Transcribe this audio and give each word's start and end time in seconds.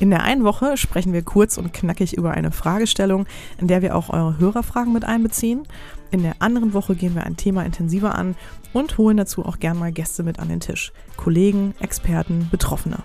In 0.00 0.10
der 0.10 0.22
einen 0.24 0.44
Woche 0.44 0.76
sprechen 0.76 1.12
wir 1.12 1.22
kurz 1.22 1.56
und 1.56 1.72
knackig 1.72 2.16
über 2.16 2.32
eine 2.32 2.50
Fragestellung, 2.50 3.26
in 3.58 3.68
der 3.68 3.80
wir 3.80 3.94
auch 3.94 4.10
eure 4.10 4.38
Hörerfragen 4.38 4.92
mit 4.92 5.04
einbeziehen. 5.04 5.68
In 6.10 6.22
der 6.22 6.36
anderen 6.40 6.74
Woche 6.74 6.96
gehen 6.96 7.14
wir 7.14 7.24
ein 7.24 7.36
Thema 7.36 7.64
intensiver 7.64 8.14
an 8.14 8.34
und 8.72 8.98
holen 8.98 9.16
dazu 9.16 9.44
auch 9.44 9.60
gern 9.60 9.78
mal 9.78 9.92
Gäste 9.92 10.22
mit 10.22 10.40
an 10.40 10.48
den 10.48 10.60
Tisch. 10.60 10.92
Kollegen, 11.16 11.74
Experten, 11.80 12.48
Betroffene. 12.50 12.98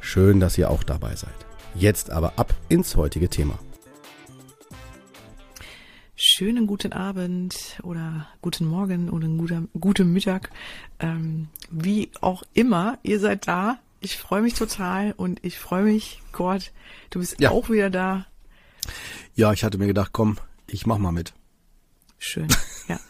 Schön, 0.00 0.38
dass 0.38 0.56
ihr 0.56 0.70
auch 0.70 0.84
dabei 0.84 1.16
seid. 1.16 1.34
Jetzt 1.74 2.10
aber 2.10 2.34
ab 2.36 2.54
ins 2.68 2.96
heutige 2.96 3.28
Thema. 3.28 3.58
Schönen 6.14 6.66
guten 6.66 6.94
Abend 6.94 7.78
oder 7.82 8.28
guten 8.40 8.66
Morgen 8.66 9.10
oder 9.10 9.28
guten, 9.28 9.68
guten 9.78 10.12
Mittag. 10.12 10.50
Ähm, 10.98 11.48
wie 11.70 12.10
auch 12.22 12.42
immer, 12.54 12.98
ihr 13.02 13.20
seid 13.20 13.46
da. 13.46 13.78
Ich 14.06 14.18
freue 14.18 14.40
mich 14.40 14.54
total 14.54 15.14
und 15.16 15.44
ich 15.44 15.58
freue 15.58 15.82
mich, 15.82 16.22
Gott, 16.30 16.70
du 17.10 17.18
bist 17.18 17.40
ja. 17.40 17.50
auch 17.50 17.70
wieder 17.70 17.90
da. 17.90 18.24
Ja, 19.34 19.52
ich 19.52 19.64
hatte 19.64 19.78
mir 19.78 19.88
gedacht, 19.88 20.10
komm, 20.12 20.38
ich 20.68 20.86
mach 20.86 20.98
mal 20.98 21.10
mit. 21.10 21.34
Schön, 22.16 22.46
ja. 22.88 23.00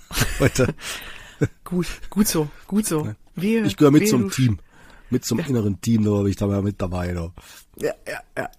Heute. 0.41 0.75
gut, 1.65 1.87
gut 2.09 2.27
so, 2.27 2.49
gut 2.67 2.87
so. 2.87 3.15
Wir, 3.35 3.67
ich 3.67 3.77
gehöre 3.77 3.91
mit 3.91 4.09
zum 4.09 4.31
Team 4.31 4.59
mit 5.11 5.27
zum 5.27 5.39
ja. 5.39 5.47
inneren 5.47 5.83
Team, 5.83 6.03
da 6.05 6.23
bin 6.23 6.29
ich 6.29 6.37
da 6.37 6.47
mal 6.47 6.63
mit 6.63 6.81
dabei. 6.81 7.13
Da. 7.13 7.31
Ja, 7.79 7.93
ja, 8.09 8.21
ja. 8.39 8.51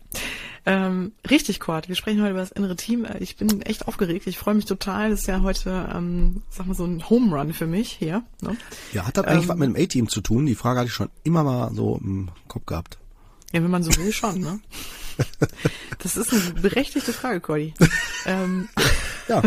Ähm, 0.67 1.13
richtig, 1.29 1.61
Cord. 1.61 1.87
Wir 1.87 1.95
sprechen 1.95 2.19
heute 2.19 2.31
über 2.31 2.41
das 2.41 2.51
innere 2.51 2.75
Team. 2.75 3.05
Äh, 3.05 3.19
ich 3.19 3.37
bin 3.37 3.61
echt 3.61 3.87
aufgeregt. 3.87 4.27
Ich 4.27 4.37
freue 4.37 4.53
mich 4.53 4.65
total. 4.65 5.11
Das 5.11 5.21
ist 5.21 5.27
ja 5.27 5.41
heute, 5.41 5.89
ähm, 5.95 6.41
sag 6.49 6.67
mal, 6.67 6.73
so 6.73 6.83
ein 6.83 7.09
Home 7.09 7.33
Run 7.33 7.53
für 7.53 7.67
mich 7.67 7.93
hier. 7.93 8.23
Ne? 8.41 8.57
Ja, 8.91 9.07
hat 9.07 9.15
das 9.15 9.23
eigentlich 9.23 9.43
ähm, 9.43 9.49
was 9.49 9.57
mit 9.57 9.69
dem 9.69 9.81
A-Team 9.81 10.09
zu 10.09 10.19
tun? 10.19 10.45
Die 10.45 10.55
Frage 10.55 10.79
hatte 10.79 10.89
ich 10.89 10.93
schon 10.93 11.09
immer 11.23 11.45
mal 11.45 11.73
so 11.73 11.97
im 12.03 12.27
Kopf 12.49 12.65
gehabt. 12.65 12.97
Ja, 13.53 13.63
wenn 13.63 13.71
man 13.71 13.81
so 13.81 13.95
will, 13.95 14.11
schon, 14.11 14.41
ne? 14.41 14.59
Das 15.99 16.15
ist 16.15 16.31
eine 16.31 16.61
berechtigte 16.61 17.11
Frage, 17.11 17.39
Cordy. 17.39 17.73
ähm, 18.25 18.67
ja. 19.29 19.41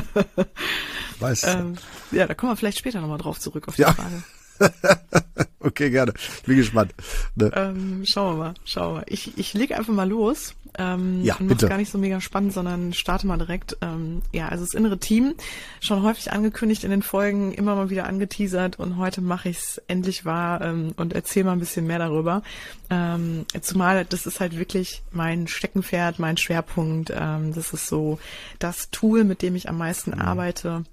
Weiß. 1.21 1.45
Ähm, 1.45 1.77
ja, 2.13 2.27
da 2.27 2.35
kommen 2.35 2.53
wir 2.53 2.57
vielleicht 2.57 2.79
später 2.79 3.01
nochmal 3.01 3.19
drauf 3.19 3.39
zurück 3.39 3.69
auf 3.69 3.77
die 3.77 3.83
ja. 3.83 3.93
Frage. 3.93 4.23
okay, 5.61 5.91
gerne. 5.91 6.13
Bin 6.47 6.57
gespannt. 6.57 6.95
Ne? 7.35 7.51
Ähm, 7.55 8.03
schauen 8.05 8.37
wir 8.37 8.45
mal, 8.45 8.55
schauen 8.65 8.89
wir 8.89 8.95
mal. 9.01 9.05
Ich, 9.09 9.37
ich 9.39 9.55
leg 9.55 9.73
einfach 9.73 9.93
mal 9.93 10.09
los. 10.09 10.55
Ähm, 10.79 11.25
ja, 11.25 11.37
bitte. 11.41 11.69
gar 11.69 11.79
nicht 11.79 11.91
so 11.91 11.99
mega 11.99 12.21
spannend, 12.21 12.53
sondern 12.53 12.93
starte 12.93 13.27
mal 13.27 13.39
direkt. 13.39 13.77
Ähm, 13.81 14.23
ja, 14.33 14.49
also 14.49 14.65
das 14.65 14.75
innere 14.75 14.99
Team, 14.99 15.35
schon 15.81 16.03
häufig 16.03 16.33
angekündigt 16.33 16.85
in 16.85 16.91
den 16.91 17.03
Folgen, 17.03 17.53
immer 17.53 17.75
mal 17.75 17.91
wieder 17.91 18.07
angeteasert 18.07 18.79
und 18.79 18.97
heute 18.97 19.21
mache 19.21 19.49
ich 19.49 19.59
es 19.59 19.83
endlich 19.89 20.25
wahr 20.25 20.61
ähm, 20.61 20.93
und 20.97 21.13
erzähle 21.13 21.47
mal 21.47 21.53
ein 21.53 21.61
bisschen 21.61 21.87
mehr 21.87 21.99
darüber. 21.99 22.43
Ähm, 22.89 23.47
zumal 23.61 24.05
das 24.05 24.27
ist 24.27 24.41
halt 24.41 24.59
wirklich 24.59 25.03
mein 25.11 25.49
Steckenpferd, 25.49 26.19
mein 26.21 26.37
Schwerpunkt. 26.37 27.13
Ähm, 27.15 27.53
das 27.53 27.73
ist 27.73 27.89
so 27.89 28.21
das 28.59 28.91
Tool, 28.91 29.25
mit 29.25 29.43
dem 29.43 29.57
ich 29.57 29.69
am 29.69 29.79
meisten 29.79 30.13
mhm. 30.13 30.21
arbeite 30.21 30.85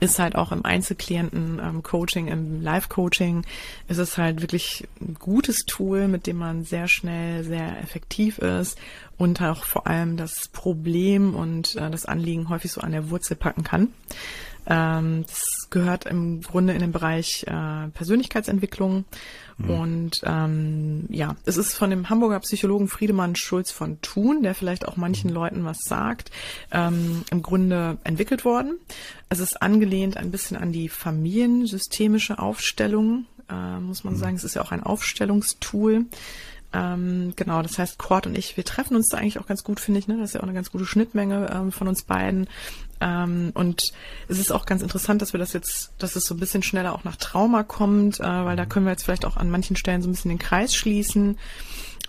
ist 0.00 0.18
halt 0.18 0.36
auch 0.36 0.52
im 0.52 0.64
Einzelklienten-Coaching, 0.64 2.28
ähm, 2.28 2.32
im 2.32 2.62
Live-Coaching, 2.62 3.44
ist 3.88 3.98
es 3.98 4.18
halt 4.18 4.42
wirklich 4.42 4.86
ein 5.00 5.14
gutes 5.14 5.64
Tool, 5.66 6.08
mit 6.08 6.26
dem 6.26 6.36
man 6.36 6.64
sehr 6.64 6.88
schnell, 6.88 7.44
sehr 7.44 7.80
effektiv 7.80 8.38
ist 8.38 8.78
und 9.16 9.40
auch 9.40 9.64
vor 9.64 9.86
allem 9.86 10.16
das 10.16 10.48
Problem 10.48 11.34
und 11.34 11.76
äh, 11.76 11.90
das 11.90 12.04
Anliegen 12.04 12.48
häufig 12.48 12.72
so 12.72 12.80
an 12.80 12.92
der 12.92 13.10
Wurzel 13.10 13.36
packen 13.36 13.64
kann. 13.64 13.88
Ähm, 14.66 15.24
das 15.26 15.42
gehört 15.70 16.06
im 16.06 16.42
Grunde 16.42 16.72
in 16.72 16.80
den 16.80 16.92
Bereich 16.92 17.44
äh, 17.46 17.88
Persönlichkeitsentwicklung. 17.88 19.04
Mhm. 19.58 19.70
Und 19.70 20.20
ähm, 20.24 21.06
ja, 21.08 21.36
es 21.44 21.56
ist 21.56 21.74
von 21.74 21.90
dem 21.90 22.10
Hamburger 22.10 22.40
Psychologen 22.40 22.88
Friedemann 22.88 23.36
Schulz 23.36 23.70
von 23.70 24.00
Thun, 24.02 24.42
der 24.42 24.54
vielleicht 24.54 24.86
auch 24.86 24.96
manchen 24.96 25.30
mhm. 25.30 25.36
Leuten 25.36 25.64
was 25.64 25.78
sagt, 25.82 26.30
ähm, 26.70 27.22
im 27.30 27.42
Grunde 27.42 27.98
entwickelt 28.04 28.44
worden. 28.44 28.78
Es 29.28 29.40
ist 29.40 29.60
angelehnt 29.62 30.16
ein 30.16 30.30
bisschen 30.30 30.56
an 30.56 30.72
die 30.72 30.88
familiensystemische 30.88 32.38
Aufstellung, 32.38 33.26
äh, 33.48 33.80
muss 33.80 34.04
man 34.04 34.14
mhm. 34.14 34.18
sagen. 34.18 34.36
Es 34.36 34.44
ist 34.44 34.54
ja 34.54 34.62
auch 34.62 34.72
ein 34.72 34.82
Aufstellungstool. 34.82 36.04
Ähm, 36.72 37.32
genau, 37.36 37.62
das 37.62 37.78
heißt, 37.78 37.98
Cord 37.98 38.26
und 38.26 38.36
ich, 38.36 38.56
wir 38.56 38.64
treffen 38.64 38.96
uns 38.96 39.08
da 39.08 39.18
eigentlich 39.18 39.38
auch 39.38 39.46
ganz 39.46 39.64
gut, 39.64 39.80
finde 39.80 40.00
ich. 40.00 40.08
Ne? 40.08 40.18
Das 40.18 40.30
ist 40.30 40.34
ja 40.34 40.40
auch 40.40 40.44
eine 40.44 40.52
ganz 40.52 40.70
gute 40.70 40.84
Schnittmenge 40.84 41.50
ähm, 41.54 41.72
von 41.72 41.88
uns 41.88 42.02
beiden. 42.02 42.48
Ähm, 43.00 43.50
und 43.54 43.92
es 44.28 44.38
ist 44.38 44.50
auch 44.50 44.66
ganz 44.66 44.82
interessant, 44.82 45.22
dass 45.22 45.32
wir 45.32 45.38
das 45.38 45.52
jetzt, 45.52 45.92
dass 45.98 46.16
es 46.16 46.24
so 46.24 46.34
ein 46.34 46.40
bisschen 46.40 46.62
schneller 46.62 46.94
auch 46.94 47.04
nach 47.04 47.16
Trauma 47.16 47.62
kommt, 47.62 48.20
äh, 48.20 48.24
weil 48.24 48.56
da 48.56 48.66
können 48.66 48.86
wir 48.86 48.92
jetzt 48.92 49.04
vielleicht 49.04 49.24
auch 49.24 49.36
an 49.36 49.50
manchen 49.50 49.76
Stellen 49.76 50.02
so 50.02 50.08
ein 50.08 50.12
bisschen 50.12 50.30
den 50.30 50.38
Kreis 50.38 50.74
schließen. 50.74 51.38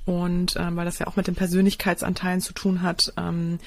Und 0.06 0.56
äh, 0.56 0.76
weil 0.76 0.86
das 0.86 1.00
ja 1.00 1.08
auch 1.08 1.18
mit 1.18 1.28
den 1.28 1.36
Persönlichkeitsanteilen 1.36 2.40
zu 2.40 2.54
tun 2.54 2.82
hat. 2.82 3.14
Ähm, 3.18 3.60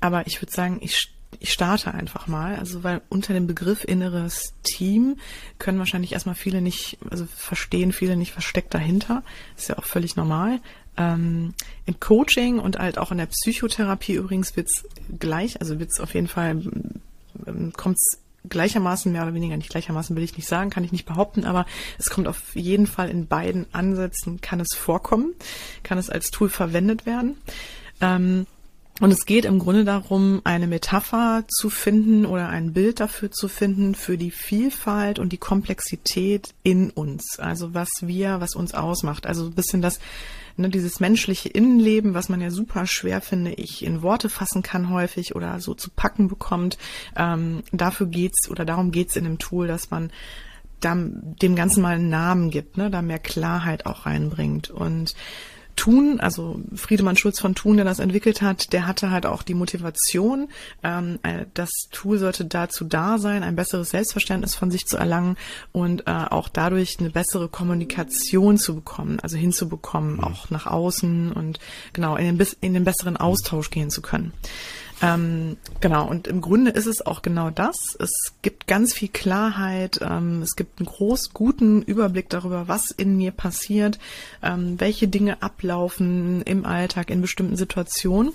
aber 0.00 0.26
ich 0.26 0.42
würde 0.42 0.52
sagen, 0.52 0.78
ich 0.80 1.14
ich 1.40 1.52
starte 1.52 1.92
einfach 1.94 2.26
mal. 2.26 2.56
Also 2.56 2.84
weil 2.84 3.00
unter 3.08 3.32
dem 3.34 3.46
Begriff 3.46 3.84
inneres 3.84 4.54
Team 4.62 5.16
können 5.58 5.78
wahrscheinlich 5.78 6.12
erstmal 6.12 6.34
viele 6.34 6.60
nicht, 6.60 6.98
also 7.10 7.26
verstehen 7.26 7.92
viele 7.92 8.16
nicht 8.16 8.32
versteckt 8.32 8.74
dahinter. 8.74 9.22
Ist 9.56 9.68
ja 9.68 9.78
auch 9.78 9.84
völlig 9.84 10.16
normal. 10.16 10.60
Ähm, 10.96 11.54
Im 11.86 11.98
Coaching 11.98 12.58
und 12.58 12.78
halt 12.78 12.98
auch 12.98 13.10
in 13.10 13.18
der 13.18 13.26
Psychotherapie 13.26 14.14
übrigens 14.14 14.56
wird's 14.56 14.84
gleich, 15.18 15.60
also 15.60 15.78
wird's 15.80 16.00
auf 16.00 16.14
jeden 16.14 16.28
Fall, 16.28 16.62
ähm, 17.46 17.72
kommt's 17.76 18.18
gleichermaßen, 18.48 19.10
mehr 19.10 19.22
oder 19.22 19.34
weniger 19.34 19.56
nicht 19.56 19.70
gleichermaßen 19.70 20.14
will 20.14 20.22
ich 20.22 20.36
nicht 20.36 20.46
sagen, 20.46 20.70
kann 20.70 20.84
ich 20.84 20.92
nicht 20.92 21.06
behaupten, 21.06 21.44
aber 21.44 21.66
es 21.98 22.10
kommt 22.10 22.28
auf 22.28 22.54
jeden 22.54 22.86
Fall 22.86 23.08
in 23.08 23.26
beiden 23.26 23.66
Ansätzen, 23.72 24.40
kann 24.40 24.60
es 24.60 24.74
vorkommen, 24.76 25.34
kann 25.82 25.98
es 25.98 26.10
als 26.10 26.30
Tool 26.30 26.48
verwendet 26.48 27.06
werden. 27.06 27.38
Ähm, 28.00 28.46
und 29.00 29.10
es 29.10 29.26
geht 29.26 29.44
im 29.44 29.58
Grunde 29.58 29.84
darum, 29.84 30.40
eine 30.44 30.68
Metapher 30.68 31.44
zu 31.48 31.68
finden 31.68 32.24
oder 32.26 32.48
ein 32.48 32.72
Bild 32.72 33.00
dafür 33.00 33.32
zu 33.32 33.48
finden 33.48 33.96
für 33.96 34.16
die 34.16 34.30
Vielfalt 34.30 35.18
und 35.18 35.32
die 35.32 35.38
Komplexität 35.38 36.54
in 36.62 36.90
uns. 36.90 37.40
Also 37.40 37.74
was 37.74 37.88
wir, 38.02 38.40
was 38.40 38.54
uns 38.54 38.72
ausmacht. 38.72 39.26
Also 39.26 39.46
ein 39.46 39.54
bisschen 39.54 39.82
das, 39.82 39.98
ne, 40.56 40.68
dieses 40.68 41.00
menschliche 41.00 41.48
Innenleben, 41.48 42.14
was 42.14 42.28
man 42.28 42.40
ja 42.40 42.52
super 42.52 42.86
schwer, 42.86 43.20
finde 43.20 43.54
ich, 43.54 43.84
in 43.84 44.02
Worte 44.02 44.28
fassen 44.28 44.62
kann 44.62 44.90
häufig 44.90 45.34
oder 45.34 45.58
so 45.58 45.74
zu 45.74 45.90
packen 45.90 46.28
bekommt. 46.28 46.78
Ähm, 47.16 47.64
dafür 47.72 48.06
geht's 48.06 48.48
oder 48.48 48.64
darum 48.64 48.92
geht's 48.92 49.16
in 49.16 49.24
dem 49.24 49.38
Tool, 49.38 49.66
dass 49.66 49.90
man 49.90 50.12
dem 50.84 51.56
Ganzen 51.56 51.82
mal 51.82 51.96
einen 51.96 52.10
Namen 52.10 52.50
gibt, 52.50 52.76
ne, 52.76 52.90
da 52.90 53.02
mehr 53.02 53.18
Klarheit 53.18 53.86
auch 53.86 54.06
reinbringt. 54.06 54.70
Und 54.70 55.14
Thun, 55.76 56.20
also 56.20 56.60
Friedemann 56.74 57.16
Schulz 57.16 57.40
von 57.40 57.54
Thun, 57.54 57.76
der 57.76 57.84
das 57.84 57.98
entwickelt 57.98 58.42
hat, 58.42 58.72
der 58.72 58.86
hatte 58.86 59.10
halt 59.10 59.26
auch 59.26 59.42
die 59.42 59.54
Motivation, 59.54 60.48
ähm, 60.82 61.18
äh, 61.22 61.46
das 61.54 61.70
Tool 61.90 62.18
sollte 62.18 62.44
dazu 62.44 62.84
da 62.84 63.18
sein, 63.18 63.42
ein 63.42 63.56
besseres 63.56 63.90
Selbstverständnis 63.90 64.54
von 64.54 64.70
sich 64.70 64.86
zu 64.86 64.96
erlangen 64.96 65.36
und 65.72 66.06
äh, 66.06 66.10
auch 66.10 66.48
dadurch 66.48 66.98
eine 67.00 67.10
bessere 67.10 67.48
Kommunikation 67.48 68.58
zu 68.58 68.74
bekommen, 68.76 69.18
also 69.20 69.36
hinzubekommen, 69.36 70.14
mhm. 70.14 70.24
auch 70.24 70.50
nach 70.50 70.66
außen 70.66 71.32
und 71.32 71.58
genau 71.92 72.16
in 72.16 72.38
den, 72.38 72.48
in 72.60 72.74
den 72.74 72.84
besseren 72.84 73.16
Austausch 73.16 73.70
gehen 73.70 73.90
zu 73.90 74.02
können. 74.02 74.32
Ähm, 75.04 75.56
genau, 75.80 76.08
und 76.08 76.26
im 76.26 76.40
Grunde 76.40 76.70
ist 76.70 76.86
es 76.86 77.04
auch 77.04 77.22
genau 77.22 77.50
das. 77.50 77.76
Es 77.98 78.10
gibt 78.42 78.66
ganz 78.66 78.94
viel 78.94 79.08
Klarheit, 79.08 80.00
ähm, 80.02 80.42
es 80.42 80.56
gibt 80.56 80.80
einen 80.80 80.86
groß 80.86 81.34
guten 81.34 81.82
Überblick 81.82 82.30
darüber, 82.30 82.68
was 82.68 82.90
in 82.90 83.16
mir 83.16 83.30
passiert, 83.30 83.98
ähm, 84.42 84.80
welche 84.80 85.08
Dinge 85.08 85.42
ablaufen 85.42 86.42
im 86.42 86.64
Alltag 86.64 87.10
in 87.10 87.20
bestimmten 87.20 87.56
Situationen. 87.56 88.32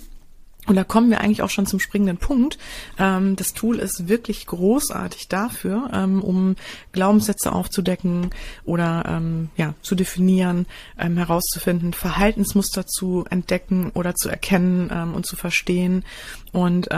Und 0.66 0.76
da 0.76 0.84
kommen 0.84 1.10
wir 1.10 1.20
eigentlich 1.20 1.42
auch 1.42 1.50
schon 1.50 1.66
zum 1.66 1.80
springenden 1.80 2.18
Punkt. 2.18 2.58
Ähm, 2.98 3.34
das 3.36 3.54
Tool 3.54 3.78
ist 3.78 4.08
wirklich 4.08 4.46
großartig 4.46 5.28
dafür, 5.28 5.90
ähm, 5.92 6.22
um 6.22 6.56
Glaubenssätze 6.92 7.52
aufzudecken 7.52 8.30
oder 8.64 9.04
ähm, 9.08 9.48
ja 9.56 9.74
zu 9.82 9.94
definieren, 9.94 10.66
herauszufinden, 10.96 11.92
Verhaltensmuster 11.92 12.86
zu 12.86 13.24
entdecken 13.30 13.90
oder 13.94 14.14
zu 14.14 14.28
erkennen 14.28 14.90
und 15.14 15.26
zu 15.26 15.36
verstehen. 15.36 16.04
Und 16.52 16.88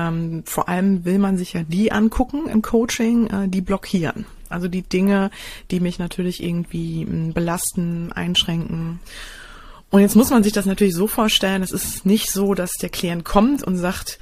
vor 0.44 0.68
allem 0.68 1.04
will 1.04 1.18
man 1.18 1.38
sich 1.38 1.52
ja 1.52 1.62
die 1.62 1.92
angucken 1.92 2.48
im 2.48 2.62
Coaching, 2.62 3.26
äh, 3.28 3.48
die 3.48 3.60
blockieren. 3.60 4.26
Also 4.48 4.68
die 4.68 4.82
Dinge, 4.82 5.30
die 5.70 5.80
mich 5.80 5.98
natürlich 5.98 6.42
irgendwie 6.42 7.04
belasten, 7.04 8.12
einschränken. 8.12 9.00
Und 9.92 10.00
jetzt 10.00 10.16
muss 10.16 10.30
man 10.30 10.42
sich 10.42 10.54
das 10.54 10.64
natürlich 10.64 10.94
so 10.94 11.06
vorstellen, 11.06 11.62
es 11.62 11.70
ist 11.70 12.06
nicht 12.06 12.30
so, 12.30 12.54
dass 12.54 12.72
der 12.72 12.88
Klient 12.88 13.26
kommt 13.26 13.62
und 13.62 13.76
sagt, 13.76 14.18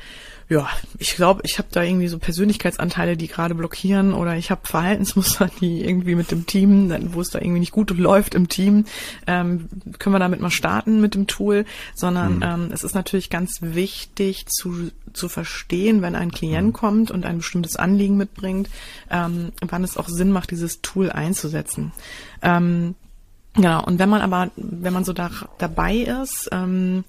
ja, 0.49 0.69
ich 0.99 1.15
glaube, 1.15 1.43
ich 1.45 1.59
habe 1.59 1.69
da 1.71 1.85
irgendwie 1.85 2.09
so 2.09 2.19
Persönlichkeitsanteile, 2.19 3.17
die 3.17 3.29
gerade 3.29 3.55
blockieren 3.55 4.13
oder 4.13 4.37
ich 4.37 4.51
habe 4.51 4.63
Verhaltensmuster, 4.67 5.49
die 5.61 5.85
irgendwie 5.85 6.17
mit 6.17 6.33
dem 6.33 6.45
Team, 6.45 6.93
wo 7.15 7.21
es 7.21 7.31
da 7.31 7.39
irgendwie 7.39 7.61
nicht 7.61 7.71
gut 7.71 7.97
läuft 7.97 8.35
im 8.35 8.49
Team, 8.49 8.85
ähm, 9.29 9.69
können 10.01 10.13
wir 10.13 10.19
damit 10.19 10.41
mal 10.41 10.51
starten 10.51 11.01
mit 11.01 11.15
dem 11.15 11.29
Tool, 11.29 11.65
sondern 11.95 12.37
mhm. 12.39 12.43
ähm, 12.43 12.71
es 12.73 12.83
ist 12.83 12.97
natürlich 12.97 13.31
ganz 13.31 13.63
wichtig 13.63 14.47
zu, 14.47 14.91
zu 15.13 15.29
verstehen, 15.29 16.03
wenn 16.03 16.17
ein 16.17 16.33
Klient 16.33 16.67
mhm. 16.67 16.73
kommt 16.73 17.11
und 17.13 17.25
ein 17.25 17.39
bestimmtes 17.39 17.77
Anliegen 17.77 18.17
mitbringt, 18.17 18.69
ähm, 19.09 19.53
wann 19.61 19.85
es 19.85 19.97
auch 19.97 20.09
Sinn 20.09 20.33
macht, 20.33 20.51
dieses 20.51 20.83
Tool 20.83 21.11
einzusetzen. 21.13 21.93
Ähm, 22.43 22.97
genau, 23.61 23.85
und 23.85 23.99
wenn 23.99 24.09
man 24.09 24.23
aber, 24.23 24.51
wenn 24.57 24.93
man 24.93 25.05
so 25.05 25.12
da, 25.12 25.31
dabei 25.59 25.97
ist, 25.97 26.49
ähm, 26.53 27.05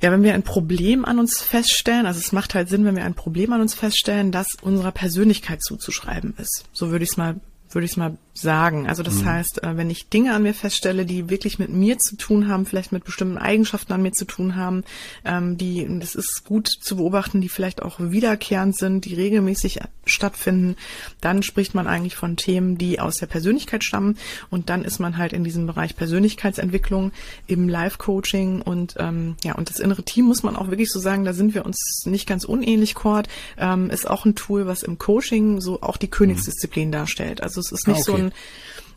ja, 0.00 0.10
wenn 0.10 0.24
wir 0.24 0.34
ein 0.34 0.42
Problem 0.42 1.04
an 1.04 1.20
uns 1.20 1.40
feststellen, 1.40 2.06
also 2.06 2.18
es 2.18 2.32
macht 2.32 2.54
halt 2.54 2.68
Sinn, 2.68 2.84
wenn 2.84 2.96
wir 2.96 3.04
ein 3.04 3.14
Problem 3.14 3.52
an 3.52 3.60
uns 3.60 3.74
feststellen, 3.74 4.32
das 4.32 4.48
unserer 4.60 4.90
Persönlichkeit 4.90 5.62
zuzuschreiben 5.62 6.34
ist. 6.38 6.64
So 6.72 6.90
würde 6.90 7.04
ich 7.04 7.10
es 7.10 7.16
mal 7.16 7.36
würde 7.74 7.84
ich 7.86 7.96
mal 7.96 8.16
sagen. 8.34 8.88
Also 8.88 9.02
das 9.02 9.16
mhm. 9.16 9.26
heißt, 9.26 9.62
äh, 9.62 9.76
wenn 9.76 9.90
ich 9.90 10.08
Dinge 10.08 10.34
an 10.34 10.42
mir 10.42 10.54
feststelle, 10.54 11.04
die 11.04 11.28
wirklich 11.28 11.58
mit 11.58 11.70
mir 11.70 11.98
zu 11.98 12.16
tun 12.16 12.48
haben, 12.48 12.64
vielleicht 12.64 12.92
mit 12.92 13.04
bestimmten 13.04 13.38
Eigenschaften 13.38 13.92
an 13.92 14.02
mir 14.02 14.12
zu 14.12 14.24
tun 14.24 14.56
haben, 14.56 14.84
ähm, 15.24 15.58
die, 15.58 15.86
das 16.00 16.14
ist 16.14 16.44
gut 16.44 16.68
zu 16.68 16.96
beobachten, 16.96 17.40
die 17.40 17.48
vielleicht 17.48 17.82
auch 17.82 18.00
wiederkehrend 18.00 18.76
sind, 18.76 19.04
die 19.04 19.14
regelmäßig 19.14 19.80
stattfinden, 20.04 20.76
dann 21.20 21.42
spricht 21.42 21.74
man 21.74 21.86
eigentlich 21.86 22.16
von 22.16 22.36
Themen, 22.36 22.78
die 22.78 23.00
aus 23.00 23.16
der 23.16 23.26
Persönlichkeit 23.26 23.84
stammen 23.84 24.16
und 24.50 24.70
dann 24.70 24.84
ist 24.84 24.98
man 24.98 25.16
halt 25.16 25.32
in 25.32 25.44
diesem 25.44 25.66
Bereich 25.66 25.94
Persönlichkeitsentwicklung 25.94 27.12
im 27.46 27.68
Live-Coaching 27.68 28.62
und 28.62 28.94
ähm, 28.98 29.36
ja, 29.44 29.54
und 29.54 29.68
das 29.68 29.78
innere 29.78 30.02
Team 30.02 30.24
muss 30.24 30.42
man 30.42 30.56
auch 30.56 30.70
wirklich 30.70 30.90
so 30.90 30.98
sagen, 30.98 31.24
da 31.24 31.32
sind 31.32 31.54
wir 31.54 31.64
uns 31.64 32.04
nicht 32.06 32.26
ganz 32.26 32.44
unähnlich, 32.44 32.94
Cord, 32.94 33.28
ähm, 33.58 33.90
ist 33.90 34.08
auch 34.08 34.24
ein 34.24 34.34
Tool, 34.34 34.66
was 34.66 34.82
im 34.82 34.98
Coaching 34.98 35.60
so 35.60 35.82
auch 35.82 35.96
die 35.96 36.08
Königsdisziplin 36.08 36.88
mhm. 36.88 36.92
darstellt. 36.92 37.42
Also 37.42 37.61
es 37.62 37.72
ist 37.72 37.88
nicht 37.88 37.98
ah, 37.98 38.00
okay. 38.00 38.10
so 38.10 38.16
ein, 38.16 38.32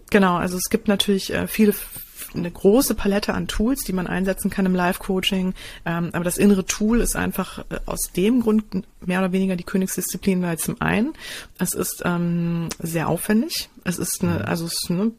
genau, 0.10 0.36
also 0.36 0.58
es 0.58 0.70
gibt 0.70 0.88
natürlich 0.88 1.34
äh, 1.34 1.48
viele 1.48 1.74
eine 2.38 2.52
große 2.52 2.96
Palette 2.96 3.34
an 3.34 3.48
Tools, 3.48 3.84
die 3.84 3.94
man 3.94 4.08
einsetzen 4.08 4.50
kann 4.50 4.66
im 4.66 4.76
Live-Coaching. 4.76 5.54
Ähm, 5.86 6.10
aber 6.14 6.24
das 6.24 6.38
innere 6.38 6.66
Tool 6.66 7.02
ist 7.02 7.16
einfach 7.16 7.60
äh, 7.70 7.80
aus 7.86 8.12
dem 8.12 8.42
Grund 8.42 8.66
mehr 9.06 9.20
oder 9.20 9.32
weniger 9.32 9.56
die 9.56 9.64
Königsdisziplin, 9.64 10.42
weil 10.42 10.58
zum 10.58 10.82
einen, 10.82 11.14
es 11.60 11.74
ist 11.74 12.04
ähm, 12.06 12.70
sehr 12.80 13.08
aufwendig. 13.08 13.70
Es 13.84 13.98
ist 13.98 14.24
eine, 14.24 14.40
mhm. 14.40 14.46
also 14.46 14.66
es 14.66 14.90
ne, 14.90 15.12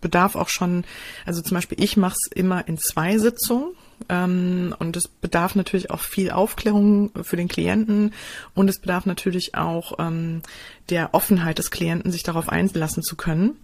bedarf 0.00 0.36
auch 0.36 0.48
schon, 0.48 0.84
also 1.26 1.42
zum 1.42 1.56
Beispiel 1.56 1.82
ich 1.82 1.96
mache 1.96 2.16
es 2.16 2.32
immer 2.32 2.66
in 2.68 2.78
zwei 2.78 3.18
Sitzungen. 3.18 3.74
Ähm, 4.08 4.74
und 4.78 4.96
es 4.96 5.08
bedarf 5.08 5.54
natürlich 5.54 5.90
auch 5.90 6.00
viel 6.00 6.30
Aufklärung 6.30 7.10
für 7.22 7.36
den 7.36 7.48
Klienten 7.48 8.12
und 8.54 8.68
es 8.68 8.80
bedarf 8.80 9.06
natürlich 9.06 9.54
auch 9.54 9.94
ähm, 9.98 10.42
der 10.90 11.14
Offenheit 11.14 11.58
des 11.58 11.70
Klienten, 11.70 12.12
sich 12.12 12.22
darauf 12.22 12.48
einlassen 12.48 13.02
zu 13.02 13.16
können. 13.16 13.56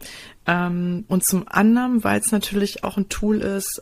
Ähm, 0.47 1.05
und 1.09 1.25
zum 1.25 1.47
anderen, 1.49 2.05
weil 2.05 2.21
es 2.21 2.33
natürlich 2.33 2.85
auch 2.85 2.97
ein 2.97 3.09
Tool 3.09 3.41
ist, 3.41 3.81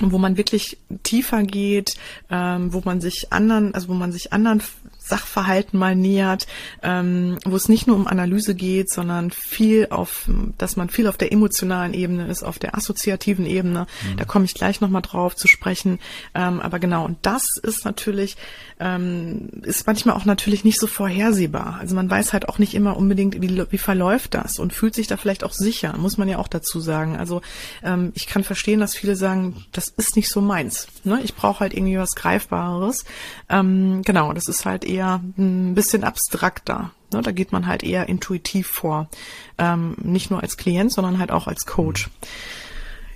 wo 0.00 0.18
man 0.18 0.36
wirklich 0.36 0.78
tiefer 1.04 1.42
geht, 1.44 1.96
ähm, 2.30 2.72
wo 2.72 2.82
man 2.84 3.00
sich 3.00 3.32
anderen, 3.32 3.74
also 3.74 3.88
wo 3.88 3.94
man 3.94 4.12
sich 4.12 4.32
anderen 4.32 4.60
Sachverhalten 5.06 5.78
mal 5.78 5.94
nähert, 5.94 6.46
ähm, 6.82 7.38
wo 7.44 7.54
es 7.56 7.68
nicht 7.68 7.86
nur 7.86 7.96
um 7.96 8.06
Analyse 8.06 8.54
geht, 8.54 8.90
sondern 8.90 9.30
viel 9.30 9.88
auf, 9.90 10.28
dass 10.56 10.76
man 10.76 10.88
viel 10.88 11.06
auf 11.08 11.18
der 11.18 11.30
emotionalen 11.30 11.92
Ebene 11.92 12.26
ist, 12.26 12.42
auf 12.42 12.58
der 12.58 12.74
assoziativen 12.74 13.44
Ebene. 13.44 13.86
Mhm. 14.02 14.16
Da 14.16 14.24
komme 14.24 14.46
ich 14.46 14.54
gleich 14.54 14.80
nochmal 14.80 15.02
drauf 15.02 15.36
zu 15.36 15.46
sprechen. 15.46 15.98
Ähm, 16.34 16.60
aber 16.60 16.78
genau, 16.78 17.04
und 17.04 17.18
das 17.22 17.44
ist 17.62 17.84
natürlich, 17.84 18.36
ähm, 18.84 19.48
ist 19.62 19.86
manchmal 19.86 20.14
auch 20.14 20.26
natürlich 20.26 20.62
nicht 20.62 20.78
so 20.78 20.86
vorhersehbar. 20.86 21.78
Also 21.80 21.94
man 21.94 22.10
weiß 22.10 22.34
halt 22.34 22.50
auch 22.50 22.58
nicht 22.58 22.74
immer 22.74 22.98
unbedingt, 22.98 23.40
wie, 23.40 23.64
wie 23.70 23.78
verläuft 23.78 24.34
das 24.34 24.58
und 24.58 24.74
fühlt 24.74 24.94
sich 24.94 25.06
da 25.06 25.16
vielleicht 25.16 25.42
auch 25.42 25.54
sicher, 25.54 25.96
muss 25.96 26.18
man 26.18 26.28
ja 26.28 26.38
auch 26.38 26.48
dazu 26.48 26.80
sagen. 26.80 27.16
Also 27.16 27.40
ähm, 27.82 28.12
ich 28.14 28.26
kann 28.26 28.44
verstehen, 28.44 28.80
dass 28.80 28.94
viele 28.94 29.16
sagen, 29.16 29.64
das 29.72 29.88
ist 29.88 30.16
nicht 30.16 30.28
so 30.28 30.42
meins. 30.42 30.88
Ne? 31.02 31.18
Ich 31.24 31.34
brauche 31.34 31.60
halt 31.60 31.72
irgendwie 31.72 31.96
was 31.96 32.10
Greifbareres. 32.10 33.06
Ähm, 33.48 34.02
genau, 34.04 34.34
das 34.34 34.48
ist 34.48 34.66
halt 34.66 34.84
eher 34.84 35.22
ein 35.38 35.74
bisschen 35.74 36.04
abstrakter. 36.04 36.90
Ne? 37.10 37.22
Da 37.22 37.32
geht 37.32 37.52
man 37.52 37.66
halt 37.66 37.84
eher 37.84 38.10
intuitiv 38.10 38.66
vor. 38.66 39.08
Ähm, 39.56 39.96
nicht 40.02 40.30
nur 40.30 40.42
als 40.42 40.58
Klient, 40.58 40.92
sondern 40.92 41.18
halt 41.18 41.30
auch 41.30 41.46
als 41.46 41.64
Coach. 41.64 42.10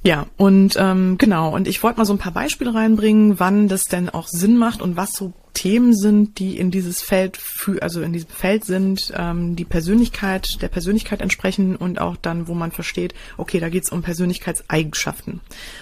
Ja, 0.02 0.26
und 0.36 0.74
ähm, 0.78 1.18
genau, 1.18 1.54
und 1.54 1.66
ich 1.66 1.82
wollte 1.82 1.98
mal 1.98 2.04
so 2.04 2.12
ein 2.12 2.18
paar 2.18 2.32
Beispiele 2.32 2.74
reinbringen, 2.74 3.40
wann 3.40 3.68
das 3.68 3.84
denn 3.84 4.08
auch 4.08 4.28
Sinn 4.28 4.56
macht 4.56 4.80
und 4.80 4.96
was 4.96 5.10
so 5.12 5.32
Themen 5.54 5.92
sind, 5.92 6.38
die 6.38 6.56
in 6.56 6.70
dieses 6.70 7.02
Feld 7.02 7.36
für, 7.36 7.82
also 7.82 8.00
in 8.00 8.12
diesem 8.12 8.30
Feld 8.30 8.64
sind, 8.64 9.12
ähm, 9.16 9.56
die 9.56 9.64
Persönlichkeit, 9.64 10.62
der 10.62 10.68
Persönlichkeit 10.68 11.20
entsprechen 11.20 11.74
und 11.74 12.00
auch 12.00 12.16
dann, 12.16 12.46
wo 12.46 12.54
man 12.54 12.70
versteht, 12.70 13.12
okay, 13.36 13.58
da 13.58 13.68
geht's 13.68 13.90
um 13.90 14.02
Persönlichkeitseigenschaften. 14.02 15.40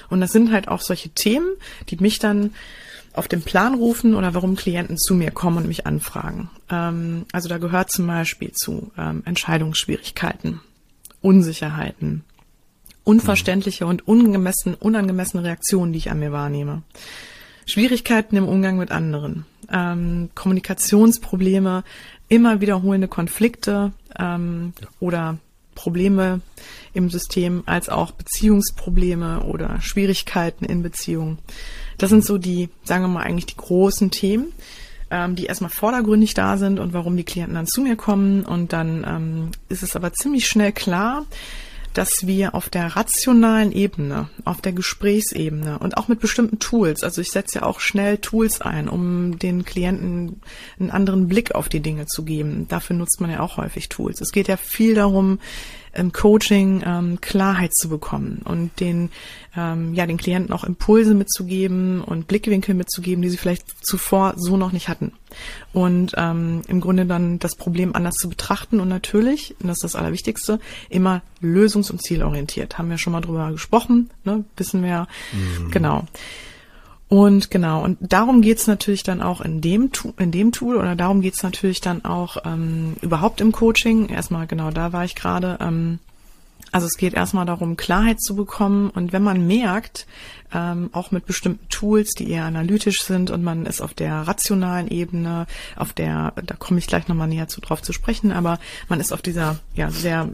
Und 0.09 0.23
das 0.23 0.33
sind 0.33 0.51
halt 0.51 0.69
auch 0.69 0.81
solche 0.81 1.11
Themen, 1.11 1.49
die 1.91 1.99
mich 1.99 2.19
dann 2.19 2.53
auf 3.13 3.29
den 3.29 3.43
Plan 3.43 3.75
rufen 3.75 4.15
oder 4.15 4.35
warum 4.35 4.57
Klienten 4.57 4.97
zu 4.97 5.15
mir 5.15 5.31
kommen 5.31 5.59
und 5.59 5.69
mich 5.69 5.87
anfragen. 5.87 6.51
Ähm, 6.71 7.27
also 7.33 7.49
da 7.51 7.59
gehört 7.59 7.91
zum 7.91 8.07
Beispiel 8.07 8.53
zu 8.53 8.93
ähm, 8.97 9.23
Entscheidungsschwierigkeiten, 9.27 10.61
Unsicherheiten, 11.21 12.25
unverständliche 13.07 13.87
und 13.87 14.07
ungemessen, 14.07 14.75
unangemessene 14.75 15.45
Reaktionen, 15.45 15.93
die 15.93 15.99
ich 15.99 16.11
an 16.11 16.19
mir 16.19 16.33
wahrnehme. 16.33 16.83
Schwierigkeiten 17.65 18.37
im 18.37 18.49
Umgang 18.49 18.77
mit 18.79 18.91
anderen, 18.91 19.47
ähm, 19.73 20.31
Kommunikationsprobleme, 20.35 21.85
immer 22.29 22.61
wiederholende 22.61 23.07
Konflikte 23.07 23.93
ähm, 24.19 24.73
ja. 24.81 24.89
oder 24.99 25.39
Probleme 25.77 26.41
im 26.95 27.09
System, 27.09 27.63
als 27.67 27.89
auch 27.89 28.11
Beziehungsprobleme 28.11 29.45
oder 29.45 29.81
Schwierigkeiten 29.81 30.65
in 30.65 30.83
Beziehungen. 30.83 31.39
Das 31.99 32.11
sind 32.11 32.25
so 32.25 32.39
die, 32.39 32.71
sagen 32.83 33.05
wir 33.05 33.09
mal, 33.09 33.23
eigentlich 33.23 33.47
die 33.47 33.57
großen 33.57 34.11
Themen, 34.11 34.53
ähm, 35.11 35.37
die 35.37 35.47
erstmal 35.47 35.71
vordergründig 35.71 36.35
da 36.35 36.57
sind 36.57 36.81
und 36.81 36.93
warum 36.93 37.17
die 37.17 37.25
Klienten 37.25 37.55
dann 37.55 37.69
zu 37.69 37.83
mir 37.83 37.95
kommen. 37.95 38.45
Und 38.45 38.73
dann 38.73 39.05
ähm, 39.07 39.51
ist 39.69 39.85
es 39.85 39.95
aber 39.95 40.13
ziemlich 40.13 40.47
schnell 40.49 40.73
klar, 40.73 41.25
dass 41.97 42.27
wir 42.27 42.55
auf 42.55 42.69
der 42.69 42.95
rationalen 42.95 43.73
Ebene, 43.73 44.29
auf 44.45 44.61
der 44.61 44.73
Gesprächsebene 44.73 45.79
und 45.79 45.97
auch 45.97 46.09
mit 46.09 46.21
bestimmten 46.21 46.59
Tools, 46.59 47.03
also 47.03 47.23
ich 47.23 47.31
setze 47.31 47.61
ja 47.61 47.65
auch 47.65 47.81
schnell 47.81 48.19
Tools 48.19 48.61
ein, 48.61 48.89
um 48.89 49.39
den 49.39 49.65
Klienten 49.65 50.43
einen 50.79 50.91
anderen 50.91 51.27
Blick 51.27 51.55
auf 51.55 51.71
die 51.71 51.81
Dinge 51.81 52.05
zu 52.05 52.25
geben. 52.25 52.69
Dafür 52.69 52.97
nutzt 52.97 53.21
man 53.21 53.31
ja 53.31 53.41
auch 53.41 53.57
häufig 53.57 53.89
Tools. 53.89 54.21
Es 54.21 54.33
geht 54.33 54.49
ja 54.49 54.59
viel 54.59 54.95
darum, 54.95 55.39
im 55.97 56.13
Coaching 56.13 56.83
ähm, 56.85 57.21
Klarheit 57.21 57.75
zu 57.75 57.89
bekommen 57.89 58.43
und 58.45 58.79
den, 58.81 59.11
ähm, 59.57 59.95
ja, 59.95 60.07
den 60.07 60.19
Klienten 60.19 60.53
auch 60.53 60.65
Impulse 60.65 61.15
mitzugeben 61.15 62.03
und 62.03 62.29
Blickwinkel 62.29 62.75
mitzugeben, 62.75 63.23
die 63.23 63.31
sie 63.31 63.37
vielleicht 63.37 63.85
zuvor 63.85 64.35
so 64.37 64.57
noch 64.57 64.73
nicht 64.73 64.89
hatten. 64.89 65.13
Und 65.73 66.13
ähm, 66.17 66.63
im 66.69 66.81
Grunde 66.81 67.07
dann 67.07 67.39
das 67.39 67.57
Problem 67.57 67.95
anders 67.95 68.15
zu 68.15 68.29
betrachten 68.29 68.81
und 68.81 68.89
natürlich, 68.89 69.55
und 69.61 69.69
das 69.69 69.79
ist 69.79 69.85
das 69.85 69.97
Allerwichtigste, 69.97 70.61
immer 70.89 71.23
lösungs- 71.43 71.91
und 71.91 72.03
zielorientiert. 72.03 72.79
Haben 72.79 72.91
wir 72.91 72.99
schon 72.99 73.13
mal 73.13 73.21
drüber 73.21 73.51
gesprochen, 73.53 74.11
ne? 74.25 74.45
wissen 74.57 74.83
wir, 74.83 75.09
mhm. 75.33 75.71
genau. 75.71 76.07
Und 77.09 77.51
genau, 77.53 77.85
und 77.85 77.99
darum 78.01 78.43
geht's 78.43 78.67
natürlich 78.67 79.05
dann 79.05 79.23
auch 79.23 79.41
in 79.41 79.61
dem, 79.61 79.91
in 80.19 80.33
dem 80.33 80.51
Tool 80.51 80.77
oder 80.77 80.97
darum 80.97 81.21
geht's 81.21 81.43
natürlich 81.43 81.81
dann 81.81 82.05
auch 82.05 82.39
ähm, 82.45 82.97
überhaupt 83.01 83.41
im 83.41 83.53
Coaching. 83.53 84.09
Erstmal 84.09 84.47
genau, 84.47 84.71
da 84.71 84.93
war 84.93 85.05
ich 85.05 85.15
gerade. 85.15 85.59
Ähm, 85.61 86.01
also 86.73 86.87
es 86.87 86.97
geht 86.97 87.15
erstmal 87.15 87.47
darum, 87.47 87.77
Klarheit 87.77 88.21
zu 88.21 88.35
bekommen. 88.35 88.91
Und 88.91 89.13
wenn 89.13 89.23
man 89.23 89.47
merkt, 89.47 90.07
ähm, 90.53 90.91
auch 90.93 91.11
mit 91.11 91.27
bestimmten 91.27 91.69
Tools, 91.69 92.13
die 92.13 92.31
eher 92.31 92.45
analytisch 92.45 93.03
sind 93.03 93.31
und 93.31 93.43
man 93.43 93.67
ist 93.67 93.81
auf 93.81 93.95
der 93.95 94.23
rationalen 94.23 94.89
Ebene, 94.89 95.47
auf 95.77 95.93
der, 95.93 96.33
da 96.45 96.55
komme 96.57 96.79
ich 96.79 96.87
gleich 96.87 97.09
nochmal 97.09 97.29
näher 97.29 97.49
zu 97.49 97.61
drauf 97.61 97.83
zu 97.83 97.93
sprechen, 97.93 98.33
aber 98.33 98.59
man 98.89 99.01
ist 99.01 99.13
auf 99.13 99.23
dieser 99.23 99.59
ja 99.75 99.91
sehr, 99.91 100.31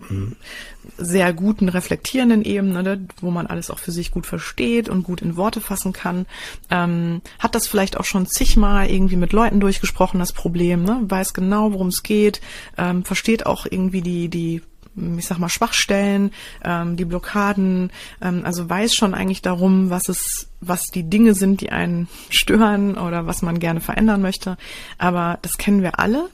sehr 0.99 1.33
guten 1.33 1.69
reflektierenden 1.69 2.45
Ebene, 2.45 2.83
ne, 2.83 3.07
wo 3.21 3.31
man 3.31 3.47
alles 3.47 3.71
auch 3.71 3.79
für 3.79 3.93
sich 3.93 4.11
gut 4.11 4.27
versteht 4.27 4.89
und 4.89 5.03
gut 5.03 5.23
in 5.23 5.37
Worte 5.37 5.61
fassen 5.61 5.93
kann, 5.93 6.27
ähm, 6.71 7.23
hat 7.39 7.55
das 7.55 7.67
vielleicht 7.67 7.97
auch 7.97 8.05
schon 8.05 8.27
zigmal 8.27 8.91
irgendwie 8.91 9.17
mit 9.17 9.33
Leuten 9.33 9.61
durchgesprochen, 9.61 10.21
das 10.21 10.33
Problem, 10.33 10.83
ne, 10.83 11.01
weiß 11.03 11.35
genau, 11.35 11.73
worum 11.73 11.89
es 11.89 12.03
geht, 12.03 12.41
ähm, 12.77 13.05
versteht 13.05 13.47
auch 13.47 13.67
irgendwie 13.69 14.03
die, 14.03 14.29
die 14.29 14.63
ich 14.95 15.27
sag 15.27 15.39
mal, 15.39 15.49
Schwachstellen, 15.49 16.33
ähm, 16.65 16.97
die 16.97 17.05
Blockaden, 17.05 17.91
ähm, 18.21 18.43
also 18.45 18.69
weiß 18.69 18.95
schon 18.95 19.15
eigentlich 19.15 19.43
darum, 19.43 19.91
was 19.91 20.09
es, 20.09 20.49
was 20.61 20.87
die 20.87 21.05
Dinge 21.05 21.35
sind, 21.35 21.61
die 21.61 21.71
einen 21.71 22.09
stören 22.31 22.97
oder 22.97 23.27
was 23.27 23.43
man 23.43 23.59
gerne 23.59 23.81
verändern 23.81 24.23
möchte. 24.23 24.57
Aber 24.99 25.39
das 25.43 25.57
kennen 25.57 25.83
wir 25.83 25.99
alle, 25.99 26.29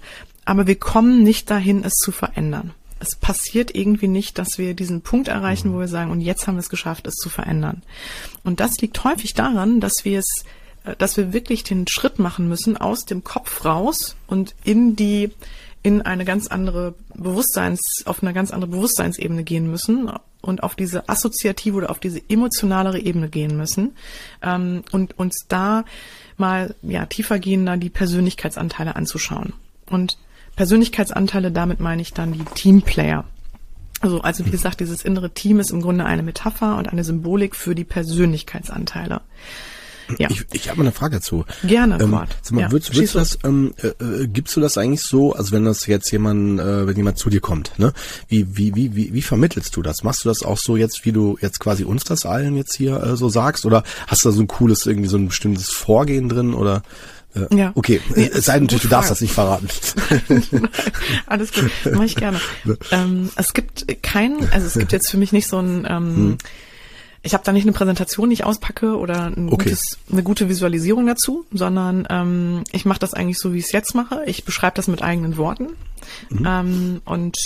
aber 0.44 0.66
wir 0.66 0.76
kommen 0.76 1.22
nicht 1.22 1.50
dahin, 1.50 1.84
es 1.84 1.94
zu 1.94 2.12
verändern. 2.12 2.72
Es 3.00 3.14
passiert 3.14 3.76
irgendwie 3.76 4.08
nicht, 4.08 4.38
dass 4.38 4.58
wir 4.58 4.74
diesen 4.74 5.02
Punkt 5.02 5.28
erreichen, 5.28 5.72
wo 5.72 5.78
wir 5.78 5.86
sagen, 5.86 6.10
und 6.10 6.20
jetzt 6.20 6.48
haben 6.48 6.56
wir 6.56 6.60
es 6.60 6.68
geschafft, 6.68 7.06
es 7.06 7.14
zu 7.14 7.28
verändern. 7.28 7.82
Und 8.42 8.58
das 8.58 8.78
liegt 8.80 9.04
häufig 9.04 9.34
daran, 9.34 9.78
dass 9.80 10.04
wir 10.04 10.18
es 10.18 10.44
äh, 10.84 10.96
dass 10.96 11.16
wir 11.16 11.32
wirklich 11.32 11.64
den 11.64 11.86
Schritt 11.88 12.18
machen 12.18 12.48
müssen 12.48 12.76
aus 12.76 13.04
dem 13.04 13.24
Kopf 13.24 13.64
raus 13.64 14.16
und 14.26 14.54
in 14.64 14.96
die 14.96 15.30
in 15.82 16.02
eine 16.02 16.24
ganz 16.24 16.48
andere 16.48 16.94
Bewusstseins, 17.14 17.80
auf 18.04 18.22
eine 18.22 18.32
ganz 18.32 18.50
andere 18.50 18.70
Bewusstseinsebene 18.70 19.44
gehen 19.44 19.70
müssen 19.70 20.10
und 20.40 20.62
auf 20.62 20.74
diese 20.74 21.08
assoziative 21.08 21.76
oder 21.76 21.90
auf 21.90 22.00
diese 22.00 22.20
emotionalere 22.28 22.98
Ebene 22.98 23.28
gehen 23.28 23.56
müssen 23.56 23.96
ähm, 24.42 24.82
und 24.92 25.18
uns 25.18 25.46
da 25.48 25.84
mal 26.36 26.74
ja 26.82 27.06
tiefergehender 27.06 27.76
die 27.76 27.90
Persönlichkeitsanteile 27.90 28.96
anzuschauen. 28.96 29.52
Und 29.86 30.18
Persönlichkeitsanteile, 30.56 31.52
damit 31.52 31.80
meine 31.80 32.02
ich 32.02 32.12
dann 32.12 32.32
die 32.32 32.44
Teamplayer. 32.44 33.24
Also, 34.00 34.20
also 34.20 34.46
wie 34.46 34.50
gesagt, 34.50 34.80
dieses 34.80 35.04
innere 35.04 35.30
Team 35.30 35.60
ist 35.60 35.70
im 35.70 35.80
Grunde 35.80 36.04
eine 36.04 36.22
Metapher 36.22 36.76
und 36.76 36.88
eine 36.88 37.04
Symbolik 37.04 37.56
für 37.56 37.74
die 37.74 37.84
Persönlichkeitsanteile. 37.84 39.20
Ja. 40.16 40.28
Ich, 40.30 40.46
ich 40.52 40.70
habe 40.70 40.80
eine 40.80 40.92
Frage 40.92 41.16
dazu. 41.16 41.44
Gerne, 41.64 41.98
ähm, 42.00 42.18
sag 42.42 42.52
mal, 42.52 42.62
ja, 42.62 42.72
würdest, 42.72 42.94
würdest 42.94 43.14
du 43.14 43.18
das, 43.18 43.38
ähm, 43.44 43.74
äh, 43.82 43.88
äh, 44.02 44.26
gibst 44.26 44.56
du 44.56 44.60
das 44.60 44.78
eigentlich 44.78 45.02
so, 45.02 45.34
also 45.34 45.52
wenn 45.52 45.64
das 45.64 45.86
jetzt 45.86 46.10
jemand, 46.10 46.60
äh, 46.60 46.86
wenn 46.86 46.96
jemand 46.96 47.18
zu 47.18 47.28
dir 47.28 47.40
kommt, 47.40 47.78
ne? 47.78 47.92
Wie, 48.28 48.56
wie, 48.56 48.74
wie, 48.74 48.94
wie, 48.94 49.12
wie 49.12 49.22
vermittelst 49.22 49.76
du 49.76 49.82
das? 49.82 50.02
Machst 50.04 50.24
du 50.24 50.28
das 50.28 50.42
auch 50.42 50.58
so 50.58 50.76
jetzt, 50.76 51.04
wie 51.04 51.12
du 51.12 51.36
jetzt 51.40 51.60
quasi 51.60 51.84
uns 51.84 52.04
das 52.04 52.24
allen 52.24 52.56
jetzt 52.56 52.74
hier 52.76 53.02
äh, 53.02 53.16
so 53.16 53.28
sagst? 53.28 53.66
Oder 53.66 53.82
hast 54.06 54.24
du 54.24 54.30
da 54.30 54.34
so 54.34 54.40
ein 54.40 54.48
cooles, 54.48 54.86
irgendwie 54.86 55.08
so 55.08 55.18
ein 55.18 55.28
bestimmtes 55.28 55.70
Vorgehen 55.70 56.28
drin 56.28 56.54
oder? 56.54 56.82
Äh, 57.34 57.54
ja. 57.54 57.72
Okay, 57.74 58.00
nee, 58.14 58.30
es 58.32 58.46
sei 58.46 58.54
denn 58.54 58.64
natürlich, 58.64 58.82
du 58.82 58.88
darfst 58.88 59.10
das 59.10 59.20
nicht 59.20 59.34
verraten. 59.34 59.68
Alles 61.26 61.52
gut, 61.52 61.70
mache 61.92 62.06
ich 62.06 62.16
gerne. 62.16 62.40
Ähm, 62.90 63.30
es 63.36 63.52
gibt 63.52 64.02
keinen, 64.02 64.48
also 64.50 64.66
es 64.66 64.74
gibt 64.74 64.92
jetzt 64.92 65.10
für 65.10 65.18
mich 65.18 65.32
nicht 65.32 65.48
so 65.48 65.58
ein 65.58 65.86
ähm, 65.88 66.16
hm 66.16 66.38
ich 67.22 67.34
habe 67.34 67.44
da 67.44 67.52
nicht 67.52 67.64
eine 67.64 67.72
Präsentation, 67.72 68.30
die 68.30 68.34
ich 68.34 68.44
auspacke 68.44 68.96
oder 68.96 69.26
ein 69.26 69.48
okay. 69.48 69.64
gutes, 69.64 69.98
eine 70.10 70.22
gute 70.22 70.48
Visualisierung 70.48 71.06
dazu, 71.06 71.44
sondern 71.52 72.06
ähm, 72.10 72.64
ich 72.72 72.84
mache 72.84 73.00
das 73.00 73.14
eigentlich 73.14 73.38
so, 73.38 73.52
wie 73.52 73.58
ich 73.58 73.66
es 73.66 73.72
jetzt 73.72 73.94
mache. 73.94 74.22
Ich 74.26 74.44
beschreibe 74.44 74.76
das 74.76 74.88
mit 74.88 75.02
eigenen 75.02 75.36
Worten. 75.36 75.70
Mhm. 76.30 76.46
Ähm, 76.46 77.02
und 77.04 77.36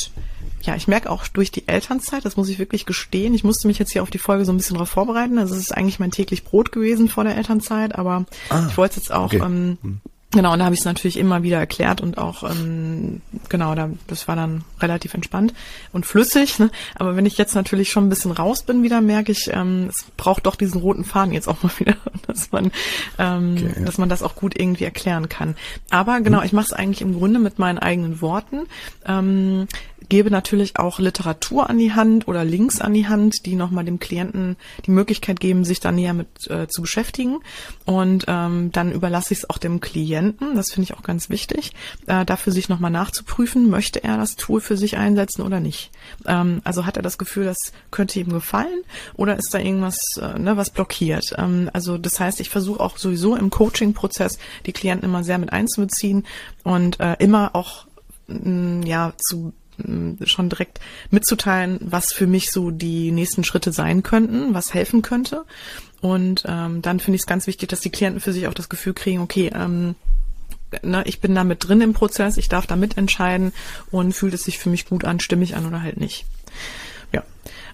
ja, 0.62 0.76
ich 0.76 0.88
merke 0.88 1.10
auch 1.10 1.26
durch 1.26 1.50
die 1.50 1.66
Elternzeit, 1.66 2.24
das 2.24 2.36
muss 2.36 2.48
ich 2.48 2.58
wirklich 2.58 2.86
gestehen, 2.86 3.34
ich 3.34 3.44
musste 3.44 3.66
mich 3.66 3.78
jetzt 3.78 3.92
hier 3.92 4.02
auf 4.02 4.10
die 4.10 4.18
Folge 4.18 4.44
so 4.44 4.52
ein 4.52 4.56
bisschen 4.56 4.74
darauf 4.74 4.90
vorbereiten. 4.90 5.38
Also 5.38 5.54
es 5.54 5.60
ist 5.60 5.76
eigentlich 5.76 5.98
mein 5.98 6.10
täglich 6.10 6.44
Brot 6.44 6.70
gewesen 6.70 7.08
vor 7.08 7.24
der 7.24 7.36
Elternzeit, 7.36 7.96
aber 7.96 8.26
ah, 8.50 8.66
ich 8.68 8.76
wollte 8.76 8.92
es 8.92 9.06
jetzt 9.06 9.12
auch 9.12 9.26
okay. 9.32 9.42
ähm, 9.44 9.78
mhm. 9.82 10.00
Genau, 10.32 10.54
und 10.54 10.60
da 10.60 10.64
habe 10.64 10.74
ich 10.74 10.80
es 10.80 10.86
natürlich 10.86 11.18
immer 11.18 11.42
wieder 11.42 11.58
erklärt 11.58 12.00
und 12.00 12.16
auch, 12.16 12.42
ähm, 12.42 13.20
genau, 13.50 13.74
da, 13.74 13.90
das 14.06 14.28
war 14.28 14.36
dann 14.36 14.64
relativ 14.80 15.12
entspannt 15.12 15.52
und 15.92 16.06
flüssig. 16.06 16.58
Ne? 16.58 16.70
Aber 16.94 17.16
wenn 17.16 17.26
ich 17.26 17.36
jetzt 17.36 17.54
natürlich 17.54 17.90
schon 17.90 18.06
ein 18.06 18.08
bisschen 18.08 18.30
raus 18.30 18.62
bin 18.62 18.82
wieder, 18.82 19.02
merke 19.02 19.30
ich, 19.30 19.50
ähm, 19.52 19.88
es 19.90 20.06
braucht 20.16 20.46
doch 20.46 20.56
diesen 20.56 20.80
roten 20.80 21.04
Faden 21.04 21.34
jetzt 21.34 21.48
auch 21.48 21.62
mal 21.62 21.72
wieder, 21.78 21.96
dass 22.26 22.50
man, 22.50 22.72
ähm, 23.18 23.56
okay, 23.58 23.74
ja. 23.76 23.84
dass 23.84 23.98
man 23.98 24.08
das 24.08 24.22
auch 24.22 24.34
gut 24.34 24.58
irgendwie 24.58 24.84
erklären 24.84 25.28
kann. 25.28 25.54
Aber 25.90 26.22
genau, 26.22 26.38
hm. 26.38 26.46
ich 26.46 26.52
mache 26.54 26.66
es 26.66 26.72
eigentlich 26.72 27.02
im 27.02 27.12
Grunde 27.12 27.38
mit 27.38 27.58
meinen 27.58 27.78
eigenen 27.78 28.22
Worten. 28.22 28.62
Ähm, 29.06 29.68
gebe 30.09 30.30
natürlich 30.30 30.78
auch 30.78 30.99
Literatur 30.99 31.68
an 31.68 31.78
die 31.78 31.92
Hand 31.92 32.28
oder 32.28 32.44
Links 32.44 32.80
an 32.80 32.94
die 32.94 33.09
Hand, 33.09 33.47
die 33.47 33.54
nochmal 33.54 33.85
dem 33.85 33.99
Klienten 33.99 34.56
die 34.87 34.90
Möglichkeit 34.90 35.40
geben, 35.40 35.64
sich 35.64 35.80
da 35.80 35.92
näher 35.92 36.14
mit 36.14 36.28
äh, 36.49 36.68
zu 36.68 36.82
beschäftigen. 36.82 37.40
Und 37.85 38.25
ähm, 38.28 38.73
dann 38.73 38.92
überlasse 38.92 39.32
ich 39.32 39.40
es 39.40 39.50
auch 39.50 39.59
dem 39.59 39.80
Klienten, 39.80 40.54
das 40.54 40.71
finde 40.71 40.90
ich 40.90 40.99
auch 40.99 41.02
ganz 41.02 41.30
wichtig, 41.30 41.73
äh, 42.06 42.25
dafür 42.25 42.52
sich 42.52 42.68
nochmal 42.68 42.90
nachzuprüfen, 42.90 43.71
möchte 43.71 44.02
er 44.02 44.16
das 44.16 44.37
Tool 44.37 44.61
für 44.61 44.76
sich 44.76 44.97
einsetzen 44.97 45.42
oder 45.42 45.61
nicht. 45.61 45.90
Ähm, 46.26 46.61
also 46.64 46.87
hat 46.87 46.97
er 46.97 47.02
das 47.02 47.18
Gefühl, 47.18 47.44
das 47.44 47.73
könnte 47.90 48.21
ihm 48.21 48.32
gefallen 48.32 48.82
oder 49.14 49.37
ist 49.37 49.52
da 49.52 49.59
irgendwas, 49.59 49.99
äh, 50.21 50.38
ne, 50.38 50.56
was 50.56 50.71
blockiert. 50.71 51.35
Ähm, 51.38 51.71
also 51.73 51.99
das 51.99 52.18
heißt, 52.18 52.40
ich 52.40 52.50
versuche 52.50 52.80
auch 52.80 52.99
sowieso 52.99 53.37
im 53.37 53.50
Coaching-Prozess 53.50 54.38
die 54.66 54.73
Klienten 54.73 55.09
immer 55.09 55.25
sehr 55.25 55.38
mit 55.38 55.52
einzubeziehen 55.52 56.25
und 56.64 57.00
äh, 57.00 57.16
immer 57.18 57.54
auch 57.54 57.87
ja 58.85 59.12
zu 59.18 59.52
schon 60.24 60.48
direkt 60.48 60.80
mitzuteilen, 61.10 61.78
was 61.80 62.12
für 62.12 62.26
mich 62.26 62.50
so 62.50 62.70
die 62.70 63.10
nächsten 63.10 63.44
Schritte 63.44 63.72
sein 63.72 64.02
könnten, 64.02 64.54
was 64.54 64.74
helfen 64.74 65.02
könnte. 65.02 65.44
Und 66.00 66.44
ähm, 66.46 66.82
dann 66.82 67.00
finde 67.00 67.16
ich 67.16 67.22
es 67.22 67.26
ganz 67.26 67.46
wichtig, 67.46 67.68
dass 67.68 67.80
die 67.80 67.90
Klienten 67.90 68.20
für 68.20 68.32
sich 68.32 68.48
auch 68.48 68.54
das 68.54 68.68
Gefühl 68.68 68.94
kriegen, 68.94 69.20
okay, 69.20 69.50
ähm, 69.54 69.94
ne, 70.82 71.04
ich 71.06 71.20
bin 71.20 71.34
da 71.34 71.44
mit 71.44 71.66
drin 71.66 71.80
im 71.80 71.92
Prozess, 71.92 72.36
ich 72.36 72.48
darf 72.48 72.66
da 72.66 72.76
mitentscheiden 72.76 73.52
und 73.90 74.12
fühlt 74.12 74.34
es 74.34 74.44
sich 74.44 74.58
für 74.58 74.70
mich 74.70 74.86
gut 74.86 75.04
an, 75.04 75.20
stimmig 75.20 75.54
an 75.54 75.66
oder 75.66 75.82
halt 75.82 75.98
nicht. 75.98 76.24
Ja, 77.12 77.22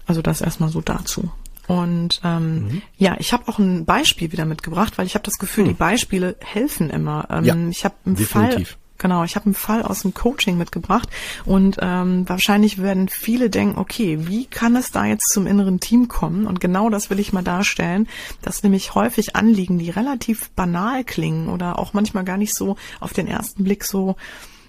also 0.05 0.21
das 0.21 0.41
erstmal 0.41 0.69
so 0.69 0.81
dazu. 0.81 1.31
Und 1.67 2.19
ähm, 2.23 2.53
mhm. 2.53 2.81
ja, 2.97 3.15
ich 3.19 3.31
habe 3.31 3.47
auch 3.47 3.59
ein 3.59 3.85
Beispiel 3.85 4.31
wieder 4.31 4.45
mitgebracht, 4.45 4.97
weil 4.97 5.05
ich 5.05 5.13
habe 5.13 5.23
das 5.23 5.37
Gefühl, 5.37 5.65
mhm. 5.65 5.69
die 5.69 5.73
Beispiele 5.75 6.35
helfen 6.39 6.89
immer. 6.89 7.27
Ähm, 7.29 7.45
ja, 7.45 7.55
ich 7.69 7.85
habe 7.85 7.95
einen 8.05 8.15
definitiv. 8.15 8.69
Fall 8.69 8.77
Genau, 8.99 9.23
ich 9.23 9.35
habe 9.35 9.45
einen 9.45 9.55
Fall 9.55 9.81
aus 9.81 10.01
dem 10.01 10.13
Coaching 10.13 10.57
mitgebracht 10.57 11.09
und 11.45 11.77
ähm, 11.81 12.27
wahrscheinlich 12.27 12.79
werden 12.81 13.09
viele 13.09 13.49
denken, 13.49 13.79
okay, 13.79 14.27
wie 14.27 14.45
kann 14.45 14.75
es 14.75 14.91
da 14.91 15.05
jetzt 15.05 15.31
zum 15.33 15.47
inneren 15.47 15.79
Team 15.79 16.09
kommen? 16.09 16.45
Und 16.45 16.59
genau 16.59 16.89
das 16.89 17.09
will 17.09 17.19
ich 17.19 17.33
mal 17.33 17.43
darstellen, 17.43 18.07
dass 18.41 18.61
nämlich 18.61 18.93
häufig 18.95 19.35
Anliegen, 19.35 19.79
die 19.79 19.89
relativ 19.89 20.49
banal 20.51 21.03
klingen 21.03 21.47
oder 21.47 21.79
auch 21.79 21.93
manchmal 21.93 22.25
gar 22.25 22.37
nicht 22.37 22.55
so 22.55 22.75
auf 22.99 23.13
den 23.13 23.27
ersten 23.27 23.63
Blick 23.63 23.85
so 23.85 24.17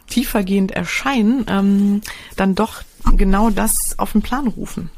tiefergehend 0.09 0.71
erscheinen, 0.73 1.45
ähm, 1.49 2.01
dann 2.37 2.55
doch 2.55 2.83
genau 3.17 3.51
das 3.51 3.73
auf 3.97 4.13
den 4.13 4.23
Plan 4.23 4.47
rufen. 4.47 4.91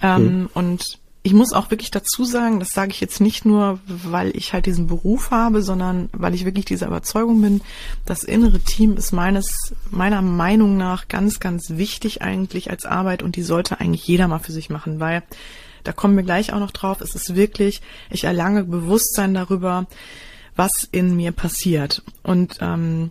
Ähm, 0.00 0.40
mhm. 0.40 0.48
Und 0.54 1.01
ich 1.24 1.34
muss 1.34 1.52
auch 1.52 1.70
wirklich 1.70 1.92
dazu 1.92 2.24
sagen, 2.24 2.58
das 2.58 2.70
sage 2.70 2.90
ich 2.90 3.00
jetzt 3.00 3.20
nicht 3.20 3.44
nur, 3.44 3.78
weil 3.86 4.36
ich 4.36 4.52
halt 4.52 4.66
diesen 4.66 4.88
Beruf 4.88 5.30
habe, 5.30 5.62
sondern 5.62 6.08
weil 6.12 6.34
ich 6.34 6.44
wirklich 6.44 6.64
dieser 6.64 6.88
Überzeugung 6.88 7.40
bin, 7.40 7.60
das 8.04 8.24
innere 8.24 8.58
Team 8.58 8.96
ist 8.96 9.12
meines, 9.12 9.72
meiner 9.90 10.20
Meinung 10.20 10.76
nach 10.76 11.06
ganz, 11.06 11.38
ganz 11.38 11.70
wichtig 11.70 12.22
eigentlich 12.22 12.70
als 12.70 12.86
Arbeit 12.86 13.22
und 13.22 13.36
die 13.36 13.42
sollte 13.42 13.78
eigentlich 13.78 14.06
jeder 14.06 14.26
mal 14.26 14.40
für 14.40 14.52
sich 14.52 14.68
machen, 14.68 14.98
weil 14.98 15.22
da 15.84 15.92
kommen 15.92 16.16
wir 16.16 16.24
gleich 16.24 16.52
auch 16.52 16.60
noch 16.60 16.72
drauf. 16.72 17.00
Es 17.00 17.14
ist 17.14 17.36
wirklich, 17.36 17.82
ich 18.10 18.24
erlange 18.24 18.64
Bewusstsein 18.64 19.34
darüber, 19.34 19.86
was 20.56 20.88
in 20.90 21.14
mir 21.16 21.32
passiert. 21.32 22.02
Und 22.22 22.58
ähm, 22.60 23.10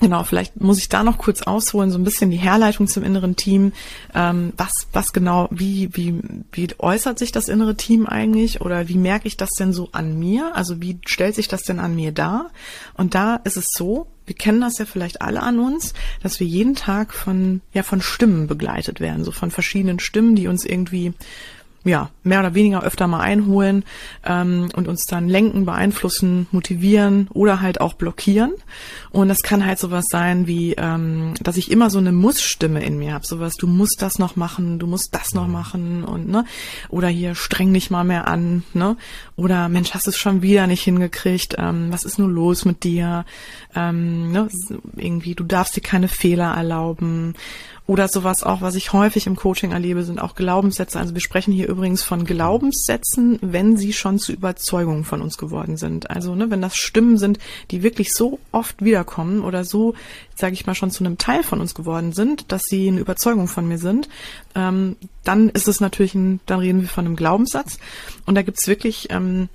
Genau, 0.00 0.24
vielleicht 0.24 0.58
muss 0.58 0.78
ich 0.78 0.88
da 0.88 1.02
noch 1.02 1.18
kurz 1.18 1.42
ausholen, 1.42 1.90
so 1.90 1.98
ein 1.98 2.04
bisschen 2.04 2.30
die 2.30 2.38
Herleitung 2.38 2.86
zum 2.86 3.04
inneren 3.04 3.36
Team. 3.36 3.72
Ähm, 4.14 4.54
was, 4.56 4.72
was 4.94 5.12
genau, 5.12 5.46
wie, 5.50 5.90
wie, 5.92 6.14
wie 6.52 6.68
äußert 6.78 7.18
sich 7.18 7.32
das 7.32 7.48
innere 7.48 7.76
Team 7.76 8.06
eigentlich 8.06 8.62
oder 8.62 8.88
wie 8.88 8.96
merke 8.96 9.28
ich 9.28 9.36
das 9.36 9.50
denn 9.50 9.74
so 9.74 9.90
an 9.92 10.18
mir? 10.18 10.56
Also 10.56 10.80
wie 10.80 10.98
stellt 11.04 11.34
sich 11.34 11.48
das 11.48 11.62
denn 11.62 11.78
an 11.78 11.94
mir 11.94 12.12
dar? 12.12 12.50
Und 12.94 13.14
da 13.14 13.36
ist 13.36 13.58
es 13.58 13.66
so, 13.76 14.06
wir 14.24 14.36
kennen 14.36 14.62
das 14.62 14.78
ja 14.78 14.86
vielleicht 14.86 15.20
alle 15.20 15.42
an 15.42 15.58
uns, 15.58 15.92
dass 16.22 16.40
wir 16.40 16.46
jeden 16.46 16.76
Tag 16.76 17.12
von, 17.12 17.60
ja, 17.74 17.82
von 17.82 18.00
Stimmen 18.00 18.46
begleitet 18.46 19.00
werden, 19.00 19.24
so 19.24 19.32
von 19.32 19.50
verschiedenen 19.50 19.98
Stimmen, 19.98 20.34
die 20.34 20.48
uns 20.48 20.64
irgendwie 20.64 21.12
ja, 21.84 22.10
mehr 22.22 22.40
oder 22.40 22.54
weniger 22.54 22.82
öfter 22.82 23.06
mal 23.06 23.20
einholen 23.20 23.84
ähm, 24.24 24.68
und 24.74 24.86
uns 24.86 25.06
dann 25.06 25.28
lenken, 25.28 25.64
beeinflussen, 25.64 26.46
motivieren 26.52 27.28
oder 27.32 27.62
halt 27.62 27.80
auch 27.80 27.94
blockieren. 27.94 28.52
Und 29.10 29.28
das 29.28 29.38
kann 29.38 29.64
halt 29.64 29.78
sowas 29.78 30.04
sein 30.10 30.46
wie, 30.46 30.74
ähm, 30.74 31.32
dass 31.40 31.56
ich 31.56 31.70
immer 31.70 31.88
so 31.88 31.98
eine 31.98 32.12
Muss-Stimme 32.12 32.84
in 32.84 32.98
mir 32.98 33.14
habe. 33.14 33.26
Sowas, 33.26 33.54
du 33.54 33.66
musst 33.66 34.02
das 34.02 34.18
noch 34.18 34.36
machen, 34.36 34.78
du 34.78 34.86
musst 34.86 35.14
das 35.14 35.32
noch 35.32 35.48
machen 35.48 36.04
und 36.04 36.28
ne, 36.28 36.44
oder 36.90 37.08
hier 37.08 37.34
streng 37.34 37.72
dich 37.72 37.90
mal 37.90 38.04
mehr 38.04 38.28
an, 38.28 38.62
ne? 38.74 38.96
Oder 39.36 39.70
Mensch, 39.70 39.92
hast 39.92 40.06
du 40.06 40.10
es 40.10 40.18
schon 40.18 40.42
wieder 40.42 40.66
nicht 40.66 40.82
hingekriegt, 40.82 41.54
ähm, 41.58 41.86
was 41.90 42.04
ist 42.04 42.18
nur 42.18 42.28
los 42.28 42.66
mit 42.66 42.84
dir? 42.84 43.24
Ähm, 43.74 44.32
ne? 44.32 44.48
Irgendwie, 44.96 45.34
du 45.34 45.44
darfst 45.44 45.76
dir 45.76 45.80
keine 45.80 46.08
Fehler 46.08 46.54
erlauben 46.54 47.34
oder 47.90 48.06
sowas 48.06 48.44
auch, 48.44 48.60
was 48.60 48.76
ich 48.76 48.92
häufig 48.92 49.26
im 49.26 49.34
Coaching 49.34 49.72
erlebe, 49.72 50.04
sind 50.04 50.20
auch 50.20 50.36
Glaubenssätze. 50.36 50.96
Also 51.00 51.12
wir 51.12 51.20
sprechen 51.20 51.52
hier 51.52 51.66
übrigens 51.66 52.04
von 52.04 52.24
Glaubenssätzen, 52.24 53.40
wenn 53.42 53.76
sie 53.76 53.92
schon 53.92 54.20
zu 54.20 54.30
Überzeugungen 54.30 55.02
von 55.02 55.20
uns 55.20 55.36
geworden 55.36 55.76
sind. 55.76 56.08
Also 56.08 56.36
ne, 56.36 56.52
wenn 56.52 56.62
das 56.62 56.76
Stimmen 56.76 57.18
sind, 57.18 57.40
die 57.72 57.82
wirklich 57.82 58.12
so 58.12 58.38
oft 58.52 58.84
wiederkommen 58.84 59.42
oder 59.42 59.64
so, 59.64 59.94
sage 60.36 60.54
ich 60.54 60.68
mal, 60.68 60.76
schon 60.76 60.92
zu 60.92 61.02
einem 61.02 61.18
Teil 61.18 61.42
von 61.42 61.60
uns 61.60 61.74
geworden 61.74 62.12
sind, 62.12 62.52
dass 62.52 62.62
sie 62.62 62.86
eine 62.86 63.00
Überzeugung 63.00 63.48
von 63.48 63.66
mir 63.66 63.78
sind, 63.78 64.08
ähm, 64.54 64.94
dann 65.24 65.48
ist 65.48 65.66
es 65.66 65.80
natürlich, 65.80 66.14
ein, 66.14 66.38
dann 66.46 66.60
reden 66.60 66.82
wir 66.82 66.88
von 66.88 67.06
einem 67.06 67.16
Glaubenssatz. 67.16 67.80
Und 68.24 68.36
da 68.36 68.42
gibt's 68.42 68.68
wirklich 68.68 69.08
ähm, 69.10 69.48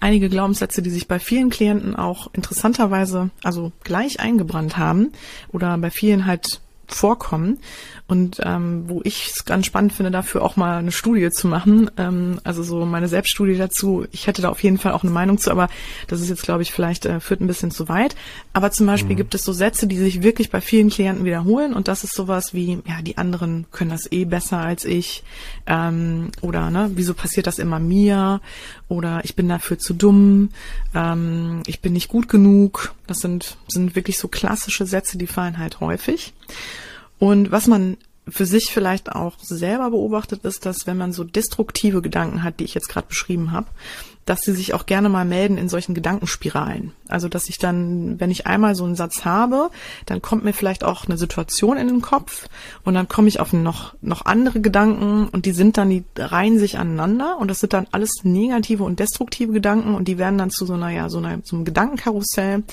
einige 0.00 0.28
Glaubenssätze, 0.28 0.82
die 0.82 0.90
sich 0.90 1.06
bei 1.06 1.20
vielen 1.20 1.48
Klienten 1.48 1.94
auch 1.94 2.28
interessanterweise 2.32 3.30
also 3.44 3.70
gleich 3.84 4.18
eingebrannt 4.18 4.78
haben 4.78 5.12
oder 5.52 5.78
bei 5.78 5.92
vielen 5.92 6.26
halt 6.26 6.60
vorkommen 6.88 7.58
und 8.08 8.40
ähm, 8.42 8.84
wo 8.88 9.02
ich 9.04 9.28
es 9.28 9.44
ganz 9.44 9.66
spannend 9.66 9.92
finde, 9.92 10.10
dafür 10.10 10.42
auch 10.42 10.56
mal 10.56 10.78
eine 10.78 10.92
Studie 10.92 11.30
zu 11.30 11.46
machen. 11.46 11.90
Ähm, 11.98 12.40
also 12.42 12.62
so 12.62 12.86
meine 12.86 13.06
Selbststudie 13.06 13.58
dazu. 13.58 14.06
Ich 14.12 14.26
hätte 14.26 14.40
da 14.40 14.48
auf 14.48 14.62
jeden 14.62 14.78
Fall 14.78 14.92
auch 14.92 15.02
eine 15.02 15.12
Meinung 15.12 15.36
zu, 15.36 15.50
aber 15.50 15.68
das 16.06 16.22
ist 16.22 16.30
jetzt, 16.30 16.42
glaube 16.42 16.62
ich, 16.62 16.72
vielleicht 16.72 17.04
äh, 17.04 17.20
führt 17.20 17.42
ein 17.42 17.46
bisschen 17.46 17.70
zu 17.70 17.86
weit. 17.90 18.16
Aber 18.54 18.70
zum 18.70 18.86
Beispiel 18.86 19.12
mhm. 19.12 19.18
gibt 19.18 19.34
es 19.34 19.44
so 19.44 19.52
Sätze, 19.52 19.86
die 19.86 19.98
sich 19.98 20.22
wirklich 20.22 20.50
bei 20.50 20.62
vielen 20.62 20.88
Klienten 20.88 21.26
wiederholen 21.26 21.74
und 21.74 21.86
das 21.86 22.02
ist 22.02 22.14
sowas 22.14 22.54
wie, 22.54 22.78
ja, 22.86 23.02
die 23.02 23.18
anderen 23.18 23.66
können 23.72 23.90
das 23.90 24.10
eh 24.10 24.24
besser 24.24 24.56
als 24.58 24.86
ich 24.86 25.22
ähm, 25.66 26.30
oder 26.40 26.70
ne, 26.70 26.90
wieso 26.94 27.12
passiert 27.12 27.46
das 27.46 27.58
immer 27.58 27.78
mir 27.78 28.40
oder 28.88 29.20
ich 29.24 29.36
bin 29.36 29.50
dafür 29.50 29.78
zu 29.78 29.92
dumm, 29.92 30.48
ähm, 30.94 31.62
ich 31.66 31.80
bin 31.80 31.92
nicht 31.92 32.08
gut 32.08 32.30
genug. 32.30 32.94
Das 33.06 33.18
sind, 33.18 33.58
sind 33.68 33.94
wirklich 33.96 34.16
so 34.16 34.28
klassische 34.28 34.86
Sätze, 34.86 35.18
die 35.18 35.26
fallen 35.26 35.58
halt 35.58 35.80
häufig. 35.80 36.32
Und 37.18 37.50
was 37.50 37.66
man 37.66 37.96
für 38.30 38.46
sich 38.46 38.72
vielleicht 38.72 39.12
auch 39.12 39.38
selber 39.40 39.90
beobachtet 39.90 40.44
ist, 40.44 40.66
dass 40.66 40.86
wenn 40.86 40.96
man 40.96 41.12
so 41.12 41.24
destruktive 41.24 42.02
Gedanken 42.02 42.42
hat, 42.42 42.60
die 42.60 42.64
ich 42.64 42.74
jetzt 42.74 42.88
gerade 42.88 43.08
beschrieben 43.08 43.52
habe, 43.52 43.68
dass 44.28 44.42
sie 44.42 44.52
sich 44.52 44.74
auch 44.74 44.84
gerne 44.84 45.08
mal 45.08 45.24
melden 45.24 45.56
in 45.56 45.70
solchen 45.70 45.94
Gedankenspiralen. 45.94 46.92
Also 47.08 47.28
dass 47.28 47.48
ich 47.48 47.56
dann, 47.56 48.20
wenn 48.20 48.30
ich 48.30 48.46
einmal 48.46 48.74
so 48.74 48.84
einen 48.84 48.94
Satz 48.94 49.24
habe, 49.24 49.70
dann 50.04 50.20
kommt 50.20 50.44
mir 50.44 50.52
vielleicht 50.52 50.84
auch 50.84 51.06
eine 51.06 51.16
Situation 51.16 51.78
in 51.78 51.88
den 51.88 52.02
Kopf 52.02 52.46
und 52.84 52.92
dann 52.92 53.08
komme 53.08 53.28
ich 53.28 53.40
auf 53.40 53.54
noch, 53.54 53.94
noch 54.02 54.26
andere 54.26 54.60
Gedanken 54.60 55.28
und 55.28 55.46
die 55.46 55.52
sind 55.52 55.78
dann, 55.78 55.88
die 55.88 56.04
reihen 56.18 56.58
sich 56.58 56.78
aneinander 56.78 57.38
und 57.38 57.48
das 57.48 57.60
sind 57.60 57.72
dann 57.72 57.86
alles 57.90 58.10
negative 58.22 58.84
und 58.84 59.00
destruktive 59.00 59.52
Gedanken 59.52 59.94
und 59.94 60.08
die 60.08 60.18
werden 60.18 60.36
dann 60.36 60.50
zu 60.50 60.66
so 60.66 60.74
einer, 60.74 60.90
ja, 60.90 61.08
so 61.08 61.18
einer, 61.18 61.38
so 61.44 61.56
einem 61.56 61.64
Gedankenkarussell. 61.64 62.64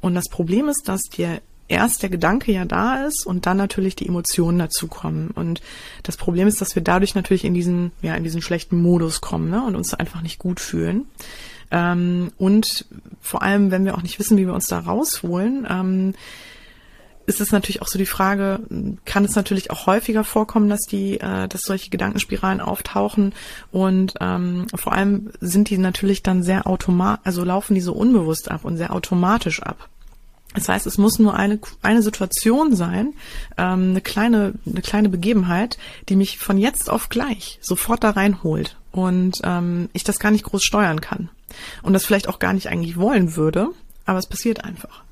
Und 0.00 0.14
das 0.14 0.28
Problem 0.28 0.68
ist, 0.68 0.82
dass 0.88 1.00
dir 1.04 1.40
erst 1.68 2.02
der 2.02 2.10
Gedanke 2.10 2.52
ja 2.52 2.64
da 2.64 3.04
ist 3.06 3.26
und 3.26 3.46
dann 3.46 3.56
natürlich 3.56 3.94
die 3.94 4.08
Emotionen 4.08 4.58
dazukommen. 4.58 5.30
Und 5.30 5.60
das 6.02 6.16
Problem 6.16 6.48
ist, 6.48 6.60
dass 6.60 6.74
wir 6.74 6.82
dadurch 6.82 7.14
natürlich 7.14 7.44
in 7.44 7.54
diesen, 7.54 7.92
ja, 8.02 8.14
in 8.14 8.24
diesen 8.24 8.42
schlechten 8.42 8.80
Modus 8.80 9.20
kommen 9.20 9.50
ne, 9.50 9.62
und 9.64 9.76
uns 9.76 9.94
einfach 9.94 10.22
nicht 10.22 10.38
gut 10.38 10.60
fühlen. 10.60 11.06
Ähm, 11.70 12.32
und 12.38 12.86
vor 13.20 13.42
allem, 13.42 13.70
wenn 13.70 13.84
wir 13.84 13.94
auch 13.94 14.02
nicht 14.02 14.18
wissen, 14.18 14.38
wie 14.38 14.46
wir 14.46 14.54
uns 14.54 14.66
da 14.66 14.78
rausholen, 14.78 15.66
ähm, 15.68 16.14
ist 17.26 17.42
es 17.42 17.52
natürlich 17.52 17.82
auch 17.82 17.88
so 17.88 17.98
die 17.98 18.06
Frage, 18.06 18.60
kann 19.04 19.26
es 19.26 19.36
natürlich 19.36 19.70
auch 19.70 19.86
häufiger 19.86 20.24
vorkommen, 20.24 20.70
dass 20.70 20.80
die, 20.80 21.20
äh, 21.20 21.46
dass 21.46 21.60
solche 21.60 21.90
Gedankenspiralen 21.90 22.62
auftauchen 22.62 23.34
und 23.70 24.14
ähm, 24.22 24.66
vor 24.74 24.94
allem 24.94 25.30
sind 25.38 25.68
die 25.68 25.76
natürlich 25.76 26.22
dann 26.22 26.42
sehr 26.42 26.66
automatisch, 26.66 27.26
also 27.26 27.44
laufen 27.44 27.74
die 27.74 27.82
so 27.82 27.92
unbewusst 27.92 28.50
ab 28.50 28.64
und 28.64 28.78
sehr 28.78 28.94
automatisch 28.94 29.62
ab. 29.62 29.90
Das 30.54 30.68
heißt, 30.68 30.86
es 30.86 30.98
muss 30.98 31.18
nur 31.18 31.34
eine, 31.34 31.58
eine 31.82 32.02
Situation 32.02 32.74
sein, 32.74 33.12
ähm, 33.58 33.90
eine 33.90 34.00
kleine, 34.00 34.54
eine 34.66 34.80
kleine 34.80 35.08
Begebenheit, 35.08 35.78
die 36.08 36.16
mich 36.16 36.38
von 36.38 36.58
jetzt 36.58 36.88
auf 36.88 37.10
gleich 37.10 37.58
sofort 37.60 38.02
da 38.02 38.10
reinholt 38.10 38.76
und 38.90 39.40
ähm, 39.44 39.90
ich 39.92 40.04
das 40.04 40.18
gar 40.18 40.30
nicht 40.30 40.44
groß 40.44 40.62
steuern 40.62 41.00
kann 41.00 41.28
und 41.82 41.92
das 41.92 42.06
vielleicht 42.06 42.28
auch 42.28 42.38
gar 42.38 42.54
nicht 42.54 42.68
eigentlich 42.68 42.96
wollen 42.96 43.36
würde, 43.36 43.68
aber 44.06 44.18
es 44.18 44.26
passiert 44.26 44.64
einfach. 44.64 45.02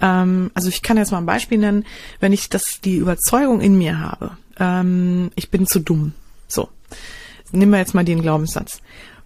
Ähm, 0.00 0.50
also 0.54 0.68
ich 0.68 0.82
kann 0.82 0.98
jetzt 0.98 1.12
mal 1.12 1.18
ein 1.18 1.26
Beispiel 1.26 1.58
nennen, 1.58 1.84
wenn 2.20 2.32
ich 2.32 2.50
das 2.50 2.80
die 2.82 2.96
Überzeugung 2.96 3.60
in 3.60 3.78
mir 3.78 3.98
habe, 3.98 4.36
ähm, 4.58 5.30
ich 5.34 5.50
bin 5.50 5.66
zu 5.66 5.80
dumm. 5.80 6.12
So, 6.46 6.68
nehmen 7.52 7.72
wir 7.72 7.78
jetzt 7.78 7.94
mal 7.94 8.04
den 8.04 8.22
Glaubenssatz. 8.22 8.80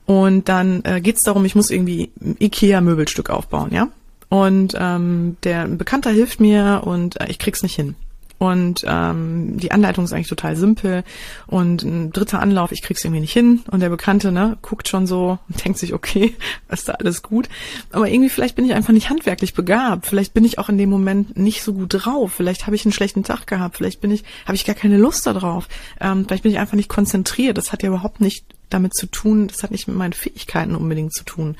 Und 0.06 0.48
dann 0.48 0.82
äh, 0.84 1.00
geht 1.00 1.16
es 1.16 1.22
darum, 1.22 1.44
ich 1.44 1.54
muss 1.54 1.70
irgendwie 1.70 2.10
Ikea-Möbelstück 2.40 3.28
aufbauen, 3.28 3.72
ja? 3.72 3.88
Und 4.28 4.74
ähm, 4.78 5.36
der 5.42 5.66
Bekannter 5.68 6.10
hilft 6.10 6.40
mir 6.40 6.82
und 6.84 7.20
äh, 7.20 7.26
ich 7.28 7.38
krieg's 7.38 7.62
nicht 7.62 7.76
hin. 7.76 7.94
Und 8.38 8.84
ähm, 8.86 9.58
die 9.58 9.72
Anleitung 9.72 10.04
ist 10.04 10.12
eigentlich 10.12 10.28
total 10.28 10.54
simpel. 10.54 11.02
Und 11.48 11.82
ein 11.82 12.12
dritter 12.12 12.40
Anlauf, 12.40 12.70
ich 12.70 12.82
krieg's 12.82 13.04
irgendwie 13.04 13.20
nicht 13.20 13.32
hin. 13.32 13.62
Und 13.68 13.80
der 13.80 13.88
Bekannte, 13.88 14.30
ne, 14.30 14.56
guckt 14.62 14.86
schon 14.86 15.08
so 15.08 15.38
und 15.48 15.64
denkt 15.64 15.78
sich, 15.78 15.92
okay, 15.92 16.36
ist 16.68 16.88
da 16.88 16.92
alles 16.92 17.22
gut. 17.22 17.48
Aber 17.90 18.08
irgendwie 18.08 18.30
vielleicht 18.30 18.54
bin 18.54 18.64
ich 18.64 18.74
einfach 18.74 18.92
nicht 18.92 19.10
handwerklich 19.10 19.54
begabt. 19.54 20.06
Vielleicht 20.06 20.34
bin 20.34 20.44
ich 20.44 20.58
auch 20.58 20.68
in 20.68 20.78
dem 20.78 20.88
Moment 20.88 21.36
nicht 21.36 21.64
so 21.64 21.74
gut 21.74 21.88
drauf. 21.90 22.32
Vielleicht 22.32 22.66
habe 22.66 22.76
ich 22.76 22.84
einen 22.84 22.92
schlechten 22.92 23.24
Tag 23.24 23.46
gehabt. 23.48 23.76
Vielleicht 23.76 24.00
bin 24.00 24.12
ich, 24.12 24.22
habe 24.44 24.54
ich 24.54 24.64
gar 24.64 24.76
keine 24.76 24.98
Lust 24.98 25.26
darauf. 25.26 25.68
Ähm, 26.00 26.24
vielleicht 26.24 26.44
bin 26.44 26.52
ich 26.52 26.58
einfach 26.58 26.76
nicht 26.76 26.88
konzentriert. 26.88 27.58
Das 27.58 27.72
hat 27.72 27.82
ja 27.82 27.88
überhaupt 27.88 28.20
nicht 28.20 28.44
damit 28.70 28.94
zu 28.94 29.06
tun. 29.06 29.48
Das 29.48 29.64
hat 29.64 29.72
nicht 29.72 29.88
mit 29.88 29.96
meinen 29.96 30.12
Fähigkeiten 30.12 30.76
unbedingt 30.76 31.12
zu 31.12 31.24
tun. 31.24 31.56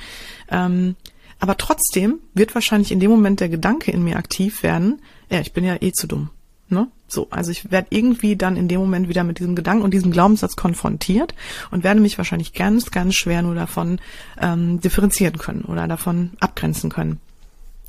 Ähm, 0.48 0.94
aber 1.38 1.56
trotzdem 1.56 2.20
wird 2.34 2.54
wahrscheinlich 2.54 2.92
in 2.92 3.00
dem 3.00 3.10
Moment 3.10 3.40
der 3.40 3.48
Gedanke 3.48 3.90
in 3.90 4.02
mir 4.02 4.16
aktiv 4.16 4.62
werden, 4.62 5.00
ja, 5.30 5.40
ich 5.40 5.52
bin 5.52 5.64
ja 5.64 5.76
eh 5.80 5.92
zu 5.92 6.06
dumm. 6.06 6.30
Ne? 6.70 6.88
So, 7.06 7.28
also 7.30 7.50
ich 7.50 7.70
werde 7.70 7.88
irgendwie 7.90 8.36
dann 8.36 8.56
in 8.56 8.68
dem 8.68 8.80
Moment 8.80 9.08
wieder 9.08 9.24
mit 9.24 9.38
diesem 9.38 9.54
Gedanken 9.54 9.82
und 9.82 9.94
diesem 9.94 10.10
Glaubenssatz 10.10 10.56
konfrontiert 10.56 11.34
und 11.70 11.82
werde 11.82 12.00
mich 12.00 12.18
wahrscheinlich 12.18 12.52
ganz, 12.52 12.90
ganz 12.90 13.14
schwer 13.14 13.40
nur 13.40 13.54
davon 13.54 14.00
ähm, 14.38 14.80
differenzieren 14.80 15.38
können 15.38 15.62
oder 15.62 15.88
davon 15.88 16.32
abgrenzen 16.40 16.90
können. 16.90 17.20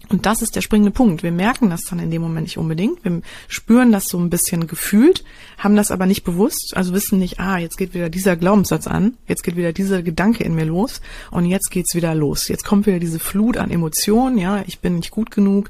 Und 0.09 0.25
das 0.25 0.41
ist 0.41 0.55
der 0.55 0.61
springende 0.61 0.89
Punkt. 0.89 1.21
Wir 1.21 1.31
merken 1.31 1.69
das 1.69 1.81
dann 1.81 1.99
in 1.99 2.09
dem 2.09 2.23
Moment 2.23 2.47
nicht 2.47 2.57
unbedingt. 2.57 3.03
Wir 3.03 3.21
spüren 3.47 3.91
das 3.91 4.05
so 4.05 4.17
ein 4.17 4.31
bisschen 4.31 4.65
gefühlt, 4.65 5.23
haben 5.59 5.75
das 5.75 5.91
aber 5.91 6.07
nicht 6.07 6.23
bewusst, 6.23 6.73
also 6.75 6.93
wissen 6.93 7.19
nicht, 7.19 7.39
ah, 7.39 7.59
jetzt 7.59 7.77
geht 7.77 7.93
wieder 7.93 8.09
dieser 8.09 8.35
Glaubenssatz 8.35 8.87
an, 8.87 9.17
jetzt 9.27 9.43
geht 9.43 9.55
wieder 9.55 9.71
dieser 9.71 10.01
Gedanke 10.01 10.43
in 10.43 10.55
mir 10.55 10.65
los 10.65 11.01
und 11.29 11.45
jetzt 11.45 11.69
geht's 11.69 11.93
wieder 11.93 12.15
los. 12.15 12.47
Jetzt 12.47 12.65
kommt 12.65 12.87
wieder 12.87 12.99
diese 12.99 13.19
Flut 13.19 13.57
an 13.57 13.69
Emotionen, 13.69 14.39
ja, 14.39 14.63
ich 14.65 14.79
bin 14.79 14.95
nicht 14.95 15.11
gut 15.11 15.29
genug, 15.29 15.69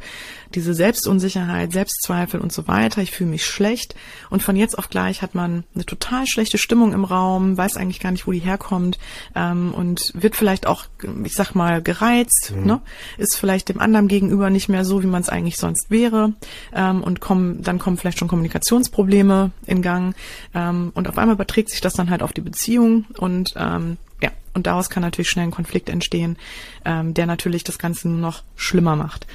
diese 0.56 0.74
Selbstunsicherheit, 0.74 1.72
Selbstzweifel 1.72 2.40
und 2.40 2.52
so 2.52 2.68
weiter. 2.68 3.02
Ich 3.02 3.12
fühle 3.12 3.30
mich 3.30 3.46
schlecht 3.46 3.96
und 4.30 4.44
von 4.44 4.56
jetzt 4.56 4.78
auf 4.78 4.90
gleich 4.90 5.22
hat 5.22 5.36
man 5.36 5.64
eine 5.76 5.86
total 5.86 6.26
schlechte 6.28 6.58
Stimmung 6.58 6.94
im 6.94 7.04
Raum, 7.04 7.58
weiß 7.58 7.78
eigentlich 7.78 8.00
gar 8.00 8.12
nicht, 8.12 8.28
wo 8.28 8.32
die 8.32 8.40
herkommt 8.40 9.00
ähm, 9.36 9.74
und 9.74 10.12
wird 10.14 10.36
vielleicht 10.36 10.68
auch, 10.68 10.86
ich 11.24 11.34
sag 11.34 11.54
mal, 11.54 11.82
gereizt, 11.82 12.54
mhm. 12.56 12.66
ne? 12.66 12.82
ist 13.18 13.38
vielleicht 13.38 13.70
dem 13.70 13.80
anderen 13.80 14.08
gegenüber 14.08 14.50
nicht 14.50 14.70
mehr 14.70 14.86
so, 14.86 15.04
wie 15.04 15.08
man 15.08 15.22
es 15.22 15.30
eigentlich 15.30 15.58
sonst 15.58 15.90
wäre 15.90 16.34
ähm, 16.74 17.04
und 17.04 17.20
kommen, 17.22 17.62
dann 17.62 17.80
kommen 17.80 17.98
vielleicht 17.98 18.20
schon 18.20 18.28
Kommunikationsprobleme 18.28 19.52
in 19.66 19.82
Gang 19.82 20.16
ähm, 20.54 20.92
und 20.96 21.08
auf 21.08 21.18
einmal 21.18 21.36
überträgt 21.36 21.70
sich 21.70 21.82
das 21.82 21.94
dann 21.94 22.10
halt 22.10 22.24
auf 22.24 22.34
die 22.34 22.42
Beziehung 22.42 23.06
und 23.18 23.54
ähm, 23.56 23.98
ja, 24.22 24.32
und 24.54 24.68
daraus 24.68 24.90
kann 24.90 25.02
natürlich 25.02 25.30
schnell 25.30 25.46
ein 25.46 25.52
Konflikt 25.52 25.90
entstehen, 25.90 26.38
ähm, 26.86 27.14
der 27.14 27.26
natürlich 27.26 27.64
das 27.64 27.80
Ganze 27.80 28.10
nur 28.10 28.20
noch 28.20 28.44
schlimmer 28.56 28.96
macht. 28.96 29.28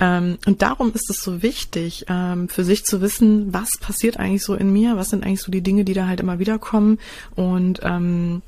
Ähm, 0.00 0.38
und 0.46 0.62
darum 0.62 0.92
ist 0.92 1.08
es 1.10 1.22
so 1.22 1.42
wichtig, 1.42 2.04
ähm, 2.08 2.48
für 2.48 2.64
sich 2.64 2.84
zu 2.84 3.00
wissen, 3.00 3.52
was 3.52 3.78
passiert 3.78 4.18
eigentlich 4.18 4.42
so 4.42 4.54
in 4.54 4.72
mir, 4.72 4.96
was 4.96 5.10
sind 5.10 5.24
eigentlich 5.24 5.42
so 5.42 5.50
die 5.50 5.62
Dinge, 5.62 5.84
die 5.84 5.94
da 5.94 6.06
halt 6.06 6.20
immer 6.20 6.38
wieder 6.38 6.58
kommen 6.58 6.98
und 7.34 7.80
ähm, 7.82 8.42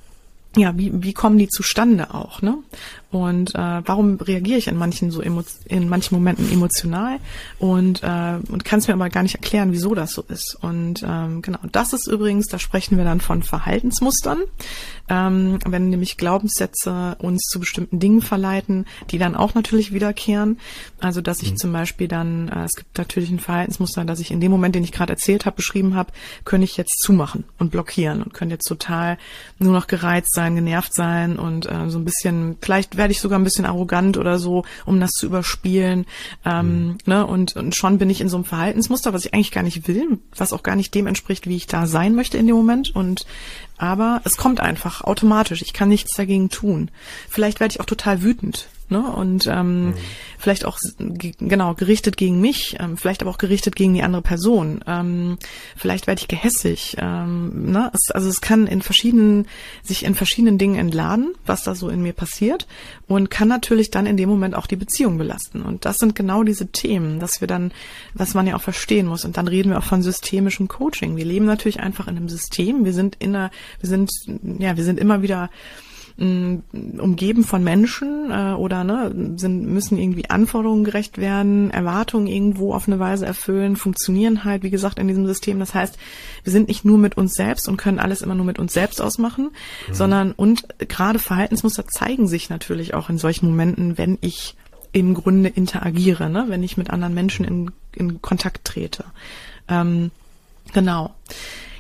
ja, 0.56 0.76
wie, 0.76 0.90
wie 1.02 1.12
kommen 1.12 1.38
die 1.38 1.48
zustande 1.48 2.14
auch, 2.14 2.42
ne? 2.42 2.58
Und 3.10 3.54
äh, 3.54 3.80
warum 3.86 4.16
reagiere 4.16 4.58
ich 4.58 4.68
in 4.68 4.76
manchen 4.76 5.10
so 5.10 5.22
in 5.22 5.88
manchen 5.88 6.14
Momenten 6.14 6.52
emotional 6.52 7.18
und 7.58 8.02
äh, 8.02 8.38
und 8.50 8.66
kann 8.66 8.80
es 8.80 8.88
mir 8.88 8.92
aber 8.92 9.08
gar 9.08 9.22
nicht 9.22 9.36
erklären, 9.36 9.72
wieso 9.72 9.94
das 9.94 10.12
so 10.12 10.22
ist. 10.28 10.58
Und 10.60 11.02
ähm, 11.08 11.40
genau, 11.40 11.60
das 11.72 11.94
ist 11.94 12.06
übrigens, 12.06 12.48
da 12.48 12.58
sprechen 12.58 12.98
wir 12.98 13.04
dann 13.04 13.22
von 13.22 13.42
Verhaltensmustern, 13.42 14.40
ähm, 15.08 15.58
wenn 15.66 15.88
nämlich 15.88 16.18
Glaubenssätze 16.18 17.16
uns 17.18 17.44
zu 17.44 17.60
bestimmten 17.60 17.98
Dingen 17.98 18.20
verleiten, 18.20 18.84
die 19.10 19.16
dann 19.16 19.34
auch 19.34 19.54
natürlich 19.54 19.94
wiederkehren. 19.94 20.58
Also 21.00 21.22
dass 21.22 21.40
ich 21.40 21.52
mhm. 21.52 21.56
zum 21.56 21.72
Beispiel 21.72 22.08
dann, 22.08 22.48
äh, 22.48 22.64
es 22.64 22.74
gibt 22.76 22.98
natürlich 22.98 23.30
ein 23.30 23.40
Verhaltensmuster, 23.40 24.04
dass 24.04 24.20
ich 24.20 24.30
in 24.32 24.40
dem 24.40 24.50
Moment, 24.50 24.74
den 24.74 24.84
ich 24.84 24.92
gerade 24.92 25.14
erzählt 25.14 25.46
habe, 25.46 25.56
beschrieben 25.56 25.94
habe, 25.94 26.12
könnte 26.44 26.66
ich 26.66 26.76
jetzt 26.76 27.00
zumachen 27.00 27.44
und 27.58 27.70
blockieren 27.70 28.22
und 28.22 28.34
könnte 28.34 28.56
jetzt 28.56 28.68
total 28.68 29.16
nur 29.58 29.72
noch 29.72 29.86
gereizt 29.86 30.34
sein, 30.34 30.56
genervt 30.56 30.92
sein 30.92 31.38
und 31.38 31.64
äh, 31.70 31.88
so 31.88 31.98
ein 31.98 32.04
bisschen 32.04 32.58
vielleicht 32.60 32.97
werde 32.98 33.12
ich 33.12 33.20
sogar 33.20 33.38
ein 33.38 33.44
bisschen 33.44 33.64
arrogant 33.64 34.16
oder 34.18 34.38
so, 34.38 34.64
um 34.84 35.00
das 35.00 35.12
zu 35.12 35.26
überspielen. 35.26 36.04
Ähm, 36.44 36.66
mhm. 36.66 36.98
ne? 37.06 37.26
und, 37.26 37.56
und 37.56 37.74
schon 37.74 37.98
bin 37.98 38.10
ich 38.10 38.20
in 38.20 38.28
so 38.28 38.36
einem 38.36 38.44
Verhaltensmuster, 38.44 39.12
was 39.14 39.24
ich 39.24 39.32
eigentlich 39.32 39.52
gar 39.52 39.62
nicht 39.62 39.88
will, 39.88 40.18
was 40.36 40.52
auch 40.52 40.62
gar 40.62 40.76
nicht 40.76 40.94
dem 40.94 41.06
entspricht, 41.06 41.46
wie 41.46 41.56
ich 41.56 41.66
da 41.66 41.86
sein 41.86 42.14
möchte 42.14 42.36
in 42.36 42.46
dem 42.46 42.56
Moment. 42.56 42.94
Und 42.94 43.24
aber 43.78 44.20
es 44.24 44.36
kommt 44.36 44.60
einfach 44.60 45.02
automatisch. 45.02 45.62
Ich 45.62 45.72
kann 45.72 45.88
nichts 45.88 46.14
dagegen 46.16 46.50
tun. 46.50 46.90
Vielleicht 47.30 47.60
werde 47.60 47.72
ich 47.72 47.80
auch 47.80 47.86
total 47.86 48.22
wütend 48.22 48.68
ne? 48.88 49.02
Und 49.02 49.46
ähm, 49.46 49.86
mhm. 49.86 49.94
vielleicht 50.38 50.64
auch 50.64 50.78
genau 51.38 51.74
gerichtet 51.74 52.16
gegen 52.16 52.40
mich, 52.40 52.76
ähm, 52.80 52.96
vielleicht 52.96 53.22
aber 53.22 53.30
auch 53.30 53.38
gerichtet 53.38 53.76
gegen 53.76 53.94
die 53.94 54.02
andere 54.02 54.22
Person. 54.22 54.80
Ähm, 54.86 55.38
vielleicht 55.76 56.06
werde 56.06 56.20
ich 56.20 56.28
gehässig. 56.28 56.96
Ähm, 56.98 57.72
ne? 57.72 57.90
Es, 57.94 58.10
also 58.10 58.28
es 58.28 58.40
kann 58.40 58.66
in 58.66 58.82
verschiedenen 58.82 59.46
sich 59.82 60.04
in 60.04 60.14
verschiedenen 60.14 60.58
Dingen 60.58 60.76
entladen, 60.76 61.34
was 61.46 61.62
da 61.62 61.74
so 61.74 61.88
in 61.88 62.02
mir 62.02 62.12
passiert 62.12 62.66
und 63.06 63.30
kann 63.30 63.48
natürlich 63.48 63.90
dann 63.90 64.06
in 64.06 64.16
dem 64.16 64.28
Moment 64.28 64.54
auch 64.54 64.66
die 64.66 64.76
Beziehung 64.76 65.18
belasten. 65.18 65.62
Und 65.62 65.84
das 65.84 65.96
sind 65.96 66.14
genau 66.14 66.42
diese 66.42 66.68
Themen, 66.68 67.20
dass 67.20 67.40
wir 67.40 67.48
dann, 67.48 67.72
was 68.14 68.34
man 68.34 68.46
ja 68.46 68.56
auch 68.56 68.62
verstehen 68.62 69.06
muss. 69.06 69.24
Und 69.24 69.36
dann 69.36 69.48
reden 69.48 69.70
wir 69.70 69.78
auch 69.78 69.84
von 69.84 70.02
systemischem 70.02 70.68
Coaching. 70.68 71.16
Wir 71.16 71.24
leben 71.24 71.46
natürlich 71.46 71.80
einfach 71.80 72.08
in 72.08 72.16
einem 72.16 72.28
System. 72.28 72.84
Wir 72.84 72.92
sind 72.92 73.16
in 73.18 73.34
einer, 73.34 73.50
wir 73.80 73.88
sind 73.88 74.10
ja, 74.58 74.76
wir 74.76 74.84
sind 74.84 74.98
immer 74.98 75.22
wieder 75.22 75.50
umgeben 76.20 77.44
von 77.44 77.62
Menschen 77.62 78.30
äh, 78.32 78.54
oder 78.54 78.82
ne, 78.82 79.34
sind, 79.36 79.66
müssen 79.66 79.98
irgendwie 79.98 80.28
Anforderungen 80.28 80.82
gerecht 80.82 81.18
werden, 81.18 81.70
Erwartungen 81.70 82.26
irgendwo 82.26 82.74
auf 82.74 82.88
eine 82.88 82.98
Weise 82.98 83.24
erfüllen, 83.24 83.76
funktionieren 83.76 84.42
halt, 84.42 84.64
wie 84.64 84.70
gesagt, 84.70 84.98
in 84.98 85.06
diesem 85.06 85.26
System. 85.26 85.60
Das 85.60 85.74
heißt, 85.74 85.96
wir 86.42 86.52
sind 86.52 86.66
nicht 86.66 86.84
nur 86.84 86.98
mit 86.98 87.16
uns 87.16 87.34
selbst 87.34 87.68
und 87.68 87.76
können 87.76 88.00
alles 88.00 88.22
immer 88.22 88.34
nur 88.34 88.46
mit 88.46 88.58
uns 88.58 88.72
selbst 88.72 89.00
ausmachen, 89.00 89.50
mhm. 89.88 89.94
sondern 89.94 90.32
und 90.32 90.66
gerade 90.88 91.20
Verhaltensmuster 91.20 91.86
zeigen 91.86 92.26
sich 92.26 92.50
natürlich 92.50 92.94
auch 92.94 93.08
in 93.08 93.18
solchen 93.18 93.48
Momenten, 93.48 93.96
wenn 93.96 94.18
ich 94.20 94.56
im 94.90 95.14
Grunde 95.14 95.50
interagiere, 95.50 96.28
ne? 96.30 96.46
wenn 96.48 96.64
ich 96.64 96.76
mit 96.76 96.90
anderen 96.90 97.14
Menschen 97.14 97.44
in, 97.44 97.70
in 97.94 98.20
Kontakt 98.20 98.64
trete. 98.64 99.04
Ähm, 99.68 100.10
genau. 100.72 101.14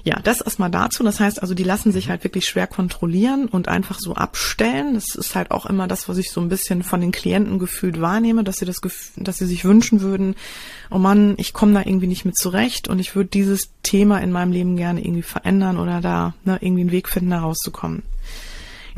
Ja, 0.08 0.20
das 0.24 0.40
erstmal 0.40 0.70
dazu. 0.70 1.04
Das 1.04 1.20
heißt 1.20 1.42
also, 1.42 1.52
die 1.52 1.64
lassen 1.64 1.92
sich 1.92 2.08
halt 2.08 2.24
wirklich 2.24 2.48
schwer 2.48 2.66
kontrollieren 2.66 3.46
und 3.46 3.68
einfach 3.68 3.98
so 4.00 4.14
abstellen. 4.14 4.94
Das 4.94 5.14
ist 5.14 5.34
halt 5.34 5.50
auch 5.50 5.66
immer 5.66 5.86
das, 5.86 6.08
was 6.08 6.16
ich 6.16 6.30
so 6.30 6.40
ein 6.40 6.48
bisschen 6.48 6.82
von 6.82 7.02
den 7.02 7.12
Klienten 7.12 7.58
gefühlt 7.58 8.00
wahrnehme, 8.00 8.42
dass 8.42 8.56
sie 8.56 8.64
das, 8.64 8.80
dass 9.16 9.36
sie 9.36 9.44
sich 9.44 9.66
wünschen 9.66 10.00
würden, 10.00 10.34
oh 10.90 10.96
Mann, 10.96 11.34
ich 11.36 11.52
komme 11.52 11.74
da 11.74 11.80
irgendwie 11.80 12.06
nicht 12.06 12.24
mit 12.24 12.38
zurecht 12.38 12.88
und 12.88 13.00
ich 13.00 13.16
würde 13.16 13.28
dieses 13.28 13.68
Thema 13.82 14.22
in 14.22 14.32
meinem 14.32 14.50
Leben 14.50 14.78
gerne 14.78 15.04
irgendwie 15.04 15.20
verändern 15.20 15.78
oder 15.78 16.00
da 16.00 16.32
ne, 16.46 16.56
irgendwie 16.62 16.80
einen 16.80 16.90
Weg 16.90 17.10
finden, 17.10 17.28
da 17.28 17.40
rauszukommen. 17.40 18.02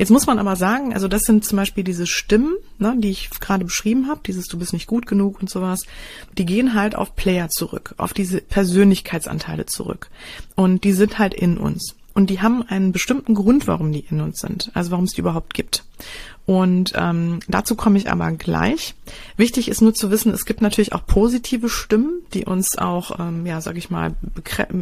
Jetzt 0.01 0.09
muss 0.09 0.25
man 0.25 0.39
aber 0.39 0.55
sagen, 0.55 0.95
also 0.95 1.07
das 1.07 1.21
sind 1.21 1.45
zum 1.45 1.57
Beispiel 1.57 1.83
diese 1.83 2.07
Stimmen, 2.07 2.55
ne, 2.79 2.95
die 2.97 3.11
ich 3.11 3.29
gerade 3.29 3.65
beschrieben 3.65 4.07
habe, 4.07 4.21
dieses 4.25 4.47
du 4.47 4.57
bist 4.57 4.73
nicht 4.73 4.87
gut 4.87 5.05
genug 5.05 5.39
und 5.39 5.47
sowas, 5.47 5.85
die 6.39 6.47
gehen 6.47 6.73
halt 6.73 6.95
auf 6.95 7.15
Player 7.15 7.49
zurück, 7.49 7.93
auf 7.97 8.11
diese 8.11 8.41
Persönlichkeitsanteile 8.41 9.67
zurück. 9.67 10.09
Und 10.55 10.85
die 10.85 10.93
sind 10.93 11.19
halt 11.19 11.35
in 11.35 11.59
uns. 11.59 11.93
Und 12.13 12.29
die 12.29 12.41
haben 12.41 12.63
einen 12.63 12.91
bestimmten 12.91 13.35
Grund, 13.35 13.67
warum 13.67 13.91
die 13.91 14.05
in 14.09 14.21
uns 14.21 14.39
sind, 14.39 14.71
also 14.73 14.91
warum 14.91 15.05
es 15.05 15.13
die 15.13 15.21
überhaupt 15.21 15.53
gibt. 15.53 15.83
Und 16.45 16.93
ähm, 16.95 17.39
dazu 17.47 17.75
komme 17.75 17.97
ich 17.97 18.11
aber 18.11 18.31
gleich. 18.31 18.95
Wichtig 19.37 19.69
ist 19.69 19.81
nur 19.81 19.93
zu 19.93 20.09
wissen, 20.09 20.33
es 20.33 20.45
gibt 20.45 20.61
natürlich 20.61 20.91
auch 20.91 21.05
positive 21.05 21.69
Stimmen, 21.69 22.23
die 22.33 22.45
uns 22.45 22.77
auch, 22.77 23.19
ähm, 23.19 23.45
ja, 23.45 23.61
sage 23.61 23.77
ich 23.77 23.89
mal, 23.89 24.15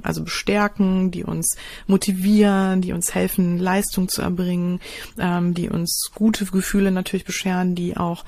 also 0.04 0.24
bestärken, 0.24 1.12
die 1.12 1.24
uns 1.24 1.58
motivieren, 1.86 2.82
die 2.82 2.94
uns 2.94 3.14
helfen, 3.14 3.58
Leistung 3.58 4.08
zu 4.08 4.22
erbringen, 4.22 4.80
ähm, 5.20 5.54
die 5.54 5.70
uns 5.70 6.10
gute 6.16 6.46
Gefühle 6.46 6.92
natürlich 6.92 7.26
bescheren, 7.26 7.76
die 7.76 7.98
auch, 7.98 8.24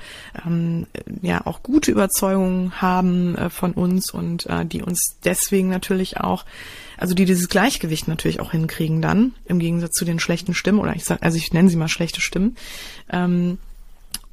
ähm, 0.46 0.86
ja, 1.22 1.46
auch 1.46 1.62
gute 1.62 1.90
Überzeugungen 1.90 2.82
haben 2.82 3.34
äh, 3.36 3.50
von 3.50 3.72
uns 3.72 4.12
und 4.12 4.46
äh, 4.46 4.66
die 4.66 4.82
uns 4.82 5.16
deswegen 5.24 5.68
natürlich 5.68 6.18
auch 6.18 6.44
also 7.02 7.14
die 7.14 7.24
dieses 7.24 7.48
Gleichgewicht 7.48 8.06
natürlich 8.06 8.38
auch 8.38 8.52
hinkriegen 8.52 9.02
dann, 9.02 9.34
im 9.46 9.58
Gegensatz 9.58 9.90
zu 9.90 10.04
den 10.04 10.20
schlechten 10.20 10.54
Stimmen, 10.54 10.78
oder 10.78 10.94
ich 10.94 11.04
sag, 11.04 11.20
also 11.20 11.36
ich 11.36 11.52
nenne 11.52 11.68
sie 11.68 11.74
mal 11.74 11.88
schlechte 11.88 12.20
Stimmen, 12.20 12.56
ähm, 13.10 13.58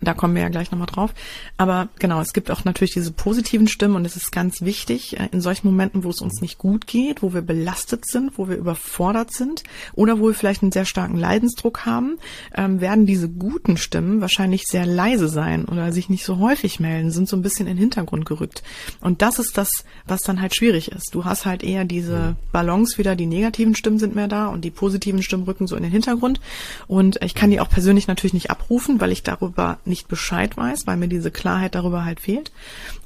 da 0.02 0.14
kommen 0.14 0.36
wir 0.36 0.42
ja 0.42 0.50
gleich 0.50 0.72
nochmal 0.72 0.88
drauf. 0.88 1.14
Aber 1.58 1.90
genau, 2.00 2.22
es 2.22 2.34
gibt 2.34 2.52
auch 2.52 2.64
natürlich 2.64 2.94
diese 2.94 3.12
positiven 3.12 3.68
Stimmen 3.68 3.96
und 3.96 4.06
es 4.06 4.16
ist 4.16 4.32
ganz 4.32 4.62
wichtig, 4.62 5.20
äh, 5.20 5.30
in 5.32 5.42
solchen 5.42 5.68
Momenten, 5.68 6.04
wo 6.04 6.10
es 6.10 6.22
uns 6.22 6.42
nicht 6.42 6.58
gut 6.58 6.88
geht, 6.88 7.22
wo 7.22 7.34
wir 7.34 7.42
belastet 7.42 8.06
sind, 8.06 8.38
wo 8.38 8.48
wir 8.48 8.56
überfordert 8.56 9.34
sind 9.34 9.64
oder 9.94 10.20
wo 10.20 10.28
wir 10.28 10.34
vielleicht 10.34 10.64
einen 10.64 10.72
sehr 10.72 10.86
starken 10.86 11.18
Leidensdruck 11.18 11.86
haben, 11.86 12.18
ähm, 12.56 12.80
werden 12.80 13.06
diese 13.06 13.30
guten 13.30 13.78
Stimmen 13.78 14.22
wahrscheinlich 14.22 14.64
sehr 14.68 14.86
leise 14.86 15.28
sein 15.28 15.66
oder 15.66 15.92
sich 15.92 16.10
nicht 16.10 16.24
so 16.24 16.40
häufig 16.40 16.80
melden, 16.80 17.12
sind 17.12 17.28
so 17.28 17.36
ein 17.36 17.42
bisschen 17.42 17.68
in 17.68 17.76
den 17.76 17.80
Hintergrund 17.80 18.26
gerückt. 18.26 18.64
Und 19.02 19.22
das 19.22 19.40
ist 19.40 19.58
das, 19.58 19.84
was 20.08 20.22
dann 20.22 20.42
halt 20.42 20.56
schwierig 20.56 20.92
ist. 20.92 21.14
Du 21.14 21.26
hast 21.26 21.46
halt 21.46 21.64
eher 21.64 21.84
diese 21.84 22.36
Balance 22.52 22.98
wieder, 22.98 23.16
die 23.16 23.26
negativen 23.26 23.76
Stimmen 23.76 24.00
sind 24.00 24.16
mehr 24.16 24.28
da 24.28 24.48
und 24.48 24.64
die 24.64 24.72
positiven 24.72 25.22
Stimmen 25.24 25.44
rücken 25.44 25.68
so 25.68 25.76
in 25.76 25.84
den 25.84 25.92
Hintergrund. 25.92 26.40
Und 26.88 27.22
ich 27.22 27.36
kann 27.36 27.52
die 27.52 27.60
auch 27.60 27.70
persönlich 27.70 28.08
natürlich 28.08 28.34
nicht 28.34 28.50
abrufen, 28.50 29.02
weil 29.02 29.12
ich 29.12 29.24
darüber 29.24 29.80
nicht 29.90 30.08
Bescheid 30.08 30.56
weiß, 30.56 30.88
weil 30.88 30.98
mir 30.98 31.08
diese 31.08 31.32
Klarheit 31.32 31.76
darüber 31.76 32.06
halt 32.06 32.20
fehlt. 32.20 32.52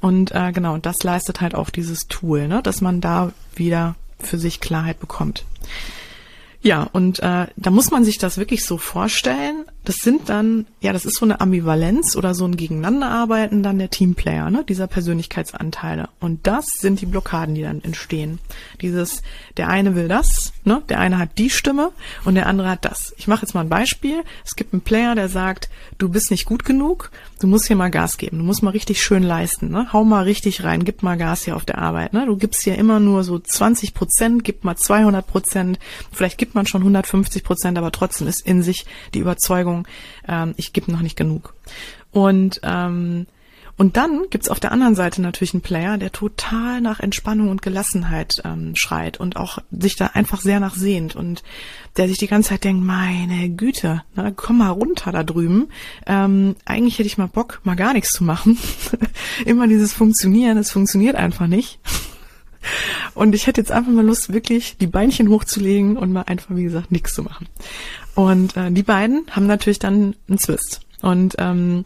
Und 0.00 0.32
äh, 0.32 0.52
genau, 0.52 0.78
das 0.78 1.02
leistet 1.02 1.40
halt 1.40 1.54
auch 1.54 1.70
dieses 1.70 2.06
Tool, 2.06 2.46
ne, 2.46 2.62
dass 2.62 2.80
man 2.80 3.00
da 3.00 3.32
wieder 3.56 3.96
für 4.20 4.38
sich 4.38 4.60
Klarheit 4.60 5.00
bekommt. 5.00 5.44
Ja, 6.62 6.84
und 6.92 7.18
äh, 7.20 7.46
da 7.56 7.70
muss 7.70 7.90
man 7.90 8.04
sich 8.04 8.18
das 8.18 8.38
wirklich 8.38 8.64
so 8.64 8.78
vorstellen. 8.78 9.64
Das 9.84 9.96
sind 9.96 10.28
dann, 10.30 10.66
ja, 10.80 10.92
das 10.92 11.04
ist 11.04 11.16
so 11.16 11.26
eine 11.26 11.40
Ambivalenz 11.40 12.16
oder 12.16 12.34
so 12.34 12.46
ein 12.46 12.56
Gegeneinanderarbeiten 12.56 13.62
dann 13.62 13.78
der 13.78 13.90
Teamplayer, 13.90 14.50
ne, 14.50 14.64
dieser 14.66 14.86
Persönlichkeitsanteile. 14.86 16.08
Und 16.20 16.46
das 16.46 16.66
sind 16.66 17.00
die 17.00 17.06
Blockaden, 17.06 17.54
die 17.54 17.62
dann 17.62 17.82
entstehen. 17.82 18.38
Dieses, 18.80 19.22
der 19.56 19.68
eine 19.68 19.94
will 19.94 20.08
das, 20.08 20.52
ne, 20.64 20.82
der 20.88 21.00
eine 21.00 21.18
hat 21.18 21.38
die 21.38 21.50
Stimme 21.50 21.92
und 22.24 22.34
der 22.34 22.46
andere 22.46 22.70
hat 22.70 22.84
das. 22.84 23.14
Ich 23.18 23.28
mache 23.28 23.42
jetzt 23.42 23.54
mal 23.54 23.60
ein 23.60 23.68
Beispiel. 23.68 24.22
Es 24.44 24.56
gibt 24.56 24.72
einen 24.72 24.82
Player, 24.82 25.14
der 25.14 25.28
sagt, 25.28 25.68
du 25.98 26.08
bist 26.08 26.30
nicht 26.30 26.46
gut 26.46 26.64
genug, 26.64 27.10
du 27.40 27.46
musst 27.46 27.66
hier 27.66 27.76
mal 27.76 27.90
Gas 27.90 28.16
geben, 28.16 28.38
du 28.38 28.44
musst 28.44 28.62
mal 28.62 28.70
richtig 28.70 29.02
schön 29.02 29.22
leisten, 29.22 29.70
ne? 29.70 29.92
Hau 29.92 30.04
mal 30.04 30.22
richtig 30.22 30.64
rein, 30.64 30.84
gib 30.84 31.02
mal 31.02 31.16
Gas 31.16 31.44
hier 31.44 31.56
auf 31.56 31.64
der 31.64 31.78
Arbeit, 31.78 32.12
ne? 32.12 32.26
Du 32.26 32.36
gibst 32.36 32.62
hier 32.62 32.76
immer 32.76 33.00
nur 33.00 33.24
so 33.24 33.38
20 33.38 33.94
Prozent, 33.94 34.44
gib 34.44 34.64
mal 34.64 34.76
200 34.76 35.26
Prozent, 35.26 35.78
vielleicht 36.12 36.38
gibt 36.38 36.54
man 36.54 36.66
schon 36.66 36.82
150 36.82 37.44
Prozent, 37.44 37.78
aber 37.78 37.92
trotzdem 37.92 38.28
ist 38.28 38.46
in 38.46 38.62
sich 38.62 38.86
die 39.14 39.20
Überzeugung, 39.20 39.86
ähm, 40.28 40.54
ich 40.56 40.72
gebe 40.72 40.90
noch 40.92 41.00
nicht 41.00 41.16
genug. 41.16 41.54
Und 42.12 42.60
ähm, 42.62 43.26
und 43.76 43.96
dann 43.96 44.26
gibt's 44.30 44.48
auf 44.48 44.60
der 44.60 44.70
anderen 44.70 44.94
Seite 44.94 45.20
natürlich 45.20 45.52
einen 45.52 45.62
Player, 45.62 45.98
der 45.98 46.12
total 46.12 46.80
nach 46.80 47.00
Entspannung 47.00 47.48
und 47.48 47.60
Gelassenheit 47.60 48.40
ähm, 48.44 48.76
schreit 48.76 49.18
und 49.18 49.36
auch 49.36 49.58
sich 49.70 49.96
da 49.96 50.06
einfach 50.14 50.40
sehr 50.40 50.60
nach 50.60 50.76
sehnt 50.76 51.16
und 51.16 51.42
der 51.96 52.06
sich 52.06 52.18
die 52.18 52.28
ganze 52.28 52.50
Zeit 52.50 52.64
denkt, 52.64 52.84
meine 52.84 53.50
Güte, 53.50 54.02
na, 54.14 54.30
komm 54.30 54.58
mal 54.58 54.70
runter 54.70 55.10
da 55.10 55.24
drüben. 55.24 55.68
Ähm, 56.06 56.54
eigentlich 56.64 56.98
hätte 56.98 57.08
ich 57.08 57.18
mal 57.18 57.26
Bock, 57.26 57.60
mal 57.64 57.74
gar 57.74 57.94
nichts 57.94 58.10
zu 58.10 58.22
machen. 58.22 58.58
Immer 59.44 59.66
dieses 59.66 59.92
Funktionieren, 59.92 60.56
es 60.56 60.70
funktioniert 60.70 61.16
einfach 61.16 61.48
nicht. 61.48 61.80
Und 63.14 63.34
ich 63.34 63.46
hätte 63.46 63.60
jetzt 63.60 63.72
einfach 63.72 63.92
mal 63.92 64.06
Lust, 64.06 64.32
wirklich 64.32 64.78
die 64.78 64.86
Beinchen 64.86 65.28
hochzulegen 65.28 65.98
und 65.98 66.12
mal 66.12 66.22
einfach, 66.22 66.56
wie 66.56 66.64
gesagt, 66.64 66.90
nichts 66.90 67.12
zu 67.12 67.22
machen. 67.22 67.46
Und 68.14 68.56
äh, 68.56 68.70
die 68.70 68.82
beiden 68.82 69.26
haben 69.30 69.46
natürlich 69.46 69.78
dann 69.78 70.14
einen 70.28 70.38
Zwist. 70.38 70.80
Und 71.02 71.34
ähm, 71.38 71.84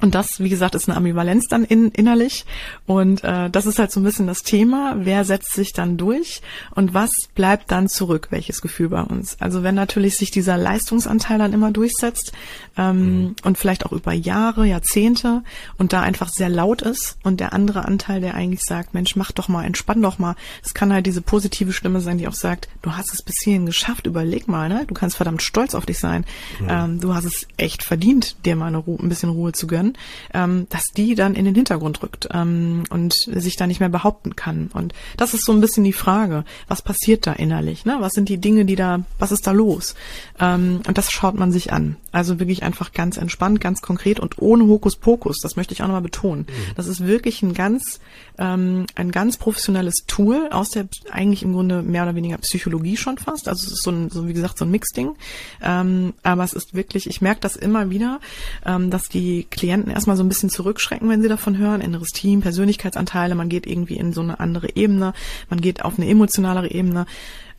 und 0.00 0.14
das, 0.14 0.38
wie 0.38 0.48
gesagt, 0.48 0.76
ist 0.76 0.88
eine 0.88 0.96
Ambivalenz 0.96 1.48
dann 1.48 1.64
in, 1.64 1.90
innerlich. 1.90 2.44
Und 2.86 3.24
äh, 3.24 3.50
das 3.50 3.66
ist 3.66 3.80
halt 3.80 3.90
so 3.90 3.98
ein 3.98 4.04
bisschen 4.04 4.28
das 4.28 4.42
Thema. 4.42 4.94
Wer 4.98 5.24
setzt 5.24 5.52
sich 5.54 5.72
dann 5.72 5.96
durch 5.96 6.40
und 6.74 6.94
was 6.94 7.10
bleibt 7.34 7.72
dann 7.72 7.88
zurück? 7.88 8.28
Welches 8.30 8.62
Gefühl 8.62 8.90
bei 8.90 9.02
uns? 9.02 9.36
Also 9.40 9.64
wenn 9.64 9.74
natürlich 9.74 10.16
sich 10.16 10.30
dieser 10.30 10.56
Leistungsanteil 10.56 11.38
dann 11.38 11.52
immer 11.52 11.72
durchsetzt 11.72 12.32
ähm, 12.76 13.22
mhm. 13.22 13.36
und 13.42 13.58
vielleicht 13.58 13.86
auch 13.86 13.92
über 13.92 14.12
Jahre, 14.12 14.66
Jahrzehnte 14.66 15.42
und 15.78 15.92
da 15.92 16.02
einfach 16.02 16.28
sehr 16.28 16.48
laut 16.48 16.82
ist 16.82 17.18
und 17.24 17.40
der 17.40 17.52
andere 17.52 17.84
Anteil, 17.84 18.20
der 18.20 18.34
eigentlich 18.34 18.62
sagt, 18.62 18.94
Mensch, 18.94 19.16
mach 19.16 19.32
doch 19.32 19.48
mal, 19.48 19.64
entspann 19.64 20.00
doch 20.00 20.20
mal. 20.20 20.36
Es 20.64 20.74
kann 20.74 20.92
halt 20.92 21.06
diese 21.06 21.22
positive 21.22 21.72
Stimme 21.72 22.00
sein, 22.00 22.18
die 22.18 22.28
auch 22.28 22.34
sagt, 22.34 22.68
du 22.82 22.92
hast 22.92 23.12
es 23.12 23.22
bis 23.22 23.42
hierhin 23.42 23.66
geschafft, 23.66 24.06
überleg 24.06 24.46
mal, 24.46 24.68
ne? 24.68 24.84
Du 24.86 24.94
kannst 24.94 25.16
verdammt 25.16 25.42
stolz 25.42 25.74
auf 25.74 25.86
dich 25.86 25.98
sein. 25.98 26.24
Mhm. 26.60 26.66
Ähm, 26.68 27.00
du 27.00 27.14
hast 27.14 27.24
es 27.24 27.48
echt 27.56 27.82
verdient, 27.82 28.36
dir 28.44 28.54
mal 28.54 28.66
eine 28.66 28.78
Ruhe, 28.78 28.98
ein 29.02 29.08
bisschen 29.08 29.30
Ruhe 29.30 29.50
zu 29.52 29.66
gönnen 29.66 29.87
können, 29.88 29.98
ähm, 30.34 30.66
dass 30.70 30.86
die 30.96 31.14
dann 31.14 31.34
in 31.34 31.44
den 31.44 31.54
Hintergrund 31.54 32.02
rückt 32.02 32.28
ähm, 32.32 32.84
und 32.90 33.14
sich 33.14 33.56
da 33.56 33.66
nicht 33.66 33.80
mehr 33.80 33.88
behaupten 33.88 34.36
kann. 34.36 34.70
Und 34.72 34.94
das 35.16 35.34
ist 35.34 35.44
so 35.44 35.52
ein 35.52 35.60
bisschen 35.60 35.84
die 35.84 35.92
Frage, 35.92 36.44
was 36.66 36.82
passiert 36.82 37.26
da 37.26 37.32
innerlich? 37.32 37.84
Ne? 37.84 37.96
Was 38.00 38.12
sind 38.12 38.28
die 38.28 38.38
Dinge, 38.38 38.64
die 38.64 38.76
da, 38.76 39.00
was 39.18 39.32
ist 39.32 39.46
da 39.46 39.52
los? 39.52 39.94
Ähm, 40.38 40.80
und 40.86 40.98
das 40.98 41.10
schaut 41.10 41.34
man 41.34 41.52
sich 41.52 41.72
an. 41.72 41.96
Also 42.12 42.38
wirklich 42.38 42.62
einfach 42.62 42.92
ganz 42.92 43.16
entspannt, 43.16 43.60
ganz 43.60 43.82
konkret 43.82 44.20
und 44.20 44.40
ohne 44.40 44.64
Hokuspokus. 44.64 45.38
Das 45.42 45.56
möchte 45.56 45.74
ich 45.74 45.82
auch 45.82 45.86
nochmal 45.86 46.02
betonen. 46.02 46.46
Mhm. 46.48 46.74
Das 46.76 46.86
ist 46.86 47.06
wirklich 47.06 47.42
ein 47.42 47.54
ganz, 47.54 48.00
ähm, 48.38 48.86
ein 48.94 49.10
ganz 49.10 49.36
professionelles 49.36 50.04
Tool 50.06 50.48
aus 50.50 50.70
der 50.70 50.88
eigentlich 51.10 51.42
im 51.42 51.52
Grunde 51.52 51.82
mehr 51.82 52.02
oder 52.04 52.14
weniger 52.14 52.38
Psychologie 52.38 52.96
schon 52.96 53.18
fast. 53.18 53.48
Also 53.48 53.66
es 53.66 53.72
ist 53.72 53.82
so 53.82 53.90
ein, 53.90 54.10
so 54.10 54.26
wie 54.26 54.32
gesagt, 54.32 54.58
so 54.58 54.64
ein 54.64 54.70
Mixding. 54.70 55.14
Ähm, 55.62 56.14
aber 56.22 56.44
es 56.44 56.52
ist 56.52 56.74
wirklich, 56.74 57.08
ich 57.08 57.20
merke 57.20 57.40
das 57.40 57.56
immer 57.56 57.90
wieder, 57.90 58.20
ähm, 58.64 58.90
dass 58.90 59.08
die 59.08 59.38
Klienten 59.44 59.77
Klienten 59.78 59.94
erstmal 59.94 60.16
so 60.16 60.22
ein 60.22 60.28
bisschen 60.28 60.50
zurückschrecken, 60.50 61.08
wenn 61.08 61.22
sie 61.22 61.28
davon 61.28 61.56
hören. 61.56 61.80
Inneres 61.80 62.08
Team, 62.08 62.40
Persönlichkeitsanteile, 62.40 63.34
man 63.34 63.48
geht 63.48 63.66
irgendwie 63.66 63.96
in 63.96 64.12
so 64.12 64.20
eine 64.20 64.40
andere 64.40 64.76
Ebene, 64.76 65.12
man 65.48 65.60
geht 65.60 65.84
auf 65.84 65.98
eine 65.98 66.08
emotionalere 66.08 66.70
Ebene. 66.70 67.06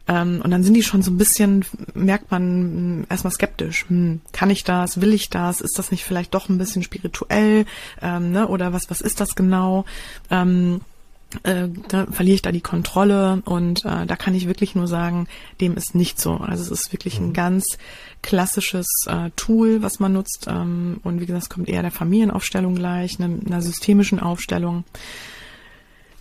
Ähm, 0.08 0.42
und 0.44 0.52
dann 0.52 0.64
sind 0.64 0.74
die 0.74 0.84
schon 0.84 1.02
so 1.02 1.12
ein 1.12 1.18
bisschen, 1.18 1.66
merkt 1.94 2.32
man 2.32 2.42
hm, 2.42 3.06
erstmal 3.10 3.32
skeptisch. 3.32 3.86
Hm, 3.88 4.22
kann 4.32 4.50
ich 4.50 4.64
das? 4.64 5.02
Will 5.02 5.14
ich 5.14 5.30
das? 5.30 5.62
Ist 5.62 5.78
das 5.78 5.92
nicht 5.92 6.04
vielleicht 6.04 6.34
doch 6.34 6.50
ein 6.50 6.58
bisschen 6.58 6.84
spirituell? 6.84 7.66
Ähm, 8.02 8.32
ne? 8.32 8.48
Oder 8.48 8.74
was, 8.74 8.90
was 8.90 9.02
ist 9.02 9.20
das 9.20 9.36
genau? 9.36 9.86
Ähm, 10.32 10.82
äh, 11.44 11.68
da 11.88 12.08
verliere 12.08 12.36
ich 12.36 12.42
da 12.42 12.52
die 12.52 12.62
Kontrolle 12.62 13.42
und 13.46 13.86
äh, 13.86 14.06
da 14.06 14.16
kann 14.16 14.34
ich 14.34 14.48
wirklich 14.48 14.76
nur 14.76 14.88
sagen, 14.88 15.28
dem 15.62 15.76
ist 15.76 15.94
nicht 15.94 16.20
so. 16.20 16.38
Also 16.38 16.64
es 16.64 16.72
ist 16.72 16.92
wirklich 16.92 17.20
ein 17.20 17.28
mhm. 17.28 17.34
ganz 17.34 17.78
klassisches 18.22 18.88
äh, 19.08 19.30
Tool, 19.36 19.82
was 19.82 20.00
man 20.00 20.14
nutzt 20.14 20.48
ähm, 20.50 21.00
und 21.04 21.22
wie 21.22 21.26
gesagt, 21.26 21.44
es 21.44 21.50
kommt 21.50 21.70
eher 21.70 21.84
der 21.84 21.92
Familienaufstellung 21.92 22.76
gleich, 22.76 23.20
ne, 23.20 23.40
einer 23.46 23.62
systemischen 23.62 24.20
Aufstellung. 24.20 24.84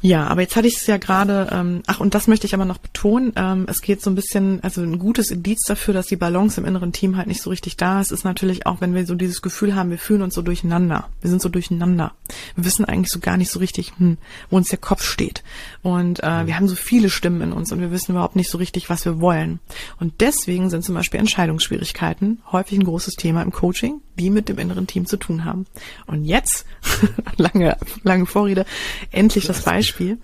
Ja, 0.01 0.29
aber 0.29 0.43
jetzt 0.43 0.55
hatte 0.55 0.69
ich 0.69 0.77
es 0.77 0.87
ja 0.87 0.97
gerade, 0.97 1.49
ähm, 1.51 1.83
ach, 1.87 1.99
und 1.99 2.15
das 2.15 2.29
möchte 2.29 2.47
ich 2.47 2.55
aber 2.55 2.65
noch 2.65 2.79
betonen, 2.79 3.33
ähm, 3.35 3.67
es 3.69 3.83
geht 3.83 4.01
so 4.01 4.11
ein 4.11 4.15
bisschen, 4.15 4.63
also 4.63 4.81
ein 4.81 4.99
gutes 4.99 5.33
Indiz 5.33 5.63
dafür, 5.67 5.93
dass 5.93 6.07
die 6.07 6.17
Balance 6.17 6.61
im 6.61 6.67
inneren 6.67 6.93
Team 6.93 7.17
halt 7.17 7.27
nicht 7.27 7.43
so 7.43 7.51
richtig 7.51 7.77
da 7.77 8.01
ist, 8.01 8.13
ist 8.13 8.25
natürlich 8.25 8.65
auch, 8.65 8.81
wenn 8.81 8.95
wir 8.95 9.07
so 9.07 9.17
dieses 9.17 9.43
Gefühl 9.43 9.75
haben, 9.75 9.91
wir 9.91 9.99
fühlen 9.99 10.23
uns 10.23 10.35
so 10.35 10.43
durcheinander. 10.43 11.09
Wir 11.21 11.31
sind 11.31 11.43
so 11.43 11.49
durcheinander. 11.49 12.13
Wir 12.55 12.65
wissen 12.65 12.85
eigentlich 12.85 13.11
so 13.11 13.19
gar 13.19 13.37
nicht 13.37 13.51
so 13.51 13.59
richtig, 13.59 13.93
hm, 13.99 14.19
wo 14.51 14.57
uns 14.57 14.69
der 14.69 14.79
Kopf 14.79 15.03
steht. 15.03 15.43
Und 15.83 16.23
äh, 16.23 16.47
wir 16.47 16.57
haben 16.57 16.69
so 16.69 16.77
viele 16.77 17.11
Stimmen 17.11 17.41
in 17.41 17.53
uns 17.53 17.73
und 17.73 17.81
wir 17.81 17.91
wissen 17.91 18.13
überhaupt 18.13 18.37
nicht 18.37 18.51
so 18.51 18.59
richtig, 18.59 18.91
was 18.91 19.05
wir 19.05 19.21
wollen. 19.21 19.59
Und 19.99 20.21
deswegen 20.21 20.71
sind 20.71 20.85
zum 20.85 20.95
Beispiel 20.95 21.19
Entscheidungsschwierigkeiten 21.19 22.41
häufig 22.53 22.79
ein 22.79 22.85
großes 22.85 23.15
Thema 23.15 23.43
im 23.43 23.51
Coaching, 23.51 24.01
die 24.19 24.31
mit 24.31 24.49
dem 24.49 24.59
inneren 24.59 24.87
Team 24.87 25.07
zu 25.07 25.17
tun 25.17 25.45
haben. 25.45 25.67
Und 26.07 26.25
jetzt, 26.25 26.67
lange, 27.37 27.77
lange 28.03 28.27
Vorrede, 28.27 28.67
endlich 29.11 29.47
das 29.47 29.63
Beispiel. 29.63 30.19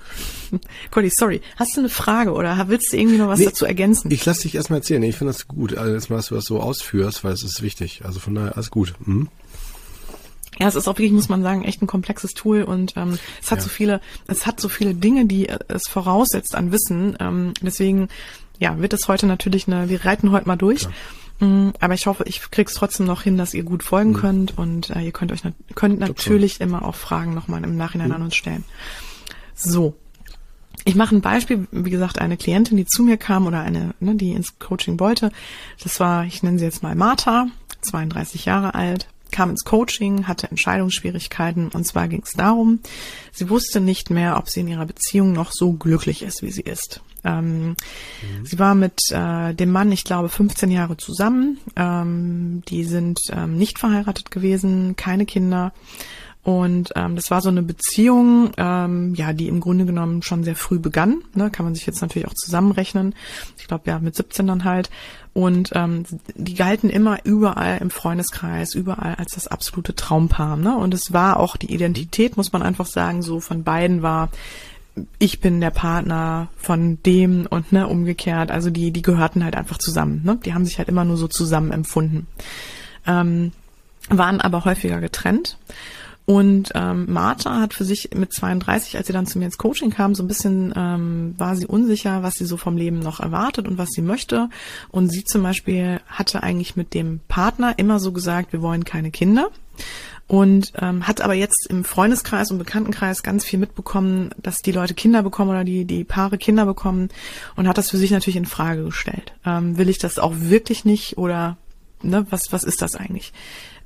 Conny, 0.90 1.10
sorry, 1.10 1.40
hast 1.56 1.76
du 1.76 1.80
eine 1.80 1.88
Frage 1.88 2.32
oder 2.32 2.68
willst 2.68 2.92
du 2.92 2.96
irgendwie 2.98 3.18
noch 3.18 3.28
was 3.28 3.38
nee, 3.38 3.46
dazu 3.46 3.64
ergänzen? 3.64 4.10
Ich 4.10 4.24
lasse 4.24 4.42
dich 4.42 4.54
erstmal 4.54 4.80
erzählen. 4.80 5.02
Ich 5.02 5.16
finde 5.16 5.32
das 5.32 5.48
gut, 5.48 5.76
alles 5.76 6.10
mal, 6.10 6.16
dass 6.16 6.26
du 6.26 6.34
das 6.34 6.44
so 6.44 6.60
ausführst, 6.60 7.24
weil 7.24 7.32
es 7.32 7.42
ist 7.42 7.62
wichtig. 7.62 8.02
Also 8.04 8.20
von 8.20 8.34
daher 8.34 8.54
alles 8.54 8.70
gut. 8.70 8.94
Mhm. 9.04 9.28
Ja, 10.58 10.68
es 10.68 10.76
ist 10.76 10.86
auch 10.86 10.92
wirklich, 10.92 11.12
muss 11.12 11.28
man 11.28 11.42
sagen, 11.42 11.64
echt 11.64 11.82
ein 11.82 11.88
komplexes 11.88 12.32
Tool 12.32 12.62
und 12.62 12.96
ähm, 12.96 13.18
es 13.42 13.50
hat 13.50 13.58
ja. 13.58 13.64
so 13.64 13.68
viele, 13.68 14.00
es 14.28 14.46
hat 14.46 14.60
so 14.60 14.68
viele 14.68 14.94
Dinge, 14.94 15.26
die 15.26 15.48
es 15.48 15.88
voraussetzt 15.88 16.54
an 16.54 16.70
Wissen. 16.70 17.16
Ähm, 17.18 17.54
deswegen, 17.60 18.08
ja, 18.58 18.78
wird 18.78 18.92
es 18.92 19.08
heute 19.08 19.26
natürlich 19.26 19.66
eine, 19.66 19.88
wir 19.88 20.04
reiten 20.04 20.30
heute 20.30 20.46
mal 20.46 20.56
durch. 20.56 20.82
Ja. 20.82 20.90
Mm, 21.40 21.70
aber 21.80 21.94
ich 21.94 22.06
hoffe, 22.06 22.24
ich 22.26 22.50
krieg's 22.50 22.74
trotzdem 22.74 23.06
noch 23.06 23.22
hin, 23.22 23.36
dass 23.36 23.54
ihr 23.54 23.64
gut 23.64 23.82
folgen 23.82 24.10
mhm. 24.10 24.16
könnt 24.16 24.58
und 24.58 24.90
äh, 24.90 25.00
ihr 25.00 25.12
könnt 25.12 25.32
euch 25.32 25.42
könnt 25.74 25.98
natürlich 25.98 26.60
immer 26.60 26.84
auch 26.84 26.94
Fragen 26.94 27.34
nochmal 27.34 27.64
im 27.64 27.76
Nachhinein 27.76 28.08
mhm. 28.08 28.14
an 28.14 28.22
uns 28.22 28.36
stellen. 28.36 28.64
So. 29.54 29.94
Ich 30.84 30.96
mache 30.96 31.14
ein 31.14 31.22
Beispiel, 31.22 31.66
wie 31.70 31.90
gesagt, 31.90 32.20
eine 32.20 32.36
Klientin, 32.36 32.76
die 32.76 32.84
zu 32.84 33.02
mir 33.02 33.16
kam 33.16 33.46
oder 33.46 33.60
eine, 33.60 33.94
ne, 34.00 34.16
die 34.16 34.32
ins 34.32 34.58
Coaching 34.58 35.00
wollte. 35.00 35.32
Das 35.82 35.98
war, 35.98 36.24
ich 36.24 36.42
nenne 36.42 36.58
sie 36.58 36.64
jetzt 36.64 36.82
mal 36.82 36.94
Martha, 36.94 37.46
32 37.80 38.44
Jahre 38.44 38.74
alt, 38.74 39.08
kam 39.34 39.50
ins 39.50 39.64
Coaching, 39.64 40.26
hatte 40.28 40.48
Entscheidungsschwierigkeiten 40.48 41.68
und 41.68 41.84
zwar 41.84 42.08
ging 42.08 42.22
es 42.22 42.32
darum, 42.32 42.78
sie 43.32 43.50
wusste 43.50 43.80
nicht 43.80 44.08
mehr, 44.08 44.36
ob 44.38 44.48
sie 44.48 44.60
in 44.60 44.68
ihrer 44.68 44.86
Beziehung 44.86 45.32
noch 45.32 45.50
so 45.52 45.72
glücklich 45.72 46.22
ist, 46.22 46.42
wie 46.42 46.52
sie 46.52 46.62
ist. 46.62 47.00
Ähm, 47.24 47.70
mhm. 47.70 47.74
Sie 48.44 48.58
war 48.58 48.74
mit 48.74 49.00
äh, 49.10 49.54
dem 49.54 49.72
Mann, 49.72 49.90
ich 49.90 50.04
glaube, 50.04 50.28
15 50.28 50.70
Jahre 50.70 50.96
zusammen. 50.96 51.58
Ähm, 51.74 52.62
die 52.68 52.84
sind 52.84 53.18
ähm, 53.30 53.56
nicht 53.56 53.78
verheiratet 53.78 54.30
gewesen, 54.30 54.94
keine 54.94 55.26
Kinder. 55.26 55.72
Und 56.44 56.92
ähm, 56.94 57.16
das 57.16 57.30
war 57.30 57.40
so 57.40 57.48
eine 57.48 57.62
Beziehung, 57.62 58.52
ähm, 58.58 59.14
ja, 59.14 59.32
die 59.32 59.48
im 59.48 59.60
Grunde 59.60 59.86
genommen 59.86 60.22
schon 60.22 60.44
sehr 60.44 60.54
früh 60.54 60.78
begann. 60.78 61.22
Ne? 61.34 61.50
Kann 61.50 61.64
man 61.64 61.74
sich 61.74 61.86
jetzt 61.86 62.02
natürlich 62.02 62.28
auch 62.28 62.34
zusammenrechnen. 62.34 63.14
Ich 63.58 63.66
glaube, 63.66 63.84
ja, 63.86 63.98
mit 63.98 64.14
17 64.14 64.46
dann 64.46 64.64
halt. 64.64 64.90
Und 65.32 65.70
ähm, 65.74 66.04
die 66.34 66.54
galten 66.54 66.90
immer 66.90 67.24
überall 67.24 67.78
im 67.78 67.88
Freundeskreis, 67.88 68.74
überall 68.74 69.14
als 69.14 69.32
das 69.32 69.46
absolute 69.46 69.96
Traumpaar. 69.96 70.58
Ne? 70.58 70.76
Und 70.76 70.92
es 70.92 71.14
war 71.14 71.40
auch 71.40 71.56
die 71.56 71.72
Identität, 71.72 72.36
muss 72.36 72.52
man 72.52 72.62
einfach 72.62 72.86
sagen, 72.86 73.22
so 73.22 73.40
von 73.40 73.64
beiden 73.64 74.02
war, 74.02 74.28
ich 75.18 75.40
bin 75.40 75.62
der 75.62 75.70
Partner 75.70 76.48
von 76.58 77.02
dem 77.04 77.46
und 77.48 77.72
ne, 77.72 77.88
umgekehrt. 77.88 78.50
Also 78.50 78.68
die, 78.68 78.90
die 78.90 79.02
gehörten 79.02 79.44
halt 79.44 79.56
einfach 79.56 79.78
zusammen. 79.78 80.20
Ne? 80.24 80.38
Die 80.44 80.52
haben 80.52 80.66
sich 80.66 80.76
halt 80.76 80.90
immer 80.90 81.06
nur 81.06 81.16
so 81.16 81.26
zusammen 81.26 81.72
empfunden. 81.72 82.26
Ähm, 83.06 83.52
waren 84.10 84.42
aber 84.42 84.66
häufiger 84.66 85.00
getrennt. 85.00 85.56
Und 86.26 86.70
ähm, 86.74 87.12
Martha 87.12 87.60
hat 87.60 87.74
für 87.74 87.84
sich 87.84 88.10
mit 88.14 88.32
32, 88.32 88.96
als 88.96 89.06
sie 89.06 89.12
dann 89.12 89.26
zu 89.26 89.38
mir 89.38 89.44
ins 89.44 89.58
Coaching 89.58 89.90
kam, 89.90 90.14
so 90.14 90.22
ein 90.22 90.28
bisschen 90.28 90.72
ähm, 90.74 91.34
war 91.36 91.54
sie 91.54 91.66
unsicher, 91.66 92.22
was 92.22 92.34
sie 92.34 92.46
so 92.46 92.56
vom 92.56 92.78
Leben 92.78 92.98
noch 92.98 93.20
erwartet 93.20 93.68
und 93.68 93.76
was 93.76 93.90
sie 93.90 94.00
möchte. 94.00 94.48
Und 94.90 95.10
sie 95.10 95.24
zum 95.24 95.42
Beispiel 95.42 96.00
hatte 96.06 96.42
eigentlich 96.42 96.76
mit 96.76 96.94
dem 96.94 97.20
Partner 97.28 97.74
immer 97.78 98.00
so 98.00 98.12
gesagt, 98.12 98.52
wir 98.54 98.62
wollen 98.62 98.84
keine 98.84 99.10
Kinder. 99.10 99.50
Und 100.26 100.72
ähm, 100.80 101.06
hat 101.06 101.20
aber 101.20 101.34
jetzt 101.34 101.66
im 101.68 101.84
Freundeskreis 101.84 102.50
und 102.50 102.56
Bekanntenkreis 102.56 103.22
ganz 103.22 103.44
viel 103.44 103.58
mitbekommen, 103.58 104.30
dass 104.38 104.62
die 104.62 104.72
Leute 104.72 104.94
Kinder 104.94 105.22
bekommen 105.22 105.50
oder 105.50 105.64
die, 105.64 105.84
die 105.84 106.04
Paare 106.04 106.38
Kinder 106.38 106.64
bekommen 106.64 107.10
und 107.56 107.68
hat 107.68 107.76
das 107.76 107.90
für 107.90 107.98
sich 107.98 108.10
natürlich 108.10 108.36
in 108.36 108.46
Frage 108.46 108.84
gestellt. 108.84 109.34
Ähm, 109.44 109.76
will 109.76 109.90
ich 109.90 109.98
das 109.98 110.18
auch 110.18 110.32
wirklich 110.34 110.86
nicht 110.86 111.18
oder 111.18 111.58
ne, 112.02 112.26
was, 112.30 112.52
was 112.52 112.64
ist 112.64 112.80
das 112.80 112.96
eigentlich? 112.96 113.34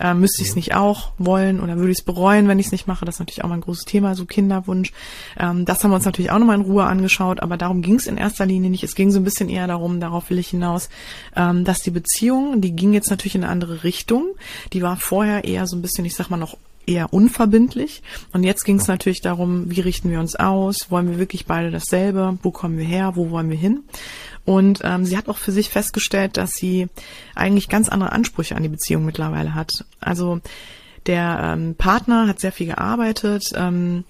Äh, 0.00 0.14
müsste 0.14 0.42
ich 0.42 0.48
es 0.48 0.56
nicht 0.56 0.74
auch 0.74 1.12
wollen 1.18 1.60
oder 1.60 1.76
würde 1.76 1.92
ich 1.92 1.98
es 1.98 2.04
bereuen, 2.04 2.48
wenn 2.48 2.58
ich 2.58 2.66
es 2.66 2.72
nicht 2.72 2.86
mache? 2.86 3.04
Das 3.04 3.16
ist 3.16 3.18
natürlich 3.20 3.44
auch 3.44 3.48
mal 3.48 3.56
ein 3.56 3.62
großes 3.62 3.84
Thema, 3.84 4.14
so 4.14 4.24
Kinderwunsch. 4.24 4.92
Ähm, 5.38 5.64
das 5.64 5.82
haben 5.82 5.90
wir 5.90 5.96
uns 5.96 6.04
natürlich 6.04 6.30
auch 6.30 6.38
nochmal 6.38 6.56
in 6.56 6.64
Ruhe 6.64 6.84
angeschaut, 6.84 7.40
aber 7.40 7.56
darum 7.56 7.82
ging 7.82 7.96
es 7.96 8.06
in 8.06 8.16
erster 8.16 8.46
Linie 8.46 8.70
nicht. 8.70 8.84
Es 8.84 8.94
ging 8.94 9.10
so 9.10 9.18
ein 9.20 9.24
bisschen 9.24 9.48
eher 9.48 9.66
darum, 9.66 10.00
darauf 10.00 10.30
will 10.30 10.38
ich 10.38 10.48
hinaus, 10.48 10.88
ähm, 11.36 11.64
dass 11.64 11.80
die 11.80 11.90
Beziehung, 11.90 12.60
die 12.60 12.72
ging 12.72 12.92
jetzt 12.92 13.10
natürlich 13.10 13.34
in 13.34 13.44
eine 13.44 13.52
andere 13.52 13.84
Richtung. 13.84 14.26
Die 14.72 14.82
war 14.82 14.96
vorher 14.96 15.44
eher 15.44 15.66
so 15.66 15.76
ein 15.76 15.82
bisschen, 15.82 16.04
ich 16.04 16.14
sag 16.14 16.30
mal, 16.30 16.36
noch 16.36 16.56
eher 16.88 17.12
unverbindlich. 17.12 18.02
Und 18.32 18.44
jetzt 18.44 18.64
ging 18.64 18.76
es 18.76 18.88
natürlich 18.88 19.20
darum, 19.20 19.70
wie 19.70 19.80
richten 19.80 20.10
wir 20.10 20.20
uns 20.20 20.34
aus? 20.34 20.90
Wollen 20.90 21.10
wir 21.10 21.18
wirklich 21.18 21.46
beide 21.46 21.70
dasselbe? 21.70 22.38
Wo 22.42 22.50
kommen 22.50 22.78
wir 22.78 22.84
her? 22.84 23.12
Wo 23.14 23.30
wollen 23.30 23.50
wir 23.50 23.58
hin? 23.58 23.84
Und 24.48 24.80
ähm, 24.82 25.04
sie 25.04 25.18
hat 25.18 25.28
auch 25.28 25.36
für 25.36 25.52
sich 25.52 25.68
festgestellt, 25.68 26.38
dass 26.38 26.54
sie 26.54 26.88
eigentlich 27.34 27.68
ganz 27.68 27.90
andere 27.90 28.12
Ansprüche 28.12 28.56
an 28.56 28.62
die 28.62 28.70
Beziehung 28.70 29.04
mittlerweile 29.04 29.54
hat. 29.54 29.84
Also 30.00 30.40
der 31.04 31.38
ähm, 31.42 31.74
Partner 31.74 32.26
hat 32.26 32.40
sehr 32.40 32.50
viel 32.50 32.68
gearbeitet, 32.68 33.50
ähm, 33.54 34.04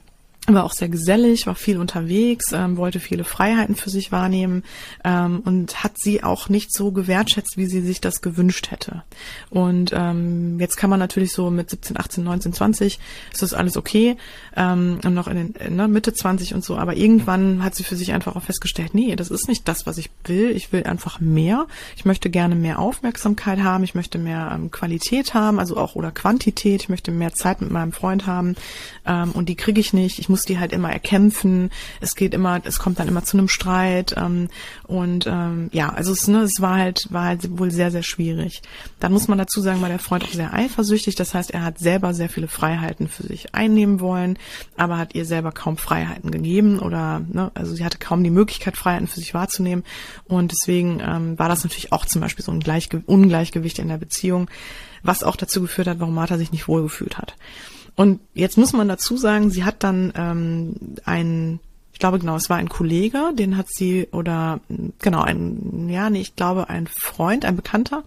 war 0.54 0.64
auch 0.64 0.72
sehr 0.72 0.88
gesellig, 0.88 1.46
war 1.46 1.54
viel 1.54 1.78
unterwegs, 1.78 2.52
ähm, 2.52 2.76
wollte 2.76 3.00
viele 3.00 3.24
Freiheiten 3.24 3.74
für 3.74 3.90
sich 3.90 4.12
wahrnehmen 4.12 4.62
ähm, 5.04 5.40
und 5.44 5.82
hat 5.82 5.98
sie 5.98 6.22
auch 6.22 6.48
nicht 6.48 6.72
so 6.72 6.92
gewertschätzt, 6.92 7.56
wie 7.56 7.66
sie 7.66 7.80
sich 7.80 8.00
das 8.00 8.20
gewünscht 8.20 8.70
hätte. 8.70 9.02
Und 9.50 9.92
ähm, 9.94 10.58
jetzt 10.60 10.76
kann 10.76 10.90
man 10.90 10.98
natürlich 10.98 11.32
so 11.32 11.50
mit 11.50 11.70
17, 11.70 11.98
18, 11.98 12.24
19, 12.24 12.52
20 12.52 12.98
ist 13.32 13.42
das 13.42 13.54
alles 13.54 13.76
okay 13.76 14.16
ähm, 14.56 15.00
und 15.04 15.14
noch 15.14 15.28
in 15.28 15.36
den 15.36 15.48
in 15.52 15.76
ne, 15.76 15.88
Mitte 15.88 16.12
20 16.12 16.54
und 16.54 16.64
so, 16.64 16.76
aber 16.76 16.96
irgendwann 16.96 17.62
hat 17.62 17.74
sie 17.74 17.84
für 17.84 17.96
sich 17.96 18.12
einfach 18.12 18.36
auch 18.36 18.42
festgestellt, 18.42 18.94
nee, 18.94 19.16
das 19.16 19.30
ist 19.30 19.48
nicht 19.48 19.68
das, 19.68 19.86
was 19.86 19.98
ich 19.98 20.10
will. 20.24 20.50
Ich 20.50 20.72
will 20.72 20.84
einfach 20.84 21.20
mehr. 21.20 21.66
Ich 21.96 22.04
möchte 22.04 22.30
gerne 22.30 22.54
mehr 22.54 22.78
Aufmerksamkeit 22.78 23.60
haben. 23.60 23.84
Ich 23.84 23.94
möchte 23.94 24.18
mehr 24.18 24.50
ähm, 24.54 24.70
Qualität 24.70 25.34
haben, 25.34 25.58
also 25.58 25.76
auch 25.76 25.94
oder 25.94 26.10
Quantität. 26.10 26.82
Ich 26.82 26.88
möchte 26.88 27.10
mehr 27.10 27.32
Zeit 27.32 27.60
mit 27.60 27.70
meinem 27.70 27.92
Freund 27.92 28.26
haben 28.26 28.56
ähm, 29.06 29.32
und 29.32 29.48
die 29.48 29.56
kriege 29.56 29.80
ich 29.80 29.92
nicht. 29.92 30.18
Ich 30.18 30.28
muss 30.28 30.37
die 30.44 30.58
halt 30.58 30.72
immer 30.72 30.92
erkämpfen. 30.92 31.70
Es 32.00 32.14
geht 32.14 32.34
immer, 32.34 32.60
es 32.64 32.78
kommt 32.78 32.98
dann 32.98 33.08
immer 33.08 33.24
zu 33.24 33.36
einem 33.36 33.48
Streit 33.48 34.14
ähm, 34.16 34.48
und 34.86 35.26
ähm, 35.26 35.68
ja, 35.72 35.90
also 35.90 36.12
es, 36.12 36.28
ne, 36.28 36.42
es 36.42 36.60
war 36.60 36.76
halt 36.76 37.06
war 37.10 37.24
halt 37.24 37.58
wohl 37.58 37.70
sehr 37.70 37.90
sehr 37.90 38.02
schwierig. 38.02 38.62
Dann 39.00 39.12
muss 39.12 39.28
man 39.28 39.38
dazu 39.38 39.60
sagen, 39.60 39.82
war 39.82 39.88
der 39.88 39.98
Freund 39.98 40.24
auch 40.24 40.32
sehr 40.32 40.52
eifersüchtig. 40.52 41.14
Das 41.14 41.34
heißt, 41.34 41.50
er 41.50 41.64
hat 41.64 41.78
selber 41.78 42.14
sehr 42.14 42.28
viele 42.28 42.48
Freiheiten 42.48 43.08
für 43.08 43.24
sich 43.24 43.54
einnehmen 43.54 44.00
wollen, 44.00 44.38
aber 44.76 44.98
hat 44.98 45.14
ihr 45.14 45.24
selber 45.24 45.52
kaum 45.52 45.76
Freiheiten 45.76 46.30
gegeben 46.30 46.78
oder 46.78 47.20
ne, 47.20 47.50
also 47.54 47.74
sie 47.74 47.84
hatte 47.84 47.98
kaum 47.98 48.22
die 48.24 48.30
Möglichkeit 48.30 48.76
Freiheiten 48.76 49.06
für 49.08 49.20
sich 49.20 49.34
wahrzunehmen 49.34 49.84
und 50.24 50.52
deswegen 50.52 51.00
ähm, 51.00 51.38
war 51.38 51.48
das 51.48 51.64
natürlich 51.64 51.92
auch 51.92 52.04
zum 52.04 52.20
Beispiel 52.20 52.44
so 52.44 52.52
ein 52.52 52.60
Gleichge 52.60 53.02
Ungleichgewicht 53.06 53.78
in 53.78 53.88
der 53.88 53.98
Beziehung, 53.98 54.50
was 55.02 55.22
auch 55.22 55.36
dazu 55.36 55.60
geführt 55.60 55.88
hat, 55.88 56.00
warum 56.00 56.14
Martha 56.14 56.38
sich 56.38 56.52
nicht 56.52 56.68
wohlgefühlt 56.68 57.18
hat. 57.18 57.34
Und 57.98 58.20
jetzt 58.32 58.56
muss 58.56 58.72
man 58.72 58.86
dazu 58.86 59.16
sagen, 59.16 59.50
sie 59.50 59.64
hat 59.64 59.82
dann 59.82 60.12
ähm, 60.14 60.76
einen, 61.04 61.58
ich 61.92 61.98
glaube 61.98 62.20
genau, 62.20 62.36
es 62.36 62.48
war 62.48 62.56
ein 62.56 62.68
Kollege, 62.68 63.32
den 63.34 63.56
hat 63.56 63.66
sie 63.68 64.06
oder 64.12 64.60
genau 65.00 65.22
ein, 65.22 65.88
ja, 65.88 66.08
nee, 66.08 66.20
ich 66.20 66.36
glaube 66.36 66.68
ein 66.68 66.86
Freund, 66.86 67.44
ein 67.44 67.56
Bekannter, 67.56 68.04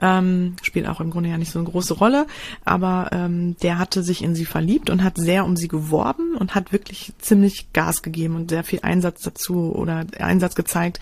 ähm, 0.00 0.56
spielt 0.62 0.88
auch 0.88 1.00
im 1.00 1.10
Grunde 1.10 1.28
ja 1.28 1.38
nicht 1.38 1.52
so 1.52 1.60
eine 1.60 1.68
große 1.68 1.94
Rolle, 1.94 2.26
aber 2.64 3.10
ähm, 3.12 3.54
der 3.62 3.78
hatte 3.78 4.02
sich 4.02 4.24
in 4.24 4.34
sie 4.34 4.46
verliebt 4.46 4.90
und 4.90 5.04
hat 5.04 5.16
sehr 5.16 5.44
um 5.44 5.56
sie 5.56 5.68
geworben 5.68 6.34
und 6.34 6.56
hat 6.56 6.72
wirklich 6.72 7.12
ziemlich 7.20 7.72
Gas 7.72 8.02
gegeben 8.02 8.34
und 8.34 8.50
sehr 8.50 8.64
viel 8.64 8.80
Einsatz 8.82 9.22
dazu 9.22 9.72
oder 9.72 10.06
Einsatz 10.18 10.56
gezeigt, 10.56 10.98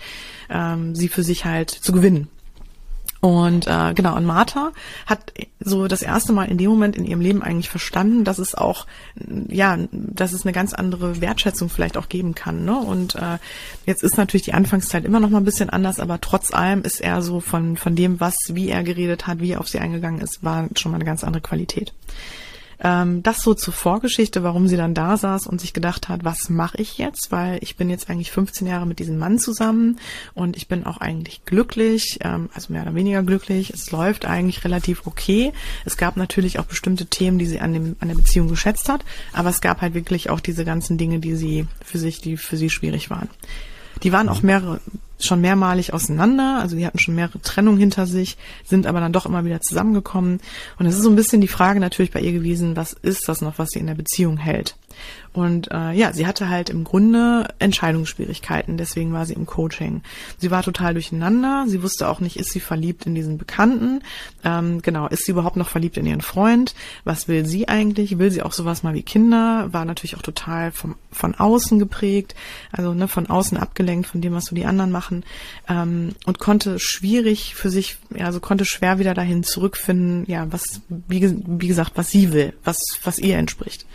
ähm, 0.51 0.93
sie 0.93 1.07
für 1.07 1.23
sich 1.23 1.45
halt 1.45 1.71
zu 1.71 1.91
gewinnen. 1.93 2.27
Und 3.21 3.67
äh, 3.67 3.93
genau, 3.93 4.15
und 4.15 4.25
Martha 4.25 4.71
hat 5.05 5.33
so 5.59 5.87
das 5.87 6.01
erste 6.01 6.31
Mal 6.31 6.45
in 6.45 6.57
dem 6.57 6.69
Moment 6.69 6.95
in 6.95 7.05
ihrem 7.05 7.19
Leben 7.19 7.43
eigentlich 7.43 7.69
verstanden, 7.69 8.23
dass 8.23 8.39
es 8.39 8.55
auch, 8.55 8.85
ja, 9.49 9.77
dass 9.91 10.31
es 10.31 10.43
eine 10.43 10.53
ganz 10.53 10.73
andere 10.73 11.19
Wertschätzung 11.19 11.69
vielleicht 11.69 11.97
auch 11.97 12.07
geben 12.07 12.33
kann. 12.33 12.63
Ne? 12.63 12.77
Und 12.77 13.15
äh, 13.15 13.37
jetzt 13.85 14.03
ist 14.03 14.17
natürlich 14.17 14.45
die 14.45 14.53
Anfangszeit 14.53 15.03
immer 15.03 15.19
noch 15.19 15.29
mal 15.29 15.39
ein 15.39 15.45
bisschen 15.45 15.69
anders, 15.69 15.99
aber 15.99 16.21
trotz 16.21 16.53
allem 16.53 16.83
ist 16.83 17.01
er 17.01 17.21
so 17.21 17.41
von, 17.41 17.75
von 17.75 17.95
dem, 17.95 18.21
was, 18.21 18.35
wie 18.49 18.69
er 18.69 18.83
geredet 18.83 19.27
hat, 19.27 19.39
wie 19.41 19.51
er 19.51 19.59
auf 19.59 19.67
sie 19.67 19.79
eingegangen 19.79 20.21
ist, 20.21 20.43
war 20.43 20.69
schon 20.75 20.91
mal 20.91 20.97
eine 20.97 21.05
ganz 21.05 21.25
andere 21.25 21.41
Qualität. 21.41 21.93
Ähm, 22.81 23.23
das 23.23 23.41
so 23.41 23.53
zur 23.53 23.73
Vorgeschichte, 23.73 24.43
warum 24.43 24.67
sie 24.67 24.77
dann 24.77 24.93
da 24.93 25.17
saß 25.17 25.47
und 25.47 25.59
sich 25.59 25.73
gedacht 25.73 26.07
hat, 26.07 26.23
was 26.23 26.49
mache 26.49 26.77
ich 26.77 26.97
jetzt? 26.97 27.31
Weil 27.31 27.59
ich 27.61 27.75
bin 27.75 27.89
jetzt 27.89 28.09
eigentlich 28.09 28.31
15 28.31 28.67
Jahre 28.67 28.85
mit 28.85 28.99
diesem 28.99 29.17
Mann 29.17 29.37
zusammen 29.37 29.99
und 30.33 30.55
ich 30.55 30.67
bin 30.67 30.85
auch 30.85 30.97
eigentlich 30.97 31.43
glücklich, 31.45 32.19
ähm, 32.21 32.49
also 32.53 32.71
mehr 32.71 32.83
oder 32.83 32.95
weniger 32.95 33.23
glücklich. 33.23 33.71
Es 33.71 33.91
läuft 33.91 34.25
eigentlich 34.25 34.63
relativ 34.63 35.05
okay. 35.07 35.51
Es 35.85 35.97
gab 35.97 36.15
natürlich 36.17 36.59
auch 36.59 36.65
bestimmte 36.65 37.05
Themen, 37.05 37.37
die 37.37 37.47
sie 37.47 37.59
an, 37.59 37.73
dem, 37.73 37.95
an 37.99 38.07
der 38.07 38.15
Beziehung 38.15 38.47
geschätzt 38.47 38.89
hat, 38.89 39.03
aber 39.33 39.49
es 39.49 39.61
gab 39.61 39.81
halt 39.81 39.93
wirklich 39.93 40.29
auch 40.29 40.39
diese 40.39 40.65
ganzen 40.65 40.97
Dinge, 40.97 41.19
die 41.19 41.35
sie 41.35 41.67
für 41.83 41.97
sich, 41.97 42.21
die 42.21 42.37
für 42.37 42.57
sie 42.57 42.69
schwierig 42.69 43.09
waren. 43.09 43.29
Die 44.03 44.13
waren 44.13 44.29
auch 44.29 44.41
mehrere 44.41 44.79
schon 45.19 45.41
mehrmalig 45.41 45.93
auseinander, 45.93 46.59
also 46.59 46.75
die 46.75 46.85
hatten 46.85 46.99
schon 46.99 47.15
mehrere 47.15 47.41
Trennungen 47.41 47.79
hinter 47.79 48.07
sich, 48.07 48.37
sind 48.63 48.87
aber 48.87 48.99
dann 48.99 49.13
doch 49.13 49.25
immer 49.25 49.45
wieder 49.45 49.61
zusammengekommen. 49.61 50.39
Und 50.77 50.85
es 50.85 50.95
ist 50.95 51.03
so 51.03 51.09
ein 51.09 51.15
bisschen 51.15 51.41
die 51.41 51.47
Frage 51.47 51.79
natürlich 51.79 52.11
bei 52.11 52.21
ihr 52.21 52.31
gewesen, 52.31 52.75
was 52.75 52.93
ist 52.93 53.27
das 53.27 53.41
noch, 53.41 53.59
was 53.59 53.69
sie 53.69 53.79
in 53.79 53.87
der 53.87 53.95
Beziehung 53.95 54.37
hält? 54.37 54.75
Und 55.31 55.71
äh, 55.71 55.91
ja, 55.91 56.11
sie 56.11 56.25
hatte 56.25 56.49
halt 56.49 56.69
im 56.69 56.83
Grunde 56.83 57.47
Entscheidungsschwierigkeiten, 57.59 58.77
deswegen 58.77 59.13
war 59.13 59.25
sie 59.25 59.33
im 59.33 59.45
Coaching. 59.45 60.01
Sie 60.37 60.49
war 60.49 60.63
total 60.63 60.93
durcheinander, 60.93 61.65
sie 61.67 61.83
wusste 61.83 62.09
auch 62.09 62.19
nicht, 62.19 62.37
ist 62.37 62.51
sie 62.51 62.59
verliebt 62.59 63.05
in 63.05 63.13
diesen 63.13 63.37
Bekannten, 63.37 64.01
ähm, 64.43 64.81
genau, 64.81 65.07
ist 65.07 65.25
sie 65.25 65.31
überhaupt 65.31 65.55
noch 65.55 65.69
verliebt 65.69 65.97
in 65.97 66.07
ihren 66.07 66.21
Freund, 66.21 66.73
was 67.03 67.27
will 67.27 67.45
sie 67.45 67.67
eigentlich, 67.67 68.17
will 68.17 68.31
sie 68.31 68.41
auch 68.41 68.53
sowas 68.53 68.81
mal 68.81 68.95
wie 68.95 69.03
Kinder, 69.03 69.71
war 69.71 69.85
natürlich 69.85 70.17
auch 70.17 70.23
total 70.23 70.71
vom, 70.71 70.95
von 71.11 71.35
außen 71.35 71.77
geprägt, 71.77 72.35
also 72.71 72.93
ne, 72.93 73.07
von 73.07 73.29
außen 73.29 73.57
abgelenkt 73.57 74.07
von 74.07 74.21
dem, 74.21 74.33
was 74.33 74.45
so 74.45 74.55
die 74.55 74.65
anderen 74.65 74.91
machen 74.91 75.23
ähm, 75.67 76.15
und 76.25 76.39
konnte 76.39 76.79
schwierig 76.79 77.53
für 77.55 77.69
sich, 77.69 77.97
also 78.17 78.39
konnte 78.39 78.65
schwer 78.65 78.97
wieder 78.97 79.13
dahin 79.13 79.43
zurückfinden, 79.43 80.25
ja, 80.27 80.51
was, 80.51 80.81
wie, 80.89 81.35
wie 81.45 81.67
gesagt, 81.67 81.91
was 81.95 82.09
sie 82.09 82.31
will, 82.33 82.53
was, 82.63 82.79
was 83.03 83.19
ihr 83.19 83.37
entspricht. 83.37 83.85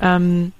Ähm, 0.00 0.52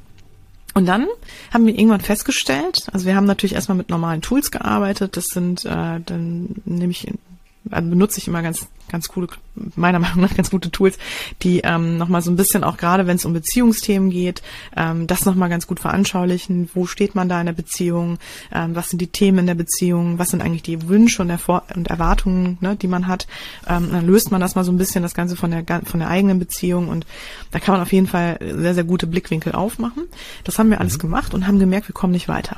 und 0.74 0.87
dann 0.87 1.07
haben 1.53 1.66
wir 1.66 1.74
irgendwann 1.74 2.00
festgestellt, 2.00 2.87
also 2.92 3.07
wir 3.07 3.16
haben 3.16 3.26
natürlich 3.26 3.55
erstmal 3.55 3.76
mit 3.76 3.90
normalen 3.90 4.22
Tools 4.22 4.50
gearbeitet, 4.50 5.16
das 5.16 5.26
sind, 5.26 5.64
äh, 5.64 6.00
dann 6.00 6.62
nehme 6.64 6.92
ich, 6.92 7.09
also 7.09 7.18
benutze 7.64 8.18
ich 8.18 8.29
immer 8.29 8.42
ganz 8.42 8.68
ganz 8.90 9.09
coole, 9.09 9.29
meiner 9.77 9.99
Meinung 9.99 10.20
nach 10.20 10.35
ganz 10.37 10.51
gute 10.51 10.70
Tools, 10.70 10.99
die 11.42 11.61
ähm, 11.61 11.96
nochmal 11.96 12.23
so 12.23 12.31
ein 12.31 12.37
bisschen 12.37 12.64
auch 12.64 12.77
gerade, 12.77 13.07
wenn 13.07 13.16
es 13.16 13.25
um 13.25 13.33
Beziehungsthemen 13.33 14.11
geht, 14.11 14.42
ähm, 14.77 15.07
das 15.07 15.25
nochmal 15.25 15.49
ganz 15.49 15.66
gut 15.66 15.81
veranschaulichen. 15.81 16.68
Wo 16.75 16.87
steht 16.87 17.14
man 17.14 17.29
da 17.29 17.40
in 17.40 17.46
der 17.46 17.53
Beziehung? 17.53 18.18
Ähm, 18.53 18.75
was 18.75 18.90
sind 18.90 19.01
die 19.01 19.07
Themen 19.07 19.38
in 19.38 19.46
der 19.46 19.55
Beziehung? 19.55 20.18
Was 20.18 20.29
sind 20.29 20.42
eigentlich 20.42 20.62
die 20.62 20.88
Wünsche 20.88 21.23
und, 21.23 21.31
Erfor 21.31 21.62
und 21.75 21.88
Erwartungen, 21.88 22.59
ne, 22.61 22.77
die 22.77 22.88
man 22.88 23.07
hat? 23.07 23.27
Ähm, 23.66 23.88
dann 23.92 24.07
löst 24.07 24.31
man 24.31 24.40
das 24.40 24.55
mal 24.55 24.64
so 24.64 24.73
ein 24.73 24.79
bisschen, 24.79 25.03
das 25.03 25.14
Ganze 25.14 25.37
von 25.37 25.51
der, 25.51 25.64
von 25.85 26.01
der 26.01 26.09
eigenen 26.09 26.38
Beziehung 26.38 26.88
und 26.88 27.07
da 27.51 27.61
kann 27.61 27.75
man 27.75 27.83
auf 27.83 27.92
jeden 27.92 28.07
Fall 28.07 28.38
sehr, 28.40 28.75
sehr 28.75 28.85
gute 28.85 29.07
Blickwinkel 29.07 29.53
aufmachen. 29.53 30.05
Das 30.44 30.59
haben 30.59 30.70
wir 30.70 30.81
alles 30.81 30.94
mhm. 30.94 31.03
gemacht 31.03 31.35
und 31.35 31.46
haben 31.46 31.59
gemerkt, 31.59 31.88
wir 31.88 31.94
kommen 31.94 32.12
nicht 32.12 32.29
weiter. 32.29 32.57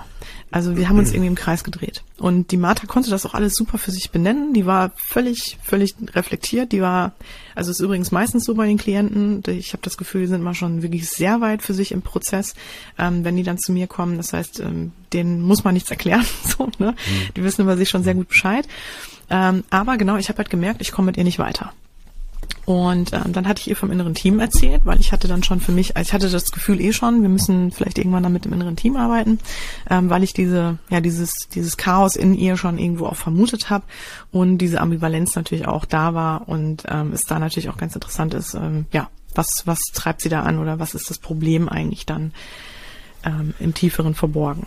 Also 0.53 0.77
wir 0.77 0.89
haben 0.89 0.99
uns 0.99 1.11
irgendwie 1.11 1.29
im 1.29 1.35
Kreis 1.35 1.65
gedreht. 1.65 2.05
Und 2.19 2.53
die 2.53 2.59
Martha 2.59 2.87
konnte 2.87 3.11
das 3.11 3.25
auch 3.25 3.33
alles 3.35 3.55
super 3.55 3.79
für 3.79 3.91
sich 3.91 4.11
benennen. 4.11 4.53
Die 4.53 4.67
war 4.67 4.93
völlig, 4.97 5.59
völlig 5.63 5.95
reflektiert. 6.15 6.73
Die 6.73 6.83
war, 6.83 7.13
also 7.55 7.71
ist 7.71 7.81
übrigens 7.81 8.13
meistens 8.13 8.45
so 8.45 8.55
bei 8.55 8.67
den 8.67 8.77
Klienten. 8.77 9.43
Ich 9.49 9.73
habe 9.73 9.83
das 9.83 9.97
Gefühl, 9.97 10.21
die 10.21 10.27
sind 10.27 10.43
mal 10.43 10.55
schon 10.55 10.83
wirklich 10.83 11.09
sehr 11.09 11.41
weit 11.41 11.63
für 11.63 11.73
sich 11.73 11.91
im 11.91 12.03
Prozess, 12.03 12.55
ähm, 12.99 13.25
wenn 13.25 13.37
die 13.37 13.43
dann 13.43 13.59
zu 13.59 13.73
mir 13.73 13.87
kommen. 13.87 14.19
Das 14.19 14.35
heißt, 14.35 14.61
ähm, 14.61 14.93
denen 15.13 15.41
muss 15.41 15.65
man 15.65 15.73
nichts 15.75 15.91
erklären. 15.91 16.25
so, 16.45 16.71
ne? 16.79 16.93
Mhm. 16.93 17.35
Die 17.35 17.43
wissen 17.43 17.63
über 17.63 17.77
sich 17.79 17.89
schon 17.89 18.05
sehr 18.05 18.15
gut 18.15 18.29
Bescheid. 18.29 18.69
Ähm, 19.31 19.65
aber 19.71 19.97
genau, 19.97 20.17
ich 20.19 20.29
habe 20.29 20.37
halt 20.37 20.51
gemerkt, 20.51 20.83
ich 20.83 20.93
komme 20.93 21.07
mit 21.07 21.17
ihr 21.17 21.25
nicht 21.25 21.39
weiter. 21.39 21.73
Und 22.65 23.13
ähm, 23.13 23.33
dann 23.33 23.49
hatte 23.49 23.61
ich 23.61 23.69
ihr 23.69 23.77
vom 23.77 23.91
inneren 23.91 24.15
Team 24.15 24.39
erzählt, 24.39 24.83
weil 24.85 25.01
ich 25.01 25.11
hatte 25.11 25.27
dann 25.27 25.43
schon 25.43 25.61
für 25.61 25.73
mich, 25.73 25.97
also 25.97 26.09
ich 26.09 26.13
hatte 26.13 26.31
das 26.31 26.53
Gefühl 26.53 26.81
eh 26.81 26.93
schon, 26.93 27.23
wir 27.23 27.29
müssen 27.29 27.73
vielleicht 27.73 27.99
irgendwann 27.99 28.23
dann 28.23 28.33
mit 28.33 28.45
dem 28.45 28.53
inneren 28.53 28.77
Team 28.77 28.97
arbeiten, 28.97 29.41
ähm, 29.91 30.11
weil 30.11 30.23
ich 30.23 30.33
diese, 30.33 30.79
ja, 30.89 31.01
dieses, 31.01 31.35
dieses 31.53 31.77
Chaos 31.77 32.15
in 32.15 32.35
ihr 32.35 32.57
schon 32.57 32.79
irgendwo 32.79 33.07
auch 33.07 33.17
vermutet 33.17 33.69
habe 33.69 33.85
und 34.31 34.59
diese 34.59 34.81
Ambivalenz 34.81 35.35
natürlich 35.35 35.67
auch 35.67 35.85
da 35.85 36.15
war 36.15 36.49
und 36.49 36.85
ähm, 36.89 37.13
es 37.13 37.23
da 37.23 37.41
natürlich 37.41 37.69
auch 37.69 37.77
ganz 37.77 37.97
interessant 37.97 38.33
ist, 38.35 38.55
ähm, 38.55 38.87
ja, 38.93 39.09
was, 39.35 39.67
was 39.67 39.81
treibt 39.93 40.21
sie 40.21 40.29
da 40.29 40.43
an 40.43 40.59
oder 40.59 40.79
was 40.79 40.95
ist 40.95 41.11
das 41.11 41.19
Problem 41.19 41.69
eigentlich 41.69 42.07
dann 42.07 42.33
ähm, 43.25 43.55
im 43.59 43.75
Tieferen 43.75 44.15
verborgen. 44.15 44.67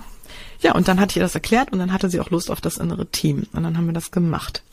Ja, 0.62 0.74
und 0.74 0.88
dann 0.88 1.00
hatte 1.00 1.12
ich 1.12 1.18
ihr 1.18 1.24
das 1.24 1.36
erklärt 1.36 1.72
und 1.72 1.80
dann 1.80 1.94
hatte 1.94 2.10
sie 2.10 2.20
auch 2.20 2.30
Lust 2.30 2.50
auf 2.52 2.60
das 2.60 2.78
innere 2.78 3.06
Team 3.06 3.46
und 3.54 3.64
dann 3.64 3.78
haben 3.78 3.86
wir 3.86 3.94
das 3.94 4.12
gemacht. 4.12 4.64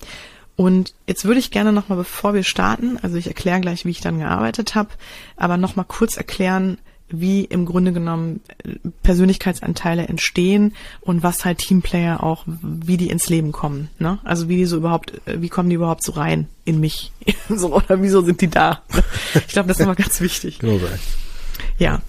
Und 0.57 0.95
jetzt 1.07 1.25
würde 1.25 1.41
ich 1.41 1.51
gerne 1.51 1.73
nochmal, 1.73 1.99
bevor 1.99 2.35
wir 2.35 2.43
starten, 2.43 2.99
also 3.03 3.17
ich 3.17 3.27
erkläre 3.27 3.61
gleich, 3.61 3.85
wie 3.85 3.91
ich 3.91 4.01
dann 4.01 4.19
gearbeitet 4.19 4.75
habe, 4.75 4.91
aber 5.37 5.57
nochmal 5.57 5.87
kurz 5.89 6.17
erklären, 6.17 6.79
wie 7.13 7.45
im 7.45 7.67
Grunde 7.67 7.93
genommen 7.93 8.41
äh, 8.65 8.75
Persönlichkeitsanteile 9.03 10.09
entstehen 10.09 10.75
und 11.03 11.23
was 11.23 11.45
halt 11.45 11.59
Teamplayer 11.59 12.23
auch, 12.23 12.45
wie 12.47 12.97
die 12.97 13.11
ins 13.11 13.29
Leben 13.29 13.53
kommen. 13.53 13.91
Ne? 13.99 14.19
Also 14.25 14.49
wie 14.49 14.57
die 14.57 14.67
so 14.67 14.79
überhaupt, 14.79 15.21
äh, 15.27 15.41
wie 15.41 15.49
kommen 15.49 15.69
die 15.69 15.77
überhaupt 15.77 16.03
so 16.03 16.13
rein 16.13 16.49
in 16.65 16.81
mich? 16.81 17.13
so, 17.49 17.75
oder 17.75 18.03
wieso 18.03 18.23
sind 18.23 18.41
die 18.41 18.49
da? 18.49 18.83
Ich 19.35 19.49
glaube, 19.49 19.69
das 19.69 19.79
ist 19.79 19.85
immer 19.85 19.95
ganz 19.95 20.21
wichtig. 20.21 20.59
Genau. 20.59 20.81
Ja, 21.79 22.01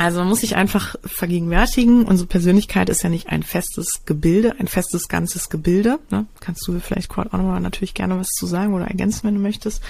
also 0.00 0.20
man 0.20 0.28
muss 0.28 0.40
sich 0.40 0.56
einfach 0.56 0.96
vergegenwärtigen, 1.04 2.06
unsere 2.06 2.26
Persönlichkeit 2.26 2.88
ist 2.88 3.02
ja 3.02 3.10
nicht 3.10 3.28
ein 3.28 3.42
festes 3.42 4.06
Gebilde, 4.06 4.54
ein 4.58 4.66
festes 4.66 5.08
ganzes 5.08 5.50
Gebilde. 5.50 5.98
Ne? 6.08 6.24
Kannst 6.40 6.66
du 6.66 6.80
vielleicht 6.80 7.10
Kurt 7.10 7.34
auch 7.34 7.36
nochmal 7.36 7.60
natürlich 7.60 7.92
gerne 7.92 8.18
was 8.18 8.28
zu 8.28 8.46
sagen 8.46 8.72
oder 8.72 8.86
ergänzen, 8.86 9.24
wenn 9.24 9.34
du 9.34 9.42
möchtest. 9.42 9.82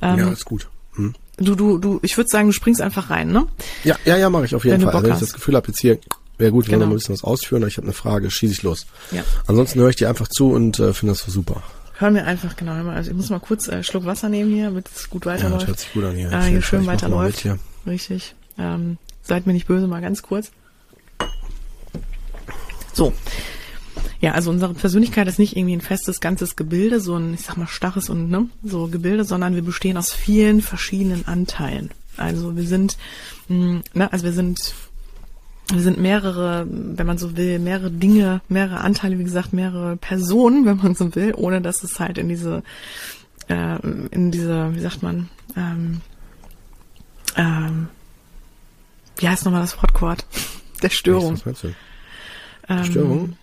Ähm, 0.00 0.16
ja, 0.20 0.28
ist 0.30 0.44
gut. 0.44 0.68
Hm. 0.94 1.12
Du, 1.38 1.56
du, 1.56 1.78
du, 1.78 1.98
ich 2.02 2.16
würde 2.16 2.28
sagen, 2.30 2.46
du 2.46 2.52
springst 2.52 2.80
einfach 2.80 3.10
rein, 3.10 3.32
ne? 3.32 3.48
Ja, 3.82 3.96
ja, 4.04 4.16
ja, 4.16 4.30
mache 4.30 4.44
ich 4.44 4.54
auf 4.54 4.64
jeden 4.64 4.80
wenn 4.80 4.82
Fall. 4.82 4.94
Also, 4.94 5.08
wenn 5.08 5.14
ich 5.14 5.20
das 5.20 5.32
Gefühl 5.32 5.56
habe, 5.56 5.66
jetzt 5.66 5.80
hier 5.80 5.98
wäre 6.38 6.52
gut, 6.52 6.68
wenn 6.68 6.74
genau. 6.74 6.86
wir 6.86 6.92
ein 6.92 6.94
bisschen 6.94 7.14
was 7.14 7.24
ausführen, 7.24 7.66
ich 7.66 7.78
habe 7.78 7.86
eine 7.88 7.94
Frage, 7.94 8.30
schieße 8.30 8.52
ich 8.52 8.62
los. 8.62 8.86
Ja. 9.10 9.24
Ansonsten 9.48 9.80
höre 9.80 9.88
ich 9.88 9.96
dir 9.96 10.08
einfach 10.08 10.28
zu 10.28 10.52
und 10.52 10.78
äh, 10.78 10.92
finde 10.92 11.14
das 11.14 11.24
so 11.24 11.32
super. 11.32 11.64
Hör 11.94 12.12
mir 12.12 12.24
einfach, 12.24 12.54
genau. 12.54 12.74
Also 12.90 13.10
ich 13.10 13.16
muss 13.16 13.28
mal 13.28 13.40
kurz 13.40 13.66
äh, 13.66 13.82
Schluck 13.82 14.04
Wasser 14.04 14.28
nehmen 14.28 14.54
hier, 14.54 14.66
damit 14.66 14.88
es 14.94 15.10
gut 15.10 15.26
weiterläuft. 15.26 15.50
Ja, 15.50 15.58
das 15.58 15.66
hört 15.66 15.80
sich 15.80 15.92
gut 15.94 16.04
an 16.04 16.14
hier. 16.14 16.30
Äh, 16.30 16.42
hier 16.44 16.62
schön 16.62 16.86
weiterläuft. 16.86 17.44
Richtig. 17.88 18.36
Ähm, 18.56 18.98
Seid 19.28 19.46
mir 19.46 19.52
nicht 19.52 19.66
böse, 19.66 19.86
mal 19.86 20.00
ganz 20.00 20.22
kurz. 20.22 20.50
So. 22.94 23.12
Ja, 24.20 24.32
also 24.32 24.50
unsere 24.50 24.72
Persönlichkeit 24.72 25.28
ist 25.28 25.38
nicht 25.38 25.54
irgendwie 25.54 25.76
ein 25.76 25.82
festes, 25.82 26.20
ganzes 26.20 26.56
Gebilde, 26.56 26.98
so 26.98 27.14
ein, 27.14 27.34
ich 27.34 27.42
sag 27.42 27.58
mal, 27.58 27.68
starres 27.68 28.08
und 28.08 28.30
ne, 28.30 28.48
so 28.64 28.88
Gebilde, 28.88 29.24
sondern 29.24 29.54
wir 29.54 29.62
bestehen 29.62 29.98
aus 29.98 30.12
vielen 30.12 30.62
verschiedenen 30.62 31.28
Anteilen. 31.28 31.90
Also 32.16 32.56
wir 32.56 32.66
sind, 32.66 32.96
hm, 33.48 33.82
ne, 33.92 34.10
also 34.10 34.24
wir 34.24 34.32
sind, 34.32 34.74
wir 35.70 35.82
sind 35.82 35.98
mehrere, 35.98 36.66
wenn 36.68 37.06
man 37.06 37.18
so 37.18 37.36
will, 37.36 37.58
mehrere 37.58 37.90
Dinge, 37.90 38.40
mehrere 38.48 38.80
Anteile, 38.80 39.18
wie 39.18 39.24
gesagt, 39.24 39.52
mehrere 39.52 39.96
Personen, 39.96 40.64
wenn 40.64 40.78
man 40.78 40.94
so 40.94 41.14
will, 41.14 41.34
ohne 41.36 41.60
dass 41.60 41.84
es 41.84 42.00
halt 42.00 42.16
in 42.16 42.30
diese, 42.30 42.62
äh, 43.48 43.78
in 44.10 44.32
diese, 44.32 44.74
wie 44.74 44.80
sagt 44.80 45.02
man, 45.02 45.28
ähm, 45.54 46.00
ähm, 47.36 47.88
wie 49.18 49.28
heißt 49.28 49.44
nochmal 49.44 49.60
das 49.60 49.76
Wortquart? 49.76 50.24
Der 50.82 50.90
Störung. 50.90 51.34
Was 51.34 51.44
meinst 51.44 51.64
du? 51.64 51.74
Ähm, 52.68 52.84
Störung? 52.84 53.36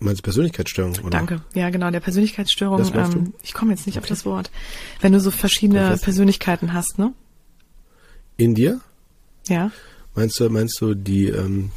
Meinst 0.00 0.20
du 0.20 0.22
Persönlichkeitsstörung? 0.22 0.98
Oder? 1.00 1.10
Danke. 1.10 1.42
Ja, 1.54 1.70
genau, 1.70 1.90
der 1.90 2.00
Persönlichkeitsstörung. 2.00 2.80
Ähm, 2.94 3.34
ich 3.42 3.52
komme 3.52 3.72
jetzt 3.72 3.86
nicht 3.86 3.96
okay. 3.96 4.04
auf 4.04 4.08
das 4.08 4.24
Wort. 4.24 4.50
Wenn 5.00 5.12
du 5.12 5.20
so 5.20 5.30
verschiedene 5.30 5.96
Persönlichkeiten 5.98 6.72
hast, 6.72 6.98
ne? 6.98 7.12
In 8.36 8.54
dir? 8.54 8.80
Ja. 9.46 9.70
Meinst 10.14 10.40
du, 10.40 10.48
meinst 10.48 10.80
du 10.80 10.94
die 10.94 11.26
ähm, 11.28 11.70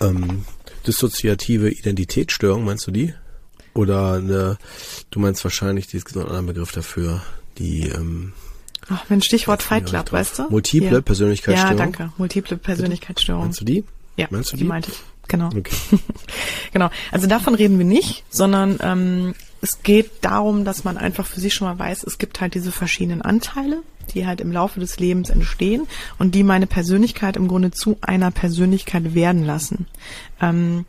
ähm, 0.00 0.44
dissoziative 0.86 1.70
Identitätsstörung, 1.70 2.64
meinst 2.64 2.86
du 2.86 2.92
die? 2.92 3.14
Oder 3.74 4.14
eine, 4.14 4.58
du 5.10 5.20
meinst 5.20 5.44
wahrscheinlich, 5.44 5.88
die 5.88 5.98
ist 5.98 6.08
so 6.08 6.20
ein 6.20 6.26
anderer 6.26 6.42
Begriff 6.44 6.72
dafür, 6.72 7.22
die 7.58 7.88
ähm, 7.88 8.32
Ach, 8.88 9.04
mein 9.08 9.22
Stichwort 9.22 9.62
Fight 9.62 9.86
Club, 9.86 10.12
weißt 10.12 10.38
du? 10.38 10.42
Multiple 10.50 10.90
ja. 10.90 11.00
Persönlichkeitsstörung. 11.00 11.78
Ja, 11.78 11.84
danke. 11.84 12.12
Multiple 12.18 12.56
Persönlichkeitsstörung. 12.56 13.44
Meinst 13.44 13.60
du 13.60 13.64
die? 13.64 13.84
Ja, 14.16 14.28
Meinst 14.30 14.52
du 14.52 14.56
die? 14.56 14.62
die 14.62 14.68
meinte 14.68 14.90
ich. 14.90 14.98
Genau. 15.28 15.48
Okay. 15.48 15.74
genau. 16.72 16.90
Also 17.10 17.26
davon 17.26 17.54
reden 17.54 17.78
wir 17.78 17.84
nicht, 17.84 18.24
sondern 18.30 18.78
ähm, 18.80 19.34
es 19.60 19.82
geht 19.82 20.10
darum, 20.24 20.64
dass 20.64 20.84
man 20.84 20.98
einfach 20.98 21.26
für 21.26 21.40
sich 21.40 21.54
schon 21.54 21.66
mal 21.66 21.78
weiß, 21.78 22.04
es 22.04 22.18
gibt 22.18 22.40
halt 22.40 22.54
diese 22.54 22.70
verschiedenen 22.70 23.22
Anteile, 23.22 23.82
die 24.14 24.26
halt 24.26 24.40
im 24.40 24.52
Laufe 24.52 24.78
des 24.78 25.00
Lebens 25.00 25.30
entstehen 25.30 25.88
und 26.18 26.34
die 26.34 26.44
meine 26.44 26.68
Persönlichkeit 26.68 27.36
im 27.36 27.48
Grunde 27.48 27.72
zu 27.72 27.98
einer 28.00 28.30
Persönlichkeit 28.30 29.14
werden 29.14 29.44
lassen. 29.44 29.86
Ähm, 30.40 30.84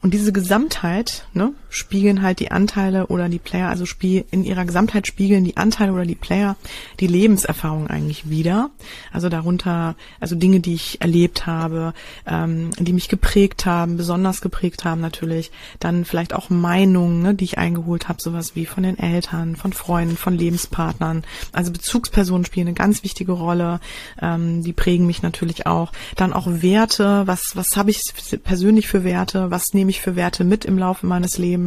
und 0.00 0.14
diese 0.14 0.32
Gesamtheit 0.32 1.26
ne, 1.32 1.52
spiegeln 1.74 2.22
halt 2.22 2.38
die 2.38 2.52
Anteile 2.52 3.08
oder 3.08 3.28
die 3.28 3.40
Player, 3.40 3.68
also 3.68 3.84
spiel, 3.84 4.24
in 4.30 4.44
ihrer 4.44 4.64
Gesamtheit 4.64 5.06
spiegeln 5.06 5.44
die 5.44 5.56
Anteile 5.56 5.92
oder 5.92 6.06
die 6.06 6.14
Player 6.14 6.56
die 7.00 7.08
Lebenserfahrung 7.08 7.88
eigentlich 7.88 8.30
wieder. 8.30 8.70
Also 9.12 9.28
darunter, 9.28 9.96
also 10.20 10.36
Dinge, 10.36 10.60
die 10.60 10.74
ich 10.74 11.00
erlebt 11.00 11.46
habe, 11.46 11.92
ähm, 12.26 12.70
die 12.78 12.92
mich 12.92 13.08
geprägt 13.08 13.66
haben, 13.66 13.96
besonders 13.96 14.40
geprägt 14.40 14.84
haben 14.84 15.00
natürlich. 15.00 15.50
Dann 15.80 16.04
vielleicht 16.04 16.32
auch 16.32 16.48
Meinungen, 16.48 17.22
ne, 17.22 17.34
die 17.34 17.44
ich 17.44 17.58
eingeholt 17.58 18.08
habe, 18.08 18.22
sowas 18.22 18.54
wie 18.54 18.66
von 18.66 18.84
den 18.84 18.98
Eltern, 18.98 19.56
von 19.56 19.72
Freunden, 19.72 20.16
von 20.16 20.36
Lebenspartnern. 20.38 21.24
Also 21.52 21.72
Bezugspersonen 21.72 22.44
spielen 22.44 22.68
eine 22.68 22.74
ganz 22.74 23.02
wichtige 23.02 23.32
Rolle. 23.32 23.80
Ähm, 24.22 24.62
die 24.62 24.72
prägen 24.72 25.06
mich 25.06 25.22
natürlich 25.22 25.66
auch. 25.66 25.90
Dann 26.14 26.32
auch 26.32 26.46
Werte. 26.46 27.22
Was, 27.26 27.56
was 27.56 27.76
habe 27.76 27.90
ich 27.90 28.00
persönlich 28.44 28.86
für 28.86 29.02
Werte? 29.02 29.50
Was 29.50 29.74
nehme 29.74 29.90
ich 29.90 30.00
für 30.00 30.14
Werte 30.14 30.44
mit 30.44 30.64
im 30.64 30.78
Laufe 30.78 31.06
meines 31.06 31.36
Lebens? 31.36 31.63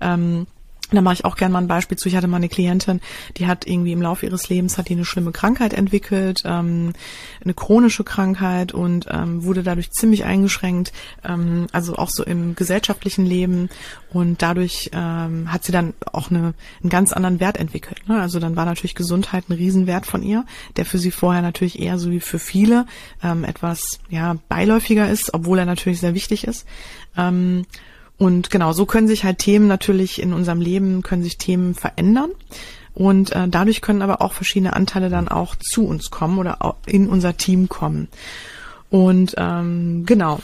Ähm, 0.00 0.46
da 0.94 1.00
mache 1.00 1.14
ich 1.14 1.24
auch 1.24 1.36
gerne 1.36 1.52
mal 1.52 1.60
ein 1.60 1.68
Beispiel 1.68 1.96
zu. 1.96 2.08
Ich 2.08 2.16
hatte 2.16 2.28
mal 2.28 2.36
eine 2.36 2.48
Klientin, 2.48 3.00
die 3.36 3.46
hat 3.46 3.66
irgendwie 3.66 3.92
im 3.92 4.02
Laufe 4.02 4.26
ihres 4.26 4.48
Lebens 4.48 4.76
hat 4.76 4.88
die 4.88 4.92
eine 4.92 5.04
schlimme 5.04 5.32
Krankheit 5.32 5.72
entwickelt, 5.72 6.42
ähm, 6.44 6.92
eine 7.42 7.54
chronische 7.54 8.04
Krankheit 8.04 8.72
und 8.72 9.06
ähm, 9.10 9.44
wurde 9.44 9.62
dadurch 9.62 9.90
ziemlich 9.90 10.24
eingeschränkt, 10.24 10.92
ähm, 11.24 11.66
also 11.72 11.96
auch 11.96 12.10
so 12.10 12.22
im 12.22 12.54
gesellschaftlichen 12.54 13.24
Leben 13.24 13.70
und 14.12 14.42
dadurch 14.42 14.90
ähm, 14.92 15.50
hat 15.52 15.64
sie 15.64 15.72
dann 15.72 15.94
auch 16.12 16.30
eine, 16.30 16.54
einen 16.82 16.90
ganz 16.90 17.12
anderen 17.12 17.40
Wert 17.40 17.56
entwickelt. 17.56 18.06
Ne? 18.06 18.20
Also 18.20 18.38
dann 18.38 18.54
war 18.54 18.66
natürlich 18.66 18.94
Gesundheit 18.94 19.48
ein 19.48 19.54
Riesenwert 19.54 20.06
von 20.06 20.22
ihr, 20.22 20.44
der 20.76 20.84
für 20.84 20.98
sie 20.98 21.10
vorher 21.10 21.42
natürlich 21.42 21.80
eher 21.80 21.98
so 21.98 22.10
wie 22.10 22.20
für 22.20 22.38
viele 22.38 22.86
ähm, 23.22 23.44
etwas 23.44 24.00
ja 24.10 24.36
beiläufiger 24.48 25.08
ist, 25.08 25.32
obwohl 25.32 25.58
er 25.58 25.66
natürlich 25.66 26.00
sehr 26.00 26.14
wichtig 26.14 26.46
ist. 26.46 26.66
Ähm, 27.16 27.64
und 28.16 28.50
genau, 28.50 28.72
so 28.72 28.86
können 28.86 29.08
sich 29.08 29.24
halt 29.24 29.38
Themen 29.38 29.66
natürlich 29.66 30.22
in 30.22 30.32
unserem 30.32 30.60
Leben, 30.60 31.02
können 31.02 31.22
sich 31.22 31.38
Themen 31.38 31.74
verändern. 31.74 32.30
Und 32.94 33.32
äh, 33.32 33.48
dadurch 33.48 33.80
können 33.80 34.02
aber 34.02 34.22
auch 34.22 34.32
verschiedene 34.32 34.74
Anteile 34.74 35.08
dann 35.08 35.28
auch 35.28 35.56
zu 35.56 35.84
uns 35.84 36.10
kommen 36.10 36.38
oder 36.38 36.76
in 36.86 37.08
unser 37.08 37.36
Team 37.36 37.68
kommen. 37.68 38.08
Und 38.88 39.34
ähm, 39.36 40.04
genau. 40.06 40.38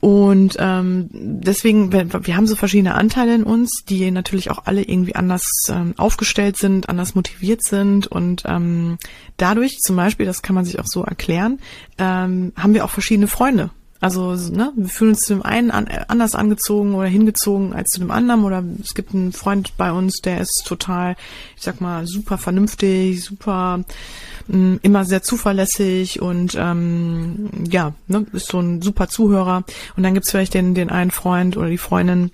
Und 0.00 0.56
ähm, 0.58 1.08
deswegen, 1.12 1.92
wir, 1.92 2.26
wir 2.26 2.36
haben 2.36 2.48
so 2.48 2.56
verschiedene 2.56 2.96
Anteile 2.96 3.36
in 3.36 3.44
uns, 3.44 3.84
die 3.88 4.10
natürlich 4.10 4.50
auch 4.50 4.62
alle 4.64 4.82
irgendwie 4.82 5.14
anders 5.14 5.46
ähm, 5.68 5.94
aufgestellt 5.96 6.56
sind, 6.56 6.88
anders 6.88 7.14
motiviert 7.14 7.62
sind. 7.62 8.08
Und 8.08 8.42
ähm, 8.46 8.98
dadurch 9.36 9.78
zum 9.78 9.94
Beispiel, 9.94 10.26
das 10.26 10.42
kann 10.42 10.56
man 10.56 10.64
sich 10.64 10.80
auch 10.80 10.88
so 10.88 11.04
erklären, 11.04 11.60
ähm, 11.98 12.52
haben 12.56 12.74
wir 12.74 12.84
auch 12.84 12.90
verschiedene 12.90 13.28
Freunde. 13.28 13.70
Also 14.02 14.34
ne, 14.34 14.72
wir 14.74 14.88
fühlen 14.88 15.12
uns 15.12 15.20
zu 15.20 15.32
dem 15.32 15.44
einen 15.44 15.70
an, 15.70 15.86
anders 16.08 16.34
angezogen 16.34 16.96
oder 16.96 17.06
hingezogen 17.06 17.72
als 17.72 17.90
zu 17.90 18.00
dem 18.00 18.10
anderen. 18.10 18.42
Oder 18.42 18.64
es 18.82 18.94
gibt 18.94 19.14
einen 19.14 19.32
Freund 19.32 19.76
bei 19.76 19.92
uns, 19.92 20.16
der 20.24 20.40
ist 20.40 20.64
total, 20.66 21.14
ich 21.56 21.62
sag 21.62 21.80
mal, 21.80 22.04
super 22.04 22.36
vernünftig, 22.36 23.22
super 23.22 23.84
mh, 24.48 24.56
mm, 24.58 24.80
immer 24.82 25.04
sehr 25.04 25.22
zuverlässig 25.22 26.20
und 26.20 26.56
ähm, 26.58 27.48
ja, 27.70 27.94
ne, 28.08 28.26
ist 28.32 28.48
so 28.48 28.58
ein 28.58 28.82
super 28.82 29.06
Zuhörer. 29.06 29.62
Und 29.96 30.02
dann 30.02 30.14
gibt's 30.14 30.32
vielleicht 30.32 30.54
den, 30.54 30.74
den 30.74 30.90
einen 30.90 31.12
Freund 31.12 31.56
oder 31.56 31.68
die 31.68 31.78
Freundin, 31.78 32.32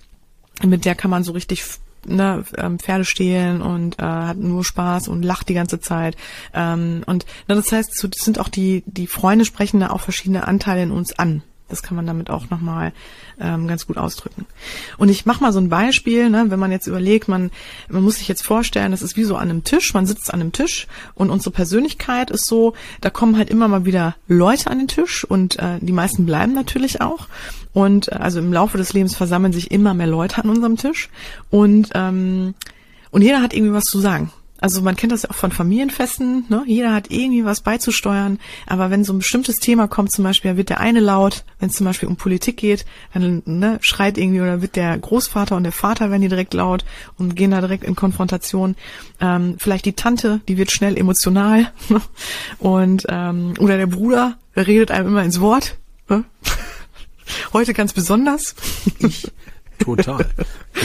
mit 0.64 0.86
der 0.86 0.94
kann 0.94 1.10
man 1.10 1.22
so 1.22 1.32
richtig 1.32 1.64
ne, 2.06 2.44
ähm, 2.56 2.78
Pferde 2.78 3.04
stehlen 3.04 3.60
und 3.60 3.98
äh, 3.98 4.02
hat 4.04 4.38
nur 4.38 4.64
Spaß 4.64 5.08
und 5.08 5.22
lacht 5.22 5.50
die 5.50 5.54
ganze 5.54 5.80
Zeit. 5.80 6.16
Ähm, 6.54 7.02
und 7.04 7.26
ne, 7.46 7.56
das 7.56 7.70
heißt, 7.70 7.94
so, 7.94 8.08
das 8.08 8.24
sind 8.24 8.38
auch 8.38 8.48
die, 8.48 8.84
die 8.86 9.06
Freunde 9.06 9.44
sprechen 9.44 9.80
da 9.80 9.90
auch 9.90 10.00
verschiedene 10.00 10.48
Anteile 10.48 10.82
in 10.82 10.92
uns 10.92 11.18
an. 11.18 11.42
Das 11.68 11.82
kann 11.82 11.96
man 11.96 12.06
damit 12.06 12.30
auch 12.30 12.48
nochmal 12.50 12.92
ähm, 13.40 13.68
ganz 13.68 13.86
gut 13.86 13.98
ausdrücken. 13.98 14.46
Und 14.96 15.08
ich 15.08 15.26
mache 15.26 15.42
mal 15.42 15.52
so 15.52 15.60
ein 15.60 15.68
Beispiel, 15.68 16.30
ne, 16.30 16.46
wenn 16.48 16.58
man 16.58 16.72
jetzt 16.72 16.86
überlegt, 16.86 17.28
man, 17.28 17.50
man 17.88 18.02
muss 18.02 18.16
sich 18.16 18.28
jetzt 18.28 18.42
vorstellen, 18.42 18.90
das 18.90 19.02
ist 19.02 19.16
wie 19.16 19.24
so 19.24 19.36
an 19.36 19.50
einem 19.50 19.64
Tisch, 19.64 19.92
man 19.94 20.06
sitzt 20.06 20.32
an 20.32 20.40
einem 20.40 20.52
Tisch 20.52 20.86
und 21.14 21.30
unsere 21.30 21.50
Persönlichkeit 21.50 22.30
ist 22.30 22.46
so, 22.46 22.74
da 23.00 23.10
kommen 23.10 23.36
halt 23.36 23.50
immer 23.50 23.68
mal 23.68 23.84
wieder 23.84 24.16
Leute 24.28 24.70
an 24.70 24.78
den 24.78 24.88
Tisch 24.88 25.24
und 25.24 25.58
äh, 25.58 25.78
die 25.80 25.92
meisten 25.92 26.26
bleiben 26.26 26.54
natürlich 26.54 27.00
auch. 27.00 27.28
Und 27.72 28.08
äh, 28.08 28.16
also 28.16 28.38
im 28.38 28.52
Laufe 28.52 28.78
des 28.78 28.92
Lebens 28.92 29.14
versammeln 29.14 29.52
sich 29.52 29.70
immer 29.70 29.94
mehr 29.94 30.06
Leute 30.06 30.42
an 30.42 30.50
unserem 30.50 30.76
Tisch 30.76 31.10
und 31.50 31.90
ähm, 31.94 32.54
und 33.10 33.22
jeder 33.22 33.40
hat 33.40 33.54
irgendwie 33.54 33.72
was 33.72 33.84
zu 33.84 34.00
sagen. 34.00 34.30
Also 34.60 34.82
man 34.82 34.96
kennt 34.96 35.12
das 35.12 35.22
ja 35.22 35.30
auch 35.30 35.34
von 35.34 35.52
Familienfesten, 35.52 36.46
ne? 36.48 36.64
jeder 36.66 36.92
hat 36.92 37.10
irgendwie 37.10 37.44
was 37.44 37.60
beizusteuern, 37.60 38.40
aber 38.66 38.90
wenn 38.90 39.04
so 39.04 39.12
ein 39.12 39.18
bestimmtes 39.18 39.56
Thema 39.56 39.86
kommt, 39.86 40.10
zum 40.10 40.24
Beispiel, 40.24 40.56
wird 40.56 40.68
der 40.68 40.80
eine 40.80 40.98
laut, 40.98 41.44
wenn 41.60 41.68
es 41.68 41.76
zum 41.76 41.86
Beispiel 41.86 42.08
um 42.08 42.16
Politik 42.16 42.56
geht, 42.56 42.84
dann 43.14 43.42
ne, 43.46 43.78
schreit 43.82 44.18
irgendwie 44.18 44.40
oder 44.40 44.60
wird 44.60 44.74
der 44.74 44.98
Großvater 44.98 45.54
und 45.56 45.62
der 45.62 45.72
Vater 45.72 46.10
werden 46.10 46.22
die 46.22 46.28
direkt 46.28 46.54
laut 46.54 46.84
und 47.18 47.36
gehen 47.36 47.52
da 47.52 47.60
direkt 47.60 47.84
in 47.84 47.94
Konfrontation. 47.94 48.74
Ähm, 49.20 49.56
vielleicht 49.58 49.84
die 49.84 49.92
Tante, 49.92 50.40
die 50.48 50.58
wird 50.58 50.72
schnell 50.72 50.96
emotional 50.96 51.70
ne? 51.88 52.02
und 52.58 53.06
ähm, 53.08 53.54
oder 53.60 53.76
der 53.76 53.86
Bruder, 53.86 54.38
der 54.56 54.66
redet 54.66 54.90
einem 54.90 55.08
immer 55.08 55.22
ins 55.22 55.40
Wort. 55.40 55.76
Ne? 56.08 56.24
Heute 57.52 57.74
ganz 57.74 57.92
besonders. 57.92 58.56
Ich 58.98 59.30
Total. 59.78 60.26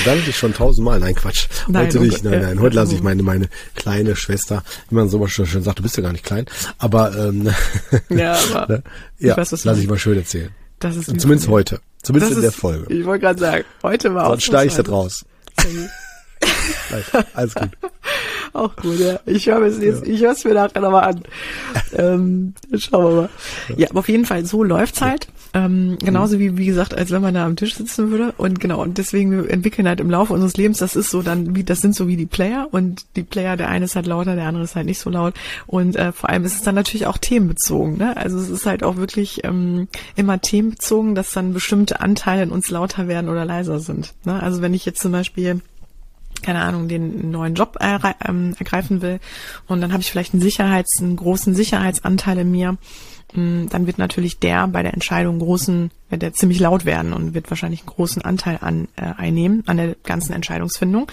Bedanke 0.04 0.26
dich 0.26 0.38
schon 0.38 0.54
tausendmal. 0.54 1.00
Nein, 1.00 1.16
Quatsch. 1.16 1.48
Nein, 1.68 1.88
Heute 1.88 2.00
nicht. 2.02 2.24
Nein, 2.26 2.42
nein. 2.42 2.60
Heute 2.60 2.76
lasse 2.76 2.94
ich 2.94 3.02
meine, 3.02 3.24
meine 3.24 3.48
kleine 3.76 4.18
Schwester, 4.18 4.62
wie 4.90 4.96
man 4.96 5.08
so 5.08 5.18
mal 5.18 5.30
schön 5.30 5.64
sagt, 5.64 5.80
du 5.80 5.84
bist 5.84 5.96
ja 5.96 6.04
gar 6.04 6.12
nicht 6.12 6.26
klein. 6.26 6.46
Aber, 6.78 7.16
ähm, 7.18 7.50
ja, 8.10 8.38
aber 8.54 8.74
ne? 8.74 8.84
ja, 9.20 9.36
lass 9.38 9.80
ich 9.80 9.88
mal 9.88 9.98
schön 9.98 10.18
erzählen. 10.18 10.50
Das 10.80 10.98
ist 10.98 11.06
Zumindest 11.22 11.48
heute. 11.48 11.80
Zumindest 12.02 12.34
in 12.34 12.38
ist, 12.40 12.44
der 12.44 12.52
Folge. 12.52 12.94
Ich 12.94 13.06
wollte 13.06 13.22
gerade 13.22 13.40
sagen, 13.40 13.64
heute 13.82 14.14
war 14.14 14.28
Sonst 14.28 14.44
steige 14.44 14.68
ich 14.68 14.76
da 14.76 14.92
raus. 14.92 15.24
Alles 17.34 17.56
gut. 17.56 17.70
Auch 18.54 18.76
gut, 18.76 19.00
ja. 19.00 19.22
Ich 19.26 19.48
höre 19.48 19.62
es 19.62 19.80
jetzt, 19.80 20.06
ja. 20.06 20.14
ich 20.14 20.22
höre 20.22 20.34
es 20.34 20.44
mir 20.44 20.54
nachher 20.54 20.82
nochmal 20.82 21.06
an. 21.06 21.24
ähm, 21.94 22.54
schauen 22.78 23.06
wir 23.06 23.22
mal. 23.22 23.30
Ja, 23.78 23.90
aber 23.90 24.00
auf 24.00 24.10
jeden 24.10 24.26
Fall, 24.26 24.46
so 24.46 24.64
läuft's 24.64 25.02
halt. 25.02 25.28
Ähm, 25.56 25.98
genauso 26.00 26.40
wie, 26.40 26.58
wie 26.58 26.66
gesagt, 26.66 26.96
als 26.96 27.12
wenn 27.12 27.22
man 27.22 27.36
da 27.36 27.46
am 27.46 27.56
Tisch 27.56 27.76
sitzen 27.76 28.10
würde. 28.10 28.34
Und 28.38 28.60
genau, 28.60 28.82
und 28.82 28.98
deswegen 28.98 29.32
wir 29.32 29.50
entwickeln 29.50 29.88
halt 29.88 30.00
im 30.00 30.10
Laufe 30.10 30.34
unseres 30.34 30.58
Lebens, 30.58 30.80
das 30.80 30.96
ist 30.96 31.12
so 31.12 31.22
dann, 31.22 31.56
wie, 31.56 31.64
das 31.64 31.80
sind 31.80 31.96
so 31.96 32.08
wie 32.08 32.18
die 32.18 32.26
Player 32.26 32.68
und 32.72 33.06
die 33.16 33.24
Player, 33.24 33.56
der 33.56 33.70
eine 33.70 33.86
ist 33.86 33.96
halt 33.96 34.08
lauter, 34.08 34.36
der 34.36 34.48
andere 34.48 34.64
ist 34.64 34.76
halt 34.76 34.88
nicht 34.88 35.00
so 35.00 35.12
laut. 35.12 35.36
Und 35.68 35.96
äh, 35.96 36.12
vor 36.12 36.30
allem 36.30 36.44
ist 36.44 36.56
es 36.56 36.64
dann 36.64 36.76
natürlich 36.76 37.06
auch 37.06 37.20
themenbezogen. 37.20 37.98
Ne? 37.98 38.18
Also 38.18 38.40
es 38.40 38.50
ist 38.50 38.66
halt 38.66 38.84
auch 38.84 38.98
wirklich 38.98 39.44
ähm, 39.44 39.88
immer 40.16 40.42
themenbezogen, 40.42 41.14
dass 41.14 41.34
dann 41.34 41.54
bestimmte 41.54 42.02
Anteile 42.02 42.44
in 42.44 42.52
uns 42.52 42.72
lauter 42.72 43.08
werden 43.08 43.30
oder 43.30 43.46
leiser 43.46 43.80
sind. 43.80 44.16
Ne? 44.26 44.42
Also 44.42 44.62
wenn 44.64 44.74
ich 44.74 44.86
jetzt 44.86 45.02
zum 45.02 45.12
Beispiel 45.12 45.62
keine 46.42 46.62
Ahnung, 46.62 46.88
den 46.90 47.32
neuen 47.32 47.56
Job 47.56 47.78
ähm, 47.80 48.56
ergreifen 48.60 49.02
will 49.02 49.20
und 49.68 49.82
dann 49.82 49.94
habe 49.94 50.02
ich 50.02 50.12
vielleicht 50.12 50.34
einen 50.34 50.42
Sicherheits, 50.42 51.00
einen 51.00 51.16
großen 51.16 51.56
Sicherheitsanteil 51.56 52.40
in 52.40 52.52
mir, 52.52 52.78
dann 53.36 53.88
wird 53.88 53.98
natürlich 53.98 54.40
der 54.40 54.68
bei 54.68 54.84
der 54.84 54.94
Entscheidung 54.94 55.40
großen, 55.40 55.92
wird 56.10 56.22
der 56.22 56.34
ziemlich 56.34 56.60
laut 56.60 56.86
werden 56.86 57.14
und 57.14 57.34
wird 57.34 57.50
wahrscheinlich 57.50 57.82
einen 57.82 57.90
großen 57.90 58.22
Anteil 58.22 58.60
an 58.62 58.88
äh, 58.96 59.14
einnehmen 59.18 59.64
an 59.68 59.78
der 59.78 59.96
ganzen 60.04 60.34
Entscheidungsfindung. 60.34 61.08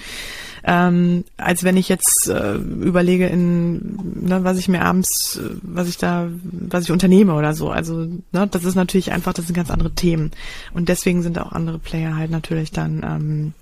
Ähm, 0.62 1.24
als 1.38 1.64
wenn 1.64 1.76
ich 1.76 1.88
jetzt 1.88 2.28
äh, 2.28 2.54
überlege 2.54 3.26
in 3.26 4.26
ne, 4.26 4.44
was 4.44 4.58
ich 4.58 4.68
mir 4.68 4.82
abends, 4.82 5.40
was 5.62 5.88
ich 5.88 5.96
da, 5.96 6.28
was 6.42 6.84
ich 6.84 6.92
unternehme 6.92 7.34
oder 7.34 7.54
so. 7.54 7.70
Also 7.70 8.06
ne, 8.32 8.46
das 8.50 8.64
ist 8.64 8.74
natürlich 8.74 9.12
einfach, 9.12 9.32
das 9.32 9.46
sind 9.46 9.54
ganz 9.56 9.70
andere 9.70 9.92
Themen 9.92 10.32
und 10.74 10.88
deswegen 10.88 11.22
sind 11.22 11.38
auch 11.38 11.52
andere 11.52 11.78
Player 11.78 12.16
halt 12.16 12.30
natürlich 12.30 12.72
dann 12.72 13.02
ähm, 13.02 13.52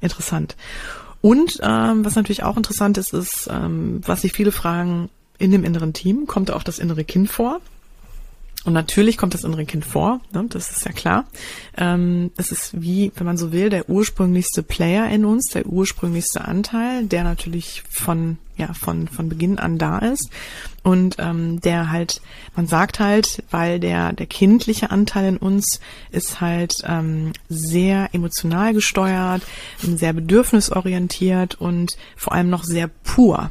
interessant. 0.00 0.56
Und 1.22 1.58
ähm, 1.62 2.04
was 2.04 2.16
natürlich 2.16 2.42
auch 2.42 2.58
interessant 2.58 2.98
ist, 2.98 3.14
ist, 3.14 3.48
ähm, 3.50 4.02
was 4.04 4.20
sich 4.20 4.32
viele 4.32 4.52
fragen, 4.52 5.08
in 5.38 5.50
dem 5.50 5.64
inneren 5.64 5.94
Team 5.94 6.26
kommt 6.26 6.50
auch 6.50 6.62
das 6.62 6.78
innere 6.78 7.04
Kind 7.04 7.30
vor. 7.30 7.60
Und 8.64 8.72
natürlich 8.72 9.18
kommt 9.18 9.34
das 9.34 9.44
innere 9.44 9.66
Kind 9.66 9.84
vor, 9.84 10.20
ne, 10.32 10.46
das 10.48 10.70
ist 10.70 10.86
ja 10.86 10.92
klar. 10.92 11.26
Ähm, 11.76 12.30
es 12.38 12.50
ist 12.50 12.80
wie, 12.80 13.12
wenn 13.14 13.26
man 13.26 13.36
so 13.36 13.52
will, 13.52 13.68
der 13.68 13.90
ursprünglichste 13.90 14.62
Player 14.62 15.08
in 15.10 15.26
uns, 15.26 15.50
der 15.50 15.66
ursprünglichste 15.66 16.44
Anteil, 16.46 17.04
der 17.04 17.24
natürlich 17.24 17.82
von 17.90 18.38
ja 18.56 18.72
von 18.72 19.08
von 19.08 19.28
Beginn 19.28 19.58
an 19.58 19.78
da 19.78 19.98
ist. 19.98 20.30
Und 20.82 21.16
ähm, 21.18 21.60
der 21.60 21.90
halt, 21.90 22.22
man 22.56 22.66
sagt 22.66 23.00
halt, 23.00 23.42
weil 23.50 23.80
der 23.80 24.12
der 24.12 24.26
kindliche 24.26 24.90
Anteil 24.90 25.28
in 25.28 25.36
uns 25.36 25.80
ist 26.10 26.40
halt 26.40 26.76
ähm, 26.84 27.32
sehr 27.48 28.08
emotional 28.12 28.72
gesteuert, 28.72 29.42
sehr 29.78 30.12
bedürfnisorientiert 30.14 31.56
und 31.60 31.98
vor 32.16 32.32
allem 32.32 32.48
noch 32.48 32.64
sehr 32.64 32.88
pur 32.88 33.50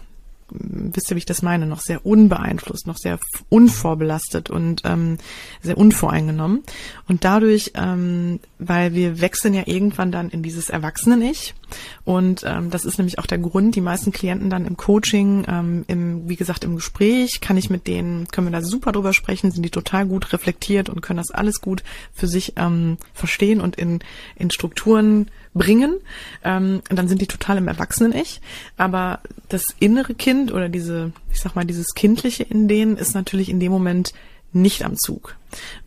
wisst 0.53 1.11
ihr, 1.11 1.15
wie 1.15 1.19
ich 1.19 1.25
das 1.25 1.41
meine, 1.41 1.65
noch 1.65 1.79
sehr 1.79 2.05
unbeeinflusst, 2.05 2.87
noch 2.87 2.97
sehr 2.97 3.19
unvorbelastet 3.49 4.49
und 4.49 4.81
ähm, 4.85 5.17
sehr 5.61 5.77
unvoreingenommen. 5.77 6.63
Und 7.07 7.23
dadurch, 7.23 7.71
ähm, 7.75 8.39
weil 8.59 8.93
wir 8.93 9.21
wechseln 9.21 9.53
ja 9.53 9.63
irgendwann 9.65 10.11
dann 10.11 10.29
in 10.29 10.43
dieses 10.43 10.69
Erwachsene-Ich 10.69 11.55
Und 12.03 12.43
ähm, 12.45 12.69
das 12.69 12.85
ist 12.85 12.97
nämlich 12.97 13.19
auch 13.19 13.25
der 13.25 13.37
Grund, 13.37 13.75
die 13.75 13.81
meisten 13.81 14.11
Klienten 14.11 14.49
dann 14.49 14.65
im 14.65 14.77
Coaching, 14.77 15.45
ähm, 15.47 15.85
im, 15.87 16.29
wie 16.29 16.35
gesagt, 16.35 16.63
im 16.63 16.75
Gespräch, 16.75 17.41
kann 17.41 17.57
ich 17.57 17.69
mit 17.69 17.87
denen, 17.87 18.27
können 18.27 18.47
wir 18.47 18.59
da 18.59 18.63
super 18.63 18.91
drüber 18.91 19.13
sprechen, 19.13 19.51
sind 19.51 19.63
die 19.63 19.69
total 19.69 20.05
gut 20.05 20.33
reflektiert 20.33 20.89
und 20.89 21.01
können 21.01 21.17
das 21.17 21.31
alles 21.31 21.61
gut 21.61 21.83
für 22.13 22.27
sich 22.27 22.53
ähm, 22.57 22.97
verstehen 23.13 23.61
und 23.61 23.75
in, 23.75 23.99
in 24.35 24.51
Strukturen 24.51 25.27
bringen, 25.53 25.99
ähm, 26.43 26.81
dann 26.89 27.07
sind 27.07 27.21
die 27.21 27.27
total 27.27 27.57
im 27.57 27.67
Erwachsenen-Ich. 27.67 28.41
Aber 28.77 29.19
das 29.49 29.65
innere 29.79 30.15
Kind 30.15 30.51
oder 30.51 30.69
diese, 30.69 31.11
ich 31.31 31.39
sag 31.39 31.55
mal, 31.55 31.65
dieses 31.65 31.93
Kindliche 31.93 32.43
in 32.43 32.67
denen 32.67 32.97
ist 32.97 33.13
natürlich 33.13 33.49
in 33.49 33.59
dem 33.59 33.71
Moment 33.71 34.13
nicht 34.51 34.83
am 34.83 34.97
Zug. 34.97 35.35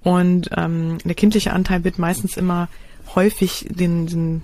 Und 0.03 0.51
ähm, 0.57 0.99
der 1.05 1.15
kindliche 1.15 1.53
Anteil 1.53 1.85
wird 1.85 1.99
meistens 1.99 2.37
immer 2.37 2.69
häufig 3.15 3.67
den, 3.71 4.07
den 4.07 4.43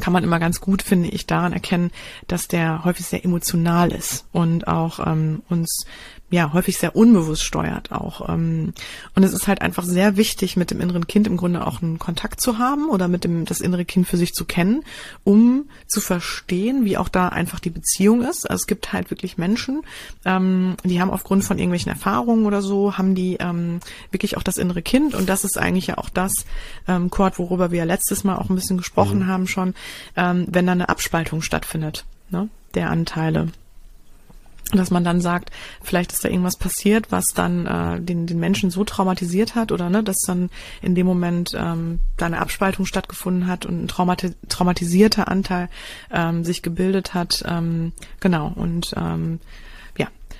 kann 0.00 0.12
man 0.12 0.24
immer 0.24 0.38
ganz 0.38 0.60
gut, 0.60 0.82
finde 0.82 1.08
ich, 1.08 1.26
daran 1.26 1.52
erkennen, 1.52 1.90
dass 2.26 2.48
der 2.48 2.84
häufig 2.84 3.06
sehr 3.06 3.24
emotional 3.24 3.92
ist 3.92 4.26
und 4.32 4.66
auch 4.66 5.04
ähm, 5.06 5.42
uns 5.48 5.86
ja 6.30 6.52
häufig 6.52 6.78
sehr 6.78 6.96
unbewusst 6.96 7.44
steuert 7.44 7.92
auch. 7.92 8.28
Ähm, 8.28 8.72
und 9.14 9.22
es 9.22 9.32
ist 9.32 9.46
halt 9.46 9.62
einfach 9.62 9.84
sehr 9.84 10.16
wichtig, 10.16 10.56
mit 10.56 10.70
dem 10.70 10.80
inneren 10.80 11.06
Kind 11.06 11.26
im 11.26 11.36
Grunde 11.36 11.66
auch 11.66 11.82
einen 11.82 11.98
Kontakt 11.98 12.40
zu 12.40 12.58
haben 12.58 12.88
oder 12.88 13.08
mit 13.08 13.24
dem 13.24 13.44
das 13.44 13.60
innere 13.60 13.84
Kind 13.84 14.06
für 14.06 14.16
sich 14.16 14.32
zu 14.32 14.44
kennen, 14.44 14.82
um 15.22 15.68
zu 15.86 16.00
verstehen, 16.00 16.84
wie 16.84 16.96
auch 16.96 17.08
da 17.08 17.28
einfach 17.28 17.60
die 17.60 17.70
Beziehung 17.70 18.22
ist. 18.22 18.50
Also 18.50 18.62
es 18.62 18.66
gibt 18.66 18.92
halt 18.92 19.10
wirklich 19.10 19.38
Menschen, 19.38 19.82
ähm, 20.24 20.76
die 20.82 21.00
haben 21.00 21.10
aufgrund 21.10 21.44
von 21.44 21.58
irgendwelchen 21.58 21.90
Erfahrungen 21.90 22.46
oder 22.46 22.62
so, 22.62 22.98
haben 22.98 23.14
die 23.14 23.36
ähm, 23.40 23.80
wirklich 24.10 24.36
auch 24.36 24.42
das 24.42 24.56
innere 24.56 24.82
Kind 24.82 25.14
und 25.14 25.28
das 25.28 25.44
ist 25.44 25.58
eigentlich 25.58 25.88
ja 25.88 25.98
auch 25.98 26.08
das, 26.08 26.32
ähm, 26.88 27.10
Kurt, 27.10 27.38
worüber 27.38 27.70
wir 27.70 27.78
ja 27.80 27.84
letztes 27.84 28.24
Mal 28.24 28.36
auch 28.36 28.50
ein 28.50 28.56
bisschen 28.56 28.78
gesprochen 28.78 29.20
mhm. 29.20 29.26
haben 29.26 29.46
schon, 29.46 29.74
ähm, 30.16 30.46
wenn 30.48 30.66
da 30.66 30.72
eine 30.72 30.88
Abspaltung 30.88 31.42
stattfindet, 31.42 32.04
ne, 32.30 32.48
der 32.74 32.90
Anteile 32.90 33.48
dass 34.72 34.90
man 34.90 35.04
dann 35.04 35.20
sagt, 35.20 35.50
vielleicht 35.82 36.12
ist 36.12 36.24
da 36.24 36.28
irgendwas 36.28 36.56
passiert, 36.56 37.12
was 37.12 37.24
dann 37.34 37.66
äh, 37.66 38.00
den, 38.00 38.26
den 38.26 38.38
Menschen 38.38 38.70
so 38.70 38.84
traumatisiert 38.84 39.54
hat 39.54 39.72
oder 39.72 39.90
ne, 39.90 40.02
dass 40.02 40.16
dann 40.26 40.50
in 40.80 40.94
dem 40.94 41.06
Moment 41.06 41.50
ähm, 41.54 42.00
da 42.16 42.26
eine 42.26 42.40
Abspaltung 42.40 42.86
stattgefunden 42.86 43.46
hat 43.46 43.66
und 43.66 43.84
ein 43.84 43.88
traumati 43.88 44.34
traumatisierter 44.48 45.28
Anteil 45.28 45.68
ähm, 46.10 46.44
sich 46.44 46.62
gebildet 46.62 47.14
hat. 47.14 47.44
Ähm, 47.46 47.92
genau, 48.20 48.52
und 48.54 48.94
ähm, 48.96 49.40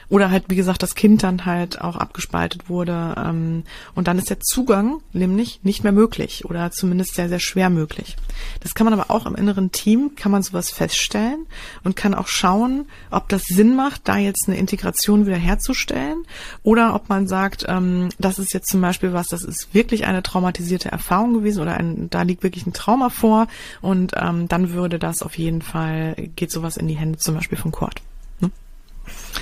oder 0.09 0.31
halt, 0.31 0.45
wie 0.49 0.57
gesagt, 0.57 0.83
das 0.83 0.95
Kind 0.95 1.23
dann 1.23 1.47
halt 1.47 1.81
auch 1.81 1.97
abgespaltet 1.97 2.69
wurde. 2.69 3.15
Ähm, 3.17 3.65
und 3.95 4.09
dann 4.09 4.19
ist 4.19 4.31
der 4.31 4.41
Zugang 4.41 5.01
nämlich 5.13 5.61
nicht 5.63 5.83
mehr 5.83 5.93
möglich 5.93 6.45
oder 6.45 6.71
zumindest 6.71 7.15
sehr, 7.15 7.29
sehr 7.29 7.41
schwer 7.41 7.71
möglich. 7.71 8.17
Das 8.61 8.75
kann 8.75 8.85
man 8.85 8.99
aber 8.99 9.11
auch 9.11 9.27
im 9.27 9.35
inneren 9.35 9.73
Team, 9.73 10.13
kann 10.17 10.33
man 10.33 10.43
sowas 10.43 10.71
feststellen 10.71 11.47
und 11.83 11.97
kann 11.97 12.15
auch 12.15 12.29
schauen, 12.29 12.87
ob 13.11 13.29
das 13.29 13.45
Sinn 13.45 13.77
macht, 13.77 14.03
da 14.09 14.17
jetzt 14.17 14.49
eine 14.49 14.57
Integration 14.57 15.27
wieder 15.27 15.37
herzustellen 15.37 16.25
oder 16.63 16.95
ob 16.95 17.09
man 17.09 17.27
sagt, 17.27 17.65
ähm, 17.69 18.11
das 18.19 18.39
ist 18.39 18.53
jetzt 18.53 18.69
zum 18.71 18.81
Beispiel 18.81 19.13
was, 19.13 19.29
das 19.29 19.43
ist 19.43 19.75
wirklich 19.75 20.07
eine 20.07 20.23
traumatisierte 20.23 20.91
Erfahrung 20.91 21.35
gewesen 21.35 21.63
oder 21.63 21.75
ein, 21.75 22.09
da 22.11 22.23
liegt 22.23 22.43
wirklich 22.43 22.67
ein 22.67 22.73
Trauma 22.73 23.11
vor 23.11 23.47
und 23.81 24.13
ähm, 24.17 24.49
dann 24.49 24.73
würde 24.73 24.99
das 24.99 25.23
auf 25.23 25.39
jeden 25.39 25.63
Fall, 25.63 26.15
geht 26.37 26.51
sowas 26.51 26.77
in 26.77 26.89
die 26.89 26.97
Hände 26.97 27.19
zum 27.19 27.35
Beispiel 27.35 27.59
von 27.59 27.73
Kurt. 27.73 28.03
Hm? 28.41 28.53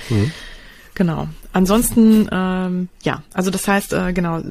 Mhm. 0.09 0.31
Genau. 0.95 1.27
Ansonsten, 1.53 2.27
ähm, 2.31 2.89
ja, 3.03 3.21
also 3.31 3.51
das 3.51 3.67
heißt, 3.67 3.93
äh, 3.93 4.11
genau, 4.11 4.41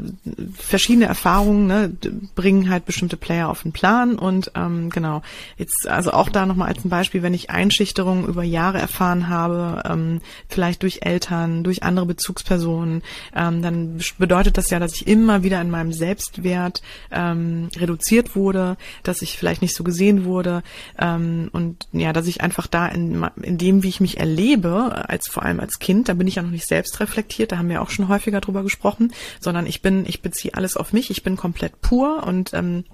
verschiedene 0.57 1.07
Erfahrungen 1.07 1.67
ne, 1.67 1.93
bringen 2.37 2.71
halt 2.71 2.87
bestimmte 2.87 3.17
Player 3.17 3.49
auf 3.49 3.65
den 3.65 3.73
Plan 3.73 4.17
und 4.17 4.53
ähm, 4.55 4.89
genau, 4.89 5.23
jetzt 5.57 5.89
also 5.89 6.13
auch 6.13 6.29
da 6.29 6.47
nochmal 6.47 6.69
als 6.69 6.85
ein 6.85 6.91
Beispiel, 6.91 7.25
wenn 7.25 7.35
ich 7.35 7.51
Einschüchterungen 7.51 8.25
über 8.25 8.45
Jahre 8.45 8.79
erfahren 8.79 9.29
habe, 9.29 9.83
ähm, 9.85 10.21
vielleicht 10.49 10.85
durch 10.85 11.01
Eltern, 11.03 11.65
durch 11.65 11.83
andere 11.83 12.07
Bezugspersonen, 12.07 13.03
ähm, 13.35 13.63
dann 13.63 13.99
bedeutet 14.19 14.57
das 14.57 14.71
ja, 14.71 14.79
dass 14.79 14.95
ich 14.95 15.09
immer 15.09 15.43
wieder 15.43 15.61
in 15.61 15.71
meinem 15.71 15.93
Selbstwert 15.93 16.83
ähm, 17.11 17.69
reduziert 17.77 18.37
wurde, 18.37 18.77
dass 19.03 19.23
ich 19.23 19.37
vielleicht 19.37 19.61
nicht 19.61 19.75
so 19.75 19.83
gesehen 19.83 20.25
wurde 20.25 20.63
ähm, 21.01 21.51
und 21.53 21.89
ja, 21.93 22.13
dass 22.13 22.29
ich 22.29 22.43
einfach 22.43 22.69
da 22.69 22.87
in, 22.87 23.27
in 23.43 23.59
dem, 23.59 23.83
wie 23.83 23.89
ich 23.89 24.01
mich 24.01 24.21
erlebe, 24.21 25.09
als 25.09 25.27
vor 25.29 25.43
allem 25.43 25.59
als 25.59 25.81
Kind, 25.81 26.09
da 26.09 26.15
bin 26.15 26.29
ich 26.29 26.37
ja 26.37 26.43
noch 26.43 26.51
nicht 26.51 26.69
selbst 26.69 26.92
selbst 26.93 27.01
reflektiert, 27.01 27.53
da 27.53 27.59
haben 27.59 27.69
wir 27.69 27.83
auch 27.83 27.91
schon 27.91 28.09
häufiger 28.09 28.41
drüber 28.41 28.63
gesprochen, 28.63 29.13
sondern 29.41 29.67
ich 29.67 29.83
bin, 29.83 30.05
ich 30.07 30.23
beziehe 30.23 30.55
alles 30.55 30.77
auf 30.77 30.93
mich, 30.93 31.11
ich 31.11 31.23
bin 31.23 31.37
komplett 31.37 31.81
pur 31.81 32.25
und 32.27 32.53
ähm, 32.55 32.85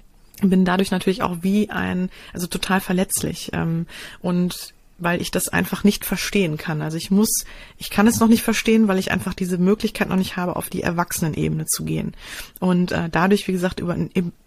bin 0.41 0.65
dadurch 0.65 0.91
natürlich 0.91 1.21
auch 1.21 1.37
wie 1.41 1.69
ein, 1.69 2.09
also 2.33 2.47
total 2.47 2.79
verletzlich. 2.79 3.51
Ähm, 3.53 3.87
und 4.21 4.73
weil 4.99 5.21
ich 5.21 5.31
das 5.31 5.47
einfach 5.47 5.83
nicht 5.83 6.05
verstehen 6.05 6.57
kann. 6.57 6.81
Also 6.81 6.97
ich 6.97 7.11
muss, 7.11 7.45
ich 7.77 7.89
kann 7.89 8.07
es 8.07 8.19
noch 8.19 8.27
nicht 8.27 8.43
verstehen, 8.43 8.87
weil 8.87 8.99
ich 8.99 9.11
einfach 9.11 9.33
diese 9.33 9.57
Möglichkeit 9.57 10.09
noch 10.09 10.15
nicht 10.15 10.37
habe, 10.37 10.55
auf 10.55 10.69
die 10.69 10.83
Erwachsenenebene 10.83 11.65
zu 11.65 11.83
gehen. 11.83 12.13
Und 12.59 12.91
äh, 12.91 13.09
dadurch, 13.09 13.47
wie 13.47 13.51
gesagt, 13.51 13.79
über, 13.79 13.95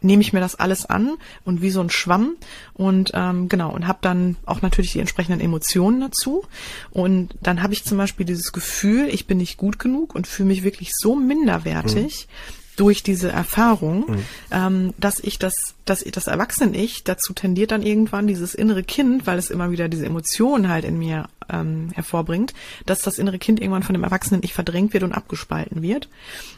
nehme 0.00 0.22
ich 0.22 0.32
mir 0.32 0.40
das 0.40 0.54
alles 0.54 0.86
an 0.86 1.14
und 1.44 1.62
wie 1.62 1.70
so 1.70 1.80
ein 1.80 1.90
Schwamm 1.90 2.36
und 2.74 3.12
ähm, 3.14 3.48
genau 3.48 3.72
und 3.72 3.86
habe 3.86 3.98
dann 4.02 4.36
auch 4.46 4.62
natürlich 4.62 4.92
die 4.92 5.00
entsprechenden 5.00 5.40
Emotionen 5.40 6.00
dazu. 6.00 6.44
Und 6.90 7.34
dann 7.42 7.62
habe 7.62 7.72
ich 7.72 7.84
zum 7.84 7.98
Beispiel 7.98 8.26
dieses 8.26 8.52
Gefühl, 8.52 9.08
ich 9.08 9.26
bin 9.26 9.38
nicht 9.38 9.56
gut 9.56 9.78
genug 9.78 10.14
und 10.14 10.26
fühle 10.26 10.48
mich 10.48 10.62
wirklich 10.62 10.92
so 10.94 11.16
minderwertig. 11.16 12.28
Mhm 12.28 12.61
durch 12.82 13.04
diese 13.04 13.30
Erfahrung, 13.30 14.10
mhm. 14.10 14.24
ähm, 14.50 14.94
dass 14.98 15.20
ich 15.20 15.38
das, 15.38 15.76
dass 15.84 16.02
ich 16.02 16.10
das 16.10 16.26
Erwachsene-Ich 16.26 17.04
dazu 17.04 17.32
tendiert 17.32 17.70
dann 17.70 17.84
irgendwann 17.84 18.26
dieses 18.26 18.56
innere 18.56 18.82
Kind, 18.82 19.24
weil 19.24 19.38
es 19.38 19.50
immer 19.50 19.70
wieder 19.70 19.88
diese 19.88 20.04
Emotionen 20.04 20.68
halt 20.68 20.84
in 20.84 20.98
mir 20.98 21.28
ähm, 21.48 21.90
hervorbringt, 21.94 22.54
dass 22.84 22.98
das 23.02 23.18
innere 23.18 23.38
Kind 23.38 23.60
irgendwann 23.60 23.84
von 23.84 23.92
dem 23.92 24.02
Erwachsenen-Ich 24.02 24.52
verdrängt 24.52 24.94
wird 24.94 25.04
und 25.04 25.12
abgespalten 25.12 25.80
wird. 25.80 26.08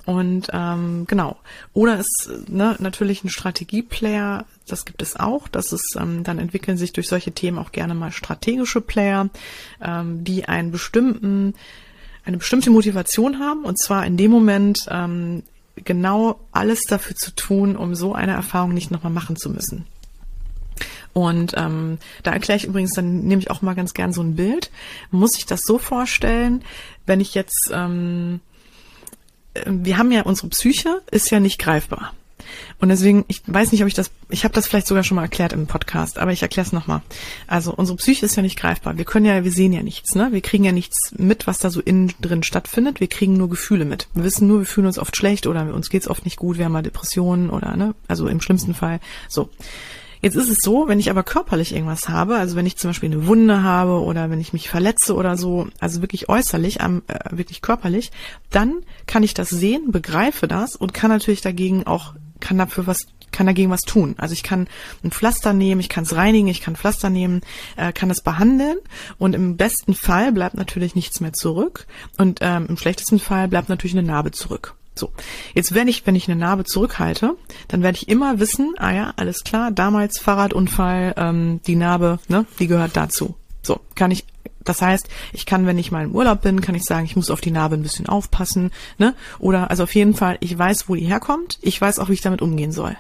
Und 0.07 0.49
ähm, 0.55 1.05
genau. 1.07 1.37
Oder 1.75 1.99
es 1.99 2.31
ne, 2.49 2.77
natürlich 2.79 3.22
ein 3.22 3.29
Strategieplayer, 3.29 4.47
das 4.66 4.87
gibt 4.87 5.03
es 5.03 5.16
auch. 5.16 5.47
Das 5.47 5.75
ist, 5.75 5.95
ähm, 6.01 6.25
dann 6.25 6.39
entwickeln 6.39 6.79
sich 6.79 6.95
durch 6.95 7.09
solche 7.09 7.33
Themen 7.33 7.59
auch 7.59 7.70
gerne 7.70 7.95
mal 7.95 8.12
strategische 8.12 8.81
Player, 8.81 9.29
ähm, 9.83 10.25
die 10.25 10.47
einen 10.47 10.70
bestimmten 10.70 11.53
eine 12.27 12.39
bestimmte 12.39 12.70
Motivation 12.70 13.39
haben 13.39 13.66
und 13.66 13.79
zwar 13.79 14.07
in 14.07 14.16
dem 14.16 14.31
Moment 14.31 14.87
ähm, 14.91 15.43
genau 15.77 16.41
alles 16.53 16.83
dafür 16.83 17.16
zu 17.16 17.35
tun, 17.35 17.77
um 17.77 17.95
so 17.95 18.14
eine 18.14 18.33
Erfahrung 18.33 18.75
nicht 18.75 18.91
nochmal 18.91 19.12
machen 19.12 19.37
zu 19.37 19.51
müssen. 19.51 19.87
Und 21.12 21.53
ähm, 21.57 21.99
da 22.25 22.33
erkläre 22.33 22.57
ich 22.57 22.64
übrigens, 22.64 22.93
dann 22.93 23.20
nehme 23.20 23.41
ich 23.41 23.51
auch 23.51 23.62
mal 23.62 23.75
ganz 23.75 23.95
gern 23.95 24.12
so 24.12 24.20
ein 24.20 24.35
Bild. 24.35 24.70
Muss 25.11 25.39
ich 25.39 25.47
das 25.47 25.62
so 25.62 25.79
vorstellen, 25.79 26.64
wenn 27.07 27.20
ich 27.20 27.35
jetzt, 27.35 27.70
ähm, 27.72 28.41
äh, 29.55 29.62
wir 29.66 29.97
haben 29.97 30.11
ja 30.11 30.22
unsere 30.22 30.49
Psyche, 30.49 31.03
ist 31.12 31.31
ja 31.31 31.39
nicht 31.39 31.61
greifbar. 31.61 32.12
Und 32.80 32.88
deswegen, 32.88 33.24
ich 33.28 33.42
weiß 33.47 33.72
nicht, 33.72 33.82
ob 33.82 33.88
ich 33.88 33.95
das, 33.95 34.11
ich 34.28 34.45
habe 34.45 34.55
das 34.55 34.66
vielleicht 34.66 34.86
sogar 34.86 35.05
schon 35.05 35.16
mal 35.16 35.22
erklärt 35.22 35.53
im 35.53 35.66
Podcast, 35.66 36.18
aber 36.18 36.32
ich 36.32 36.42
erkläre 36.42 36.66
es 36.66 36.72
nochmal. 36.72 37.03
Also 37.47 37.72
unsere 37.74 37.97
Psyche 37.97 38.26
ist 38.26 38.36
ja 38.36 38.42
nicht 38.42 38.59
greifbar. 38.59 38.99
Wir 38.99 39.05
können 39.05 39.26
ja, 39.26 39.45
wir 39.45 39.53
sehen 39.53 39.72
ja 39.72 39.82
nichts, 39.82 40.14
ne? 40.14 40.28
Wir 40.32 40.40
kriegen 40.40 40.64
ja 40.64 40.72
nichts 40.72 41.12
mit, 41.16 41.47
was 41.47 41.59
da 41.59 41.70
so 41.70 41.80
innen 41.80 42.12
drin 42.20 42.42
stattfindet. 42.42 43.01
Wir 43.01 43.09
kriegen 43.09 43.36
nur 43.36 43.49
Gefühle 43.49 43.84
mit. 43.84 44.09
Wir 44.14 44.24
wissen 44.24 44.49
nur, 44.49 44.61
wir 44.61 44.66
fühlen 44.66 44.86
uns 44.86 44.99
oft 44.99 45.16
schlecht 45.16 45.47
oder 45.47 45.72
uns 45.74 45.90
geht's 45.90 46.09
oft 46.09 46.24
nicht 46.24 46.36
gut, 46.36 46.59
wir 46.59 46.64
haben 46.64 46.72
mal 46.72 46.82
Depressionen 46.82 47.51
oder, 47.51 47.76
ne? 47.76 47.95
Also 48.09 48.28
im 48.28 48.40
schlimmsten 48.40 48.74
Fall. 48.74 49.01
So. 49.28 49.51
Jetzt 50.25 50.37
ist 50.37 50.49
es 50.49 50.57
so, 50.62 50.89
wenn 50.89 50.99
ich 50.99 51.11
aber 51.11 51.22
körperlich 51.22 51.75
irgendwas 51.75 52.09
habe, 52.09 52.37
also 52.37 52.57
wenn 52.57 52.64
ich 52.64 52.79
zum 52.79 52.89
Beispiel 52.89 53.12
eine 53.12 53.27
Wunde 53.27 53.62
habe 53.62 54.01
oder 54.01 54.31
wenn 54.31 54.41
ich 54.41 54.55
mich 54.55 54.70
verletze 54.70 55.14
oder 55.16 55.37
so, 55.37 55.66
also 55.81 56.01
wirklich 56.01 56.31
äußerlich, 56.31 56.81
äh, 56.81 57.01
wirklich 57.31 57.61
körperlich, 57.61 58.11
dann 58.49 58.77
kann 59.05 59.22
ich 59.22 59.35
das 59.35 59.51
sehen, 59.51 59.91
begreife 59.93 60.49
das 60.49 60.77
und 60.77 60.95
kann 60.95 61.11
natürlich 61.11 61.43
dagegen 61.43 61.87
auch 61.87 62.14
kann 62.41 62.57
dafür 62.57 62.87
was 62.87 63.01
kann 63.33 63.47
dagegen 63.47 63.70
was 63.70 63.83
tun. 63.83 64.14
Also 64.16 64.33
ich 64.33 64.43
kann 64.43 64.66
ein 65.03 65.11
Pflaster 65.11 65.53
nehmen, 65.53 65.83
ich 65.83 65.91
kann 65.91 66.05
es 66.05 66.16
reinigen, 66.16 66.49
ich 66.49 66.62
kann 66.62 66.75
Pflaster 66.75 67.11
nehmen, 67.11 67.43
äh, 67.77 67.93
kann 67.93 68.09
es 68.09 68.22
behandeln 68.22 68.79
und 69.18 69.35
im 69.35 69.59
besten 69.59 69.93
Fall 69.93 70.33
bleibt 70.33 70.55
natürlich 70.55 70.95
nichts 70.95 71.20
mehr 71.20 71.35
zurück 71.35 71.87
und 72.16 72.39
ähm, 72.41 72.64
im 72.70 72.79
schlechtesten 72.79 73.18
Fall 73.18 73.49
bleibt 73.49 73.68
natürlich 73.68 73.95
eine 73.95 74.07
Narbe 74.07 74.31
zurück. 74.31 74.75
So, 74.95 75.11
jetzt 75.55 75.74
wenn 75.74 75.88
ich, 75.88 76.07
wenn 76.07 76.14
ich 76.14 76.28
eine 76.28 76.38
Narbe 76.38 76.64
zurückhalte, 76.64 77.36
dann 77.68 77.82
werde 77.82 77.97
ich 77.97 78.09
immer 78.09 78.38
wissen, 78.38 78.74
ah 78.78 78.92
ja, 78.92 79.12
alles 79.16 79.42
klar, 79.42 79.70
damals 79.72 80.20
Fahrradunfall, 80.20 81.14
ähm, 81.16 81.61
die 81.66 81.76
Narbe, 81.76 82.20
ne, 82.28 82.47
die 82.59 82.68
gehört 82.68 82.97
dazu. 82.97 83.34
So, 83.62 83.80
kann 83.95 84.11
ich 84.11 84.24
das 84.64 84.80
heißt, 84.80 85.09
ich 85.32 85.47
kann, 85.47 85.66
wenn 85.66 85.78
ich 85.78 85.92
mal 85.92 86.05
im 86.05 86.14
Urlaub 86.14 86.40
bin, 86.40 86.61
kann 86.61 86.74
ich 86.74 86.84
sagen, 86.84 87.05
ich 87.05 87.16
muss 87.16 87.30
auf 87.30 87.40
die 87.40 87.51
Narbe 87.51 87.76
ein 87.76 87.82
bisschen 87.82 88.07
aufpassen, 88.07 88.70
ne? 88.99 89.14
Oder 89.38 89.70
also 89.70 89.82
auf 89.82 89.95
jeden 89.95 90.14
Fall, 90.14 90.38
ich 90.40 90.59
weiß, 90.59 90.88
wo 90.88 90.95
die 90.95 91.05
herkommt, 91.05 91.59
ich 91.61 91.80
weiß 91.80 91.99
auch, 91.99 92.09
wie 92.09 92.14
ich 92.14 92.22
damit 92.22 92.40
umgehen 92.40 92.72
soll. 92.72 92.97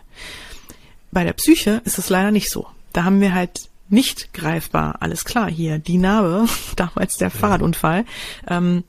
Bei 1.10 1.24
der 1.24 1.32
Psyche 1.32 1.80
ist 1.84 1.98
es 1.98 2.10
leider 2.10 2.30
nicht 2.30 2.50
so. 2.50 2.66
Da 2.92 3.04
haben 3.04 3.20
wir 3.20 3.34
halt 3.34 3.70
nicht 3.88 4.32
greifbar, 4.34 4.96
alles 5.00 5.24
klar, 5.24 5.50
hier, 5.50 5.78
die 5.78 5.98
Narbe, 5.98 6.46
damals 6.76 7.16
der 7.16 7.30
Fahrradunfall, 7.30 8.04
ähm, 8.46 8.84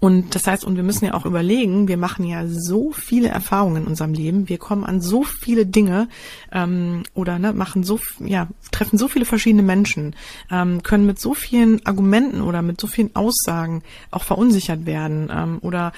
Und 0.00 0.34
das 0.34 0.46
heißt, 0.46 0.64
und 0.64 0.76
wir 0.76 0.82
müssen 0.82 1.04
ja 1.04 1.14
auch 1.14 1.26
überlegen, 1.26 1.86
wir 1.86 1.96
machen 1.96 2.24
ja 2.24 2.46
so 2.46 2.92
viele 2.92 3.28
Erfahrungen 3.28 3.82
in 3.82 3.88
unserem 3.88 4.14
Leben, 4.14 4.48
wir 4.48 4.58
kommen 4.58 4.84
an 4.84 5.00
so 5.00 5.22
viele 5.22 5.66
Dinge 5.66 6.08
ähm, 6.50 7.02
oder 7.14 7.38
ne, 7.38 7.52
machen 7.52 7.84
so, 7.84 8.00
ja, 8.20 8.48
treffen 8.72 8.98
so 8.98 9.06
viele 9.08 9.24
verschiedene 9.24 9.62
Menschen, 9.62 10.16
ähm, 10.50 10.82
können 10.82 11.06
mit 11.06 11.20
so 11.20 11.34
vielen 11.34 11.84
Argumenten 11.86 12.40
oder 12.40 12.62
mit 12.62 12.80
so 12.80 12.86
vielen 12.86 13.14
Aussagen 13.14 13.82
auch 14.10 14.24
verunsichert 14.24 14.86
werden 14.86 15.30
ähm, 15.32 15.58
oder 15.60 15.92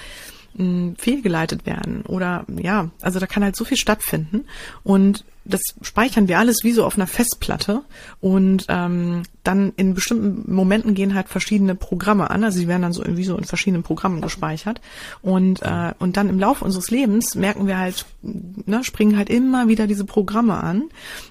mh, 0.55 0.95
fehlgeleitet 0.97 1.65
werden 1.65 2.03
oder 2.03 2.45
ja, 2.61 2.89
also 3.01 3.19
da 3.19 3.27
kann 3.27 3.43
halt 3.43 3.55
so 3.55 3.65
viel 3.65 3.77
stattfinden. 3.77 4.45
Und 4.83 5.23
das 5.49 5.61
speichern 5.81 6.27
wir 6.27 6.39
alles 6.39 6.63
wie 6.63 6.71
so 6.71 6.85
auf 6.85 6.95
einer 6.95 7.07
Festplatte 7.07 7.81
und 8.21 8.65
ähm, 8.69 9.23
dann 9.43 9.73
in 9.77 9.95
bestimmten 9.95 10.53
Momenten 10.53 10.93
gehen 10.93 11.15
halt 11.15 11.27
verschiedene 11.27 11.73
Programme 11.73 12.29
an, 12.29 12.43
also 12.43 12.59
sie 12.59 12.67
werden 12.67 12.83
dann 12.83 12.93
so 12.93 13.03
irgendwie 13.03 13.23
so 13.23 13.35
in 13.35 13.45
verschiedenen 13.45 13.83
Programmen 13.83 14.21
gespeichert. 14.21 14.79
Und 15.21 15.61
äh, 15.61 15.93
und 15.97 16.17
dann 16.17 16.29
im 16.29 16.39
Laufe 16.39 16.63
unseres 16.63 16.91
Lebens 16.91 17.35
merken 17.35 17.65
wir 17.65 17.77
halt, 17.77 18.05
ne, 18.21 18.83
springen 18.83 19.17
halt 19.17 19.29
immer 19.29 19.67
wieder 19.67 19.87
diese 19.87 20.05
Programme 20.05 20.61
an, 20.61 20.83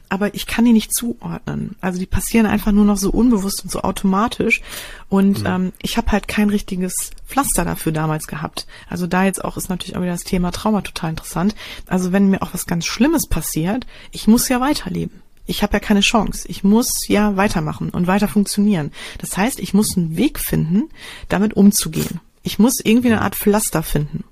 aber 0.08 0.34
ich 0.34 0.46
kann 0.46 0.64
die 0.64 0.72
nicht 0.72 0.94
zuordnen, 0.94 1.76
also 1.80 1.98
die 1.98 2.06
passieren 2.06 2.46
einfach 2.46 2.72
nur 2.72 2.84
noch 2.84 2.96
so 2.96 3.10
unbewusst 3.10 3.62
und 3.62 3.70
so 3.70 3.82
automatisch. 3.82 4.62
Und 5.08 5.40
mhm. 5.40 5.46
ähm, 5.46 5.72
ich 5.80 5.96
habe 5.96 6.10
halt 6.12 6.28
kein 6.28 6.50
richtiges 6.50 6.92
Pflaster 7.26 7.64
dafür 7.64 7.92
damals 7.92 8.26
gehabt, 8.26 8.66
also 8.88 9.06
da 9.06 9.24
jetzt 9.24 9.44
auch 9.44 9.56
ist 9.56 9.68
natürlich 9.68 9.96
auch 9.96 10.02
wieder 10.02 10.12
das 10.12 10.24
Thema 10.24 10.50
Trauma 10.50 10.80
total 10.80 11.10
interessant, 11.10 11.54
also 11.86 12.10
wenn 12.10 12.30
mir 12.30 12.42
auch 12.42 12.52
was 12.52 12.66
ganz 12.66 12.86
Schlimmes 12.86 13.28
passiert, 13.28 13.86
ich 14.11 14.26
muss 14.26 14.48
ja 14.48 14.61
weiterleben. 14.61 15.22
Ich 15.46 15.62
habe 15.62 15.72
ja 15.72 15.80
keine 15.80 16.00
Chance. 16.00 16.46
Ich 16.48 16.62
muss 16.62 17.09
ja 17.09 17.36
weitermachen 17.36 17.88
und 17.88 18.06
weiter 18.06 18.28
funktionieren. 18.28 18.92
Das 19.18 19.36
heißt, 19.36 19.61
ich 19.61 19.72
muss 19.72 19.96
einen 19.96 20.16
Weg 20.16 20.38
finden, 20.38 20.90
damit 21.28 21.54
umzugehen. 21.54 22.20
Ich 22.42 22.59
muss 22.59 22.80
irgendwie 22.82 23.09
eine 23.09 23.22
Art 23.22 23.34
Pflaster 23.34 23.82
finden. 23.82 24.24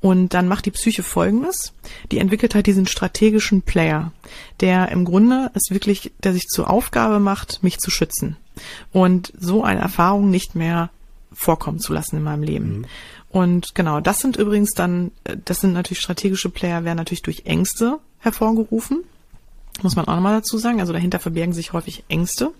Und 0.00 0.34
dann 0.34 0.48
macht 0.48 0.66
die 0.66 0.70
Psyche 0.70 1.02
Folgendes. 1.02 1.72
Die 2.10 2.18
entwickelt 2.18 2.54
halt 2.54 2.66
diesen 2.66 2.86
strategischen 2.86 3.62
Player, 3.62 4.12
der 4.60 4.88
im 4.90 5.04
Grunde 5.04 5.50
es 5.54 5.70
wirklich, 5.70 6.12
der 6.22 6.32
sich 6.32 6.46
zur 6.48 6.70
Aufgabe 6.70 7.18
macht, 7.18 7.62
mich 7.62 7.78
zu 7.78 7.90
schützen. 7.90 8.36
Und 8.92 9.32
so 9.38 9.64
eine 9.64 9.80
Erfahrung 9.80 10.30
nicht 10.30 10.54
mehr 10.54 10.90
vorkommen 11.32 11.80
zu 11.80 11.92
lassen 11.92 12.16
in 12.16 12.22
meinem 12.22 12.42
Leben. 12.42 12.78
Mhm. 12.78 12.86
Und 13.30 13.74
genau, 13.74 14.00
das 14.00 14.20
sind 14.20 14.36
übrigens 14.36 14.72
dann, 14.72 15.10
das 15.44 15.60
sind 15.60 15.72
natürlich 15.72 16.00
strategische 16.00 16.50
Player, 16.50 16.84
werden 16.84 16.98
natürlich 16.98 17.22
durch 17.22 17.46
Ängste 17.46 17.98
hervorgerufen 18.18 19.04
muss 19.80 19.96
man 19.96 20.06
auch 20.06 20.14
nochmal 20.14 20.34
dazu 20.34 20.58
sagen. 20.58 20.80
Also 20.80 20.92
dahinter 20.92 21.18
verbergen 21.18 21.54
sich 21.54 21.72
häufig 21.72 22.04
Ängste. 22.08 22.50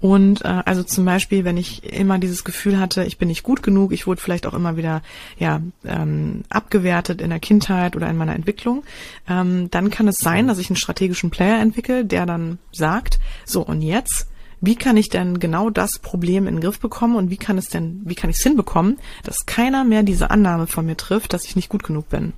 Und 0.00 0.44
äh, 0.44 0.62
also 0.64 0.82
zum 0.82 1.04
Beispiel, 1.04 1.44
wenn 1.44 1.56
ich 1.56 1.92
immer 1.92 2.18
dieses 2.18 2.44
Gefühl 2.44 2.78
hatte, 2.78 3.04
ich 3.04 3.18
bin 3.18 3.28
nicht 3.28 3.42
gut 3.42 3.62
genug, 3.62 3.92
ich 3.92 4.06
wurde 4.06 4.20
vielleicht 4.20 4.46
auch 4.46 4.54
immer 4.54 4.76
wieder 4.76 5.02
ja 5.38 5.60
ähm, 5.84 6.42
abgewertet 6.50 7.20
in 7.20 7.30
der 7.30 7.40
Kindheit 7.40 7.96
oder 7.96 8.08
in 8.08 8.16
meiner 8.16 8.34
Entwicklung, 8.34 8.84
ähm, 9.28 9.70
dann 9.70 9.90
kann 9.90 10.08
es 10.08 10.18
sein, 10.18 10.46
dass 10.46 10.58
ich 10.58 10.68
einen 10.68 10.76
strategischen 10.76 11.30
Player 11.30 11.60
entwickle, 11.60 12.04
der 12.04 12.26
dann 12.26 12.58
sagt, 12.70 13.18
so 13.44 13.62
und 13.62 13.82
jetzt 13.82 14.28
wie 14.64 14.76
kann 14.76 14.96
ich 14.96 15.08
denn 15.08 15.40
genau 15.40 15.70
das 15.70 15.98
Problem 15.98 16.46
in 16.46 16.54
den 16.54 16.60
Griff 16.60 16.78
bekommen 16.78 17.16
und 17.16 17.30
wie 17.30 17.36
kann 17.36 17.58
es 17.58 17.68
denn, 17.68 18.00
wie 18.04 18.14
kann 18.14 18.30
ich 18.30 18.36
es 18.36 18.44
hinbekommen, 18.44 19.00
dass 19.24 19.44
keiner 19.44 19.82
mehr 19.82 20.04
diese 20.04 20.30
Annahme 20.30 20.68
von 20.68 20.86
mir 20.86 20.96
trifft, 20.96 21.32
dass 21.32 21.44
ich 21.44 21.56
nicht 21.56 21.68
gut 21.68 21.82
genug 21.82 22.08
bin. 22.08 22.32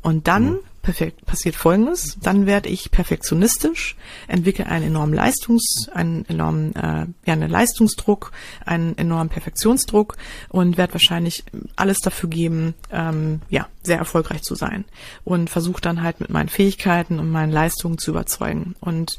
Und 0.00 0.28
dann 0.28 0.44
mhm 0.44 0.58
perfekt, 0.86 1.26
passiert 1.26 1.56
Folgendes. 1.56 2.16
Dann 2.22 2.46
werde 2.46 2.68
ich 2.68 2.92
perfektionistisch, 2.92 3.96
entwickle 4.28 4.66
einen 4.66 4.86
enormen 4.86 5.14
Leistungs, 5.14 5.88
einen 5.92 6.24
enormen, 6.28 6.76
äh, 6.76 7.06
ja, 7.26 7.32
einen 7.32 7.50
Leistungsdruck, 7.50 8.30
einen 8.64 8.96
enormen 8.96 9.28
Perfektionsdruck 9.28 10.16
und 10.48 10.78
werde 10.78 10.94
wahrscheinlich 10.94 11.42
alles 11.74 11.98
dafür 11.98 12.30
geben, 12.30 12.74
ähm, 12.92 13.40
ja, 13.50 13.66
sehr 13.86 13.98
erfolgreich 13.98 14.42
zu 14.42 14.54
sein 14.54 14.84
und 15.24 15.48
versuche 15.48 15.80
dann 15.80 16.02
halt 16.02 16.20
mit 16.20 16.30
meinen 16.30 16.48
Fähigkeiten 16.48 17.18
und 17.18 17.30
meinen 17.30 17.52
Leistungen 17.52 17.98
zu 17.98 18.10
überzeugen. 18.10 18.74
Und 18.80 19.18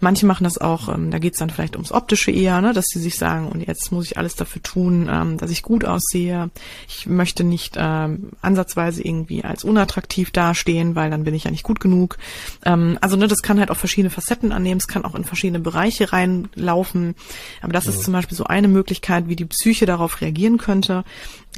manche 0.00 0.26
machen 0.26 0.44
das 0.44 0.58
auch, 0.58 0.88
ähm, 0.88 1.10
da 1.10 1.18
geht's 1.18 1.38
dann 1.38 1.50
vielleicht 1.50 1.76
ums 1.76 1.92
Optische 1.92 2.30
eher, 2.30 2.60
ne, 2.60 2.72
dass 2.72 2.86
sie 2.86 2.98
sich 2.98 3.16
sagen, 3.16 3.48
und 3.48 3.66
jetzt 3.66 3.92
muss 3.92 4.06
ich 4.06 4.18
alles 4.18 4.34
dafür 4.34 4.62
tun, 4.62 5.08
ähm, 5.10 5.38
dass 5.38 5.50
ich 5.50 5.62
gut 5.62 5.84
aussehe. 5.84 6.50
Ich 6.88 7.06
möchte 7.06 7.44
nicht 7.44 7.76
ähm, 7.78 8.30
ansatzweise 8.42 9.02
irgendwie 9.02 9.44
als 9.44 9.64
unattraktiv 9.64 10.30
dastehen, 10.30 10.94
weil 10.94 11.10
dann 11.10 11.24
bin 11.24 11.34
ich 11.34 11.44
ja 11.44 11.50
nicht 11.50 11.62
gut 11.62 11.80
genug. 11.80 12.18
Ähm, 12.64 12.98
also 13.00 13.16
ne, 13.16 13.28
das 13.28 13.42
kann 13.42 13.60
halt 13.60 13.70
auch 13.70 13.76
verschiedene 13.76 14.10
Facetten 14.10 14.52
annehmen, 14.52 14.80
es 14.80 14.88
kann 14.88 15.04
auch 15.04 15.14
in 15.14 15.24
verschiedene 15.24 15.60
Bereiche 15.60 16.12
reinlaufen. 16.12 17.14
Aber 17.62 17.72
das 17.72 17.84
ja. 17.84 17.90
ist 17.90 18.02
zum 18.02 18.12
Beispiel 18.12 18.36
so 18.36 18.44
eine 18.44 18.68
Möglichkeit, 18.68 19.28
wie 19.28 19.36
die 19.36 19.44
Psyche 19.44 19.86
darauf 19.86 20.20
reagieren 20.20 20.58
könnte, 20.58 21.04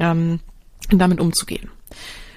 ähm, 0.00 0.40
damit 0.90 1.20
umzugehen. 1.20 1.70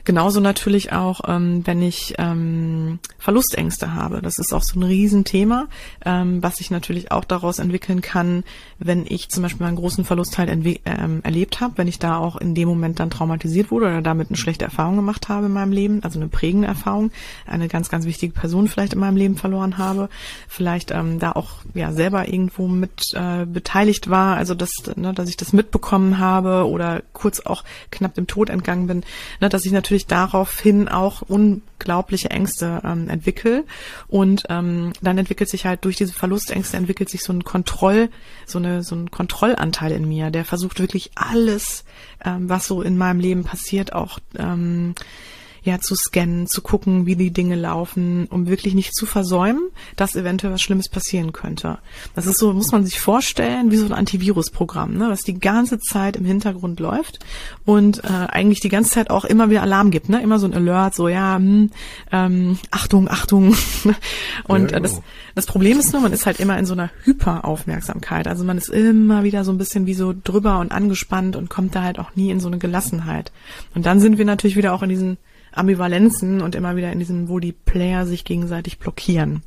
Genauso 0.04 0.39
natürlich 0.39 0.91
auch, 0.91 1.22
ähm, 1.28 1.62
wenn 1.66 1.82
ich 1.82 2.16
ähm, 2.18 2.99
Verlustängste 3.18 3.93
habe. 3.93 4.22
Das 4.22 4.39
ist 4.39 4.54
auch 4.54 4.64
so 4.64 4.80
ein 4.80 4.84
Riesenthema, 4.84 5.68
ähm, 6.06 6.41
was 6.41 6.58
sich 6.58 6.72
natürlich 6.72 7.12
auch 7.12 7.24
daraus 7.24 7.60
entwickeln 7.60 8.02
kann, 8.02 8.43
wenn 8.80 9.06
ich 9.08 9.30
zum 9.30 9.43
Beispiel 9.43 9.66
einen 9.66 9.76
großen 9.76 10.06
Verlust 10.06 10.38
halt 10.38 10.49
ähm, 10.49 11.22
erlebt 11.24 11.62
habe, 11.62 11.78
wenn 11.78 11.88
ich 11.88 11.99
da 11.99 12.18
auch 12.18 12.36
in 12.36 12.56
dem 12.56 12.68
Moment 12.68 12.99
dann 12.99 13.12
traumatisiert 13.12 13.70
wurde 13.70 13.88
oder 13.88 14.02
damit 14.02 14.30
eine 14.30 14.38
schlechte 14.38 14.66
Erfahrung 14.66 14.95
gemacht 14.95 15.30
habe 15.30 15.45
in 15.45 15.54
meinem 15.54 15.72
Leben, 15.72 16.04
also 16.04 16.20
eine 16.20 16.30
prägende 16.30 16.68
Erfahrung, 16.68 17.12
eine 17.45 17.68
ganz, 17.68 17.89
ganz 17.89 18.06
wichtige 18.06 18.34
Person 18.34 18.68
vielleicht 18.68 18.93
in 18.93 18.99
meinem 18.99 19.18
Leben 19.18 19.38
verloren 19.38 19.78
habe, 19.78 20.10
vielleicht 20.47 20.91
ähm, 20.91 21.20
da 21.20 21.34
auch 21.34 21.49
ja 21.74 21.91
selber 21.91 22.28
irgendwo 22.28 22.68
mit 22.68 23.14
äh, 23.14 23.45
beteiligt 23.45 24.10
war, 24.10 24.38
also 24.38 24.56
dass, 24.56 24.72
ne, 24.95 25.14
dass 25.14 25.30
ich 25.30 25.38
das 25.38 25.54
mitbekommen 25.54 26.18
habe 26.18 26.68
oder 26.68 27.04
kurz 27.14 27.39
auch 27.39 27.64
knapp 27.91 28.16
dem 28.16 28.28
Tod 28.28 28.49
entgangen 28.49 28.88
bin, 28.88 29.04
ne, 29.39 29.49
dass 29.49 29.66
ich 29.66 29.72
natürlich 29.72 29.91
natürlich 29.92 30.08
daraufhin 30.08 30.88
auch 30.88 31.22
unglaubliche 31.22 32.30
Ängste 32.30 32.82
ähm, 32.86 33.10
entwickle 33.10 33.66
und 34.08 34.46
ähm, 34.48 34.94
dann 35.02 35.18
entwickelt 35.18 35.50
sich 35.50 35.66
halt 35.66 35.84
durch 35.84 35.98
diese 35.98 36.14
Verlustängste 36.14 36.78
entwickelt 36.78 37.10
sich 37.10 37.24
so 37.24 37.34
ein 37.34 37.44
Kontroll, 37.44 38.10
so 38.46 38.58
eine 38.58 38.84
so 38.84 38.96
ein 38.96 39.12
Kontrollanteil 39.12 39.92
in 39.92 40.08
mir, 40.08 40.32
der 40.32 40.46
versucht 40.46 40.80
wirklich 40.80 41.12
alles, 41.16 41.84
ähm, 42.24 42.48
was 42.48 42.68
so 42.68 42.82
in 42.82 42.98
meinem 42.98 43.20
Leben 43.20 43.44
passiert, 43.44 43.92
auch 43.92 44.20
ähm, 44.39 44.96
ja 45.64 45.80
zu 45.80 45.95
scannen, 45.95 46.47
zu 46.47 46.62
gucken, 46.62 47.05
wie 47.05 47.16
die 47.16 47.32
Dinge 47.32 47.55
laufen, 47.55 48.26
um 48.28 48.47
wirklich 48.47 48.74
nicht 48.74 48.95
zu 48.95 49.05
versäumen, 49.05 49.62
dass 49.95 50.16
eventuell 50.16 50.53
was 50.53 50.62
Schlimmes 50.62 50.89
passieren 50.89 51.34
könnte. 51.34 51.78
Das 52.16 52.26
ist 52.26 52.39
so, 52.39 52.51
muss 52.53 52.72
man 52.72 52.84
sich 52.84 52.99
vorstellen, 52.99 53.70
wie 53.70 53.78
so 53.78 53.86
ein 53.86 53.93
Antivirusprogramm, 53.93 54.97
ne, 54.97 55.09
was 55.09 55.22
die 55.22 55.39
ganze 55.39 55.80
Zeit 55.80 56.16
im 56.16 56.26
Hintergrund 56.26 56.80
läuft 56.80 57.20
und 57.64 58.03
äh, 58.03 58.07
eigentlich 58.07 58.59
die 58.59 58.70
ganze 58.70 58.91
Zeit 58.91 59.12
auch 59.12 59.24
immer 59.24 59.51
wieder 59.51 59.62
Alarm 59.62 59.91
gibt, 59.91 60.09
ne, 60.09 60.22
immer 60.22 60.39
so 60.39 60.47
ein 60.47 60.53
Alert, 60.53 60.95
so 60.95 61.07
ja, 61.07 61.36
hm, 61.36 61.70
ähm, 62.12 62.57
Achtung, 62.72 63.07
Achtung. 63.07 63.55
und 64.47 64.72
äh, 64.72 64.82
das, 64.82 64.93
genau. 64.93 65.03
das 65.36 65.45
Problem 65.45 65.80
ist 65.80 65.93
nur, 65.93 66.01
man 66.01 66.14
ist 66.14 66.26
halt 66.26 66.39
immer 66.39 66.57
in 66.57 66.66
so 66.66 66.74
einer 66.74 66.89
Hyperaufmerksamkeit. 67.03 68.28
Also 68.28 68.43
man 68.43 68.57
ist 68.57 68.70
immer 68.70 69.24
wieder 69.24 69.43
so 69.43 69.51
ein 69.51 69.59
bisschen 69.59 69.86
wie 69.86 69.93
so 69.93 70.14
drüber 70.24 70.59
und 70.59 70.72
angespannt 70.72 71.36
und 71.36 71.49
kommt 71.51 71.76
da 71.76 71.84
halt 71.84 71.99
auch 71.99 72.16
nie 72.16 72.32
in 72.32 72.39
so 72.39 72.47
eine 72.47 72.57
Gelassenheit. 72.57 73.32
Und 73.76 73.86
dann 73.86 73.99
sind 73.99 74.18
wir 74.18 74.26
natürlich 74.26 74.57
wieder 74.57 74.74
auch 74.74 74.82
in 74.82 74.89
diesen 74.89 75.18
Ambivalenzen 75.54 76.41
und 76.41 76.56
immer 76.56 76.76
wieder 76.76 76.91
in 76.91 76.99
diesem, 76.99 77.30
wo 77.30 77.39
die 77.39 77.52
Player 77.52 78.06
sich 78.06 78.24
gegenseitig 78.24 78.80
blockieren. 78.80 79.43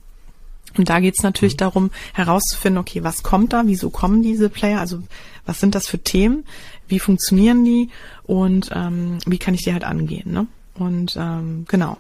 Und 0.77 0.89
da 0.89 1.01
geht's 1.01 1.23
natürlich 1.23 1.55
mhm. 1.55 1.59
darum, 1.59 1.91
herauszufinden, 2.13 2.81
okay, 2.81 3.05
was 3.05 3.23
kommt 3.23 3.53
da, 3.53 3.63
wieso 3.67 3.91
kommen 3.91 4.23
diese 4.23 4.49
Player, 4.49 4.81
also 4.81 5.03
was 5.47 5.61
sind 5.61 5.75
das 5.75 5.87
für 5.87 5.99
Themen, 5.99 6.45
wie 6.89 6.99
funktionieren 6.99 7.65
die 7.65 7.91
und 8.25 8.71
ähm, 8.75 9.19
wie 9.27 9.39
kann 9.39 9.55
ich 9.55 9.63
die 9.63 9.73
halt 9.73 9.85
angehen. 9.85 10.33
Ne? 10.33 10.47
Und 10.75 11.17
ähm, 11.17 11.65
genau. 11.69 11.99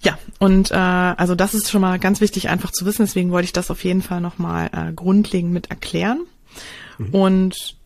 Ja, 0.00 0.18
und 0.38 0.70
äh, 0.72 0.74
also 0.74 1.34
das 1.34 1.54
ist 1.54 1.70
schon 1.70 1.80
mal 1.80 1.98
ganz 1.98 2.20
wichtig 2.20 2.48
einfach 2.48 2.72
zu 2.72 2.86
wissen, 2.86 3.04
deswegen 3.04 3.30
wollte 3.30 3.44
ich 3.44 3.52
das 3.52 3.70
auf 3.70 3.84
jeden 3.84 4.02
Fall 4.02 4.20
nochmal 4.20 4.70
äh, 4.72 4.92
grundlegend 4.92 5.52
mit 5.52 5.70
erklären. 5.70 6.22
Mhm. 6.98 7.08
Und 7.10 7.76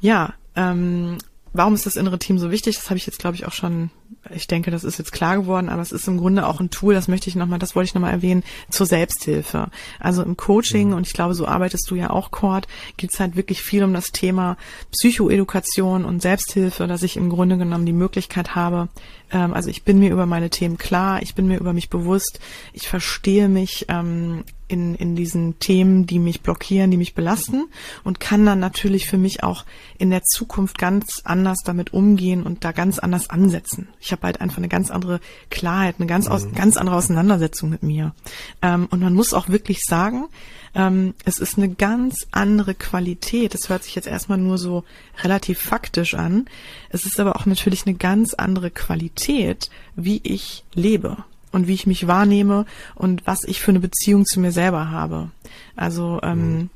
ja, 0.00 0.34
ähm, 0.56 1.18
warum 1.52 1.74
ist 1.74 1.86
das 1.86 1.96
innere 1.96 2.18
Team 2.18 2.38
so 2.38 2.50
wichtig? 2.50 2.76
Das 2.76 2.88
habe 2.88 2.96
ich 2.96 3.06
jetzt, 3.06 3.18
glaube 3.18 3.36
ich, 3.36 3.46
auch 3.46 3.52
schon 3.52 3.90
ich 4.34 4.46
denke, 4.46 4.70
das 4.70 4.84
ist 4.84 4.98
jetzt 4.98 5.12
klar 5.12 5.36
geworden, 5.36 5.68
aber 5.68 5.82
es 5.82 5.92
ist 5.92 6.08
im 6.08 6.18
Grunde 6.18 6.46
auch 6.46 6.60
ein 6.60 6.70
Tool, 6.70 6.94
das 6.94 7.08
möchte 7.08 7.28
ich 7.28 7.36
nochmal, 7.36 7.58
das 7.58 7.74
wollte 7.74 7.86
ich 7.86 7.94
nochmal 7.94 8.12
erwähnen, 8.12 8.42
zur 8.70 8.86
Selbsthilfe. 8.86 9.68
Also 10.00 10.22
im 10.22 10.36
Coaching, 10.36 10.88
mhm. 10.88 10.94
und 10.94 11.06
ich 11.06 11.12
glaube, 11.12 11.34
so 11.34 11.46
arbeitest 11.46 11.90
du 11.90 11.94
ja 11.94 12.10
auch, 12.10 12.30
Cord, 12.30 12.66
geht 12.96 13.12
es 13.12 13.20
halt 13.20 13.36
wirklich 13.36 13.62
viel 13.62 13.84
um 13.84 13.92
das 13.92 14.12
Thema 14.12 14.56
Psychoedukation 14.92 16.04
und 16.04 16.22
Selbsthilfe, 16.22 16.86
dass 16.86 17.02
ich 17.02 17.16
im 17.16 17.30
Grunde 17.30 17.58
genommen 17.58 17.86
die 17.86 17.92
Möglichkeit 17.92 18.54
habe, 18.54 18.88
ähm, 19.34 19.52
also 19.52 19.68
ich 19.68 19.82
bin 19.82 19.98
mir 19.98 20.10
über 20.10 20.26
meine 20.26 20.50
Themen 20.50 20.78
klar, 20.78 21.22
ich 21.22 21.34
bin 21.34 21.46
mir 21.46 21.58
über 21.58 21.72
mich 21.72 21.90
bewusst, 21.90 22.40
ich 22.72 22.88
verstehe 22.88 23.48
mich 23.48 23.86
ähm, 23.88 24.44
in, 24.68 24.94
in 24.94 25.14
diesen 25.14 25.58
Themen, 25.58 26.06
die 26.06 26.18
mich 26.18 26.40
blockieren, 26.40 26.90
die 26.90 26.96
mich 26.96 27.14
belasten 27.14 27.66
und 28.02 28.20
kann 28.20 28.46
dann 28.46 28.60
natürlich 28.60 29.06
für 29.06 29.18
mich 29.18 29.42
auch 29.42 29.64
in 29.98 30.10
der 30.10 30.22
Zukunft 30.22 30.78
ganz 30.78 31.20
anders 31.24 31.58
damit 31.64 31.92
umgehen 31.92 32.44
und 32.44 32.64
da 32.64 32.72
ganz 32.72 32.98
anders 32.98 33.28
ansetzen. 33.28 33.88
Ich 34.04 34.12
habe 34.12 34.22
halt 34.24 34.40
einfach 34.42 34.58
eine 34.58 34.68
ganz 34.68 34.90
andere 34.90 35.18
Klarheit, 35.50 35.96
eine 35.98 36.06
ganz, 36.06 36.28
aus, 36.28 36.52
ganz 36.54 36.76
andere 36.76 36.96
Auseinandersetzung 36.96 37.70
mit 37.70 37.82
mir. 37.82 38.14
Ähm, 38.60 38.86
und 38.90 39.00
man 39.00 39.14
muss 39.14 39.32
auch 39.32 39.48
wirklich 39.48 39.80
sagen, 39.80 40.26
ähm, 40.74 41.14
es 41.24 41.38
ist 41.38 41.56
eine 41.56 41.70
ganz 41.70 42.26
andere 42.30 42.74
Qualität. 42.74 43.54
Das 43.54 43.70
hört 43.70 43.82
sich 43.82 43.94
jetzt 43.94 44.06
erstmal 44.06 44.36
nur 44.36 44.58
so 44.58 44.84
relativ 45.22 45.58
faktisch 45.58 46.14
an. 46.14 46.46
Es 46.90 47.06
ist 47.06 47.18
aber 47.18 47.36
auch 47.36 47.46
natürlich 47.46 47.86
eine 47.86 47.94
ganz 47.94 48.34
andere 48.34 48.70
Qualität, 48.70 49.70
wie 49.96 50.20
ich 50.22 50.64
lebe 50.74 51.16
und 51.50 51.66
wie 51.66 51.74
ich 51.74 51.86
mich 51.86 52.06
wahrnehme 52.06 52.66
und 52.94 53.26
was 53.26 53.44
ich 53.44 53.60
für 53.62 53.70
eine 53.70 53.80
Beziehung 53.80 54.26
zu 54.26 54.38
mir 54.38 54.52
selber 54.52 54.90
habe. 54.90 55.30
Also 55.76 56.20
ähm, 56.22 56.58
mhm. 56.58 56.70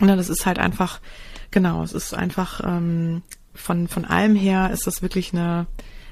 na, 0.00 0.16
das 0.16 0.28
ist 0.28 0.44
halt 0.44 0.58
einfach, 0.58 1.00
genau, 1.52 1.84
es 1.84 1.92
ist 1.92 2.14
einfach 2.14 2.62
ähm, 2.64 3.22
von, 3.54 3.86
von 3.86 4.04
allem 4.04 4.34
her 4.34 4.70
ist 4.72 4.86
das 4.88 5.02
wirklich 5.02 5.32
eine, 5.32 5.66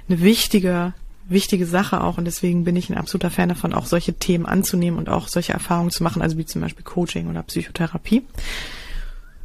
eine 0.09 0.21
wichtige 0.21 0.95
wichtige 1.29 1.67
Sache 1.67 2.03
auch 2.03 2.19
und 2.19 2.25
deswegen 2.25 2.65
bin 2.65 2.77
ich 2.77 2.91
ein 2.91 2.99
absoluter 2.99 3.31
Fan 3.31 3.49
davon, 3.49 3.73
auch 3.73 3.87
solche 3.87 4.15
Themen 4.15 4.47
anzunehmen 4.47 4.99
und 4.99 5.09
auch 5.09 5.29
solche 5.29 5.53
Erfahrungen 5.53 5.91
zu 5.91 6.03
machen, 6.03 6.23
also 6.23 6.37
wie 6.37 6.47
zum 6.47 6.61
Beispiel 6.61 6.85
Coaching 6.85 7.29
oder 7.29 7.43
Psychotherapie. 7.43 8.23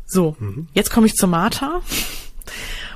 So, 0.06 0.36
mhm. 0.40 0.68
jetzt 0.74 0.92
komme 0.92 1.08
ich 1.08 1.16
zu 1.16 1.28
Martha. 1.28 1.82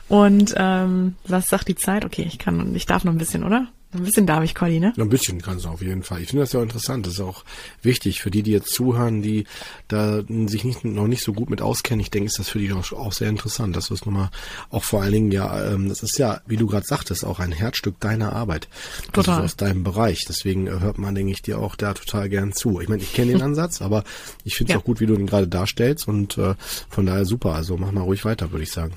Und 0.07 0.53
ähm, 0.57 1.15
was 1.25 1.47
sagt 1.47 1.67
die 1.67 1.75
Zeit? 1.75 2.03
Okay, 2.05 2.23
ich 2.23 2.37
kann, 2.37 2.75
ich 2.75 2.85
darf 2.85 3.03
noch 3.03 3.13
ein 3.13 3.17
bisschen, 3.17 3.43
oder? 3.43 3.67
Ein 3.93 4.03
bisschen 4.03 4.25
darf 4.25 4.43
ich, 4.43 4.55
Colli, 4.55 4.79
ne? 4.79 4.93
Ein 4.97 5.09
bisschen 5.09 5.41
kannst 5.41 5.65
du 5.65 5.69
auf 5.69 5.81
jeden 5.81 6.03
Fall. 6.03 6.21
Ich 6.21 6.29
finde 6.29 6.43
das 6.43 6.53
ja 6.53 6.63
interessant. 6.63 7.05
Das 7.05 7.13
ist 7.13 7.19
auch 7.19 7.43
wichtig 7.81 8.21
für 8.21 8.31
die, 8.31 8.41
die 8.41 8.51
jetzt 8.51 8.73
zuhören, 8.73 9.21
die 9.21 9.45
da 9.89 10.21
sich 10.47 10.63
nicht, 10.63 10.85
noch 10.85 11.07
nicht 11.07 11.23
so 11.23 11.33
gut 11.33 11.49
mit 11.49 11.61
auskennen. 11.61 11.99
Ich 11.99 12.09
denke, 12.09 12.27
ist 12.27 12.39
das 12.39 12.47
für 12.47 12.59
die 12.59 12.71
auch, 12.71 12.89
auch 12.93 13.11
sehr 13.11 13.27
interessant. 13.27 13.75
Das 13.75 13.91
ist 13.91 14.05
nochmal 14.05 14.29
auch 14.69 14.83
vor 14.83 15.01
allen 15.01 15.11
Dingen 15.11 15.31
ja, 15.31 15.73
ähm, 15.73 15.89
das 15.89 16.03
ist 16.03 16.17
ja, 16.17 16.39
wie 16.47 16.55
du 16.55 16.67
gerade 16.67 16.85
sagtest, 16.85 17.25
auch 17.25 17.39
ein 17.39 17.51
Herzstück 17.51 17.99
deiner 17.99 18.33
Arbeit. 18.33 18.69
Das 19.11 19.25
total. 19.25 19.39
ist 19.39 19.45
aus 19.45 19.55
deinem 19.57 19.83
Bereich. 19.83 20.23
Deswegen 20.27 20.67
äh, 20.67 20.79
hört 20.79 20.97
man, 20.97 21.13
denke 21.13 21.33
ich, 21.33 21.41
dir 21.41 21.59
auch 21.59 21.75
da 21.75 21.93
total 21.93 22.29
gern 22.29 22.53
zu. 22.53 22.79
Ich 22.79 22.87
meine, 22.87 23.01
ich 23.01 23.13
kenne 23.13 23.33
den 23.33 23.41
Ansatz, 23.41 23.81
aber 23.81 24.05
ich 24.45 24.55
finde 24.55 24.71
es 24.71 24.75
ja. 24.75 24.79
auch 24.79 24.85
gut, 24.85 25.01
wie 25.01 25.05
du 25.05 25.17
den 25.17 25.27
gerade 25.27 25.49
darstellst 25.49 26.07
und 26.07 26.37
äh, 26.37 26.55
von 26.89 27.05
daher 27.05 27.25
super. 27.25 27.55
Also 27.55 27.75
mach 27.75 27.91
mal 27.91 28.01
ruhig 28.01 28.23
weiter, 28.23 28.51
würde 28.51 28.63
ich 28.63 28.71
sagen. 28.71 28.93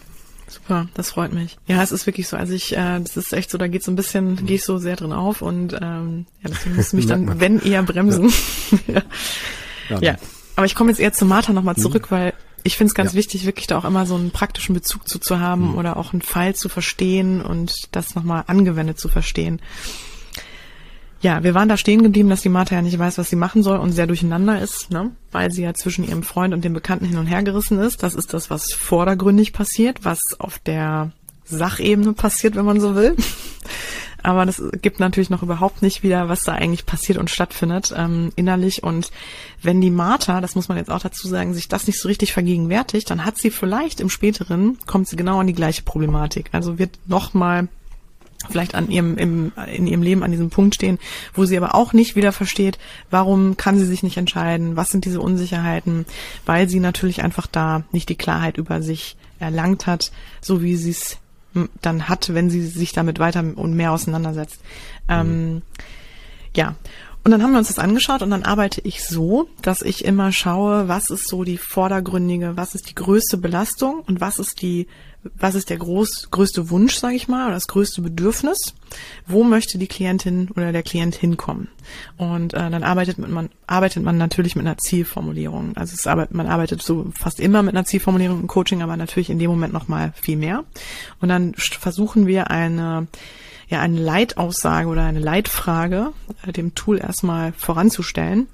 Super, 0.55 0.89
das 0.95 1.11
freut 1.11 1.33
mich. 1.33 1.59
Ja, 1.67 1.83
es 1.83 1.91
ist 1.91 2.07
wirklich 2.07 2.29
so. 2.29 2.37
Also 2.37 2.53
ich, 2.55 2.77
äh, 2.77 3.01
das 3.01 3.17
ist 3.17 3.33
echt 3.33 3.51
so, 3.51 3.59
da 3.59 3.67
geht 3.67 3.83
so 3.83 3.91
ein 3.91 3.97
bisschen, 3.97 4.33
mhm. 4.33 4.47
gehe 4.47 4.57
ich 4.57 4.65
so 4.65 4.79
sehr 4.79 4.97
drin 4.97 5.13
auf 5.13 5.43
und 5.43 5.73
ähm, 5.81 6.27
ja, 6.43 6.51
deswegen 6.51 6.77
muss 6.77 6.93
mich 6.93 7.07
dann, 7.07 7.41
wenn 7.41 7.61
eher 7.61 7.83
bremsen. 7.83 8.33
ja. 8.87 9.03
ja. 9.91 9.99
ja. 10.01 10.17
aber 10.57 10.67
ich 10.67 10.75
komme 10.75 10.91
jetzt 10.91 11.01
eher 11.01 11.13
zu 11.13 11.25
Martha 11.25 11.53
nochmal 11.53 11.75
mhm. 11.77 11.83
zurück, 11.83 12.11
mhm. 12.11 12.15
weil 12.15 12.33
ich 12.63 12.77
finde 12.77 12.91
es 12.91 12.95
ganz 12.95 13.13
ja. 13.13 13.19
wichtig, 13.19 13.47
wirklich 13.47 13.67
da 13.67 13.79
auch 13.79 13.85
immer 13.85 14.07
so 14.07 14.15
einen 14.15 14.31
praktischen 14.31 14.75
Bezug 14.75 15.09
zu, 15.09 15.19
zu 15.19 15.41
haben 15.41 15.73
mhm. 15.73 15.75
oder 15.75 15.97
auch 15.97 16.13
einen 16.13 16.23
Fall 16.23 16.55
zu 16.55 16.69
verstehen 16.69 17.43
und 17.43 17.75
das 17.93 18.15
nochmal 18.15 18.45
angewendet 18.47 18.99
zu 18.99 19.09
verstehen. 19.09 19.61
Ja, 21.25 21.43
wir 21.43 21.55
waren 21.55 21.71
da 21.71 21.79
stehen 21.79 22.03
geblieben, 22.03 22.29
dass 22.29 22.43
die 22.43 22.51
Martha 22.51 22.75
ja 22.75 22.83
nicht 22.83 22.99
weiß, 22.99 23.17
was 23.17 23.31
sie 23.31 23.37
machen 23.37 23.63
soll 23.63 23.79
und 23.79 23.93
sehr 23.93 24.07
durcheinander 24.07 24.61
ist, 24.61 24.91
ne? 24.91 25.11
weil 25.33 25.51
sie 25.51 25.63
ja 25.63 25.73
zwischen 25.73 26.07
ihrem 26.07 26.23
Freund 26.23 26.53
und 26.53 26.63
dem 26.63 26.75
Bekannten 26.75 27.07
hin 27.07 27.17
und 27.17 27.29
her 27.29 27.43
gerissen 27.43 27.79
ist. 27.79 28.03
Das 28.03 28.15
ist 28.15 28.35
das, 28.35 28.51
was 28.51 28.75
vordergründig 28.75 29.55
passiert, 29.55 30.05
was 30.05 30.21
auf 30.39 30.59
der 30.59 31.13
Sachebene 31.47 32.13
passiert, 32.13 32.57
wenn 32.57 32.67
man 32.67 32.79
so 32.79 32.95
will. 32.95 33.17
Aber 34.23 34.45
das 34.45 34.63
gibt 34.83 35.01
natürlich 35.01 35.31
noch 35.31 35.43
überhaupt 35.43 35.81
nicht 35.81 36.03
wieder, 36.03 36.29
was 36.29 36.41
da 36.41 36.53
eigentlich 36.53 36.85
passiert 36.85 37.17
und 37.17 37.31
stattfindet 37.31 37.95
ähm, 37.97 38.31
innerlich. 38.37 38.83
Und 38.83 39.11
wenn 39.63 39.81
die 39.81 39.91
Martha, 39.91 40.43
das 40.43 40.55
muss 40.55 40.69
man 40.69 40.77
jetzt 40.77 40.91
auch 40.91 41.01
dazu 41.01 41.27
sagen, 41.27 41.55
sich 41.55 41.69
das 41.69 41.87
nicht 41.87 42.01
so 42.01 42.09
richtig 42.09 42.35
vergegenwärtigt, 42.35 43.09
dann 43.09 43.25
hat 43.25 43.39
sie 43.39 43.51
vielleicht 43.51 43.99
im 44.01 44.11
späteren, 44.11 44.77
kommt 44.87 45.09
sie 45.09 45.17
genau 45.17 45.41
an 45.41 45.47
die 45.47 45.55
gleiche 45.55 45.85
Problematik. 45.85 46.51
Also 46.53 46.79
wird 46.79 46.99
nochmal 47.07 47.69
vielleicht 48.51 48.75
an 48.75 48.91
ihrem 48.91 49.17
im, 49.17 49.53
in 49.73 49.87
ihrem 49.87 50.03
Leben 50.03 50.23
an 50.23 50.31
diesem 50.31 50.51
Punkt 50.51 50.75
stehen, 50.75 50.99
wo 51.35 51.45
sie 51.45 51.57
aber 51.57 51.75
auch 51.75 51.93
nicht 51.93 52.17
wieder 52.17 52.33
versteht, 52.33 52.79
warum 53.11 53.57
kann 53.57 53.79
sie 53.79 53.87
sich 53.87 54.03
nicht 54.03 54.17
entscheiden, 54.17 54.77
was 54.77 54.91
sind 54.91 55.05
diese 55.05 55.21
Unsicherheiten, 55.21 56.07
weil 56.47 56.69
sie 56.69 56.81
natürlich 56.81 57.23
einfach 57.23 57.47
da 57.47 57.85
nicht 57.93 58.09
die 58.09 58.17
Klarheit 58.17 58.57
über 58.57 58.83
sich 58.83 59.17
erlangt 59.39 59.87
hat, 59.87 60.13
so 60.41 60.63
wie 60.63 60.77
sie 60.77 60.91
es 60.91 61.19
dann 61.83 62.09
hat, 62.09 62.35
wenn 62.35 62.51
sie 62.51 62.67
sich 62.67 62.93
damit 62.93 63.19
weiter 63.19 63.45
und 63.55 63.75
mehr 63.75 63.93
auseinandersetzt. 63.93 64.61
Mhm. 65.09 65.63
Ja. 66.57 66.75
Und 67.25 67.31
dann 67.31 67.43
haben 67.43 67.53
wir 67.53 67.59
uns 67.59 67.69
das 67.69 67.79
angeschaut 67.79 68.21
und 68.21 68.31
dann 68.31 68.43
arbeite 68.43 68.83
ich 68.83 69.03
so, 69.03 69.49
dass 69.63 69.81
ich 69.81 70.05
immer 70.05 70.31
schaue, 70.31 70.89
was 70.89 71.09
ist 71.09 71.27
so 71.27 71.43
die 71.43 71.57
vordergründige, 71.57 72.57
was 72.57 72.75
ist 72.75 72.91
die 72.91 72.95
größte 72.95 73.39
Belastung 73.39 74.01
und 74.01 74.21
was 74.21 74.39
ist 74.39 74.61
die 74.61 74.89
was 75.37 75.55
ist 75.55 75.71
der 75.71 75.79
groß, 75.79 76.29
größte 76.31 76.71
Wunsch, 76.71 76.97
sage 76.97 77.17
ich 77.17 77.29
mal, 77.29 77.47
oder 77.47 77.55
das 77.55 77.69
größte 77.69 78.03
Bedürfnis? 78.03 78.75
Wo 79.27 79.45
möchte 79.45 79.79
die 79.79 79.87
Klientin 79.87 80.51
oder 80.55 80.73
der 80.73 80.83
Klient 80.83 81.15
hinkommen? 81.15 81.69
Und 82.17 82.55
äh, 82.55 82.71
dann 82.71 82.83
arbeitet 82.83 83.19
man, 83.19 83.51
arbeitet 83.67 84.03
man 84.03 84.19
natürlich 84.19 84.57
mit 84.57 84.67
einer 84.67 84.79
Zielformulierung. 84.79 85.77
Also 85.77 85.95
es 85.95 86.07
arbeitet, 86.07 86.35
man 86.35 86.47
arbeitet 86.47 86.83
so 86.83 87.11
fast 87.19 87.41
immer 87.41 87.63
mit 87.63 87.75
einer 87.75 87.85
Zielformulierung 87.85 88.41
im 88.41 88.47
Coaching, 88.47 88.83
aber 88.83 88.97
natürlich 88.97 89.31
in 89.31 89.39
dem 89.39 89.51
Moment 89.51 89.73
noch 89.73 89.89
mal 89.89 90.13
viel 90.21 90.37
mehr. 90.37 90.65
Und 91.21 91.29
dann 91.29 91.55
versuchen 91.55 92.27
wir 92.27 92.51
eine 92.51 93.07
ja 93.69 93.81
eine 93.81 93.99
Leitaussage 93.99 94.89
oder 94.89 95.05
eine 95.05 95.21
Leitfrage 95.21 96.13
äh, 96.47 96.53
dem 96.53 96.75
Tool 96.75 96.99
erstmal 96.99 97.53
voranzustellen. 97.53 98.49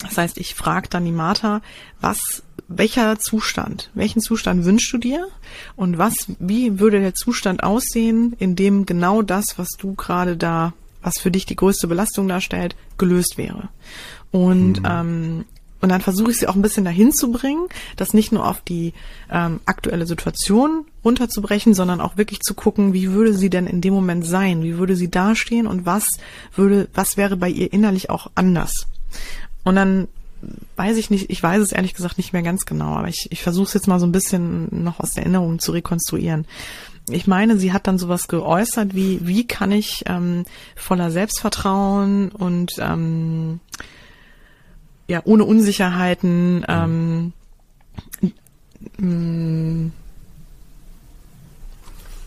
Das 0.00 0.18
heißt, 0.18 0.38
ich 0.38 0.54
frage 0.54 0.88
dann 0.88 1.04
die 1.04 1.12
Martha, 1.12 1.62
was 2.00 2.42
welcher 2.68 3.18
Zustand, 3.18 3.90
welchen 3.94 4.20
Zustand 4.20 4.64
wünschst 4.64 4.92
du 4.92 4.98
dir 4.98 5.28
und 5.76 5.98
was, 5.98 6.26
wie 6.38 6.78
würde 6.80 7.00
der 7.00 7.14
Zustand 7.14 7.62
aussehen, 7.62 8.34
in 8.38 8.56
dem 8.56 8.86
genau 8.86 9.22
das, 9.22 9.58
was 9.58 9.68
du 9.78 9.94
gerade 9.94 10.36
da, 10.36 10.72
was 11.02 11.18
für 11.18 11.30
dich 11.30 11.46
die 11.46 11.56
größte 11.56 11.86
Belastung 11.86 12.26
darstellt, 12.28 12.74
gelöst 12.98 13.38
wäre. 13.38 13.68
Und 14.32 14.80
mhm. 14.80 14.88
ähm, 14.88 15.44
und 15.80 15.90
dann 15.90 16.00
versuche 16.00 16.30
ich 16.30 16.38
sie 16.38 16.48
auch 16.48 16.56
ein 16.56 16.62
bisschen 16.62 16.84
dahin 16.84 17.12
zu 17.12 17.30
bringen, 17.30 17.68
das 17.96 18.14
nicht 18.14 18.32
nur 18.32 18.48
auf 18.48 18.60
die 18.62 18.92
ähm, 19.30 19.60
aktuelle 19.66 20.06
Situation 20.06 20.86
runterzubrechen, 21.04 21.74
sondern 21.74 22.00
auch 22.00 22.16
wirklich 22.16 22.40
zu 22.40 22.54
gucken, 22.54 22.92
wie 22.92 23.12
würde 23.12 23.34
sie 23.34 23.50
denn 23.50 23.66
in 23.66 23.82
dem 23.82 23.92
Moment 23.92 24.26
sein, 24.26 24.62
wie 24.62 24.78
würde 24.78 24.96
sie 24.96 25.10
dastehen 25.10 25.66
und 25.66 25.86
was 25.86 26.08
würde, 26.54 26.88
was 26.94 27.16
wäre 27.16 27.36
bei 27.36 27.50
ihr 27.50 27.72
innerlich 27.72 28.08
auch 28.10 28.30
anders. 28.34 28.86
Und 29.64 29.76
dann 29.76 30.08
weiß 30.76 30.96
ich 30.96 31.10
nicht, 31.10 31.30
ich 31.30 31.42
weiß 31.42 31.60
es 31.60 31.72
ehrlich 31.72 31.94
gesagt 31.94 32.18
nicht 32.18 32.32
mehr 32.32 32.42
ganz 32.42 32.64
genau, 32.64 32.94
aber 32.94 33.08
ich, 33.08 33.28
ich 33.30 33.42
versuche 33.42 33.66
es 33.66 33.74
jetzt 33.74 33.88
mal 33.88 34.00
so 34.00 34.06
ein 34.06 34.12
bisschen 34.12 34.68
noch 34.84 35.00
aus 35.00 35.12
der 35.12 35.24
Erinnerung 35.24 35.58
zu 35.58 35.72
rekonstruieren. 35.72 36.46
Ich 37.08 37.26
meine, 37.26 37.58
sie 37.58 37.72
hat 37.72 37.86
dann 37.86 37.98
sowas 37.98 38.26
geäußert 38.26 38.94
wie, 38.94 39.20
wie 39.22 39.46
kann 39.46 39.70
ich 39.70 40.02
ähm, 40.06 40.44
voller 40.74 41.10
Selbstvertrauen 41.10 42.30
und 42.30 42.72
ähm, 42.78 43.60
ja, 45.06 45.22
ohne 45.24 45.44
Unsicherheiten 45.44 46.64
ähm, 46.68 47.32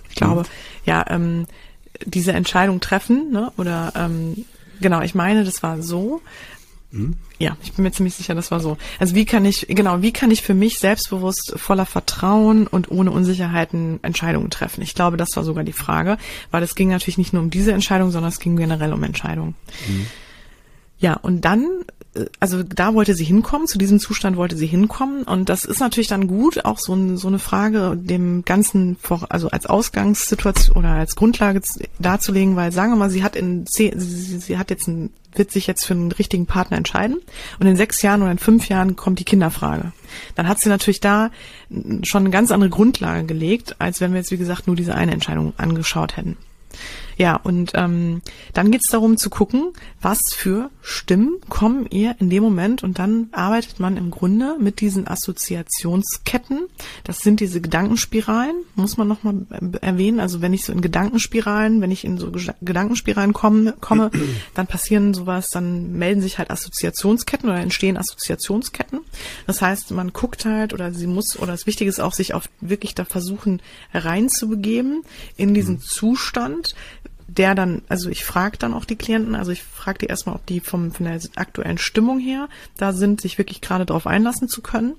ich 0.10 0.16
glaube, 0.16 0.44
ja, 0.86 1.06
ähm, 1.10 1.46
diese 2.06 2.34
Entscheidung 2.34 2.80
treffen, 2.80 3.32
ne? 3.32 3.52
Oder 3.58 3.94
ähm, 3.96 4.46
genau, 4.82 5.02
ich 5.02 5.16
meine, 5.16 5.44
das 5.44 5.64
war 5.64 5.82
so. 5.82 6.22
Mhm. 6.92 7.16
Ja, 7.38 7.56
ich 7.64 7.74
bin 7.74 7.84
mir 7.84 7.92
ziemlich 7.92 8.16
sicher, 8.16 8.36
das 8.36 8.52
war 8.52 8.60
so. 8.60 8.78
Also 9.00 9.16
wie 9.16 9.26
kann 9.26 9.46
ich, 9.46 9.68
genau, 9.70 10.02
wie 10.02 10.12
kann 10.12 10.32
ich 10.32 10.42
für 10.42 10.54
mich 10.54 10.80
selbstbewusst, 10.80 11.54
voller 11.56 11.86
Vertrauen 11.86 12.68
und 12.68 12.90
ohne 12.92 13.12
Unsicherheiten 13.12 14.00
Entscheidungen 14.02 14.50
treffen? 14.50 14.82
Ich 14.82 14.96
glaube, 14.96 15.18
das 15.18 15.30
war 15.36 15.44
sogar 15.44 15.64
die 15.64 15.74
Frage, 15.74 16.18
weil 16.52 16.64
es 16.64 16.76
ging 16.76 16.90
natürlich 16.90 17.18
nicht 17.18 17.34
nur 17.34 17.44
um 17.44 17.50
diese 17.50 17.72
Entscheidung, 17.72 18.12
sondern 18.12 18.30
es 18.30 18.40
ging 18.40 18.58
generell 18.58 18.94
um 18.94 19.04
Entscheidungen. 19.04 19.56
Mhm. 19.88 20.08
Ja, 21.00 21.14
und 21.14 21.46
dann 21.46 21.66
also 22.40 22.64
da 22.64 22.94
wollte 22.96 23.14
sie 23.14 23.24
hinkommen, 23.24 23.68
zu 23.68 23.78
diesem 23.78 24.00
Zustand 24.00 24.36
wollte 24.36 24.58
sie 24.58 24.66
hinkommen 24.66 25.24
und 25.24 25.48
das 25.48 25.64
ist 25.64 25.80
natürlich 25.80 26.08
dann 26.08 26.28
gut, 26.28 26.66
auch 26.66 26.80
so, 26.80 27.18
so 27.18 27.28
eine 27.28 27.40
Frage 27.40 27.96
dem 27.96 28.44
Ganzen, 28.46 28.98
vor, 29.00 29.28
also 29.30 29.50
als 29.50 29.68
Ausgangssituation 29.68 30.76
oder 30.76 30.90
als 30.90 31.16
Grundlage 31.16 31.62
darzulegen, 32.00 32.56
weil 32.56 32.72
sagen 32.72 32.92
wir 32.92 32.98
mal, 32.98 33.12
sie 33.12 33.24
hat 33.24 33.36
in 33.36 33.66
sie, 33.68 33.94
sie 33.96 34.58
hat 34.58 34.72
jetzt 34.72 34.88
ein, 34.88 35.12
wird 35.36 35.52
sich 35.52 35.68
jetzt 35.68 35.86
für 35.86 35.94
einen 35.94 36.12
richtigen 36.12 36.48
Partner 36.48 36.78
entscheiden 36.78 37.18
und 37.60 37.68
in 37.68 37.76
sechs 37.76 38.02
Jahren 38.02 38.24
oder 38.24 38.32
in 38.32 38.40
fünf 38.40 38.68
Jahren 38.70 38.96
kommt 38.96 39.20
die 39.20 39.26
Kinderfrage. 39.26 39.94
Dann 40.34 40.48
hat 40.48 40.60
sie 40.60 40.70
natürlich 40.70 41.02
da 41.02 41.30
schon 42.04 42.24
eine 42.24 42.32
ganz 42.32 42.50
andere 42.52 42.72
Grundlage 42.72 43.26
gelegt, 43.26 43.76
als 43.80 44.02
wenn 44.02 44.12
wir 44.12 44.20
jetzt 44.20 44.32
wie 44.32 44.38
gesagt 44.38 44.66
nur 44.66 44.76
diese 44.76 44.96
eine 44.96 45.12
Entscheidung 45.12 45.54
angeschaut 45.58 46.18
hätten. 46.18 46.38
Ja, 47.20 47.36
und 47.36 47.74
ähm, 47.76 48.22
dann 48.54 48.72
geht's 48.72 48.90
darum 48.90 49.18
zu 49.18 49.30
gucken, 49.30 49.74
was 50.02 50.22
für 50.34 50.70
Stimmen 50.82 51.42
kommen 51.50 51.86
ihr 51.90 52.16
in 52.20 52.30
dem 52.30 52.42
Moment 52.42 52.82
und 52.82 52.98
dann 52.98 53.28
arbeitet 53.34 53.82
man 53.82 53.98
im 53.98 54.10
Grunde 54.10 54.56
mit 54.58 54.80
diesen 54.80 55.06
Assoziationsketten. 55.06 56.68
Das 57.04 57.20
sind 57.20 57.42
diese 57.42 57.60
Gedankenspiralen, 57.60 58.56
muss 58.76 58.96
man 58.96 59.10
nochmal 59.10 59.46
erwähnen. 59.82 60.22
Also 60.22 60.40
wenn 60.42 60.54
ich 60.54 60.64
so 60.64 60.72
in 60.72 60.80
Gedankenspiralen, 60.80 61.82
wenn 61.82 61.92
ich 61.92 62.06
in 62.06 62.18
so 62.18 62.32
Gedankenspiralen 62.62 63.34
komme, 63.34 63.74
komme, 63.82 64.12
dann 64.54 64.68
passieren 64.68 65.14
sowas, 65.14 65.50
dann 65.50 65.98
melden 65.98 66.22
sich 66.22 66.38
halt 66.38 66.50
Assoziationsketten 66.50 67.50
oder 67.50 67.60
entstehen 67.60 67.98
Assoziationsketten. 67.98 69.02
Das 69.46 69.62
heißt, 69.62 69.92
man 69.92 70.14
guckt 70.14 70.46
halt 70.46 70.74
oder 70.74 70.94
sie 70.94 71.08
muss, 71.08 71.38
oder 71.38 71.52
das 71.52 71.68
Wichtige 71.68 71.90
ist 71.90 72.00
auch, 72.00 72.14
sich 72.14 72.34
auf 72.34 72.50
wirklich 72.62 72.96
da 72.96 73.04
versuchen 73.04 73.62
reinzubegeben 73.94 75.04
in 75.36 75.54
diesen 75.54 75.76
mhm. 75.76 75.82
Zustand, 75.82 76.76
der 77.38 77.56
dann, 77.56 77.82
also 77.90 78.10
ich 78.10 78.26
frage 78.26 78.58
dann 78.58 78.74
auch 78.74 78.86
die 78.86 78.96
Klienten, 78.96 79.36
also 79.36 79.52
ich 79.52 79.64
frage 79.64 80.00
die 80.00 80.06
erstmal, 80.08 80.36
ob 80.36 80.46
die 80.46 80.60
vom, 80.60 80.92
von 80.92 81.06
der 81.06 81.20
aktuellen 81.36 81.78
Stimmung 81.78 82.20
her 82.20 82.50
da 82.78 82.94
sind, 82.94 83.22
sich 83.22 83.38
wirklich 83.38 83.62
gerade 83.62 83.86
darauf 83.86 84.08
einlassen 84.08 84.48
zu 84.48 84.62
können. 84.62 84.96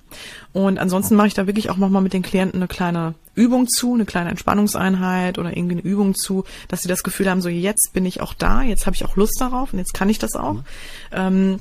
Und 0.53 0.79
ansonsten 0.79 1.17
mache 1.17 1.29
ich 1.29 1.35
da 1.35 1.47
wirklich 1.47 1.71
auch 1.71 1.77
nochmal 1.77 2.03
mit 2.03 2.13
den 2.13 2.23
Klienten 2.23 2.61
eine 2.61 2.69
kleine 2.69 3.15
Übung 3.35 3.69
zu, 3.69 3.95
eine 3.95 4.05
kleine 4.05 4.31
Entspannungseinheit 4.31 5.39
oder 5.39 5.57
irgendwie 5.57 5.77
eine 5.77 5.83
Übung 5.83 6.15
zu, 6.15 6.45
dass 6.69 6.83
sie 6.83 6.89
das 6.89 7.03
Gefühl 7.03 7.29
haben, 7.29 7.41
so 7.41 7.49
jetzt 7.49 7.93
bin 7.93 8.07
ich 8.07 8.21
auch 8.21 8.35
da, 8.35 8.63
jetzt 8.63 8.87
habe 8.87 8.97
ich 8.97 9.05
auch 9.05 9.17
Lust 9.17 9.41
darauf 9.41 9.73
und 9.73 9.79
jetzt 9.79 9.95
kann 9.95 10.09
ich 10.09 10.19
das 10.19 10.35
auch. 10.35 10.55
Mhm. 10.55 10.65
Ähm, 11.13 11.61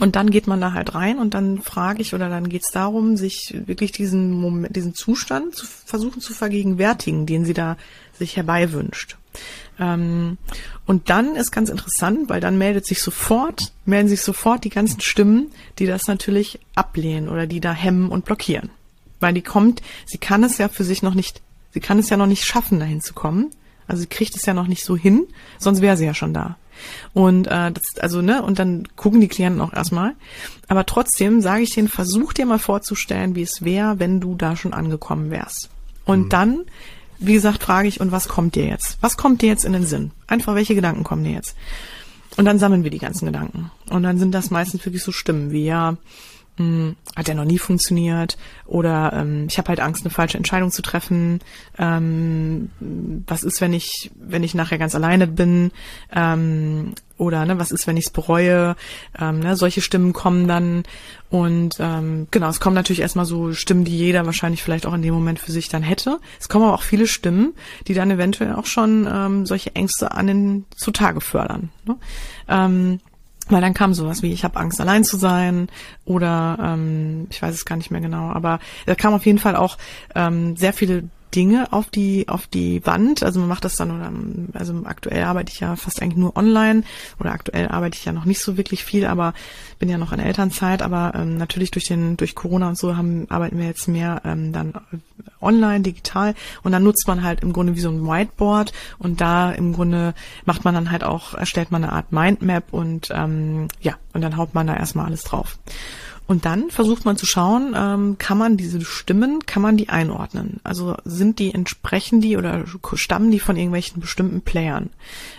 und 0.00 0.14
dann 0.14 0.30
geht 0.30 0.46
man 0.46 0.60
da 0.60 0.74
halt 0.74 0.94
rein 0.94 1.18
und 1.18 1.34
dann 1.34 1.60
frage 1.60 2.02
ich 2.02 2.14
oder 2.14 2.28
dann 2.28 2.48
geht 2.48 2.62
es 2.64 2.70
darum, 2.70 3.16
sich 3.16 3.54
wirklich 3.66 3.90
diesen 3.90 4.30
Moment, 4.30 4.76
diesen 4.76 4.94
Zustand 4.94 5.56
zu 5.56 5.66
versuchen 5.66 6.20
zu 6.20 6.34
vergegenwärtigen, 6.34 7.26
den 7.26 7.44
sie 7.44 7.54
da 7.54 7.76
sich 8.16 8.36
herbeiwünscht. 8.36 9.16
Ähm, 9.78 10.38
und 10.86 11.10
dann 11.10 11.36
ist 11.36 11.50
ganz 11.50 11.68
interessant, 11.68 12.28
weil 12.28 12.40
dann 12.40 12.58
meldet 12.58 12.86
sich 12.86 13.00
sofort, 13.00 13.72
melden 13.84 14.08
sich 14.08 14.22
sofort 14.22 14.64
die 14.64 14.70
ganzen 14.70 15.00
Stimmen, 15.00 15.50
die 15.78 15.86
das 15.86 16.06
natürlich 16.06 16.58
ablehnen 16.74 17.28
oder 17.28 17.46
die 17.46 17.60
da 17.60 17.72
hemmen 17.72 18.10
und 18.10 18.24
blockieren. 18.24 18.70
Weil 19.20 19.34
die 19.34 19.42
kommt, 19.42 19.82
sie 20.06 20.18
kann 20.18 20.44
es 20.44 20.58
ja 20.58 20.68
für 20.68 20.84
sich 20.84 21.02
noch 21.02 21.14
nicht, 21.14 21.42
sie 21.72 21.80
kann 21.80 21.98
es 21.98 22.10
ja 22.10 22.16
noch 22.16 22.26
nicht 22.26 22.44
schaffen, 22.44 22.80
dahin 22.80 23.00
zu 23.00 23.14
kommen. 23.14 23.50
Also 23.86 24.02
sie 24.02 24.08
kriegt 24.08 24.36
es 24.36 24.44
ja 24.44 24.54
noch 24.54 24.66
nicht 24.66 24.84
so 24.84 24.96
hin, 24.96 25.26
sonst 25.58 25.80
wäre 25.80 25.96
sie 25.96 26.04
ja 26.04 26.14
schon 26.14 26.34
da. 26.34 26.56
Und 27.12 27.46
äh, 27.46 27.72
das, 27.72 27.82
also, 28.00 28.22
ne, 28.22 28.42
und 28.42 28.58
dann 28.58 28.86
gucken 28.96 29.20
die 29.20 29.28
Klienten 29.28 29.60
auch 29.60 29.72
erstmal. 29.72 30.14
Aber 30.68 30.86
trotzdem 30.86 31.40
sage 31.40 31.62
ich 31.62 31.74
denen, 31.74 31.88
versuch 31.88 32.32
dir 32.32 32.46
mal 32.46 32.58
vorzustellen, 32.58 33.34
wie 33.34 33.42
es 33.42 33.64
wäre, 33.64 33.98
wenn 33.98 34.20
du 34.20 34.34
da 34.36 34.56
schon 34.56 34.74
angekommen 34.74 35.30
wärst. 35.30 35.70
Und 36.04 36.26
mhm. 36.26 36.28
dann 36.28 36.64
wie 37.18 37.34
gesagt, 37.34 37.62
frage 37.62 37.88
ich, 37.88 38.00
und 38.00 38.12
was 38.12 38.28
kommt 38.28 38.54
dir 38.54 38.66
jetzt? 38.66 38.98
Was 39.00 39.16
kommt 39.16 39.42
dir 39.42 39.48
jetzt 39.48 39.64
in 39.64 39.72
den 39.72 39.86
Sinn? 39.86 40.12
Einfach, 40.26 40.54
welche 40.54 40.74
Gedanken 40.74 41.04
kommen 41.04 41.24
dir 41.24 41.32
jetzt? 41.32 41.56
Und 42.36 42.44
dann 42.44 42.58
sammeln 42.58 42.84
wir 42.84 42.90
die 42.90 42.98
ganzen 42.98 43.26
Gedanken. 43.26 43.70
Und 43.90 44.04
dann 44.04 44.18
sind 44.18 44.32
das 44.32 44.50
meistens 44.50 44.84
wirklich 44.84 45.02
so 45.02 45.12
Stimmen 45.12 45.50
wie, 45.50 45.64
ja, 45.64 45.96
mh, 46.58 46.94
hat 47.16 47.28
ja 47.28 47.34
noch 47.34 47.44
nie 47.44 47.58
funktioniert 47.58 48.36
oder 48.66 49.12
ähm, 49.14 49.46
ich 49.48 49.58
habe 49.58 49.68
halt 49.68 49.80
Angst, 49.80 50.04
eine 50.04 50.10
falsche 50.10 50.36
Entscheidung 50.36 50.70
zu 50.70 50.82
treffen. 50.82 51.40
Ähm, 51.78 52.70
was 53.26 53.42
ist, 53.42 53.60
wenn 53.60 53.72
ich, 53.72 54.10
wenn 54.14 54.44
ich 54.44 54.54
nachher 54.54 54.78
ganz 54.78 54.94
alleine 54.94 55.26
bin? 55.26 55.72
Ähm, 56.14 56.94
oder 57.16 57.44
ne, 57.44 57.58
was 57.58 57.72
ist, 57.72 57.86
wenn 57.86 57.96
ich 57.96 58.06
es 58.06 58.10
bereue? 58.10 58.76
Ähm, 59.18 59.40
ne, 59.40 59.56
solche 59.56 59.80
Stimmen 59.80 60.12
kommen 60.12 60.46
dann 60.46 60.84
und 61.30 61.76
ähm, 61.80 62.28
genau, 62.30 62.48
es 62.48 62.60
kommen 62.60 62.74
natürlich 62.74 63.00
erstmal 63.00 63.24
so 63.24 63.52
Stimmen, 63.52 63.84
die 63.84 63.96
jeder 63.96 64.24
wahrscheinlich 64.24 64.62
vielleicht 64.62 64.86
auch 64.86 64.94
in 64.94 65.02
dem 65.02 65.14
Moment 65.14 65.38
für 65.38 65.52
sich 65.52 65.68
dann 65.68 65.82
hätte. 65.82 66.20
Es 66.40 66.48
kommen 66.48 66.64
aber 66.64 66.74
auch 66.74 66.82
viele 66.82 67.06
Stimmen, 67.06 67.54
die 67.86 67.94
dann 67.94 68.10
eventuell 68.10 68.54
auch 68.54 68.66
schon 68.66 69.08
ähm, 69.10 69.46
solche 69.46 69.74
Ängste 69.74 70.12
an 70.12 70.26
den 70.26 70.64
zutage 70.76 71.20
fördern. 71.20 71.70
Ne? 71.84 71.96
Ähm, 72.48 73.00
weil 73.48 73.60
dann 73.60 73.74
kam 73.74 73.94
sowas 73.94 74.22
wie, 74.22 74.32
ich 74.32 74.44
habe 74.44 74.58
Angst, 74.58 74.80
allein 74.80 75.04
zu 75.04 75.16
sein 75.16 75.68
oder 76.04 76.58
ähm, 76.60 77.26
ich 77.30 77.40
weiß 77.40 77.54
es 77.54 77.64
gar 77.64 77.76
nicht 77.76 77.90
mehr 77.90 78.00
genau, 78.00 78.30
aber 78.30 78.58
da 78.86 78.94
kam 78.94 79.14
auf 79.14 79.26
jeden 79.26 79.38
Fall 79.38 79.56
auch 79.56 79.78
ähm, 80.14 80.56
sehr 80.56 80.72
viele 80.72 81.04
Dinge 81.34 81.72
auf 81.72 81.90
die 81.90 82.28
auf 82.28 82.46
die 82.46 82.84
Wand. 82.86 83.22
Also 83.22 83.40
man 83.40 83.48
macht 83.48 83.64
das 83.64 83.76
dann 83.76 83.90
oder 83.90 84.12
also 84.58 84.82
aktuell 84.84 85.24
arbeite 85.24 85.52
ich 85.52 85.60
ja 85.60 85.76
fast 85.76 86.02
eigentlich 86.02 86.18
nur 86.18 86.36
online 86.36 86.82
oder 87.20 87.32
aktuell 87.32 87.68
arbeite 87.68 87.96
ich 87.98 88.04
ja 88.04 88.12
noch 88.12 88.24
nicht 88.24 88.40
so 88.40 88.56
wirklich 88.56 88.84
viel, 88.84 89.06
aber 89.06 89.34
bin 89.78 89.88
ja 89.88 89.98
noch 89.98 90.12
in 90.12 90.20
Elternzeit. 90.20 90.82
Aber 90.82 91.12
ähm, 91.14 91.36
natürlich 91.36 91.70
durch 91.70 91.86
den 91.86 92.16
durch 92.16 92.34
Corona 92.34 92.68
und 92.68 92.78
so 92.78 92.96
haben 92.96 93.26
arbeiten 93.28 93.58
wir 93.58 93.66
jetzt 93.66 93.88
mehr 93.88 94.22
ähm, 94.24 94.52
dann 94.52 94.74
online 95.40 95.80
digital 95.80 96.34
und 96.62 96.72
dann 96.72 96.82
nutzt 96.82 97.06
man 97.06 97.22
halt 97.22 97.40
im 97.40 97.52
Grunde 97.52 97.76
wie 97.76 97.80
so 97.80 97.90
ein 97.90 98.06
Whiteboard 98.06 98.72
und 98.98 99.20
da 99.20 99.52
im 99.52 99.72
Grunde 99.72 100.14
macht 100.44 100.64
man 100.64 100.74
dann 100.74 100.90
halt 100.90 101.04
auch 101.04 101.34
erstellt 101.34 101.70
man 101.70 101.84
eine 101.84 101.92
Art 101.92 102.12
Mindmap 102.12 102.72
und 102.72 103.08
ähm, 103.12 103.68
ja 103.80 103.94
und 104.12 104.22
dann 104.22 104.36
haut 104.36 104.54
man 104.54 104.66
da 104.66 104.76
erstmal 104.76 105.06
alles 105.06 105.22
drauf. 105.22 105.58
Und 106.28 106.44
dann 106.44 106.70
versucht 106.70 107.06
man 107.06 107.16
zu 107.16 107.24
schauen, 107.24 107.74
ähm, 107.74 108.18
kann 108.18 108.36
man 108.36 108.58
diese 108.58 108.82
Stimmen, 108.82 109.46
kann 109.46 109.62
man 109.62 109.78
die 109.78 109.88
einordnen? 109.88 110.60
Also 110.62 110.94
sind 111.06 111.38
die, 111.38 111.54
entsprechen 111.54 112.20
die 112.20 112.36
oder 112.36 112.66
stammen 112.92 113.30
die 113.30 113.40
von 113.40 113.56
irgendwelchen 113.56 114.02
bestimmten 114.02 114.42
Playern? 114.42 114.90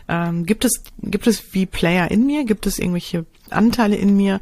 Ähm, 0.07 0.47
gibt 0.47 0.65
es, 0.65 0.83
gibt 1.03 1.27
es 1.27 1.53
wie 1.53 1.67
Player 1.67 2.09
in 2.09 2.25
mir? 2.25 2.43
Gibt 2.43 2.65
es 2.65 2.79
irgendwelche 2.79 3.27
Anteile 3.51 3.97
in 3.97 4.17
mir, 4.17 4.41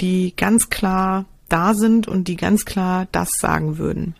die 0.00 0.34
ganz 0.36 0.70
klar 0.70 1.24
da 1.48 1.74
sind 1.74 2.06
und 2.06 2.28
die 2.28 2.36
ganz 2.36 2.64
klar 2.64 3.08
das 3.10 3.32
sagen 3.32 3.76
würden? 3.76 4.14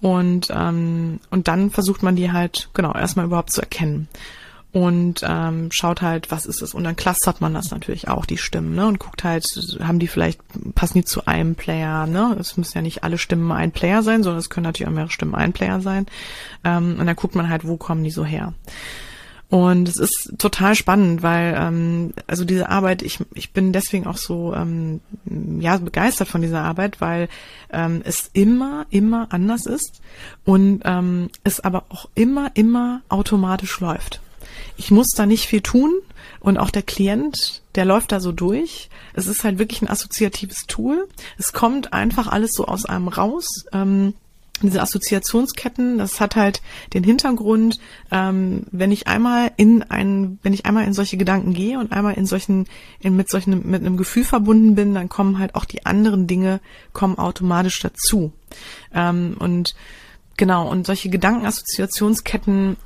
Und, 0.00 0.48
ähm, 0.50 1.20
und 1.28 1.48
dann 1.48 1.70
versucht 1.70 2.02
man 2.02 2.16
die 2.16 2.32
halt, 2.32 2.70
genau, 2.72 2.94
erstmal 2.94 3.26
überhaupt 3.26 3.52
zu 3.52 3.60
erkennen 3.60 4.08
und 4.72 5.24
ähm, 5.26 5.68
schaut 5.72 6.00
halt, 6.00 6.30
was 6.30 6.46
ist 6.46 6.62
es. 6.62 6.74
Und 6.74 6.84
dann 6.84 6.94
clustert 6.94 7.40
man 7.40 7.54
das 7.54 7.70
natürlich 7.72 8.06
auch, 8.06 8.24
die 8.24 8.38
Stimmen, 8.38 8.74
ne? 8.74 8.86
Und 8.86 9.00
guckt 9.00 9.24
halt, 9.24 9.44
haben 9.82 9.98
die 9.98 10.06
vielleicht, 10.06 10.40
passen 10.76 10.98
die 10.98 11.04
zu 11.04 11.26
einem 11.26 11.56
Player, 11.56 12.06
ne? 12.06 12.36
Es 12.38 12.56
müssen 12.56 12.78
ja 12.78 12.82
nicht 12.82 13.02
alle 13.02 13.18
Stimmen 13.18 13.50
ein 13.50 13.72
Player 13.72 14.02
sein, 14.02 14.22
sondern 14.22 14.38
es 14.38 14.50
können 14.50 14.64
natürlich 14.64 14.88
auch 14.88 14.94
mehrere 14.94 15.10
Stimmen 15.10 15.34
ein 15.34 15.52
Player 15.52 15.80
sein. 15.80 16.06
Ähm, 16.62 16.96
und 17.00 17.06
dann 17.06 17.16
guckt 17.16 17.34
man 17.34 17.48
halt, 17.48 17.66
wo 17.66 17.76
kommen 17.76 18.04
die 18.04 18.12
so 18.12 18.24
her. 18.24 18.54
Und 19.48 19.88
es 19.88 19.96
ist 19.96 20.34
total 20.38 20.76
spannend, 20.76 21.24
weil 21.24 21.56
ähm, 21.58 22.14
also 22.28 22.44
diese 22.44 22.68
Arbeit, 22.68 23.02
ich, 23.02 23.18
ich 23.34 23.52
bin 23.52 23.72
deswegen 23.72 24.06
auch 24.06 24.18
so 24.18 24.54
ähm, 24.54 25.00
ja 25.58 25.76
begeistert 25.78 26.28
von 26.28 26.42
dieser 26.42 26.62
Arbeit, 26.62 27.00
weil 27.00 27.28
ähm, 27.72 28.02
es 28.04 28.30
immer, 28.32 28.86
immer 28.90 29.26
anders 29.30 29.66
ist 29.66 30.00
und 30.44 30.82
ähm, 30.84 31.30
es 31.42 31.58
aber 31.58 31.86
auch 31.88 32.08
immer, 32.14 32.52
immer 32.54 33.02
automatisch 33.08 33.80
läuft 33.80 34.20
ich 34.76 34.90
muss 34.90 35.08
da 35.16 35.26
nicht 35.26 35.46
viel 35.46 35.60
tun 35.60 35.92
und 36.40 36.58
auch 36.58 36.70
der 36.70 36.82
Klient, 36.82 37.62
der 37.74 37.84
läuft 37.84 38.12
da 38.12 38.20
so 38.20 38.32
durch. 38.32 38.88
Es 39.14 39.26
ist 39.26 39.44
halt 39.44 39.58
wirklich 39.58 39.82
ein 39.82 39.88
assoziatives 39.88 40.66
Tool. 40.66 41.08
Es 41.38 41.52
kommt 41.52 41.92
einfach 41.92 42.26
alles 42.26 42.52
so 42.52 42.66
aus 42.66 42.86
einem 42.86 43.08
raus. 43.08 43.46
Ähm, 43.72 44.14
diese 44.62 44.82
Assoziationsketten, 44.82 45.98
das 45.98 46.20
hat 46.20 46.36
halt 46.36 46.60
den 46.92 47.02
Hintergrund, 47.04 47.78
ähm, 48.10 48.66
wenn 48.70 48.92
ich 48.92 49.06
einmal 49.06 49.52
in 49.56 49.82
einen, 49.84 50.38
wenn 50.42 50.52
ich 50.52 50.66
einmal 50.66 50.84
in 50.84 50.92
solche 50.92 51.16
Gedanken 51.16 51.54
gehe 51.54 51.78
und 51.78 51.92
einmal 51.92 52.14
in 52.14 52.26
solchen, 52.26 52.66
in, 53.00 53.16
mit 53.16 53.30
solchen, 53.30 53.70
mit 53.70 53.80
einem 53.80 53.96
Gefühl 53.96 54.24
verbunden 54.24 54.74
bin, 54.74 54.94
dann 54.94 55.08
kommen 55.08 55.38
halt 55.38 55.54
auch 55.54 55.64
die 55.64 55.86
anderen 55.86 56.26
Dinge, 56.26 56.60
kommen 56.92 57.18
automatisch 57.18 57.80
dazu. 57.80 58.32
Ähm, 58.94 59.36
und 59.38 59.74
genau, 60.36 60.68
und 60.68 60.86
solche 60.86 61.08
Gedankenassoziationsketten 61.08 62.76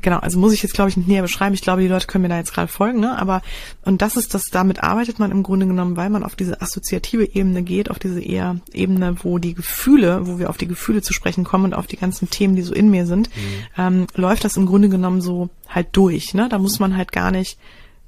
genau, 0.00 0.18
also 0.18 0.38
muss 0.38 0.52
ich 0.52 0.62
jetzt, 0.62 0.74
glaube 0.74 0.90
ich, 0.90 0.96
nicht 0.96 1.08
näher 1.08 1.22
beschreiben. 1.22 1.54
Ich 1.54 1.62
glaube, 1.62 1.82
die 1.82 1.88
Leute 1.88 2.06
können 2.06 2.22
mir 2.22 2.28
da 2.28 2.38
jetzt 2.38 2.52
gerade 2.52 2.68
folgen, 2.68 3.00
ne? 3.00 3.18
Aber, 3.18 3.42
und 3.84 4.02
das 4.02 4.16
ist 4.16 4.34
das, 4.34 4.44
damit 4.50 4.82
arbeitet 4.82 5.18
man 5.18 5.30
im 5.30 5.42
Grunde 5.42 5.66
genommen, 5.66 5.96
weil 5.96 6.10
man 6.10 6.24
auf 6.24 6.36
diese 6.36 6.60
assoziative 6.60 7.34
Ebene 7.34 7.62
geht, 7.62 7.90
auf 7.90 7.98
diese 7.98 8.20
eher 8.20 8.60
Ebene, 8.72 9.16
wo 9.22 9.38
die 9.38 9.54
Gefühle, 9.54 10.26
wo 10.26 10.38
wir 10.38 10.50
auf 10.50 10.56
die 10.56 10.68
Gefühle 10.68 11.02
zu 11.02 11.12
sprechen 11.12 11.44
kommen 11.44 11.66
und 11.66 11.74
auf 11.74 11.86
die 11.86 11.96
ganzen 11.96 12.30
Themen, 12.30 12.56
die 12.56 12.62
so 12.62 12.74
in 12.74 12.90
mir 12.90 13.06
sind, 13.06 13.28
mhm. 13.34 13.42
ähm, 13.76 14.06
läuft 14.14 14.44
das 14.44 14.56
im 14.56 14.66
Grunde 14.66 14.88
genommen 14.88 15.20
so 15.20 15.50
halt 15.68 15.88
durch, 15.92 16.34
ne? 16.34 16.48
Da 16.48 16.58
muss 16.58 16.78
man 16.78 16.96
halt 16.96 17.12
gar 17.12 17.30
nicht 17.30 17.58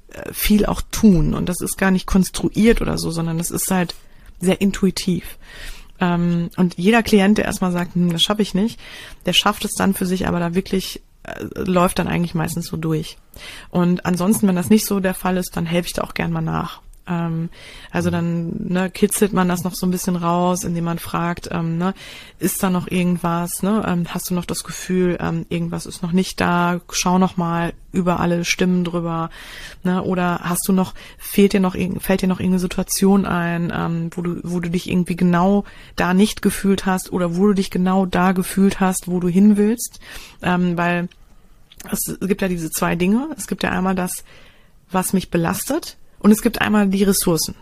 äh, 0.09 0.33
viel 0.33 0.65
auch 0.65 0.81
tun 0.91 1.33
und 1.33 1.47
das 1.47 1.61
ist 1.61 1.77
gar 1.77 1.91
nicht 1.91 2.05
konstruiert 2.05 2.81
oder 2.81 2.97
so, 2.97 3.11
sondern 3.11 3.37
das 3.37 3.51
ist 3.51 3.71
halt 3.71 3.95
sehr 4.39 4.59
intuitiv. 4.59 5.37
Ähm, 6.01 6.49
und 6.57 6.77
jeder 6.77 7.03
Klient, 7.03 7.37
der 7.37 7.45
erstmal 7.45 7.71
sagt, 7.71 7.95
hm, 7.95 8.11
das 8.11 8.21
schaffe 8.21 8.41
ich 8.41 8.53
nicht, 8.53 8.79
der 9.25 9.33
schafft 9.33 9.63
es 9.63 9.73
dann 9.73 9.93
für 9.93 10.05
sich 10.05 10.27
aber 10.27 10.39
da 10.39 10.55
wirklich 10.55 11.01
läuft 11.55 11.99
dann 11.99 12.07
eigentlich 12.07 12.33
meistens 12.33 12.67
so 12.67 12.77
durch. 12.77 13.17
Und 13.69 14.05
ansonsten, 14.05 14.47
wenn 14.47 14.55
das 14.55 14.69
nicht 14.69 14.85
so 14.85 14.99
der 14.99 15.13
Fall 15.13 15.37
ist, 15.37 15.55
dann 15.55 15.65
helfe 15.65 15.87
ich 15.87 15.93
da 15.93 16.03
auch 16.03 16.13
gern 16.13 16.31
mal 16.31 16.41
nach. 16.41 16.81
Ähm, 17.11 17.49
also 17.91 18.09
dann 18.09 18.53
ne, 18.69 18.89
kitzelt 18.89 19.33
man 19.33 19.49
das 19.49 19.63
noch 19.63 19.75
so 19.75 19.85
ein 19.85 19.91
bisschen 19.91 20.15
raus, 20.15 20.63
indem 20.63 20.85
man 20.85 20.99
fragt, 20.99 21.49
ähm, 21.51 21.77
ne, 21.77 21.93
ist 22.39 22.63
da 22.63 22.69
noch 22.69 22.87
irgendwas? 22.87 23.61
Ne? 23.61 23.83
Ähm, 23.85 24.05
hast 24.09 24.29
du 24.29 24.33
noch 24.33 24.45
das 24.45 24.63
Gefühl, 24.63 25.17
ähm, 25.19 25.45
irgendwas 25.49 25.85
ist 25.85 26.01
noch 26.01 26.13
nicht 26.13 26.39
da? 26.39 26.79
Schau 26.91 27.17
noch 27.17 27.37
mal 27.37 27.73
über 27.91 28.19
alle 28.19 28.45
Stimmen 28.45 28.85
drüber. 28.85 29.29
Ne? 29.83 30.01
Oder 30.01 30.39
hast 30.43 30.67
du 30.67 30.73
noch 30.73 30.93
fehlt 31.17 31.53
dir 31.53 31.59
noch 31.59 31.75
fällt 31.99 32.21
dir 32.21 32.27
noch 32.27 32.39
irgendeine 32.39 32.59
Situation 32.59 33.25
ein, 33.25 33.71
ähm, 33.75 34.09
wo 34.15 34.21
du 34.21 34.39
wo 34.43 34.59
du 34.59 34.69
dich 34.69 34.89
irgendwie 34.89 35.17
genau 35.17 35.65
da 35.97 36.13
nicht 36.13 36.41
gefühlt 36.41 36.85
hast 36.85 37.11
oder 37.11 37.35
wo 37.35 37.47
du 37.47 37.53
dich 37.53 37.69
genau 37.69 38.05
da 38.05 38.31
gefühlt 38.31 38.79
hast, 38.79 39.07
wo 39.07 39.19
du 39.19 39.27
hin 39.27 39.57
willst? 39.57 39.99
Ähm, 40.41 40.77
weil 40.77 41.09
es 41.91 42.17
gibt 42.21 42.41
ja 42.41 42.47
diese 42.47 42.69
zwei 42.69 42.95
Dinge. 42.95 43.29
Es 43.37 43.47
gibt 43.47 43.63
ja 43.63 43.71
einmal 43.71 43.95
das, 43.95 44.23
was 44.91 45.13
mich 45.13 45.31
belastet 45.31 45.97
und 46.21 46.31
es 46.31 46.41
gibt 46.41 46.61
einmal 46.61 46.87
die 46.87 47.03
Ressourcen. 47.03 47.55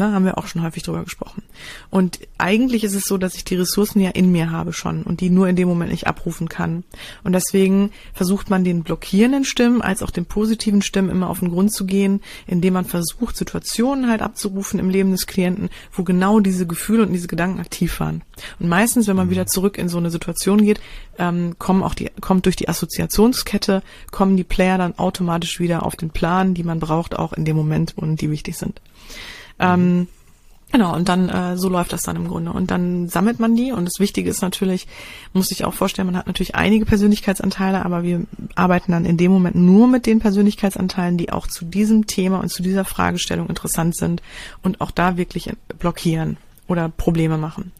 Ne, 0.00 0.14
haben 0.14 0.24
wir 0.24 0.38
auch 0.38 0.46
schon 0.46 0.62
häufig 0.62 0.82
drüber 0.82 1.04
gesprochen. 1.04 1.42
Und 1.90 2.20
eigentlich 2.38 2.84
ist 2.84 2.94
es 2.94 3.04
so, 3.04 3.18
dass 3.18 3.34
ich 3.34 3.44
die 3.44 3.56
Ressourcen 3.56 4.00
ja 4.00 4.08
in 4.08 4.32
mir 4.32 4.50
habe 4.50 4.72
schon 4.72 5.02
und 5.02 5.20
die 5.20 5.28
nur 5.28 5.46
in 5.46 5.56
dem 5.56 5.68
Moment 5.68 5.90
nicht 5.90 6.06
abrufen 6.06 6.48
kann. 6.48 6.84
Und 7.22 7.32
deswegen 7.32 7.90
versucht 8.14 8.48
man 8.48 8.64
den 8.64 8.82
blockierenden 8.82 9.44
Stimmen 9.44 9.82
als 9.82 10.02
auch 10.02 10.10
den 10.10 10.24
positiven 10.24 10.80
Stimmen 10.80 11.10
immer 11.10 11.28
auf 11.28 11.40
den 11.40 11.50
Grund 11.50 11.74
zu 11.74 11.84
gehen, 11.84 12.22
indem 12.46 12.72
man 12.72 12.86
versucht, 12.86 13.36
Situationen 13.36 14.08
halt 14.08 14.22
abzurufen 14.22 14.80
im 14.80 14.88
Leben 14.88 15.10
des 15.10 15.26
Klienten, 15.26 15.68
wo 15.92 16.02
genau 16.02 16.40
diese 16.40 16.66
Gefühle 16.66 17.02
und 17.02 17.12
diese 17.12 17.28
Gedanken 17.28 17.60
aktiv 17.60 18.00
waren. 18.00 18.22
Und 18.58 18.70
meistens, 18.70 19.06
wenn 19.06 19.16
man 19.16 19.28
wieder 19.28 19.46
zurück 19.48 19.76
in 19.76 19.90
so 19.90 19.98
eine 19.98 20.10
Situation 20.10 20.64
geht, 20.64 20.80
ähm, 21.18 21.56
kommen 21.58 21.82
auch 21.82 21.92
die, 21.92 22.08
kommt 22.22 22.46
durch 22.46 22.56
die 22.56 22.70
Assoziationskette, 22.70 23.82
kommen 24.12 24.38
die 24.38 24.44
Player 24.44 24.78
dann 24.78 24.98
automatisch 24.98 25.60
wieder 25.60 25.84
auf 25.84 25.94
den 25.94 26.08
Plan, 26.08 26.54
die 26.54 26.64
man 26.64 26.80
braucht, 26.80 27.18
auch 27.18 27.34
in 27.34 27.44
dem 27.44 27.56
Moment 27.56 27.92
und 27.98 28.22
die 28.22 28.30
wichtig 28.30 28.56
sind. 28.56 28.80
Ähm, 29.60 30.08
Genau, 30.72 30.94
und 30.94 31.08
dann 31.08 31.28
äh, 31.28 31.56
so 31.56 31.68
läuft 31.68 31.92
das 31.92 32.02
dann 32.02 32.14
im 32.14 32.28
Grunde. 32.28 32.52
Und 32.52 32.70
dann 32.70 33.08
sammelt 33.08 33.40
man 33.40 33.56
die 33.56 33.72
und 33.72 33.86
das 33.86 33.98
Wichtige 33.98 34.30
ist 34.30 34.40
natürlich, 34.40 34.86
muss 35.32 35.50
ich 35.50 35.64
auch 35.64 35.74
vorstellen, 35.74 36.06
man 36.06 36.16
hat 36.16 36.28
natürlich 36.28 36.54
einige 36.54 36.86
Persönlichkeitsanteile, 36.86 37.84
aber 37.84 38.04
wir 38.04 38.24
arbeiten 38.54 38.92
dann 38.92 39.04
in 39.04 39.16
dem 39.16 39.32
Moment 39.32 39.56
nur 39.56 39.88
mit 39.88 40.06
den 40.06 40.20
Persönlichkeitsanteilen, 40.20 41.16
die 41.16 41.32
auch 41.32 41.48
zu 41.48 41.64
diesem 41.64 42.06
Thema 42.06 42.38
und 42.38 42.50
zu 42.50 42.62
dieser 42.62 42.84
Fragestellung 42.84 43.48
interessant 43.48 43.96
sind 43.96 44.22
und 44.62 44.80
auch 44.80 44.92
da 44.92 45.16
wirklich 45.16 45.50
blockieren 45.80 46.36
oder 46.68 46.88
Probleme 46.88 47.36
machen. 47.36 47.72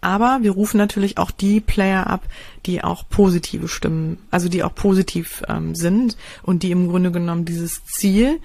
Aber 0.00 0.38
wir 0.40 0.52
rufen 0.52 0.78
natürlich 0.78 1.18
auch 1.18 1.30
die 1.30 1.60
Player 1.60 2.06
ab, 2.06 2.22
die 2.64 2.82
auch 2.82 3.04
positive 3.08 3.68
Stimmen, 3.68 4.18
also 4.30 4.48
die 4.48 4.62
auch 4.62 4.74
positiv 4.74 5.42
ähm, 5.48 5.74
sind 5.74 6.16
und 6.42 6.62
die 6.62 6.70
im 6.70 6.88
Grunde 6.88 7.12
genommen 7.12 7.44
dieses 7.44 7.84
Ziel 7.84 8.40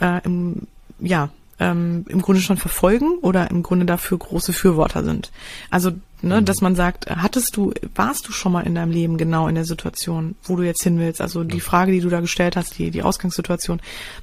äh, 0.00 0.20
im, 0.24 0.66
ja, 0.98 1.30
ähm, 1.60 2.06
im 2.08 2.22
Grunde 2.22 2.40
schon 2.40 2.56
verfolgen 2.56 3.18
oder 3.20 3.50
im 3.50 3.62
Grunde 3.62 3.84
dafür 3.84 4.18
große 4.18 4.52
Fürworter 4.54 5.04
sind. 5.04 5.30
Also, 5.68 5.92
ne, 6.22 6.40
mhm. 6.40 6.44
dass 6.46 6.62
man 6.62 6.74
sagt, 6.74 7.08
hattest 7.10 7.54
du, 7.54 7.72
warst 7.94 8.26
du 8.26 8.32
schon 8.32 8.52
mal 8.52 8.66
in 8.66 8.74
deinem 8.74 8.90
Leben 8.90 9.18
genau 9.18 9.46
in 9.46 9.54
der 9.54 9.66
Situation, 9.66 10.34
wo 10.42 10.56
du 10.56 10.62
jetzt 10.62 10.82
hin 10.82 10.98
willst? 10.98 11.20
Also 11.20 11.44
die 11.44 11.60
Frage, 11.60 11.92
die 11.92 12.00
du 12.00 12.08
da 12.08 12.20
gestellt 12.20 12.56
hast, 12.56 12.78
die, 12.78 12.90
die 12.90 13.02
Ausgangssituation, 13.02 13.80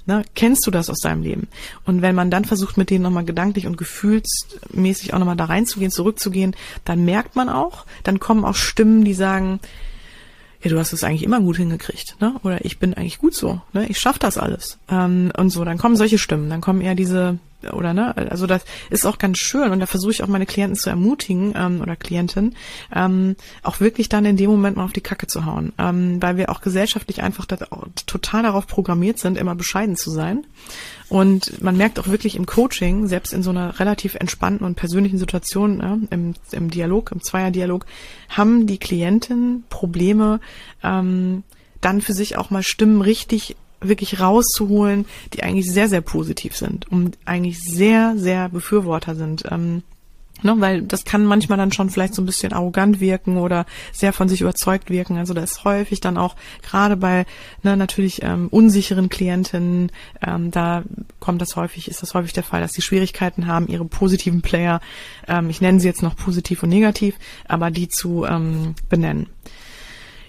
ne, 0.07 0.23
kennst 0.33 0.65
du 0.65 0.71
das 0.71 0.89
aus 0.89 0.99
deinem 0.99 1.21
Leben? 1.21 1.47
Und 1.85 2.01
wenn 2.01 2.15
man 2.15 2.31
dann 2.31 2.43
versucht, 2.43 2.75
mit 2.75 2.89
denen 2.89 3.03
nochmal 3.03 3.25
gedanklich 3.25 3.67
und 3.67 3.77
gefühlsmäßig 3.77 5.13
auch 5.13 5.19
nochmal 5.19 5.37
da 5.37 5.45
reinzugehen, 5.45 5.91
zurückzugehen, 5.91 6.55
dann 6.85 7.05
merkt 7.05 7.35
man 7.35 7.49
auch, 7.49 7.85
dann 8.03 8.19
kommen 8.19 8.45
auch 8.45 8.55
Stimmen, 8.55 9.05
die 9.05 9.13
sagen, 9.13 9.59
ja, 10.61 10.69
du 10.69 10.79
hast 10.79 10.93
es 10.93 11.03
eigentlich 11.03 11.23
immer 11.23 11.39
gut 11.39 11.57
hingekriegt, 11.57 12.17
ne? 12.19 12.35
Oder 12.43 12.65
ich 12.65 12.79
bin 12.79 12.93
eigentlich 12.93 13.19
gut 13.19 13.33
so, 13.35 13.61
ne? 13.73 13.87
Ich 13.87 13.99
schaff 13.99 14.19
das 14.19 14.37
alles. 14.37 14.79
Ähm, 14.89 15.31
und 15.37 15.49
so, 15.49 15.63
dann 15.63 15.77
kommen 15.77 15.95
solche 15.95 16.17
Stimmen, 16.17 16.49
dann 16.49 16.61
kommen 16.61 16.81
eher 16.81 16.95
diese, 16.95 17.37
oder 17.71 17.93
ne, 17.93 18.15
also 18.15 18.45
das 18.45 18.63
ist 18.89 19.05
auch 19.05 19.17
ganz 19.17 19.39
schön 19.39 19.71
und 19.71 19.79
da 19.79 19.85
versuche 19.85 20.11
ich 20.11 20.23
auch 20.23 20.27
meine 20.27 20.45
Klienten 20.45 20.75
zu 20.75 20.89
ermutigen 20.89 21.53
ähm, 21.55 21.81
oder 21.81 21.95
Klientin, 21.95 22.55
ähm, 22.93 23.35
auch 23.63 23.79
wirklich 23.79 24.09
dann 24.09 24.25
in 24.25 24.37
dem 24.37 24.49
Moment 24.49 24.77
mal 24.77 24.85
auf 24.85 24.93
die 24.93 25.01
Kacke 25.01 25.27
zu 25.27 25.45
hauen, 25.45 25.73
ähm, 25.79 26.21
weil 26.21 26.37
wir 26.37 26.49
auch 26.49 26.61
gesellschaftlich 26.61 27.23
einfach 27.23 27.45
da, 27.45 27.57
total 28.05 28.43
darauf 28.43 28.67
programmiert 28.67 29.17
sind, 29.19 29.37
immer 29.37 29.55
bescheiden 29.55 29.95
zu 29.95 30.11
sein. 30.11 30.45
Und 31.09 31.61
man 31.61 31.77
merkt 31.77 31.99
auch 31.99 32.07
wirklich 32.07 32.35
im 32.35 32.45
Coaching, 32.45 33.07
selbst 33.07 33.33
in 33.33 33.41
so 33.41 33.49
einer 33.49 33.79
relativ 33.79 34.15
entspannten 34.15 34.65
und 34.65 34.75
persönlichen 34.75 35.17
Situation, 35.17 35.79
ja, 35.79 35.97
im, 36.09 36.33
im 36.51 36.69
Dialog, 36.69 37.11
im 37.11 37.23
Zweierdialog, 37.23 37.85
haben 38.29 38.67
die 38.67 38.77
Klienten 38.77 39.63
Probleme, 39.69 40.41
ähm, 40.83 41.43
dann 41.79 42.01
für 42.01 42.13
sich 42.13 42.37
auch 42.37 42.49
mal 42.49 42.63
Stimmen 42.63 43.01
richtig 43.01 43.55
wirklich 43.79 44.19
rauszuholen, 44.19 45.05
die 45.33 45.43
eigentlich 45.43 45.71
sehr, 45.71 45.87
sehr 45.87 46.01
positiv 46.01 46.55
sind 46.55 46.91
und 46.91 47.17
eigentlich 47.25 47.59
sehr, 47.61 48.13
sehr 48.17 48.49
Befürworter 48.49 49.15
sind. 49.15 49.43
Ähm, 49.49 49.83
Ne, 50.43 50.53
weil 50.59 50.83
das 50.83 51.03
kann 51.03 51.25
manchmal 51.25 51.57
dann 51.57 51.71
schon 51.71 51.89
vielleicht 51.89 52.13
so 52.13 52.21
ein 52.21 52.27
bisschen 52.27 52.53
arrogant 52.53 52.99
wirken 52.99 53.37
oder 53.37 53.65
sehr 53.91 54.13
von 54.13 54.29
sich 54.29 54.41
überzeugt 54.41 54.91
wirken. 54.91 55.17
Also 55.17 55.33
da 55.33 55.41
ist 55.41 55.63
häufig 55.63 55.99
dann 55.99 56.15
auch 56.15 56.35
gerade 56.61 56.95
bei 56.95 57.25
ne, 57.63 57.75
natürlich 57.75 58.21
ähm, 58.21 58.47
unsicheren 58.49 59.09
Klientinnen, 59.09 59.91
ähm, 60.21 60.51
da 60.51 60.83
kommt 61.19 61.41
das 61.41 61.55
häufig, 61.55 61.87
ist 61.87 62.03
das 62.03 62.13
häufig 62.13 62.33
der 62.33 62.43
Fall, 62.43 62.61
dass 62.61 62.73
sie 62.73 62.83
Schwierigkeiten 62.83 63.47
haben, 63.47 63.67
ihre 63.67 63.85
positiven 63.85 64.43
Player, 64.43 64.79
ähm, 65.27 65.49
ich 65.49 65.59
nenne 65.59 65.79
sie 65.79 65.87
jetzt 65.87 66.03
noch 66.03 66.15
positiv 66.15 66.61
und 66.61 66.69
negativ, 66.69 67.15
aber 67.47 67.71
die 67.71 67.89
zu 67.89 68.23
ähm, 68.25 68.75
benennen. 68.89 69.27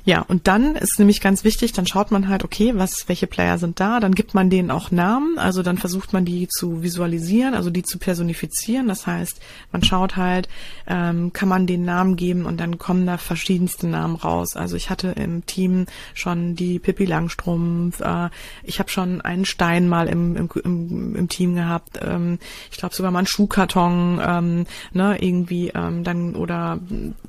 Ja, 0.09 0.23
und 0.27 0.49
dann 0.49 0.75
ist 0.75 0.99
nämlich 0.99 1.21
ganz 1.21 1.45
wichtig, 1.45 1.75
dann 1.75 1.87
schaut 1.87 2.11
man 2.11 2.31
halt, 2.31 2.43
okay, 2.43 2.73
was, 2.75 3.11
welche 3.11 3.27
Player 3.27 3.59
sind 3.59 3.79
da, 3.79 4.01
dann 4.01 4.15
gibt 4.15 4.33
man 4.33 4.49
denen 4.49 4.71
auch 4.71 4.91
Namen, 4.91 5.39
also 5.39 5.63
dann 5.63 5.77
versucht 5.77 6.15
man 6.15 6.25
die 6.25 6.49
zu 6.49 6.83
visualisieren, 6.83 7.53
also 7.53 7.69
die 7.69 7.83
zu 7.83 7.99
personifizieren. 7.99 8.89
Das 8.89 9.07
heißt, 9.07 9.39
man 9.71 9.83
schaut 9.83 10.17
halt, 10.17 10.49
ähm, 10.87 11.35
kann 11.35 11.51
man 11.51 11.67
den 11.67 11.85
Namen 11.85 12.17
geben 12.17 12.47
und 12.47 12.59
dann 12.59 12.79
kommen 12.79 13.05
da 13.05 13.19
verschiedenste 13.19 13.87
Namen 13.87 14.17
raus. 14.17 14.57
Also 14.57 14.77
ich 14.77 14.89
hatte 14.89 15.09
im 15.09 15.45
Team 15.45 15.85
schon 16.15 16.57
die 16.57 16.79
Pippi 16.79 17.05
Langstrumpf, 17.05 18.01
äh, 18.01 18.31
ich 18.63 18.79
habe 18.79 18.89
schon 18.89 19.21
einen 19.21 19.45
Stein 19.45 19.91
mal 19.91 20.09
im, 20.09 20.37
im, 20.37 20.49
im, 20.65 21.17
im 21.17 21.29
Team 21.29 21.55
gehabt, 21.55 22.01
ähm, 22.03 22.39
ich 22.71 22.79
glaube 22.79 22.95
sogar 22.95 23.11
mal 23.11 23.19
einen 23.19 23.27
Schuhkarton, 23.27 24.23
ähm, 24.27 24.67
ne, 24.95 25.19
irgendwie 25.21 25.69
ähm, 25.75 26.03
dann 26.03 26.35
oder 26.35 26.79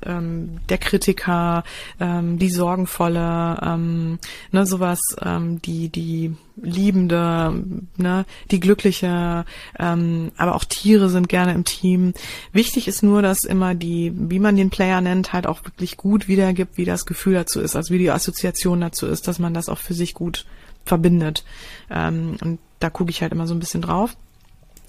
ähm, 0.06 0.60
der 0.70 0.78
Kritiker, 0.78 1.62
ähm, 2.00 2.38
die 2.38 2.48
Sorge 2.48 2.69
sorgenvolle, 2.70 3.58
ähm, 3.62 4.18
ne, 4.52 4.64
sowas, 4.66 5.00
ähm, 5.22 5.60
die, 5.62 5.88
die 5.88 6.36
liebende, 6.56 7.64
ne, 7.96 8.24
die 8.50 8.60
glückliche, 8.60 9.44
ähm, 9.78 10.30
aber 10.36 10.54
auch 10.54 10.64
Tiere 10.64 11.08
sind 11.08 11.28
gerne 11.28 11.52
im 11.52 11.64
Team. 11.64 12.12
Wichtig 12.52 12.86
ist 12.86 13.02
nur, 13.02 13.22
dass 13.22 13.42
immer 13.42 13.74
die, 13.74 14.12
wie 14.14 14.38
man 14.38 14.56
den 14.56 14.70
Player 14.70 15.00
nennt, 15.00 15.32
halt 15.32 15.46
auch 15.46 15.64
wirklich 15.64 15.96
gut 15.96 16.28
wiedergibt, 16.28 16.76
wie 16.76 16.84
das 16.84 17.06
Gefühl 17.06 17.34
dazu 17.34 17.60
ist, 17.60 17.74
also 17.74 17.92
wie 17.92 17.98
die 17.98 18.10
Assoziation 18.10 18.80
dazu 18.80 19.06
ist, 19.06 19.26
dass 19.26 19.40
man 19.40 19.52
das 19.52 19.68
auch 19.68 19.78
für 19.78 19.94
sich 19.94 20.14
gut 20.14 20.46
verbindet. 20.84 21.44
Ähm, 21.90 22.36
und 22.42 22.60
da 22.78 22.88
gucke 22.88 23.10
ich 23.10 23.20
halt 23.20 23.32
immer 23.32 23.48
so 23.48 23.54
ein 23.54 23.60
bisschen 23.60 23.82
drauf. 23.82 24.16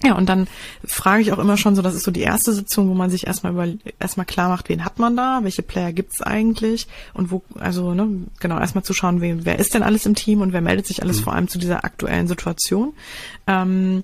Ja, 0.04 0.14
und 0.14 0.28
dann 0.28 0.48
frage 0.84 1.22
ich 1.22 1.32
auch 1.32 1.38
immer 1.38 1.56
schon 1.56 1.76
so, 1.76 1.82
das 1.82 1.94
ist 1.94 2.02
so 2.02 2.10
die 2.10 2.22
erste 2.22 2.52
Sitzung, 2.52 2.88
wo 2.88 2.94
man 2.94 3.10
sich 3.10 3.26
erstmal 3.26 3.52
über 3.52 3.68
erstmal 4.00 4.26
klar 4.26 4.48
macht, 4.48 4.68
wen 4.68 4.84
hat 4.84 4.98
man 4.98 5.16
da, 5.16 5.40
welche 5.42 5.62
Player 5.62 5.92
gibt's 5.92 6.20
eigentlich 6.22 6.88
und 7.14 7.30
wo, 7.30 7.42
also 7.58 7.94
ne, 7.94 8.08
genau, 8.40 8.58
erstmal 8.58 8.84
zu 8.84 8.94
schauen, 8.94 9.20
wer, 9.20 9.44
wer 9.44 9.58
ist 9.58 9.74
denn 9.74 9.82
alles 9.82 10.06
im 10.06 10.14
Team 10.14 10.40
und 10.40 10.52
wer 10.52 10.60
meldet 10.60 10.86
sich 10.86 11.02
alles 11.02 11.18
mhm. 11.18 11.22
vor 11.22 11.34
allem 11.34 11.48
zu 11.48 11.58
dieser 11.58 11.84
aktuellen 11.84 12.26
Situation. 12.26 12.94
Ähm, 13.46 14.02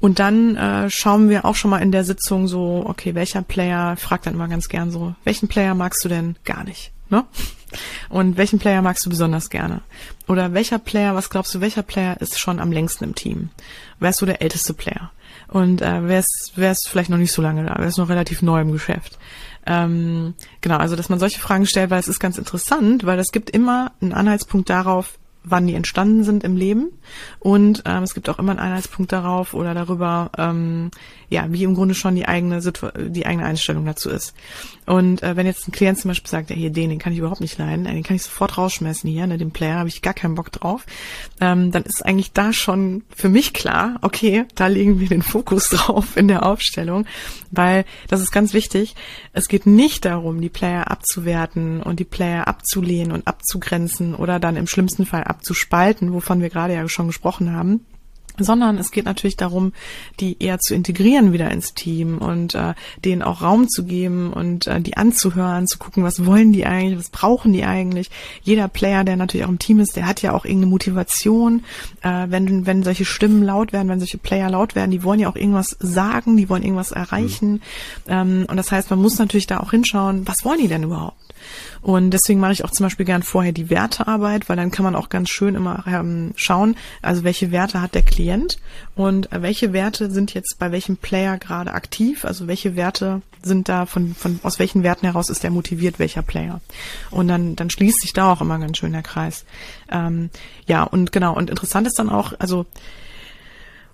und 0.00 0.18
dann 0.18 0.56
äh, 0.56 0.90
schauen 0.90 1.28
wir 1.28 1.44
auch 1.44 1.54
schon 1.54 1.70
mal 1.70 1.78
in 1.78 1.92
der 1.92 2.04
Sitzung 2.04 2.48
so, 2.48 2.82
okay, 2.86 3.14
welcher 3.14 3.42
Player, 3.42 3.96
fragt 3.96 4.26
dann 4.26 4.34
immer 4.34 4.48
ganz 4.48 4.68
gern 4.68 4.90
so, 4.90 5.14
welchen 5.24 5.48
Player 5.48 5.74
magst 5.74 6.04
du 6.04 6.08
denn 6.08 6.36
gar 6.44 6.64
nicht? 6.64 6.92
Ne? 7.08 7.24
Und 8.08 8.36
welchen 8.36 8.58
Player 8.58 8.82
magst 8.82 9.04
du 9.06 9.10
besonders 9.10 9.50
gerne? 9.50 9.80
Oder 10.28 10.54
welcher 10.54 10.78
Player, 10.78 11.14
was 11.14 11.30
glaubst 11.30 11.54
du, 11.54 11.60
welcher 11.60 11.82
Player 11.82 12.20
ist 12.20 12.38
schon 12.38 12.60
am 12.60 12.72
längsten 12.72 13.04
im 13.04 13.14
Team? 13.14 13.50
Wer 13.98 14.10
ist 14.10 14.18
so 14.18 14.26
der 14.26 14.42
älteste 14.42 14.74
Player? 14.74 15.10
Und 15.48 15.82
äh, 15.82 16.00
wer, 16.08 16.20
ist, 16.20 16.52
wer 16.56 16.72
ist 16.72 16.88
vielleicht 16.88 17.10
noch 17.10 17.18
nicht 17.18 17.32
so 17.32 17.42
lange 17.42 17.64
da? 17.64 17.76
Wer 17.78 17.88
ist 17.88 17.98
noch 17.98 18.08
relativ 18.08 18.42
neu 18.42 18.60
im 18.60 18.72
Geschäft? 18.72 19.18
Ähm, 19.66 20.34
genau, 20.60 20.78
also 20.78 20.96
dass 20.96 21.08
man 21.08 21.18
solche 21.18 21.40
Fragen 21.40 21.66
stellt, 21.66 21.90
weil 21.90 22.00
es 22.00 22.08
ist 22.08 22.20
ganz 22.20 22.38
interessant, 22.38 23.04
weil 23.04 23.18
es 23.18 23.32
gibt 23.32 23.50
immer 23.50 23.92
einen 24.00 24.12
Anhaltspunkt 24.12 24.70
darauf, 24.70 25.18
wann 25.44 25.66
die 25.66 25.74
entstanden 25.74 26.24
sind 26.24 26.44
im 26.44 26.56
Leben. 26.56 26.90
Und 27.38 27.82
ähm, 27.86 28.02
es 28.02 28.14
gibt 28.14 28.28
auch 28.28 28.38
immer 28.38 28.52
einen 28.52 28.60
Einheitspunkt 28.60 29.12
darauf 29.12 29.54
oder 29.54 29.74
darüber, 29.74 30.30
ähm, 30.38 30.90
ja, 31.28 31.46
wie 31.50 31.64
im 31.64 31.74
Grunde 31.74 31.94
schon 31.94 32.14
die 32.14 32.26
eigene 32.26 32.60
Situ 32.60 32.88
die 32.96 33.26
eigene 33.26 33.46
Einstellung 33.46 33.84
dazu 33.84 34.10
ist. 34.10 34.34
Und 34.84 35.22
äh, 35.22 35.36
wenn 35.36 35.46
jetzt 35.46 35.66
ein 35.66 35.72
Klient 35.72 35.98
zum 35.98 36.10
Beispiel 36.10 36.30
sagt, 36.30 36.50
ja 36.50 36.56
hier, 36.56 36.70
den, 36.70 36.90
den 36.90 36.98
kann 36.98 37.12
ich 37.12 37.18
überhaupt 37.18 37.40
nicht 37.40 37.56
leiden, 37.58 37.84
den 37.84 38.02
kann 38.02 38.16
ich 38.16 38.24
sofort 38.24 38.58
rausschmeißen 38.58 39.08
hier, 39.08 39.26
ne, 39.26 39.38
den 39.38 39.52
Player 39.52 39.78
habe 39.78 39.88
ich 39.88 40.02
gar 40.02 40.14
keinen 40.14 40.34
Bock 40.34 40.50
drauf, 40.52 40.84
ähm, 41.40 41.70
dann 41.70 41.84
ist 41.84 42.04
eigentlich 42.04 42.32
da 42.32 42.52
schon 42.52 43.02
für 43.14 43.28
mich 43.28 43.52
klar, 43.52 43.98
okay, 44.02 44.44
da 44.54 44.66
legen 44.66 45.00
wir 45.00 45.08
den 45.08 45.22
Fokus 45.22 45.68
drauf 45.70 46.16
in 46.16 46.28
der 46.28 46.44
Aufstellung, 46.44 47.06
weil 47.50 47.84
das 48.08 48.20
ist 48.20 48.32
ganz 48.32 48.54
wichtig. 48.54 48.94
Es 49.32 49.48
geht 49.48 49.66
nicht 49.66 50.04
darum, 50.04 50.40
die 50.40 50.48
Player 50.48 50.90
abzuwerten 50.90 51.82
und 51.82 52.00
die 52.00 52.04
Player 52.04 52.48
abzulehnen 52.48 53.12
und 53.12 53.26
abzugrenzen 53.26 54.14
oder 54.14 54.40
dann 54.40 54.56
im 54.56 54.66
schlimmsten 54.66 55.06
Fall 55.06 55.24
abzuspalten, 55.32 56.12
wovon 56.12 56.40
wir 56.40 56.50
gerade 56.50 56.74
ja 56.74 56.88
schon 56.88 57.06
gesprochen 57.08 57.52
haben 57.52 57.84
sondern 58.38 58.78
es 58.78 58.90
geht 58.90 59.04
natürlich 59.04 59.36
darum, 59.36 59.72
die 60.20 60.42
eher 60.42 60.58
zu 60.58 60.74
integrieren 60.74 61.32
wieder 61.32 61.50
ins 61.50 61.74
Team 61.74 62.18
und 62.18 62.54
äh, 62.54 62.74
denen 63.04 63.22
auch 63.22 63.42
Raum 63.42 63.68
zu 63.68 63.84
geben 63.84 64.32
und 64.32 64.66
äh, 64.66 64.80
die 64.80 64.96
anzuhören, 64.96 65.66
zu 65.66 65.78
gucken, 65.78 66.02
was 66.02 66.24
wollen 66.24 66.52
die 66.52 66.64
eigentlich, 66.64 66.98
was 66.98 67.10
brauchen 67.10 67.52
die 67.52 67.64
eigentlich. 67.64 68.10
Jeder 68.42 68.68
Player, 68.68 69.04
der 69.04 69.16
natürlich 69.16 69.44
auch 69.44 69.50
im 69.50 69.58
Team 69.58 69.80
ist, 69.80 69.96
der 69.96 70.06
hat 70.06 70.22
ja 70.22 70.32
auch 70.32 70.44
irgendeine 70.44 70.70
Motivation. 70.70 71.64
Äh, 72.02 72.26
wenn 72.28 72.66
wenn 72.66 72.82
solche 72.82 73.04
Stimmen 73.04 73.42
laut 73.42 73.72
werden, 73.72 73.88
wenn 73.88 74.00
solche 74.00 74.18
Player 74.18 74.50
laut 74.50 74.74
werden, 74.74 74.90
die 74.90 75.02
wollen 75.02 75.20
ja 75.20 75.28
auch 75.28 75.36
irgendwas 75.36 75.76
sagen, 75.80 76.36
die 76.36 76.48
wollen 76.48 76.62
irgendwas 76.62 76.92
erreichen. 76.92 77.52
Mhm. 77.52 77.60
Ähm, 78.08 78.46
und 78.48 78.56
das 78.56 78.72
heißt, 78.72 78.90
man 78.90 79.00
muss 79.00 79.18
natürlich 79.18 79.46
da 79.46 79.60
auch 79.60 79.70
hinschauen, 79.72 80.26
was 80.26 80.44
wollen 80.44 80.60
die 80.60 80.68
denn 80.68 80.84
überhaupt? 80.84 81.16
Und 81.82 82.10
deswegen 82.10 82.38
mache 82.38 82.52
ich 82.52 82.64
auch 82.64 82.70
zum 82.70 82.86
Beispiel 82.86 83.04
gern 83.04 83.24
vorher 83.24 83.52
die 83.52 83.68
Wertearbeit, 83.68 84.48
weil 84.48 84.56
dann 84.56 84.70
kann 84.70 84.84
man 84.84 84.94
auch 84.94 85.08
ganz 85.08 85.30
schön 85.30 85.56
immer 85.56 85.84
ähm, 85.86 86.32
schauen, 86.36 86.76
also 87.02 87.24
welche 87.24 87.50
Werte 87.50 87.82
hat 87.82 87.96
der 87.96 88.02
Klient 88.02 88.58
und 88.94 89.28
welche 89.32 89.72
Werte 89.72 90.08
sind 90.10 90.32
jetzt 90.32 90.58
bei 90.60 90.70
welchem 90.70 90.96
Player 90.96 91.38
gerade 91.38 91.74
aktiv, 91.74 92.24
also 92.24 92.46
welche 92.46 92.76
Werte 92.76 93.20
sind 93.42 93.68
da 93.68 93.86
von, 93.86 94.14
von 94.14 94.38
aus 94.44 94.60
welchen 94.60 94.84
Werten 94.84 95.06
heraus 95.06 95.28
ist 95.28 95.42
der 95.42 95.50
motiviert, 95.50 95.98
welcher 95.98 96.22
Player. 96.22 96.60
Und 97.10 97.26
dann, 97.26 97.56
dann 97.56 97.68
schließt 97.68 98.00
sich 98.00 98.12
da 98.12 98.32
auch 98.32 98.40
immer 98.40 98.60
ganz 98.60 98.78
schön 98.78 98.92
der 98.92 99.02
Kreis. 99.02 99.44
Ähm, 99.90 100.30
ja, 100.66 100.84
und 100.84 101.10
genau, 101.10 101.34
und 101.34 101.50
interessant 101.50 101.88
ist 101.88 101.98
dann 101.98 102.10
auch, 102.10 102.32
also 102.38 102.64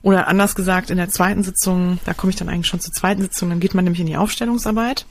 oder 0.03 0.29
anders 0.29 0.55
gesagt, 0.55 0.91
in 0.91 0.99
der 0.99 1.09
zweiten 1.09 1.43
Sitzung, 1.43 1.99
da 2.05 2.15
komme 2.15 2.31
ich 2.31 2.37
dann 2.37 2.49
eigentlich 2.49 2.69
schon 2.69 2.81
zur 2.81 2.93
zweiten 2.93 3.23
Sitzung, 3.23 3.49
dann 3.49 3.61
geht 3.61 3.75
man 3.75 3.85
nämlich 3.85 4.01
in 4.01 4.07
die 4.07 4.17
Aufstellungsarbeit. 4.17 5.07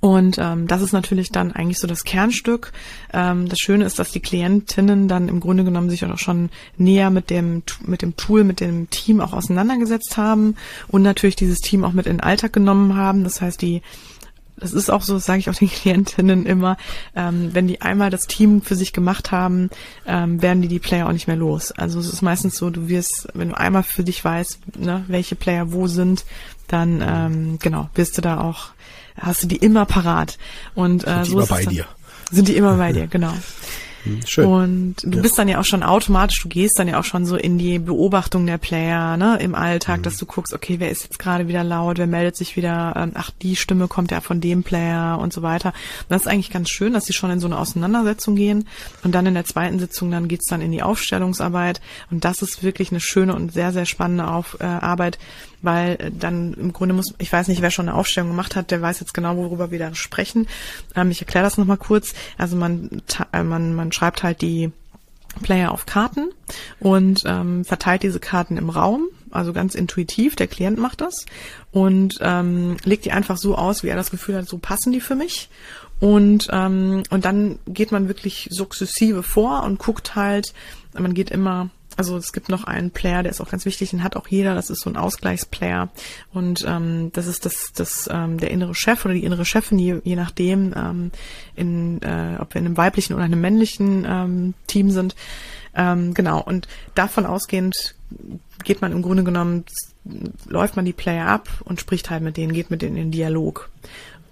Und 0.00 0.38
ähm, 0.38 0.66
das 0.66 0.82
ist 0.82 0.92
natürlich 0.92 1.30
dann 1.30 1.52
eigentlich 1.52 1.78
so 1.78 1.86
das 1.86 2.04
Kernstück. 2.04 2.72
Ähm, 3.12 3.48
das 3.48 3.58
Schöne 3.58 3.84
ist, 3.84 3.98
dass 3.98 4.10
die 4.10 4.20
Klientinnen 4.20 5.08
dann 5.08 5.28
im 5.28 5.40
Grunde 5.40 5.64
genommen 5.64 5.90
sich 5.90 6.04
auch 6.04 6.18
schon 6.18 6.50
näher 6.76 7.10
mit 7.10 7.30
dem 7.30 7.62
mit 7.84 8.02
dem 8.02 8.16
Tool, 8.16 8.44
mit 8.44 8.60
dem 8.60 8.90
Team 8.90 9.20
auch 9.20 9.32
auseinandergesetzt 9.32 10.16
haben 10.16 10.56
und 10.88 11.02
natürlich 11.02 11.36
dieses 11.36 11.60
Team 11.60 11.84
auch 11.84 11.92
mit 11.92 12.06
in 12.06 12.16
den 12.16 12.20
Alltag 12.20 12.52
genommen 12.52 12.96
haben. 12.96 13.24
Das 13.24 13.40
heißt, 13.40 13.62
die 13.62 13.82
das 14.62 14.72
ist 14.72 14.90
auch 14.90 15.02
so, 15.02 15.18
sage 15.18 15.40
ich 15.40 15.50
auch 15.50 15.54
den 15.54 15.68
Klientinnen 15.70 16.46
immer, 16.46 16.76
ähm, 17.16 17.50
wenn 17.52 17.66
die 17.66 17.82
einmal 17.82 18.10
das 18.10 18.26
Team 18.26 18.62
für 18.62 18.76
sich 18.76 18.92
gemacht 18.92 19.32
haben, 19.32 19.70
ähm, 20.06 20.40
werden 20.40 20.62
die 20.62 20.68
die 20.68 20.78
Player 20.78 21.08
auch 21.08 21.12
nicht 21.12 21.26
mehr 21.26 21.36
los. 21.36 21.72
Also 21.72 21.98
es 21.98 22.12
ist 22.12 22.22
meistens 22.22 22.56
so, 22.56 22.70
du 22.70 22.88
wirst, 22.88 23.28
wenn 23.34 23.50
du 23.50 23.58
einmal 23.58 23.82
für 23.82 24.04
dich 24.04 24.24
weißt, 24.24 24.78
ne, 24.78 25.04
welche 25.08 25.34
Player 25.34 25.72
wo 25.72 25.86
sind, 25.88 26.24
dann 26.68 27.02
ähm, 27.06 27.58
genau 27.60 27.90
wirst 27.94 28.16
du 28.16 28.22
da 28.22 28.40
auch, 28.40 28.70
hast 29.18 29.42
du 29.42 29.46
die 29.48 29.56
immer 29.56 29.84
parat. 29.86 30.38
Und 30.74 31.06
äh, 31.06 31.24
sind 31.24 31.26
so 31.26 31.32
immer 31.32 31.42
ist 31.42 31.48
bei 31.48 31.64
dir. 31.64 31.86
Sind 32.30 32.48
die 32.48 32.56
immer 32.56 32.76
bei 32.76 32.92
dir, 32.92 33.06
genau. 33.10 33.34
Hm, 34.04 34.20
Schön. 34.26 34.46
Und 34.46 34.96
du 35.04 35.16
Ja. 35.16 35.22
bist 35.22 35.38
dann 35.38 35.48
ja 35.48 35.60
auch 35.60 35.64
schon 35.64 35.82
automatisch, 35.82 36.40
du 36.42 36.48
gehst 36.48 36.78
dann 36.78 36.88
ja 36.88 36.98
auch 36.98 37.04
schon 37.04 37.24
so 37.26 37.36
in 37.36 37.58
die 37.58 37.78
Beobachtung 37.78 38.46
der 38.46 38.58
Player, 38.58 39.16
ne, 39.16 39.38
im 39.40 39.54
Alltag, 39.54 39.98
Mhm. 39.98 40.02
dass 40.02 40.16
du 40.16 40.26
guckst, 40.26 40.52
okay, 40.52 40.76
wer 40.80 40.90
ist 40.90 41.04
jetzt 41.04 41.18
gerade 41.18 41.48
wieder 41.48 41.62
laut, 41.64 41.98
wer 41.98 42.06
meldet 42.06 42.36
sich 42.36 42.56
wieder, 42.56 42.94
ähm, 42.96 43.12
ach, 43.14 43.30
die 43.42 43.56
Stimme 43.56 43.88
kommt 43.88 44.10
ja 44.10 44.20
von 44.20 44.40
dem 44.40 44.62
Player 44.62 45.18
und 45.20 45.32
so 45.32 45.42
weiter. 45.42 45.68
Und 45.68 46.10
das 46.10 46.22
ist 46.22 46.28
eigentlich 46.28 46.50
ganz 46.50 46.68
schön, 46.70 46.92
dass 46.92 47.04
sie 47.04 47.12
schon 47.12 47.30
in 47.30 47.40
so 47.40 47.46
eine 47.46 47.58
Auseinandersetzung 47.58 48.34
gehen. 48.36 48.66
Und 49.04 49.14
dann 49.14 49.26
in 49.26 49.34
der 49.34 49.44
zweiten 49.44 49.78
Sitzung, 49.78 50.10
dann 50.10 50.28
geht's 50.28 50.46
dann 50.48 50.60
in 50.60 50.72
die 50.72 50.82
Aufstellungsarbeit. 50.82 51.80
Und 52.10 52.24
das 52.24 52.42
ist 52.42 52.62
wirklich 52.62 52.90
eine 52.90 53.00
schöne 53.00 53.34
und 53.34 53.52
sehr, 53.52 53.72
sehr 53.72 53.86
spannende 53.86 54.26
Auf, 54.28 54.56
äh, 54.60 54.64
Arbeit, 54.64 55.18
weil 55.62 55.92
äh, 56.00 56.10
dann 56.10 56.54
im 56.54 56.72
Grunde 56.72 56.94
muss, 56.94 57.14
ich 57.18 57.32
weiß 57.32 57.48
nicht, 57.48 57.62
wer 57.62 57.70
schon 57.70 57.88
eine 57.88 57.96
Aufstellung 57.96 58.30
gemacht 58.30 58.56
hat, 58.56 58.70
der 58.70 58.82
weiß 58.82 58.98
jetzt 59.00 59.14
genau, 59.14 59.36
worüber 59.36 59.70
wir 59.70 59.78
da 59.78 59.94
sprechen. 59.94 60.48
Ähm, 60.96 61.10
ich 61.10 61.20
erkläre 61.20 61.44
das 61.44 61.56
nochmal 61.58 61.76
kurz. 61.76 62.14
Also 62.38 62.56
man, 62.56 63.02
äh, 63.32 63.42
man, 63.42 63.74
schreibt 63.94 64.22
halt 64.22 64.40
die 64.42 64.70
Player 65.42 65.72
auf 65.72 65.86
Karten 65.86 66.30
und 66.78 67.22
ähm, 67.24 67.64
verteilt 67.64 68.02
diese 68.02 68.20
Karten 68.20 68.56
im 68.58 68.68
Raum, 68.68 69.08
also 69.30 69.52
ganz 69.52 69.74
intuitiv, 69.74 70.36
der 70.36 70.46
Klient 70.46 70.78
macht 70.78 71.00
das 71.00 71.24
und 71.70 72.18
ähm, 72.20 72.76
legt 72.84 73.04
die 73.06 73.12
einfach 73.12 73.38
so 73.38 73.56
aus, 73.56 73.82
wie 73.82 73.88
er 73.88 73.96
das 73.96 74.10
Gefühl 74.10 74.36
hat, 74.36 74.48
so 74.48 74.58
passen 74.58 74.92
die 74.92 75.00
für 75.00 75.14
mich. 75.14 75.48
Und, 76.00 76.48
ähm, 76.50 77.04
und 77.10 77.24
dann 77.24 77.60
geht 77.66 77.92
man 77.92 78.08
wirklich 78.08 78.48
sukzessive 78.50 79.22
vor 79.22 79.62
und 79.62 79.78
guckt 79.78 80.16
halt, 80.16 80.52
man 80.98 81.14
geht 81.14 81.30
immer, 81.30 81.70
also 81.96 82.16
es 82.16 82.32
gibt 82.32 82.48
noch 82.48 82.64
einen 82.64 82.90
Player, 82.90 83.22
der 83.22 83.30
ist 83.30 83.40
auch 83.40 83.50
ganz 83.50 83.64
wichtig, 83.64 83.90
den 83.90 84.02
hat 84.02 84.16
auch 84.16 84.28
jeder, 84.28 84.54
das 84.54 84.70
ist 84.70 84.80
so 84.80 84.90
ein 84.90 84.96
Ausgleichsplayer. 84.96 85.90
Und 86.32 86.64
ähm, 86.66 87.10
das 87.12 87.26
ist 87.26 87.44
das, 87.44 87.72
das 87.74 88.08
ähm, 88.12 88.38
der 88.38 88.50
innere 88.50 88.74
Chef 88.74 89.04
oder 89.04 89.14
die 89.14 89.24
innere 89.24 89.44
Chefin, 89.44 89.78
je, 89.78 90.00
je 90.04 90.16
nachdem, 90.16 90.74
ähm, 90.76 91.10
in, 91.54 92.00
äh, 92.02 92.36
ob 92.38 92.54
wir 92.54 92.60
in 92.60 92.66
einem 92.66 92.76
weiblichen 92.76 93.14
oder 93.14 93.24
einem 93.24 93.40
männlichen 93.40 94.06
ähm, 94.08 94.54
Team 94.66 94.90
sind. 94.90 95.14
Ähm, 95.74 96.14
genau, 96.14 96.40
und 96.42 96.68
davon 96.94 97.26
ausgehend 97.26 97.94
geht 98.64 98.82
man 98.82 98.92
im 98.92 99.02
Grunde 99.02 99.24
genommen, 99.24 99.64
läuft 100.46 100.76
man 100.76 100.84
die 100.84 100.92
Player 100.92 101.26
ab 101.26 101.48
und 101.64 101.80
spricht 101.80 102.10
halt 102.10 102.22
mit 102.22 102.36
denen, 102.36 102.52
geht 102.52 102.70
mit 102.70 102.82
denen 102.82 102.96
in 102.96 103.04
den 103.04 103.12
Dialog. 103.12 103.70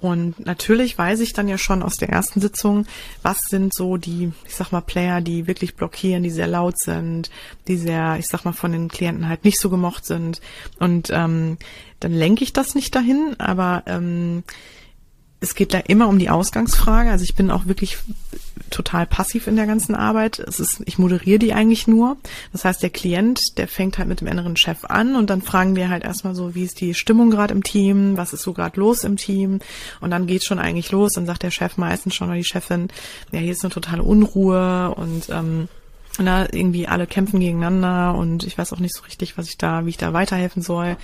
Und 0.01 0.45
natürlich 0.47 0.97
weiß 0.97 1.21
ich 1.21 1.35
dann 1.35 1.49
ja 1.49 1.59
schon 1.59 1.83
aus 1.83 1.97
der 1.97 2.09
ersten 2.09 2.41
Sitzung, 2.41 2.87
was 3.23 3.39
sind 3.49 3.75
so 3.75 3.99
die, 3.99 4.33
ich 4.47 4.55
sag 4.55 4.73
mal, 4.73 4.81
Player, 4.81 5.21
die 5.21 5.47
wirklich 5.47 5.75
blockieren, 5.75 6.23
die 6.23 6.31
sehr 6.31 6.47
laut 6.47 6.79
sind, 6.79 7.31
die 7.69 7.77
sehr, 7.77 8.17
ich 8.19 8.27
sag 8.27 8.45
mal, 8.45 8.53
von 8.53 8.73
den 8.73 8.89
Klienten 8.89 9.29
halt 9.29 9.45
nicht 9.45 9.61
so 9.61 9.69
gemocht 9.69 10.07
sind. 10.07 10.41
Und 10.79 11.11
ähm, 11.13 11.59
dann 12.01 12.13
lenke 12.13 12.45
ich 12.45 12.53
das 12.53 12.75
nicht 12.75 12.95
dahin, 12.95 13.37
aber 13.39 13.83
ähm, 13.87 14.43
es 15.41 15.55
geht 15.55 15.73
da 15.73 15.79
immer 15.79 16.09
um 16.09 16.19
die 16.19 16.31
Ausgangsfrage. 16.31 17.11
Also 17.11 17.25
ich 17.25 17.35
bin 17.35 17.51
auch 17.51 17.67
wirklich 17.67 17.99
total 18.69 19.07
passiv 19.07 19.47
in 19.47 19.57
der 19.57 19.67
ganzen 19.67 19.95
Arbeit. 19.95 20.39
Es 20.39 20.61
ist, 20.61 20.83
ich 20.85 20.99
moderiere 20.99 21.39
die 21.39 21.55
eigentlich 21.55 21.89
nur. 21.89 22.19
Das 22.53 22.65
heißt, 22.65 22.83
der 22.83 22.91
Klient, 22.91 23.41
der 23.57 23.67
fängt 23.67 23.99
halt 23.99 24.09
mit 24.09 24.21
dem 24.21 24.29
inneren 24.29 24.57
Chef 24.57 24.85
an 24.85 25.17
und 25.17 25.31
dann 25.31 25.43
fragen 25.43 25.77
wir 25.77 25.89
halt 25.89 26.05
erstmal 26.05 26.35
so, 26.35 26.55
wie 26.55 26.65
ist 26.65 26.81
die 26.81 26.95
Stimmung 26.95 27.31
gerade 27.31 27.55
im 27.55 27.63
Team, 27.63 28.17
was 28.17 28.33
ist 28.33 28.43
so 28.43 28.53
gerade 28.53 28.79
los 28.79 29.03
im 29.03 29.17
Team 29.17 29.61
und 30.01 30.11
dann 30.11 30.27
geht's 30.27 30.47
schon 30.47 30.59
eigentlich 30.59 30.93
los. 30.93 31.13
Dann 31.13 31.27
sagt 31.27 31.43
der 31.43 31.51
Chef 31.51 31.79
meistens 31.79 32.15
schon 32.15 32.29
oder 32.29 32.37
die 32.37 32.45
Chefin, 32.45 32.89
ja, 33.33 33.41
hier 33.41 33.53
ist 33.53 33.65
eine 33.65 33.73
totale 33.73 34.03
Unruhe 34.03 34.95
und 34.95 35.29
ähm, 35.31 35.69
na, 36.19 36.53
irgendwie 36.53 36.89
alle 36.89 37.07
kämpfen 37.07 37.41
gegeneinander 37.41 38.15
und 38.15 38.45
ich 38.45 38.59
weiß 38.59 38.73
auch 38.73 38.81
nicht 38.81 38.95
so 38.95 39.03
richtig, 39.05 39.39
was 39.39 39.49
ich 39.49 39.59
da, 39.59 39.87
wie 39.87 39.91
ich 39.91 39.97
da 39.97 40.13
weiterhelfen 40.13 40.63
soll. 40.63 40.97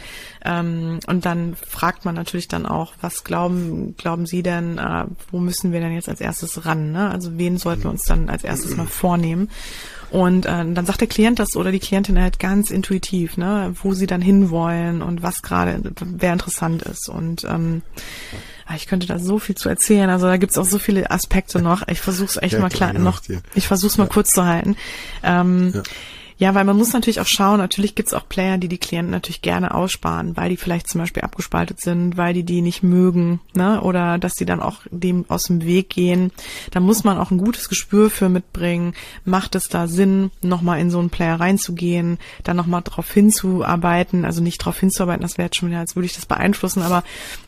Ähm, 0.44 1.00
und 1.07 1.24
dann 1.24 1.57
fragt 1.57 2.04
man 2.04 2.14
natürlich 2.14 2.48
dann 2.48 2.66
auch, 2.66 2.92
was 3.00 3.24
glauben, 3.24 3.96
glauben 3.96 4.26
Sie 4.26 4.42
denn, 4.42 4.78
äh, 4.78 5.04
wo 5.30 5.38
müssen 5.38 5.72
wir 5.72 5.80
denn 5.80 5.92
jetzt 5.92 6.09
als 6.09 6.20
erstes 6.20 6.66
ran? 6.66 6.92
Ne? 6.92 7.11
Also 7.11 7.38
wen 7.38 7.59
sollten 7.59 7.84
wir 7.84 7.90
uns 7.90 8.04
dann 8.04 8.28
als 8.28 8.44
erstes 8.44 8.76
mal 8.76 8.86
vornehmen? 8.86 9.48
Und 10.11 10.46
äh, 10.46 10.64
dann 10.72 10.86
sagt 10.86 11.00
der 11.00 11.09
Klient 11.09 11.38
das 11.38 11.57
oder 11.57 11.72
die 11.72 11.80
Klientin 11.80 12.20
halt 12.20 12.38
ganz 12.38 12.70
intuitiv, 12.70 13.36
ne, 13.36 13.74
wo 13.82 13.92
sie 13.92 14.07
dann 14.07 14.22
hinwollen 14.22 15.02
und 15.02 15.22
was 15.22 15.42
gerade, 15.42 15.80
wer 16.00 16.32
interessant 16.32 16.82
ist. 16.82 17.09
Und 17.09 17.44
ähm, 17.44 17.82
ich 18.74 18.86
könnte 18.86 19.06
da 19.06 19.18
so 19.18 19.38
viel 19.38 19.54
zu 19.54 19.68
erzählen. 19.68 20.10
Also 20.10 20.26
da 20.26 20.36
gibt's 20.36 20.58
auch 20.58 20.64
so 20.64 20.78
viele 20.78 21.10
Aspekte 21.10 21.60
noch. 21.60 21.86
Ich 21.88 22.00
versuche 22.00 22.30
es 22.30 22.36
echt 22.42 22.54
Ja, 22.54 22.60
mal 22.60 22.68
klar, 22.68 22.90
klar 22.90 23.02
noch. 23.02 23.22
Ich 23.54 23.68
versuche 23.68 23.90
es 23.90 23.98
mal 23.98 24.08
kurz 24.08 24.30
zu 24.30 24.44
halten. 24.44 24.76
Ähm, 25.22 25.82
Ja. 26.39 26.55
weil 26.55 26.64
man 26.64 26.76
muss 26.76 26.93
natürlich 26.93 27.20
auch 27.20 27.26
schauen, 27.26 27.59
natürlich 27.59 27.95
gibt's 27.95 28.14
auch 28.14 28.28
Player, 28.28 28.59
die 28.59 28.68
die 28.68 28.78
Klienten 28.78 29.11
natürlich 29.11 29.43
gerne 29.43 29.74
aussparen, 29.74 30.37
weil 30.37 30.51
die 30.51 30.57
vielleicht 30.57 30.89
zum 30.89 31.01
Beispiel 31.01 31.22
abgespaltet 31.22 31.80
sind, 31.80 32.16
weil 32.16 32.34
die 32.34 32.45
die 32.45 32.62
nicht 32.62 32.82
mögen, 32.82 33.41
ne, 33.55 33.80
oder 33.80 34.18
dass 34.18 34.34
die 34.34 34.45
dann 34.45 34.61
auch 34.61 34.80
dem 34.91 35.24
aus 35.28 35.45
dem 35.45 35.64
Weg 35.64 35.91
gehen. 35.91 36.32
Da 36.70 36.80
muss 36.80 37.05
man 37.05 37.18
auch 37.18 37.30
ein 37.30 37.39
gutes 37.39 37.68
Gespür 37.68 38.11
für 38.11 38.28
mitbringen. 38.28 38.95
Macht 39.24 39.55
es 39.55 39.68
da 39.68 39.87
Sinn, 39.87 40.30
nochmal 40.43 40.80
in 40.80 40.91
so 40.91 40.99
einen 40.99 41.11
Player 41.11 41.39
reinzugehen, 41.39 42.18
dann 42.45 42.57
nochmal 42.57 42.82
drauf 42.82 43.11
hinzuarbeiten, 43.12 44.24
also 44.24 44.43
nicht 44.43 44.59
drauf 44.59 44.78
hinzuarbeiten, 44.78 45.22
das 45.22 45.39
wäre 45.39 45.47
jetzt 45.47 45.57
schon 45.57 45.68
wieder, 45.68 45.80
als 45.80 45.97
würde 45.97 46.07
ich 46.07 46.14
das 46.14 46.26
beeinflussen, 46.26 46.82
aber 46.82 47.03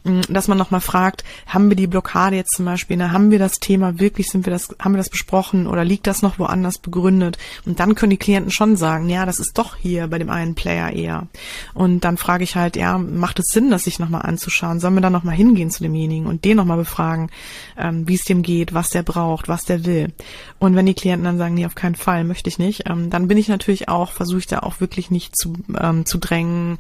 mh, 0.04 0.22
dass 0.28 0.48
man 0.48 0.58
nochmal 0.58 0.80
fragt, 0.80 1.24
haben 1.46 1.68
wir 1.68 1.76
die 1.76 1.86
Blockade 1.86 2.36
jetzt 2.36 2.56
zum 2.56 2.64
Beispiel, 2.64 2.96
ne, 2.96 3.12
haben 3.12 3.30
wir 3.30 3.38
das 3.38 3.60
Thema 3.60 3.98
wirklich, 3.98 4.28
sind 4.30 4.46
wir 4.46 4.52
das, 4.52 4.74
haben 4.78 4.92
wir 4.92 4.98
das 4.98 5.10
besprochen 5.10 5.66
oder 5.66 5.84
liegt 5.84 6.06
das 6.06 6.22
noch 6.22 6.38
woanders 6.38 6.78
begründet? 6.78 7.38
Und 7.66 7.80
dann 7.80 7.94
können 7.94 8.10
die 8.10 8.16
Klienten 8.16 8.50
schon 8.50 8.76
sagen, 8.78 9.08
ja, 9.08 9.26
das 9.26 9.38
ist 9.38 9.58
doch 9.58 9.76
hier 9.76 10.06
bei 10.06 10.18
dem 10.18 10.30
einen 10.30 10.54
Player 10.54 10.90
eher. 10.90 11.26
Und 11.74 12.00
dann 12.04 12.16
frage 12.16 12.44
ich 12.44 12.56
halt, 12.56 12.76
ja, 12.76 12.96
macht 12.96 13.38
es 13.38 13.46
Sinn, 13.52 13.70
das 13.70 13.84
sich 13.84 13.98
nochmal 13.98 14.22
anzuschauen? 14.22 14.80
Sollen 14.80 14.94
wir 14.94 15.00
dann 15.00 15.12
nochmal 15.12 15.34
hingehen 15.34 15.70
zu 15.70 15.82
demjenigen 15.82 16.26
und 16.26 16.44
den 16.44 16.56
nochmal 16.56 16.78
befragen, 16.78 17.30
ähm, 17.76 18.08
wie 18.08 18.14
es 18.14 18.24
dem 18.24 18.42
geht, 18.42 18.72
was 18.72 18.90
der 18.90 19.02
braucht, 19.02 19.48
was 19.48 19.64
der 19.64 19.84
will? 19.84 20.12
Und 20.58 20.76
wenn 20.76 20.86
die 20.86 20.94
Klienten 20.94 21.24
dann 21.24 21.38
sagen, 21.38 21.54
nee, 21.54 21.66
auf 21.66 21.74
keinen 21.74 21.96
Fall, 21.96 22.24
möchte 22.24 22.48
ich 22.48 22.58
nicht, 22.58 22.88
ähm, 22.88 23.10
dann 23.10 23.28
bin 23.28 23.36
ich 23.36 23.48
natürlich 23.48 23.88
auch, 23.88 24.12
versuche 24.12 24.38
ich 24.38 24.46
da 24.46 24.60
auch 24.60 24.80
wirklich 24.80 25.10
nicht 25.10 25.36
zu, 25.36 25.54
ähm, 25.78 26.06
zu 26.06 26.18
drängen 26.18 26.78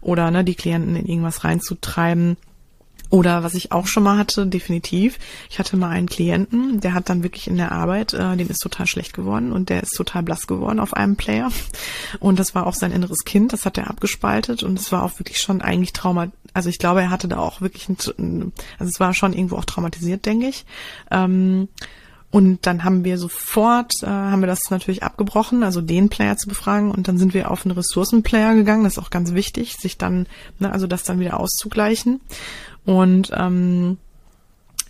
oder 0.00 0.30
ne, 0.30 0.44
die 0.44 0.54
Klienten 0.54 0.96
in 0.96 1.06
irgendwas 1.06 1.44
reinzutreiben. 1.44 2.36
Oder 3.10 3.42
was 3.42 3.54
ich 3.54 3.72
auch 3.72 3.86
schon 3.86 4.02
mal 4.02 4.18
hatte, 4.18 4.46
definitiv. 4.46 5.18
Ich 5.48 5.58
hatte 5.58 5.76
mal 5.76 5.88
einen 5.88 6.08
Klienten, 6.08 6.80
der 6.80 6.92
hat 6.92 7.08
dann 7.08 7.22
wirklich 7.22 7.46
in 7.46 7.56
der 7.56 7.72
Arbeit, 7.72 8.12
äh, 8.12 8.36
dem 8.36 8.48
ist 8.48 8.58
total 8.58 8.86
schlecht 8.86 9.14
geworden 9.14 9.52
und 9.52 9.70
der 9.70 9.82
ist 9.82 9.96
total 9.96 10.22
blass 10.22 10.46
geworden 10.46 10.78
auf 10.78 10.94
einem 10.94 11.16
Player. 11.16 11.50
Und 12.20 12.38
das 12.38 12.54
war 12.54 12.66
auch 12.66 12.74
sein 12.74 12.92
inneres 12.92 13.24
Kind, 13.24 13.52
das 13.52 13.64
hat 13.64 13.78
er 13.78 13.88
abgespaltet 13.88 14.62
und 14.62 14.78
es 14.78 14.92
war 14.92 15.02
auch 15.04 15.18
wirklich 15.18 15.40
schon 15.40 15.62
eigentlich 15.62 15.94
Trauma. 15.94 16.28
Also 16.52 16.68
ich 16.68 16.78
glaube, 16.78 17.00
er 17.00 17.10
hatte 17.10 17.28
da 17.28 17.38
auch 17.38 17.60
wirklich, 17.60 17.88
ein, 17.88 18.52
also 18.78 18.90
es 18.90 19.00
war 19.00 19.14
schon 19.14 19.32
irgendwo 19.32 19.56
auch 19.56 19.64
traumatisiert, 19.64 20.26
denke 20.26 20.48
ich. 20.48 20.66
Ähm, 21.10 21.68
und 22.30 22.66
dann 22.66 22.84
haben 22.84 23.04
wir 23.04 23.16
sofort, 23.16 23.94
äh, 24.02 24.06
haben 24.06 24.40
wir 24.40 24.46
das 24.46 24.60
natürlich 24.70 25.02
abgebrochen, 25.02 25.62
also 25.62 25.80
den 25.80 26.10
Player 26.10 26.36
zu 26.36 26.48
befragen. 26.48 26.90
Und 26.90 27.08
dann 27.08 27.16
sind 27.16 27.32
wir 27.32 27.50
auf 27.50 27.64
einen 27.64 27.74
Ressourcenplayer 27.74 28.54
gegangen. 28.54 28.84
Das 28.84 28.94
ist 28.94 28.98
auch 28.98 29.10
ganz 29.10 29.32
wichtig, 29.32 29.76
sich 29.76 29.96
dann, 29.96 30.26
ne, 30.58 30.70
also 30.70 30.86
das 30.86 31.04
dann 31.04 31.20
wieder 31.20 31.40
auszugleichen. 31.40 32.20
Und 32.84 33.32
ähm, 33.34 33.96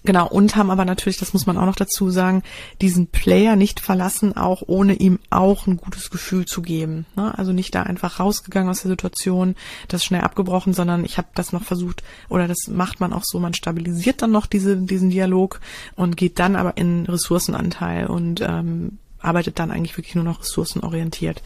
Genau, 0.09 0.27
und 0.27 0.57
haben 0.57 0.71
aber 0.71 0.87
natürlich, 0.87 1.19
das 1.19 1.35
muss 1.35 1.45
man 1.45 1.59
auch 1.59 1.67
noch 1.67 1.77
dazu 1.77 2.09
sagen, 2.09 2.43
diesen 2.81 3.09
Player 3.09 3.57
nicht 3.57 3.79
verlassen, 3.79 4.35
auch 4.35 4.63
ohne 4.67 4.95
ihm 4.95 5.19
auch 5.29 5.67
ein 5.67 5.77
gutes 5.77 6.09
Gefühl 6.09 6.47
zu 6.47 6.63
geben. 6.63 7.05
Ne? 7.15 7.37
Also 7.37 7.53
nicht 7.53 7.75
da 7.75 7.83
einfach 7.83 8.19
rausgegangen 8.19 8.71
aus 8.71 8.81
der 8.81 8.91
Situation, 8.91 9.55
das 9.87 10.07
schnell 10.07 10.23
abgebrochen, 10.23 10.73
sondern 10.73 11.05
ich 11.05 11.19
habe 11.19 11.29
das 11.35 11.53
noch 11.53 11.63
versucht, 11.63 12.03
oder 12.31 12.49
das 12.49 12.69
macht 12.69 13.01
man 13.01 13.13
auch 13.13 13.21
so, 13.23 13.39
man 13.39 13.53
stabilisiert 13.53 14.23
dann 14.23 14.31
noch 14.31 14.47
diese, 14.47 14.79
diesen 14.79 15.11
Dialog 15.11 15.61
und 15.95 16.17
geht 16.17 16.39
dann 16.39 16.57
aber 16.57 16.79
in 16.79 17.05
Ressourcenanteil 17.05 18.07
und 18.07 18.41
ähm, 18.41 18.97
arbeitet 19.19 19.59
dann 19.59 19.71
eigentlich 19.71 19.99
wirklich 19.99 20.15
nur 20.15 20.25
noch 20.25 20.41
ressourcenorientiert. 20.41 21.43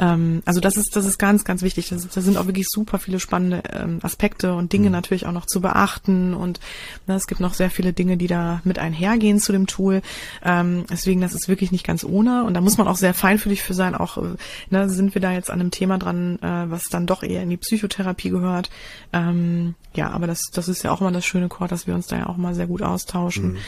Ähm, 0.00 0.42
also 0.46 0.60
das 0.60 0.76
ist, 0.76 0.96
das 0.96 1.04
ist 1.04 1.18
ganz, 1.18 1.44
ganz 1.44 1.62
wichtig. 1.62 1.90
Das, 1.90 2.08
das 2.08 2.24
sind 2.24 2.38
auch 2.38 2.46
wirklich 2.46 2.66
super 2.68 2.98
viele 2.98 3.20
spannende 3.20 3.62
ähm, 3.70 3.98
Aspekte 4.02 4.54
und 4.54 4.72
Dinge 4.72 4.86
mhm. 4.86 4.92
natürlich 4.92 5.26
auch 5.26 5.32
noch 5.32 5.46
zu 5.46 5.60
beachten. 5.60 6.34
Und 6.34 6.58
ne, 7.06 7.14
es 7.14 7.26
gibt 7.26 7.40
noch 7.40 7.52
sehr 7.52 7.70
viele 7.70 7.92
Dinge, 7.92 8.16
die 8.16 8.26
da 8.26 8.62
mit 8.64 8.78
einhergehen 8.78 9.38
zu 9.38 9.52
dem 9.52 9.66
Tool. 9.66 10.00
Ähm, 10.42 10.84
deswegen, 10.90 11.20
das 11.20 11.34
ist 11.34 11.48
wirklich 11.48 11.70
nicht 11.70 11.86
ganz 11.86 12.02
ohne. 12.02 12.44
Und 12.44 12.54
da 12.54 12.62
muss 12.62 12.78
man 12.78 12.88
auch 12.88 12.96
sehr 12.96 13.12
feinfühlig 13.12 13.62
für 13.62 13.74
sein. 13.74 13.94
Auch 13.94 14.16
äh, 14.16 14.36
ne, 14.70 14.88
sind 14.88 15.14
wir 15.14 15.20
da 15.20 15.32
jetzt 15.32 15.50
an 15.50 15.60
einem 15.60 15.70
Thema 15.70 15.98
dran, 15.98 16.38
äh, 16.40 16.70
was 16.70 16.84
dann 16.84 17.06
doch 17.06 17.22
eher 17.22 17.42
in 17.42 17.50
die 17.50 17.58
Psychotherapie 17.58 18.30
gehört. 18.30 18.70
Ähm, 19.12 19.74
ja, 19.94 20.10
aber 20.10 20.26
das, 20.26 20.44
das 20.52 20.68
ist 20.68 20.82
ja 20.82 20.92
auch 20.92 21.02
immer 21.02 21.12
das 21.12 21.26
schöne 21.26 21.48
Chord, 21.48 21.72
dass 21.72 21.86
wir 21.86 21.94
uns 21.94 22.06
da 22.06 22.16
ja 22.16 22.26
auch 22.26 22.38
mal 22.38 22.54
sehr 22.54 22.66
gut 22.66 22.80
austauschen 22.80 23.52
mhm. 23.52 23.58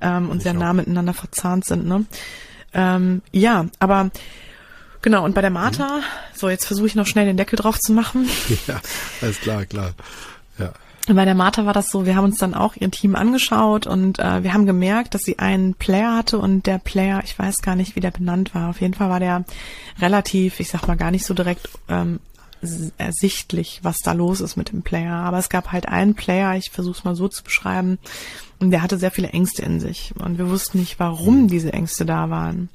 ähm, 0.00 0.30
und 0.30 0.42
sehr 0.42 0.54
nah 0.54 0.72
miteinander 0.72 1.12
verzahnt 1.12 1.66
sind. 1.66 1.86
Ne? 1.86 2.06
Ähm, 2.72 3.20
ja, 3.32 3.66
aber 3.78 4.10
Genau, 5.02 5.24
und 5.24 5.34
bei 5.34 5.40
der 5.40 5.50
Martha, 5.50 5.98
mhm. 5.98 6.02
so 6.34 6.48
jetzt 6.48 6.64
versuche 6.64 6.86
ich 6.86 6.94
noch 6.94 7.06
schnell 7.06 7.26
den 7.26 7.36
Deckel 7.36 7.56
drauf 7.56 7.78
zu 7.78 7.92
machen. 7.92 8.28
Ja, 8.66 8.80
alles 9.20 9.40
klar, 9.40 9.66
klar. 9.66 9.92
Ja. 10.58 10.72
Bei 11.08 11.24
der 11.24 11.34
Martha 11.34 11.66
war 11.66 11.72
das 11.72 11.90
so, 11.90 12.06
wir 12.06 12.14
haben 12.14 12.26
uns 12.26 12.38
dann 12.38 12.54
auch 12.54 12.76
ihr 12.76 12.88
Team 12.90 13.16
angeschaut 13.16 13.88
und 13.88 14.20
äh, 14.20 14.44
wir 14.44 14.54
haben 14.54 14.66
gemerkt, 14.66 15.14
dass 15.14 15.22
sie 15.22 15.40
einen 15.40 15.74
Player 15.74 16.14
hatte 16.14 16.38
und 16.38 16.66
der 16.66 16.78
Player, 16.78 17.22
ich 17.24 17.36
weiß 17.36 17.60
gar 17.62 17.74
nicht, 17.74 17.96
wie 17.96 18.00
der 18.00 18.12
benannt 18.12 18.54
war. 18.54 18.70
Auf 18.70 18.80
jeden 18.80 18.94
Fall 18.94 19.10
war 19.10 19.18
der 19.18 19.44
relativ, 20.00 20.60
ich 20.60 20.68
sag 20.68 20.86
mal 20.86 20.96
gar 20.96 21.10
nicht 21.10 21.26
so 21.26 21.34
direkt 21.34 21.68
ähm, 21.88 22.20
ersichtlich, 22.98 23.80
was 23.82 23.98
da 23.98 24.12
los 24.12 24.40
ist 24.40 24.56
mit 24.56 24.70
dem 24.70 24.82
Player. 24.82 25.14
Aber 25.14 25.38
es 25.38 25.48
gab 25.48 25.72
halt 25.72 25.88
einen 25.88 26.14
Player, 26.14 26.56
ich 26.56 26.70
versuche 26.70 26.98
es 26.98 27.04
mal 27.04 27.14
so 27.14 27.28
zu 27.28 27.42
beschreiben, 27.42 27.98
und 28.58 28.70
der 28.70 28.82
hatte 28.82 28.96
sehr 28.96 29.10
viele 29.10 29.30
Ängste 29.30 29.62
in 29.62 29.80
sich. 29.80 30.14
Und 30.16 30.38
wir 30.38 30.48
wussten 30.48 30.78
nicht, 30.78 31.00
warum 31.00 31.48
diese 31.48 31.72
Ängste 31.72 32.06
da 32.06 32.30
waren. 32.30 32.68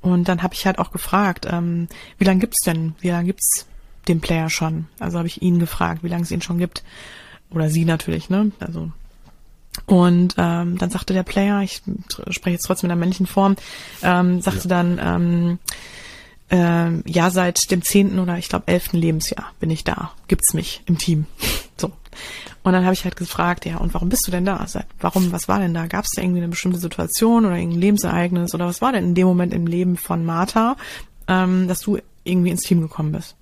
Und 0.00 0.28
dann 0.28 0.42
habe 0.42 0.54
ich 0.54 0.66
halt 0.66 0.78
auch 0.78 0.92
gefragt, 0.92 1.48
ähm, 1.50 1.88
wie 2.18 2.24
lange 2.24 2.38
gibt's 2.38 2.62
denn, 2.64 2.94
wie 3.00 3.10
lange 3.10 3.26
gibt's 3.26 3.66
den 4.06 4.20
Player 4.20 4.50
schon? 4.50 4.86
Also 5.00 5.18
habe 5.18 5.26
ich 5.26 5.42
ihn 5.42 5.58
gefragt, 5.58 6.04
wie 6.04 6.08
lange 6.08 6.22
es 6.22 6.30
ihn 6.30 6.42
schon 6.42 6.58
gibt. 6.58 6.84
Oder 7.50 7.70
sie 7.70 7.84
natürlich, 7.84 8.30
ne? 8.30 8.52
Also 8.60 8.92
und 9.86 10.34
ähm, 10.38 10.78
dann 10.78 10.90
sagte 10.90 11.14
der 11.14 11.22
Player, 11.22 11.60
ich 11.62 11.82
spreche 12.28 12.54
jetzt 12.54 12.66
trotzdem 12.66 12.86
in 12.86 12.90
der 12.90 12.96
männlichen 12.96 13.26
Form, 13.26 13.56
ähm, 14.02 14.40
sagte 14.42 14.68
ja. 14.68 14.76
dann, 14.76 15.00
ähm, 15.02 15.58
ähm, 16.52 17.02
ja, 17.06 17.30
seit 17.30 17.70
dem 17.70 17.82
zehnten 17.82 18.18
oder 18.18 18.36
ich 18.36 18.50
glaube 18.50 18.68
elften 18.68 18.98
Lebensjahr 18.98 19.52
bin 19.58 19.70
ich 19.70 19.84
da. 19.84 20.12
Gibt's 20.28 20.52
mich 20.54 20.82
im 20.86 20.98
Team. 20.98 21.26
So. 21.78 21.90
Und 22.62 22.74
dann 22.74 22.84
habe 22.84 22.94
ich 22.94 23.02
halt 23.02 23.16
gefragt, 23.16 23.64
ja, 23.64 23.78
und 23.78 23.92
warum 23.92 24.08
bist 24.08 24.24
du 24.26 24.30
denn 24.30 24.44
da? 24.44 24.64
Warum, 25.00 25.32
was 25.32 25.48
war 25.48 25.58
denn 25.58 25.74
da? 25.74 25.86
Gab 25.86 26.04
es 26.04 26.12
da 26.14 26.22
irgendwie 26.22 26.38
eine 26.38 26.50
bestimmte 26.50 26.78
Situation 26.78 27.44
oder 27.44 27.56
irgendein 27.56 27.80
Lebensereignis 27.80 28.54
oder 28.54 28.66
was 28.66 28.80
war 28.80 28.92
denn 28.92 29.02
in 29.02 29.14
dem 29.16 29.26
Moment 29.26 29.52
im 29.52 29.66
Leben 29.66 29.96
von 29.96 30.24
Martha, 30.24 30.76
ähm, 31.26 31.66
dass 31.66 31.80
du 31.80 31.98
irgendwie 32.22 32.50
ins 32.50 32.60
Team 32.60 32.82
gekommen 32.82 33.10
bist? 33.10 33.34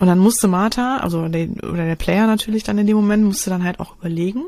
Und 0.00 0.06
dann 0.08 0.18
musste 0.18 0.48
Martha, 0.48 0.96
also 0.96 1.28
der, 1.28 1.48
oder 1.62 1.84
der 1.84 1.94
Player 1.94 2.26
natürlich 2.26 2.64
dann 2.64 2.78
in 2.78 2.88
dem 2.88 2.96
Moment, 2.96 3.22
musste 3.22 3.50
dann 3.50 3.62
halt 3.62 3.78
auch 3.78 3.96
überlegen. 3.98 4.46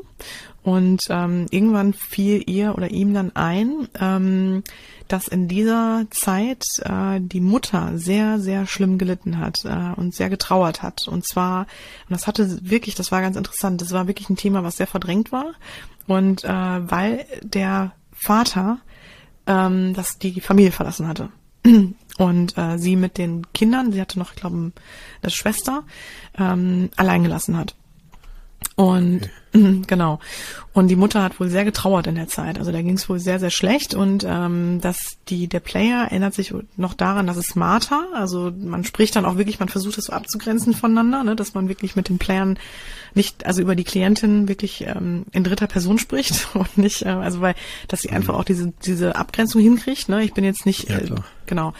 Und 0.63 1.03
ähm, 1.09 1.45
irgendwann 1.51 1.93
fiel 1.93 2.43
ihr 2.45 2.75
oder 2.75 2.89
ihm 2.91 3.13
dann 3.13 3.35
ein, 3.35 3.87
ähm, 3.99 4.63
dass 5.07 5.27
in 5.27 5.47
dieser 5.47 6.05
Zeit 6.09 6.65
äh, 6.81 7.19
die 7.21 7.41
Mutter 7.41 7.91
sehr, 7.95 8.39
sehr 8.39 8.65
schlimm 8.65 8.97
gelitten 8.97 9.37
hat 9.37 9.63
äh, 9.63 9.93
und 9.95 10.13
sehr 10.13 10.29
getrauert 10.29 10.81
hat. 10.81 11.07
Und 11.07 11.25
zwar, 11.25 11.61
und 11.61 12.11
das 12.11 12.27
hatte 12.27 12.59
wirklich, 12.69 12.95
das 12.95 13.11
war 13.11 13.21
ganz 13.21 13.37
interessant, 13.37 13.81
das 13.81 13.91
war 13.91 14.07
wirklich 14.07 14.29
ein 14.29 14.37
Thema, 14.37 14.63
was 14.63 14.77
sehr 14.77 14.87
verdrängt 14.87 15.31
war. 15.31 15.53
Und 16.07 16.43
äh, 16.43 16.49
weil 16.49 17.25
der 17.43 17.93
Vater 18.11 18.79
ähm, 19.47 19.93
dass 19.93 20.17
die 20.17 20.41
Familie 20.41 20.71
verlassen 20.71 21.07
hatte. 21.07 21.29
Und 22.17 22.57
äh, 22.57 22.77
sie 22.77 22.95
mit 22.95 23.17
den 23.17 23.51
Kindern, 23.53 23.91
sie 23.91 23.99
hatte 23.99 24.19
noch, 24.19 24.31
ich 24.31 24.39
glaube, 24.39 24.71
eine 25.21 25.31
Schwester, 25.31 25.83
ähm, 26.37 26.89
allein 26.95 27.23
gelassen 27.23 27.57
hat. 27.57 27.75
Und 28.75 29.29
okay. 29.53 29.81
genau. 29.87 30.19
Und 30.73 30.87
die 30.87 30.95
Mutter 30.95 31.21
hat 31.21 31.39
wohl 31.39 31.49
sehr 31.49 31.65
getrauert 31.65 32.07
in 32.07 32.15
der 32.15 32.27
Zeit. 32.27 32.57
Also 32.57 32.71
da 32.71 32.81
ging 32.81 32.95
es 32.95 33.07
wohl 33.07 33.19
sehr, 33.19 33.39
sehr 33.39 33.51
schlecht. 33.51 33.93
Und 33.93 34.25
ähm, 34.27 34.81
dass 34.81 35.17
die, 35.29 35.47
der 35.47 35.59
Player 35.59 36.05
erinnert 36.05 36.33
sich 36.33 36.53
noch 36.75 36.95
daran, 36.95 37.27
dass 37.27 37.37
es 37.37 37.55
Martha, 37.55 38.07
also 38.13 38.51
man 38.57 38.83
spricht 38.83 39.15
dann 39.15 39.25
auch 39.25 39.37
wirklich, 39.37 39.59
man 39.59 39.69
versucht 39.69 39.99
es 39.99 40.05
so 40.05 40.13
abzugrenzen 40.13 40.73
voneinander, 40.73 41.23
ne, 41.23 41.35
dass 41.35 41.53
man 41.53 41.69
wirklich 41.69 41.95
mit 41.95 42.09
den 42.09 42.17
Playern 42.17 42.57
nicht, 43.13 43.45
also 43.45 43.61
über 43.61 43.75
die 43.75 43.83
Klientin 43.83 44.47
wirklich 44.47 44.85
ähm, 44.87 45.25
in 45.31 45.43
dritter 45.43 45.67
Person 45.67 45.99
spricht 45.99 46.47
und 46.55 46.77
nicht, 46.77 47.03
äh, 47.03 47.09
also 47.09 47.41
weil, 47.41 47.53
dass 47.87 48.01
sie 48.01 48.09
mhm. 48.09 48.17
einfach 48.17 48.33
auch 48.33 48.45
diese, 48.45 48.73
diese 48.83 49.15
Abgrenzung 49.15 49.61
hinkriegt. 49.61 50.09
Ne? 50.09 50.23
Ich 50.23 50.33
bin 50.33 50.43
jetzt 50.43 50.65
nicht, 50.65 50.89
ja, 50.89 50.97
äh, 50.97 51.11
genau. 51.45 51.73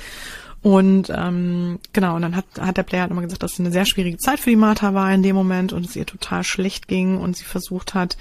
Und 0.64 1.12
ähm, 1.14 1.80
genau, 1.92 2.16
und 2.16 2.22
dann 2.22 2.38
hat, 2.38 2.46
hat 2.58 2.78
der 2.78 2.84
Player 2.84 3.02
halt 3.02 3.12
immer 3.12 3.22
gesagt, 3.22 3.44
dass 3.44 3.54
es 3.54 3.60
eine 3.60 3.72
sehr 3.72 3.86
schwierige 3.86 4.18
Zeit 4.18 4.40
für 4.40 4.50
die 4.50 4.56
Martha 4.56 4.94
war 4.94 5.14
in 5.14 5.22
dem 5.22 5.36
Moment 5.36 5.74
und 5.74 5.86
es 5.86 5.96
ihr 5.96 6.06
total 6.06 6.46
schlecht 6.46 6.88
ging 6.88 7.18
und 7.18 7.36
sie 7.36 7.44
versucht 7.44 7.94
hat, 7.94 8.18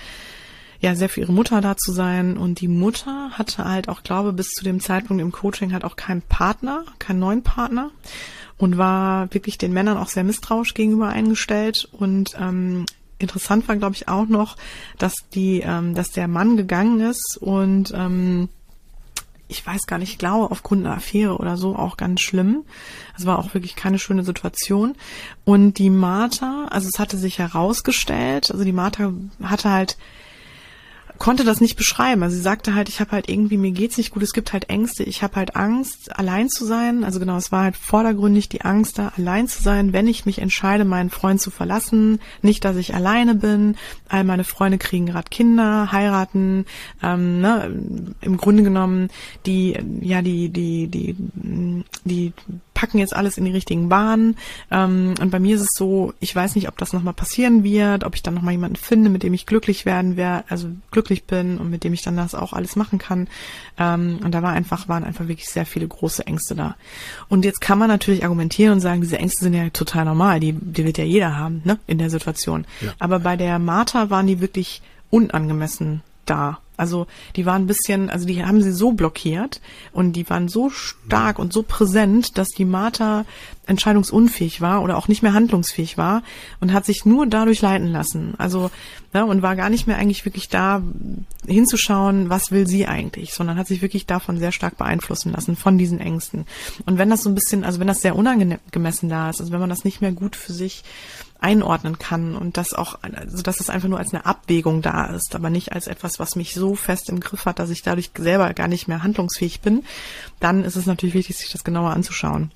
ja, 0.81 0.97
sehr 0.97 1.09
für 1.09 1.21
ihre 1.21 1.33
Mutter 1.33 1.61
da 1.61 1.77
zu 1.77 1.93
sein. 1.93 2.37
Und 2.37 2.61
die 2.61 2.67
Mutter 2.67 3.31
hatte 3.31 3.65
halt 3.65 3.89
auch, 3.89 4.03
glaube 4.03 4.33
bis 4.33 4.49
zu 4.49 4.65
dem 4.65 4.81
Zeitpunkt 4.81 5.23
im 5.23 5.31
Coaching 5.31 5.73
halt 5.73 5.85
auch 5.85 5.95
keinen 5.95 6.23
Partner, 6.23 6.85
keinen 6.99 7.21
neuen 7.21 7.43
Partner 7.45 7.93
und 8.59 8.77
war 8.77 9.33
wirklich 9.33 9.57
den 9.57 9.73
Männern 9.73 9.97
auch 9.97 10.09
sehr 10.09 10.25
misstrauisch 10.25 10.75
gegenüber 10.75 11.09
eingestellt. 11.09 11.89
Und 11.93 12.37
ähm, 12.41 12.87
interessant 13.19 13.69
war, 13.69 13.77
glaube 13.77 13.95
ich, 13.95 14.09
auch 14.09 14.27
noch, 14.27 14.57
dass 14.99 15.15
die, 15.33 15.61
ähm, 15.61 15.95
dass 15.95 16.11
der 16.11 16.27
Mann 16.27 16.57
gegangen 16.57 17.01
ist 17.01 17.39
und 17.41 17.93
ähm, 17.95 18.49
ich 19.53 19.67
weiß 19.67 19.83
gar 19.87 19.99
nicht, 19.99 20.13
ich 20.13 20.19
glaube, 20.19 20.51
aufgrund 20.51 20.85
einer 20.85 20.97
Affäre 20.97 21.37
oder 21.37 21.57
so 21.57 21.77
auch 21.77 21.97
ganz 21.97 22.23
schlimm. 22.23 22.65
Es 23.17 23.27
war 23.27 23.39
auch 23.39 23.53
wirklich 23.55 23.77
keine 23.77 23.99
schöne 23.99 24.25
Situation. 24.25 24.95
Und 25.45 25.79
die 25.79 25.91
Martha, 25.91 26.67
also 26.71 26.89
es 26.93 26.99
hatte 26.99 27.19
sich 27.19 27.39
herausgestellt, 27.39 28.51
also 28.51 28.65
die 28.65 28.73
Martha 28.73 29.13
hatte 29.43 29.71
halt 29.71 29.99
konnte 31.19 31.45
das 31.45 31.61
nicht 31.61 31.77
beschreiben. 31.77 32.23
Also 32.23 32.37
sie 32.37 32.43
sagte 32.43 32.75
halt, 32.75 32.89
ich 32.89 33.01
habe 33.01 33.13
halt 33.13 33.29
irgendwie, 33.29 33.57
mir 33.57 33.71
geht's 33.71 33.97
nicht 33.97 34.11
gut, 34.11 34.23
es 34.23 34.33
gibt 34.33 34.53
halt 34.53 34.69
Ängste, 34.69 35.05
ich 35.05 35.23
habe 35.23 35.37
halt 35.37 35.57
Angst, 35.57 36.17
allein 36.19 36.49
zu 36.49 36.65
sein. 36.65 37.05
Also 37.05 37.21
genau, 37.21 37.37
es 37.37 37.53
war 37.53 37.65
halt 37.65 37.77
vordergründig 37.77 38.49
die 38.49 38.63
Angst 38.63 38.99
da, 38.99 39.13
allein 39.17 39.49
zu 39.49 39.63
sein, 39.63 39.93
wenn 39.93 40.07
ich 40.07 40.27
mich 40.27 40.41
entscheide, 40.41 40.85
meinen 40.85 41.11
Freund 41.11 41.41
zu 41.41 41.51
verlassen. 41.51 42.21
Nicht, 42.43 42.65
dass 42.65 42.77
ich 42.77 42.95
alleine 42.95 43.35
bin. 43.35 43.77
All 44.09 44.25
meine 44.25 44.45
Freunde 44.45 44.79
kriegen 44.79 45.07
gerade 45.07 45.29
Kinder, 45.31 45.93
heiraten. 45.93 46.67
Ähm, 47.03 47.41
ne, 47.41 48.15
Im 48.21 48.37
Grunde 48.37 48.63
genommen, 48.63 49.09
die, 49.47 49.79
ja, 50.01 50.23
die, 50.23 50.49
die, 50.49 50.89
die, 50.89 51.17
die 52.05 52.33
packen 52.83 52.99
jetzt 52.99 53.15
alles 53.15 53.39
in 53.39 53.45
die 53.45 53.53
richtigen 53.53 53.89
Bahnen. 53.89 54.37
Ähm, 54.73 55.15
und 55.21 55.31
bei 55.31 55.39
mir 55.39 55.55
ist 55.55 55.61
es 55.61 55.69
so, 55.73 56.15
ich 56.19 56.35
weiß 56.35 56.57
nicht, 56.57 56.67
ob 56.67 56.77
das 56.79 56.93
nochmal 56.93 57.15
passieren 57.15 57.63
wird, 57.63 58.03
ob 58.03 58.17
ich 58.17 58.25
dann 58.25 58.35
nochmal 58.35 58.55
jemanden 58.55 58.75
finde, 58.75 59.09
mit 59.09 59.23
dem 59.23 59.33
ich 59.35 59.47
glücklich 59.47 59.87
werden 59.87 60.17
werde, 60.17 60.43
also 60.49 60.67
glücklich 60.91 61.23
bin 61.23 61.59
und 61.59 61.71
mit 61.71 61.85
dem 61.85 61.93
ich 61.93 62.03
dann 62.03 62.17
das 62.17 62.35
auch 62.35 62.53
alles 62.53 62.75
machen 62.75 62.99
kann. 62.99 63.29
Ähm, 63.79 64.19
und 64.25 64.33
da 64.33 64.43
war 64.43 64.51
einfach, 64.51 64.89
waren 64.89 65.05
einfach 65.05 65.29
wirklich 65.29 65.49
sehr 65.49 65.65
viele 65.65 65.87
große 65.87 66.27
Ängste 66.27 66.57
da. 66.57 66.75
Und 67.29 67.45
jetzt 67.45 67.61
kann 67.61 67.79
man 67.79 67.87
natürlich 67.87 68.25
argumentieren 68.25 68.73
und 68.73 68.81
sagen, 68.81 69.01
diese 69.01 69.19
Ängste 69.19 69.45
sind 69.45 69.55
ja 69.55 69.71
total 69.71 70.05
normal, 70.05 70.41
die, 70.41 70.53
die 70.53 70.85
wird 70.85 70.99
ja 70.99 71.05
jeder 71.05 71.37
haben, 71.37 71.63
ne, 71.63 71.79
in 71.87 71.99
der 71.99 72.11
Situation. 72.11 72.65
Ja. 72.81 72.95
Aber 72.99 73.21
bei 73.21 73.37
der 73.37 73.61
Martha 73.61 74.11
waren 74.11 74.27
die 74.27 74.41
wirklich 74.41 74.83
unangemessen 75.09 76.03
da. 76.27 76.59
Also 76.77 77.07
die 77.37 77.47
waren 77.47 77.63
ein 77.63 77.67
bisschen, 77.67 78.11
also 78.11 78.27
die 78.27 78.45
haben 78.45 78.63
sie 78.63 78.73
so 78.73 78.93
blockiert 78.93 79.61
und 79.93 80.15
die 80.15 80.29
waren 80.29 80.49
so 80.49 80.71
stark 80.71 81.39
und 81.39 81.53
so 81.53 81.63
präsent, 81.63 82.39
dass 82.39 82.49
die 82.49 82.65
Martha 82.65 83.25
entscheidungsunfähig 83.67 84.61
war 84.61 84.83
oder 84.83 84.97
auch 84.97 85.07
nicht 85.07 85.23
mehr 85.23 85.35
handlungsfähig 85.35 85.97
war 85.99 86.23
und 86.61 86.73
hat 86.73 86.85
sich 86.85 87.05
nur 87.05 87.27
dadurch 87.27 87.63
leiten 87.63 87.89
lassen. 87.89 88.35
Also 88.39 88.71
ja, 89.15 89.25
und 89.25 89.43
war 89.43 89.55
gar 89.57 89.69
nicht 89.69 89.87
mehr 89.87 89.99
eigentlich 89.99 90.25
wirklich 90.25 90.49
da 90.49 90.83
hinzuschauen, 91.47 92.31
was 92.31 92.51
will 92.51 92.67
sie 92.67 92.87
eigentlich, 92.87 93.35
sondern 93.35 93.59
hat 93.59 93.67
sich 93.67 93.83
wirklich 93.83 94.07
davon 94.07 94.39
sehr 94.39 94.53
stark 94.53 94.79
beeinflussen 94.79 95.33
lassen 95.33 95.57
von 95.57 95.77
diesen 95.77 96.01
Ängsten. 96.01 96.47
Und 96.87 96.99
wenn 96.99 97.11
das 97.11 97.23
so 97.23 97.31
ein 97.31 97.35
bisschen, 97.35 97.65
also 97.65 97.79
wenn 97.79 97.87
das 97.87 98.01
sehr 98.01 98.17
unangemessen 98.17 99.09
da 99.09 99.31
ist, 99.31 99.41
also 99.41 99.53
wenn 99.53 99.61
man 99.61 99.71
das 99.71 99.85
nicht 99.85 100.01
mehr 100.01 100.13
gut 100.13 100.35
für 100.35 100.53
sich 100.53 100.83
einordnen 101.43 101.99
kann 101.99 102.37
und 102.37 102.57
das 102.57 102.73
auch, 102.73 102.99
also 103.03 103.43
dass 103.43 103.61
es 103.61 103.71
einfach 103.71 103.89
nur 103.89 103.99
als 103.99 104.13
eine 104.13 104.27
Abwägung 104.27 104.83
da 104.83 105.07
ist, 105.07 105.35
aber 105.35 105.51
nicht 105.51 105.73
als 105.73 105.87
etwas, 105.87 106.19
was 106.19 106.37
mich 106.37 106.55
so 106.55 106.75
fest 106.75 107.09
im 107.09 107.21
Griff 107.21 107.45
hat, 107.47 107.59
dass 107.59 107.71
ich 107.71 107.83
dadurch 107.83 108.11
selber 108.17 108.53
gar 108.55 108.69
nicht 108.69 108.89
mehr 108.89 109.03
handlungsfähig 109.03 109.61
bin, 109.61 109.85
dann 110.41 110.65
ist 110.65 110.77
es 110.77 110.87
natürlich 110.87 111.15
wichtig, 111.15 111.37
sich 111.37 111.53
das 111.53 111.65
genauer 111.65 111.91
anzuschauen. 111.91 112.51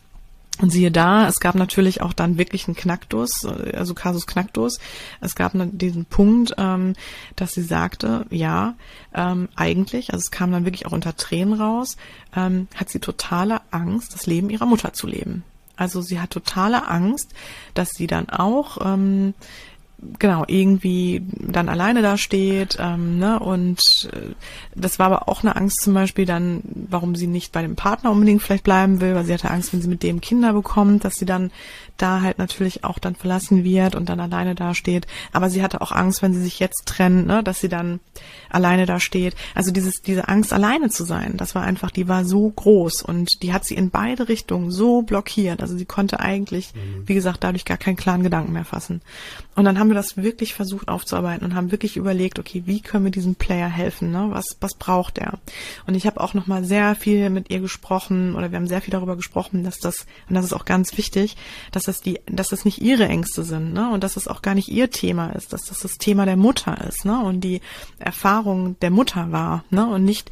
Und 0.59 0.71
siehe 0.71 0.91
da, 0.91 1.29
es 1.29 1.39
gab 1.39 1.55
natürlich 1.55 2.01
auch 2.01 2.15
dann 2.15 2.39
wirklich 2.39 2.67
einen 2.67 2.77
Knacktus, 2.77 3.45
also 3.45 3.93
Kasus 3.93 4.27
Knacktus. 4.27 4.79
Es 5.21 5.35
gab 5.35 5.53
diesen 5.55 6.07
Punkt, 6.07 6.55
ähm, 6.57 6.95
dass 7.35 7.53
sie 7.53 7.63
sagte, 7.63 8.25
ja, 8.31 8.75
ähm, 9.15 9.49
eigentlich, 9.55 10.15
also 10.15 10.23
es 10.25 10.31
kam 10.31 10.53
dann 10.53 10.65
wirklich 10.65 10.87
auch 10.87 10.93
unter 10.93 11.15
Tränen 11.15 11.61
raus, 11.61 11.99
ähm, 12.35 12.69
hat 12.75 12.89
sie 12.89 13.01
totale 13.01 13.61
Angst, 13.71 14.15
das 14.15 14.27
Leben 14.27 14.49
ihrer 14.49 14.65
Mutter 14.65 14.95
zu 14.95 15.07
leben. 15.07 15.45
Also 15.77 16.01
sie 16.01 16.20
hat 16.20 16.31
totale 16.31 16.89
Angst, 16.89 17.32
dass 17.74 17.90
sie 17.90 18.07
dann 18.07 18.28
auch 18.28 18.78
ähm, 18.85 19.35
genau 20.19 20.44
irgendwie 20.47 21.23
dann 21.32 21.69
alleine 21.69 22.03
da 22.03 22.19
steht 22.19 22.77
ähm, 22.78 23.19
ne? 23.19 23.39
und 23.40 23.81
äh, 24.12 24.35
das 24.74 24.98
war 24.98 25.07
aber 25.07 25.28
auch 25.28 25.43
eine 25.43 25.57
Angst 25.57 25.81
zum 25.81 25.94
Beispiel 25.94 26.27
dann 26.27 26.61
warum 26.65 27.15
sie 27.16 27.27
nicht 27.27 27.53
bei 27.53 27.62
dem 27.62 27.77
Partner 27.77 28.11
unbedingt 28.11 28.43
vielleicht 28.43 28.65
bleiben 28.65 29.01
will 29.01 29.15
weil 29.15 29.24
sie 29.24 29.32
hatte 29.32 29.51
Angst 29.51 29.73
wenn 29.73 29.81
sie 29.81 29.89
mit 29.89 30.03
dem 30.03 30.20
Kinder 30.20 30.53
bekommt 30.53 31.05
dass 31.05 31.15
sie 31.15 31.24
dann 31.24 31.51
da 31.97 32.20
halt 32.20 32.39
natürlich 32.39 32.85
auch 32.85 32.98
dann 32.98 33.14
verlassen 33.14 33.64
wird 33.64 33.94
und 33.94 34.09
dann 34.09 34.20
alleine 34.20 34.55
dasteht. 34.55 35.06
Aber 35.32 35.51
sie 35.51 35.62
hatte 35.62 35.81
auch 35.81 35.93
Angst, 35.93 36.23
wenn 36.23 36.35
sie 36.35 36.43
sich 36.43 36.59
jetzt 36.59 36.86
trennt, 36.86 37.27
ne, 37.27 37.43
dass 37.43 37.60
sie 37.60 37.68
dann 37.68 38.01
alleine 38.51 38.86
da 38.86 39.01
steht. 39.01 39.35
Also 39.55 39.70
dieses, 39.70 40.02
diese 40.02 40.28
Angst, 40.28 40.52
alleine 40.52 40.90
zu 40.90 41.05
sein, 41.05 41.36
das 41.36 41.55
war 41.55 41.62
einfach, 41.62 41.90
die 41.90 42.09
war 42.09 42.24
so 42.24 42.48
groß 42.48 43.02
und 43.02 43.43
die 43.43 43.52
hat 43.52 43.64
sie 43.64 43.74
in 43.74 43.90
beide 43.90 44.28
Richtungen 44.28 44.70
so 44.70 45.02
blockiert. 45.02 45.60
Also 45.60 45.77
sie 45.77 45.86
konnte 45.86 46.20
eigentlich, 46.20 46.74
mhm. 46.74 47.09
wie 47.09 47.14
gesagt, 47.14 47.44
dadurch 47.44 47.64
gar 47.64 47.78
keinen 47.78 47.97
klaren 47.97 48.23
Gedanken 48.23 48.52
mehr 48.52 48.64
fassen. 48.64 49.01
Und 49.55 49.64
dann 49.64 49.78
haben 49.78 49.89
wir 49.89 49.94
das 49.94 50.16
wirklich 50.18 50.55
versucht 50.55 50.89
aufzuarbeiten 50.89 51.44
und 51.44 51.55
haben 51.55 51.70
wirklich 51.70 51.97
überlegt, 51.97 52.39
okay, 52.39 52.64
wie 52.66 52.81
können 52.81 53.05
wir 53.05 53.10
diesem 53.10 53.35
Player 53.35 53.68
helfen? 53.68 54.10
Ne? 54.10 54.28
Was, 54.31 54.56
was 54.60 54.74
braucht 54.74 55.18
er? 55.18 55.39
Und 55.86 55.94
ich 55.94 56.06
habe 56.06 56.20
auch 56.20 56.35
nochmal 56.35 56.64
sehr 56.64 56.94
viel 56.94 57.31
mit 57.31 57.51
ihr 57.51 57.60
gesprochen 57.60 58.35
oder 58.35 58.51
wir 58.51 58.56
haben 58.59 58.66
sehr 58.66 58.82
viel 58.82 58.93
darüber 58.93 59.16
gesprochen, 59.16 59.64
dass 59.64 59.78
das, 59.78 60.06
und 60.28 60.35
das 60.35 60.44
ist 60.44 60.52
auch 60.52 60.66
ganz 60.66 60.98
wichtig, 60.98 61.36
dass 61.73 61.85
das 61.89 62.01
die, 62.01 62.21
dass 62.27 62.49
das 62.49 62.65
nicht 62.65 62.81
ihre 62.81 63.09
Ängste 63.09 63.43
sind, 63.43 63.73
ne? 63.73 63.91
Und 63.91 64.05
dass 64.05 64.17
es 64.17 64.29
auch 64.29 64.43
gar 64.43 64.55
nicht 64.55 64.69
ihr 64.69 64.91
Thema 64.91 65.31
ist, 65.31 65.53
dass 65.53 65.65
das 65.67 65.81
das 65.81 65.99
Thema 65.99 66.25
der 66.27 66.37
Mutter 66.37 66.87
ist, 66.87 67.05
ne? 67.05 67.21
Und 67.21 67.41
die 67.41 67.61
Erfahrung 67.99 68.79
der 68.81 68.91
Mutter 68.91 69.33
war, 69.33 69.65
ne? 69.71 69.87
Und 69.87 70.05
nicht 70.05 70.31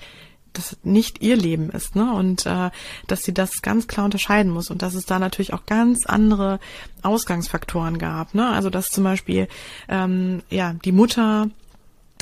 das 0.53 0.77
nicht 0.85 1.21
ihr 1.21 1.37
Leben 1.37 1.71
ist, 1.71 1.97
ne? 1.97 2.13
Und 2.13 2.47
äh, 2.47 2.71
dass 3.07 3.23
sie 3.23 3.35
das 3.35 3.61
ganz 3.63 3.87
klar 3.87 4.05
unterscheiden 4.05 4.53
muss 4.53 4.71
und 4.71 4.83
dass 4.83 4.95
es 4.95 5.05
da 5.05 5.19
natürlich 5.19 5.53
auch 5.53 5.67
ganz 5.67 6.07
andere 6.07 6.61
Ausgangsfaktoren 7.03 7.99
gab, 7.99 8.35
ne? 8.35 8.49
Also 8.49 8.71
dass 8.71 8.87
zum 8.87 9.05
Beispiel 9.05 9.49
ähm, 9.89 10.43
ja 10.51 10.75
die 10.85 10.93
Mutter 10.93 11.49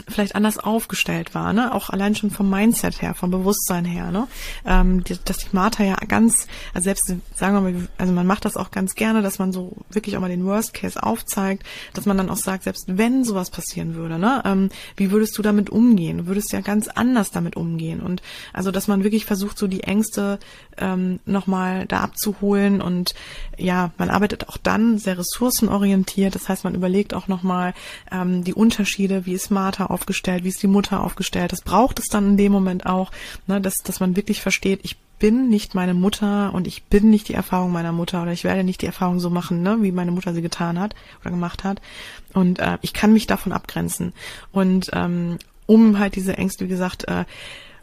vielleicht 0.08 0.34
anders 0.34 0.58
aufgestellt 0.58 1.34
war, 1.34 1.52
ne? 1.52 1.74
Auch 1.74 1.90
allein 1.90 2.14
schon 2.14 2.30
vom 2.30 2.48
Mindset 2.50 3.02
her, 3.02 3.14
vom 3.14 3.30
Bewusstsein 3.30 3.84
her, 3.84 4.10
ne? 4.10 4.26
Ähm, 4.64 5.04
dass 5.24 5.38
die 5.38 5.48
Martha 5.52 5.84
ja 5.84 5.96
ganz, 6.08 6.46
also 6.74 6.84
selbst 6.84 7.14
sagen 7.34 7.54
wir 7.54 7.60
mal, 7.60 7.88
also 7.98 8.12
man 8.12 8.26
macht 8.26 8.44
das 8.44 8.56
auch 8.56 8.70
ganz 8.70 8.94
gerne, 8.94 9.22
dass 9.22 9.38
man 9.38 9.52
so 9.52 9.76
wirklich 9.90 10.16
auch 10.16 10.20
mal 10.20 10.28
den 10.28 10.44
Worst 10.44 10.74
Case 10.74 11.02
aufzeigt, 11.02 11.64
dass 11.94 12.06
man 12.06 12.16
dann 12.16 12.30
auch 12.30 12.36
sagt, 12.36 12.64
selbst 12.64 12.84
wenn 12.88 13.24
sowas 13.24 13.50
passieren 13.50 13.94
würde, 13.94 14.18
ne? 14.18 14.42
Ähm, 14.44 14.70
wie 14.96 15.10
würdest 15.10 15.36
du 15.38 15.42
damit 15.42 15.70
umgehen? 15.70 16.18
Du 16.18 16.26
würdest 16.26 16.52
ja 16.52 16.60
ganz 16.60 16.88
anders 16.88 17.30
damit 17.30 17.56
umgehen 17.56 18.00
und 18.00 18.22
also, 18.52 18.70
dass 18.70 18.88
man 18.88 19.04
wirklich 19.04 19.24
versucht, 19.24 19.58
so 19.58 19.66
die 19.66 19.84
Ängste 19.84 20.38
ähm, 20.78 21.20
nochmal 21.26 21.86
da 21.86 22.00
abzuholen 22.00 22.80
und 22.80 23.14
ja, 23.56 23.92
man 23.98 24.10
arbeitet 24.10 24.48
auch 24.48 24.56
dann 24.56 24.98
sehr 24.98 25.18
ressourcenorientiert, 25.18 26.34
das 26.34 26.48
heißt, 26.48 26.64
man 26.64 26.74
überlegt 26.74 27.14
auch 27.14 27.28
nochmal 27.28 27.74
ähm, 28.10 28.42
die 28.44 28.54
Unterschiede, 28.54 29.26
wie 29.26 29.34
ist 29.34 29.50
Martha 29.50 29.91
aufgestellt, 29.92 30.44
wie 30.44 30.48
ist 30.48 30.62
die 30.62 30.68
Mutter 30.68 31.02
aufgestellt. 31.02 31.52
Das 31.52 31.62
braucht 31.62 31.98
es 31.98 32.08
dann 32.08 32.30
in 32.30 32.36
dem 32.36 32.52
Moment 32.52 32.86
auch, 32.86 33.10
ne, 33.46 33.60
dass, 33.60 33.74
dass 33.84 34.00
man 34.00 34.16
wirklich 34.16 34.40
versteht, 34.40 34.80
ich 34.82 34.96
bin 35.18 35.48
nicht 35.48 35.76
meine 35.76 35.94
Mutter 35.94 36.52
und 36.52 36.66
ich 36.66 36.82
bin 36.84 37.08
nicht 37.08 37.28
die 37.28 37.34
Erfahrung 37.34 37.70
meiner 37.70 37.92
Mutter 37.92 38.22
oder 38.22 38.32
ich 38.32 38.42
werde 38.42 38.64
nicht 38.64 38.82
die 38.82 38.86
Erfahrung 38.86 39.20
so 39.20 39.30
machen, 39.30 39.62
ne, 39.62 39.78
wie 39.80 39.92
meine 39.92 40.10
Mutter 40.10 40.34
sie 40.34 40.42
getan 40.42 40.80
hat 40.80 40.96
oder 41.20 41.30
gemacht 41.30 41.62
hat. 41.62 41.80
Und 42.32 42.58
äh, 42.58 42.78
ich 42.80 42.92
kann 42.92 43.12
mich 43.12 43.28
davon 43.28 43.52
abgrenzen. 43.52 44.14
Und 44.50 44.90
ähm, 44.92 45.38
um 45.66 46.00
halt 46.00 46.16
diese 46.16 46.36
Ängste, 46.36 46.64
wie 46.64 46.68
gesagt, 46.68 47.06
äh, 47.06 47.24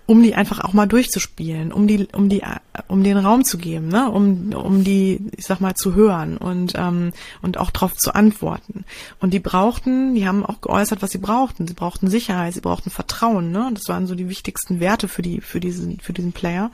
um 0.09 0.23
die 0.23 0.33
einfach 0.33 0.61
auch 0.61 0.73
mal 0.73 0.87
durchzuspielen, 0.87 1.71
um 1.71 1.85
die, 1.85 2.07
um 2.13 2.29
die, 2.29 2.41
um 2.87 3.03
den 3.03 3.15
Raum 3.15 3.45
zu 3.45 3.59
geben, 3.59 3.89
ne, 3.89 4.09
um, 4.09 4.53
um 4.55 4.83
die, 4.83 5.19
ich 5.37 5.45
sag 5.45 5.61
mal, 5.61 5.75
zu 5.75 5.93
hören 5.93 6.37
und 6.37 6.73
ähm, 6.75 7.11
und 7.43 7.59
auch 7.59 7.69
darauf 7.69 7.95
zu 7.95 8.15
antworten. 8.15 8.85
Und 9.19 9.35
die 9.35 9.39
brauchten, 9.39 10.15
die 10.15 10.27
haben 10.27 10.43
auch 10.43 10.61
geäußert, 10.61 11.03
was 11.03 11.11
sie 11.11 11.19
brauchten. 11.19 11.67
Sie 11.67 11.75
brauchten 11.75 12.09
Sicherheit, 12.09 12.55
sie 12.55 12.61
brauchten 12.61 12.89
Vertrauen, 12.89 13.51
ne. 13.51 13.69
Das 13.71 13.87
waren 13.87 14.07
so 14.07 14.15
die 14.15 14.29
wichtigsten 14.29 14.79
Werte 14.79 15.07
für 15.07 15.21
die, 15.21 15.41
für 15.41 15.59
diesen, 15.59 15.99
für 15.99 16.11
diesen 16.13 16.31
Player. 16.31 16.71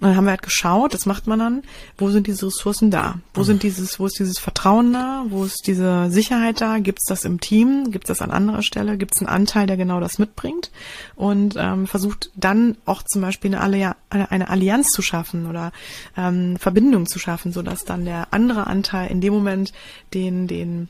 Und 0.00 0.08
dann 0.08 0.16
haben 0.16 0.24
wir 0.24 0.30
halt 0.30 0.42
geschaut, 0.42 0.94
das 0.94 1.06
macht 1.06 1.26
man 1.26 1.38
dann, 1.38 1.62
wo 1.96 2.10
sind 2.10 2.26
diese 2.26 2.46
Ressourcen 2.46 2.90
da? 2.90 3.18
Wo 3.34 3.42
sind 3.42 3.62
dieses, 3.62 3.98
wo 3.98 4.06
ist 4.06 4.18
dieses 4.18 4.38
Vertrauen 4.38 4.92
da? 4.92 5.24
Wo 5.28 5.44
ist 5.44 5.66
diese 5.66 6.10
Sicherheit 6.10 6.60
da? 6.60 6.78
Gibt 6.78 6.98
es 7.00 7.06
das 7.06 7.24
im 7.24 7.40
Team? 7.40 7.90
Gibt 7.90 8.04
es 8.04 8.18
das 8.18 8.22
an 8.22 8.30
anderer 8.30 8.62
Stelle? 8.62 8.98
Gibt 8.98 9.12
es 9.14 9.22
einen 9.22 9.28
Anteil, 9.28 9.66
der 9.66 9.76
genau 9.76 10.00
das 10.00 10.18
mitbringt? 10.18 10.70
Und 11.14 11.54
ähm, 11.56 11.86
versucht 11.86 12.30
dann 12.34 12.76
auch 12.84 13.02
zum 13.02 13.22
Beispiel 13.22 13.54
eine, 13.54 13.62
Allianz, 13.62 13.96
eine 14.10 14.50
Allianz 14.50 14.88
zu 14.88 15.02
schaffen 15.02 15.46
oder 15.46 15.72
ähm, 16.16 16.56
Verbindung 16.58 17.06
zu 17.06 17.18
schaffen, 17.18 17.52
sodass 17.52 17.84
dann 17.84 18.04
der 18.04 18.28
andere 18.32 18.66
Anteil 18.66 19.10
in 19.10 19.20
dem 19.20 19.32
Moment 19.32 19.72
den, 20.12 20.46
den 20.46 20.88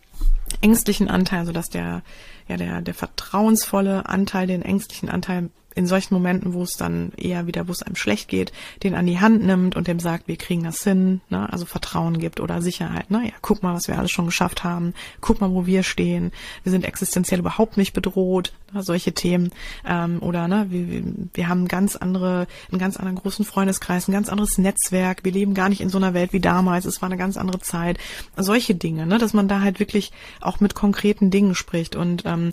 ängstlichen 0.60 1.08
Anteil, 1.08 1.46
sodass 1.46 1.68
der, 1.68 2.02
ja, 2.48 2.56
der, 2.56 2.80
der 2.80 2.94
vertrauensvolle 2.94 4.08
Anteil 4.08 4.46
den 4.46 4.62
ängstlichen 4.62 5.08
Anteil 5.08 5.50
in 5.77 5.86
solchen 5.86 6.15
Momenten, 6.15 6.55
wo 6.55 6.62
es 6.62 6.73
dann 6.73 7.12
eher 7.19 7.47
wieder, 7.47 7.69
wo 7.69 7.73
es 7.73 7.82
einem 7.82 7.97
schlecht 7.97 8.28
geht, 8.28 8.51
den 8.82 8.94
an 8.94 9.07
die 9.07 9.20
Hand 9.20 9.44
nimmt 9.44 9.77
und 9.77 9.86
dem 9.86 10.01
sagt, 10.01 10.27
wir 10.27 10.36
kriegen 10.36 10.65
das 10.65 10.82
hin, 10.82 11.20
ne? 11.28 11.53
also 11.53 11.66
Vertrauen 11.66 12.19
gibt 12.19 12.40
oder 12.40 12.62
Sicherheit. 12.62 13.11
Ne? 13.11 13.31
Guck 13.43 13.62
mal, 13.62 13.74
was 13.74 13.86
wir 13.86 13.98
alles 13.98 14.11
schon 14.11 14.24
geschafft 14.24 14.65
haben. 14.65 14.94
Guck 15.20 15.43
mal, 15.43 15.51
wo 15.53 15.66
wir 15.66 15.82
stehen. 15.82 16.32
Wir 16.62 16.73
sind 16.73 16.86
existenziell 16.86 17.40
überhaupt 17.40 17.77
nicht 17.77 17.93
bedroht. 17.93 18.55
Ne? 18.73 18.82
Solche 18.82 19.12
Themen. 19.12 19.51
Ähm, 19.86 20.23
oder 20.23 20.48
ne, 20.48 20.66
wir, 20.70 20.90
wir, 20.90 21.03
wir 21.35 21.48
haben 21.48 21.69
ganz 21.69 21.94
andere, 21.94 22.47
einen 22.70 22.78
ganz 22.78 22.97
anderen 22.97 23.19
großen 23.19 23.44
Freundeskreis, 23.44 24.09
ein 24.09 24.12
ganz 24.12 24.31
anderes 24.31 24.57
Netzwerk. 24.57 25.24
Wir 25.24 25.32
leben 25.32 25.53
gar 25.53 25.69
nicht 25.69 25.82
in 25.82 25.90
so 25.90 25.98
einer 25.98 26.15
Welt 26.15 26.32
wie 26.32 26.40
damals. 26.40 26.86
Es 26.86 27.03
war 27.03 27.11
eine 27.11 27.19
ganz 27.19 27.36
andere 27.36 27.61
Zeit. 27.61 27.98
Solche 28.35 28.74
Dinge, 28.74 29.07
ne? 29.07 29.19
dass 29.19 29.35
man 29.35 29.47
da 29.47 29.61
halt 29.61 29.78
wirklich 29.78 30.11
auch 30.40 30.59
mit 30.59 30.74
konkreten 30.74 31.31
Dingen 31.31 31.55
spricht 31.55 31.97
und 31.97 32.23
ähm, 32.24 32.53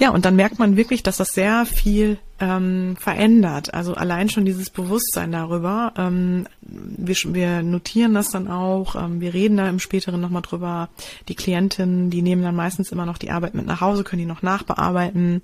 ja, 0.00 0.10
und 0.10 0.24
dann 0.24 0.34
merkt 0.34 0.58
man 0.58 0.78
wirklich, 0.78 1.02
dass 1.02 1.18
das 1.18 1.34
sehr 1.34 1.66
viel 1.66 2.18
ähm, 2.40 2.96
verändert. 2.98 3.74
Also 3.74 3.92
allein 3.92 4.30
schon 4.30 4.46
dieses 4.46 4.70
Bewusstsein 4.70 5.30
darüber. 5.30 5.92
Ähm, 5.94 6.46
wir, 6.62 7.16
wir 7.26 7.62
notieren 7.62 8.14
das 8.14 8.30
dann 8.30 8.48
auch. 8.48 8.96
Ähm, 8.96 9.20
wir 9.20 9.34
reden 9.34 9.58
da 9.58 9.68
im 9.68 9.78
späteren 9.78 10.18
nochmal 10.18 10.40
drüber. 10.40 10.88
Die 11.28 11.34
Klientinnen, 11.34 12.08
die 12.08 12.22
nehmen 12.22 12.42
dann 12.42 12.56
meistens 12.56 12.90
immer 12.92 13.04
noch 13.04 13.18
die 13.18 13.30
Arbeit 13.30 13.54
mit 13.54 13.66
nach 13.66 13.82
Hause, 13.82 14.02
können 14.02 14.20
die 14.20 14.26
noch 14.26 14.40
nachbearbeiten. 14.40 15.42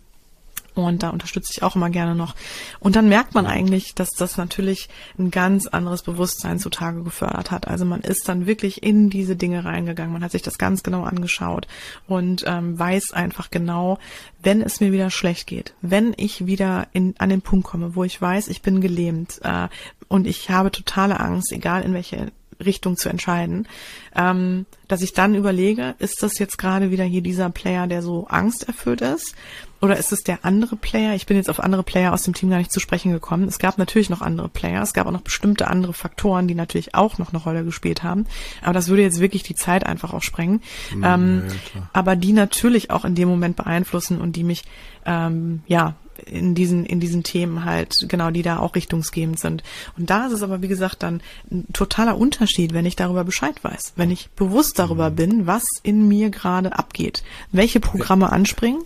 Und 0.84 1.02
da 1.02 1.10
unterstütze 1.10 1.52
ich 1.54 1.62
auch 1.62 1.76
immer 1.76 1.90
gerne 1.90 2.14
noch. 2.14 2.34
Und 2.80 2.96
dann 2.96 3.08
merkt 3.08 3.34
man 3.34 3.46
eigentlich, 3.46 3.94
dass 3.94 4.10
das 4.10 4.36
natürlich 4.36 4.88
ein 5.18 5.30
ganz 5.30 5.66
anderes 5.66 6.02
Bewusstsein 6.02 6.58
zutage 6.58 7.02
gefördert 7.02 7.50
hat. 7.50 7.66
Also 7.66 7.84
man 7.84 8.02
ist 8.02 8.28
dann 8.28 8.46
wirklich 8.46 8.82
in 8.82 9.10
diese 9.10 9.36
Dinge 9.36 9.64
reingegangen. 9.64 10.12
Man 10.12 10.22
hat 10.22 10.32
sich 10.32 10.42
das 10.42 10.58
ganz 10.58 10.82
genau 10.82 11.04
angeschaut 11.04 11.66
und 12.06 12.44
ähm, 12.46 12.78
weiß 12.78 13.12
einfach 13.12 13.50
genau, 13.50 13.98
wenn 14.42 14.62
es 14.62 14.80
mir 14.80 14.92
wieder 14.92 15.10
schlecht 15.10 15.46
geht, 15.46 15.74
wenn 15.80 16.14
ich 16.16 16.46
wieder 16.46 16.86
in, 16.92 17.14
an 17.18 17.30
den 17.30 17.42
Punkt 17.42 17.66
komme, 17.66 17.96
wo 17.96 18.04
ich 18.04 18.20
weiß, 18.20 18.48
ich 18.48 18.62
bin 18.62 18.80
gelähmt 18.80 19.40
äh, 19.42 19.68
und 20.08 20.26
ich 20.26 20.50
habe 20.50 20.70
totale 20.70 21.18
Angst, 21.18 21.52
egal 21.52 21.82
in 21.82 21.94
welche 21.94 22.30
Richtung 22.64 22.96
zu 22.96 23.08
entscheiden, 23.08 23.68
ähm, 24.14 24.66
dass 24.88 25.02
ich 25.02 25.12
dann 25.12 25.34
überlege, 25.34 25.94
ist 25.98 26.22
das 26.22 26.38
jetzt 26.38 26.58
gerade 26.58 26.90
wieder 26.90 27.04
hier 27.04 27.22
dieser 27.22 27.50
Player, 27.50 27.86
der 27.86 28.02
so 28.02 28.26
angsterfüllt 28.28 29.00
ist? 29.00 29.34
Oder 29.80 29.96
ist 29.96 30.12
es 30.12 30.22
der 30.22 30.44
andere 30.44 30.76
Player? 30.76 31.14
Ich 31.14 31.26
bin 31.26 31.36
jetzt 31.36 31.50
auf 31.50 31.60
andere 31.60 31.82
Player 31.82 32.12
aus 32.12 32.22
dem 32.22 32.34
Team 32.34 32.50
gar 32.50 32.58
nicht 32.58 32.72
zu 32.72 32.80
sprechen 32.80 33.12
gekommen. 33.12 33.46
Es 33.48 33.58
gab 33.58 33.78
natürlich 33.78 34.10
noch 34.10 34.22
andere 34.22 34.48
Player. 34.48 34.82
Es 34.82 34.94
gab 34.94 35.06
auch 35.06 35.12
noch 35.12 35.20
bestimmte 35.20 35.68
andere 35.68 35.92
Faktoren, 35.92 36.48
die 36.48 36.54
natürlich 36.54 36.94
auch 36.94 37.18
noch 37.18 37.32
eine 37.32 37.42
Rolle 37.42 37.64
gespielt 37.64 38.02
haben. 38.02 38.26
Aber 38.62 38.72
das 38.72 38.88
würde 38.88 39.02
jetzt 39.02 39.20
wirklich 39.20 39.42
die 39.42 39.54
Zeit 39.54 39.84
einfach 39.84 40.14
auch 40.14 40.22
sprengen. 40.22 40.62
Mhm, 40.94 41.04
ähm, 41.04 41.42
ja, 41.74 41.88
aber 41.92 42.16
die 42.16 42.32
natürlich 42.32 42.90
auch 42.90 43.04
in 43.04 43.14
dem 43.14 43.28
Moment 43.28 43.56
beeinflussen 43.56 44.20
und 44.20 44.36
die 44.36 44.44
mich, 44.44 44.64
ähm, 45.04 45.62
ja, 45.66 45.94
in 46.24 46.54
diesen, 46.54 46.86
in 46.86 47.00
diesen 47.00 47.22
Themen 47.22 47.64
halt, 47.64 48.06
genau, 48.08 48.30
die 48.30 48.42
da 48.42 48.58
auch 48.58 48.74
richtungsgebend 48.74 49.38
sind. 49.38 49.62
Und 49.98 50.10
da 50.10 50.26
ist 50.26 50.32
es 50.32 50.42
aber, 50.42 50.62
wie 50.62 50.68
gesagt, 50.68 51.02
dann 51.02 51.20
ein 51.50 51.66
totaler 51.72 52.16
Unterschied, 52.16 52.72
wenn 52.72 52.86
ich 52.86 52.96
darüber 52.96 53.24
Bescheid 53.24 53.62
weiß, 53.62 53.92
wenn 53.96 54.10
ich 54.10 54.30
bewusst 54.30 54.78
darüber 54.78 55.10
mhm. 55.10 55.16
bin, 55.16 55.46
was 55.46 55.64
in 55.82 56.08
mir 56.08 56.30
gerade 56.30 56.78
abgeht, 56.78 57.22
welche 57.52 57.80
Programme 57.80 58.32
anspringen, 58.32 58.82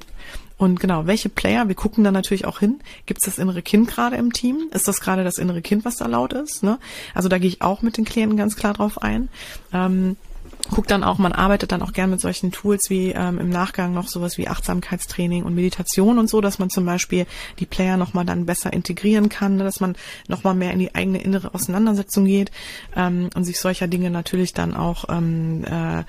und 0.60 0.78
genau, 0.78 1.06
welche 1.06 1.30
Player, 1.30 1.68
wir 1.68 1.74
gucken 1.74 2.04
dann 2.04 2.12
natürlich 2.12 2.44
auch 2.44 2.58
hin, 2.58 2.80
gibt 3.06 3.22
es 3.22 3.24
das 3.24 3.38
innere 3.38 3.62
Kind 3.62 3.88
gerade 3.88 4.16
im 4.16 4.30
Team? 4.30 4.68
Ist 4.72 4.88
das 4.88 5.00
gerade 5.00 5.24
das 5.24 5.38
innere 5.38 5.62
Kind, 5.62 5.86
was 5.86 5.96
da 5.96 6.04
laut 6.04 6.34
ist? 6.34 6.62
Ne? 6.62 6.78
Also 7.14 7.30
da 7.30 7.38
gehe 7.38 7.48
ich 7.48 7.62
auch 7.62 7.80
mit 7.80 7.96
den 7.96 8.04
Klienten 8.04 8.36
ganz 8.36 8.56
klar 8.56 8.74
drauf 8.74 9.00
ein. 9.00 9.30
Ähm, 9.72 10.18
guckt 10.70 10.90
dann 10.90 11.02
auch, 11.02 11.16
man 11.16 11.32
arbeitet 11.32 11.72
dann 11.72 11.80
auch 11.80 11.94
gern 11.94 12.10
mit 12.10 12.20
solchen 12.20 12.52
Tools 12.52 12.90
wie 12.90 13.12
ähm, 13.12 13.38
im 13.38 13.48
Nachgang 13.48 13.94
noch 13.94 14.08
sowas 14.08 14.36
wie 14.36 14.48
Achtsamkeitstraining 14.48 15.44
und 15.44 15.54
Meditation 15.54 16.18
und 16.18 16.28
so, 16.28 16.42
dass 16.42 16.58
man 16.58 16.68
zum 16.68 16.84
Beispiel 16.84 17.24
die 17.58 17.64
Player 17.64 17.96
nochmal 17.96 18.26
dann 18.26 18.44
besser 18.44 18.70
integrieren 18.70 19.30
kann, 19.30 19.56
ne, 19.56 19.64
dass 19.64 19.80
man 19.80 19.96
nochmal 20.28 20.54
mehr 20.54 20.72
in 20.72 20.78
die 20.78 20.94
eigene 20.94 21.22
innere 21.22 21.54
Auseinandersetzung 21.54 22.26
geht 22.26 22.50
ähm, 22.94 23.30
und 23.34 23.44
sich 23.44 23.58
solcher 23.58 23.88
Dinge 23.88 24.10
natürlich 24.10 24.52
dann 24.52 24.74
auch 24.74 25.06
ähm, 25.08 25.64
äh, 25.64 26.04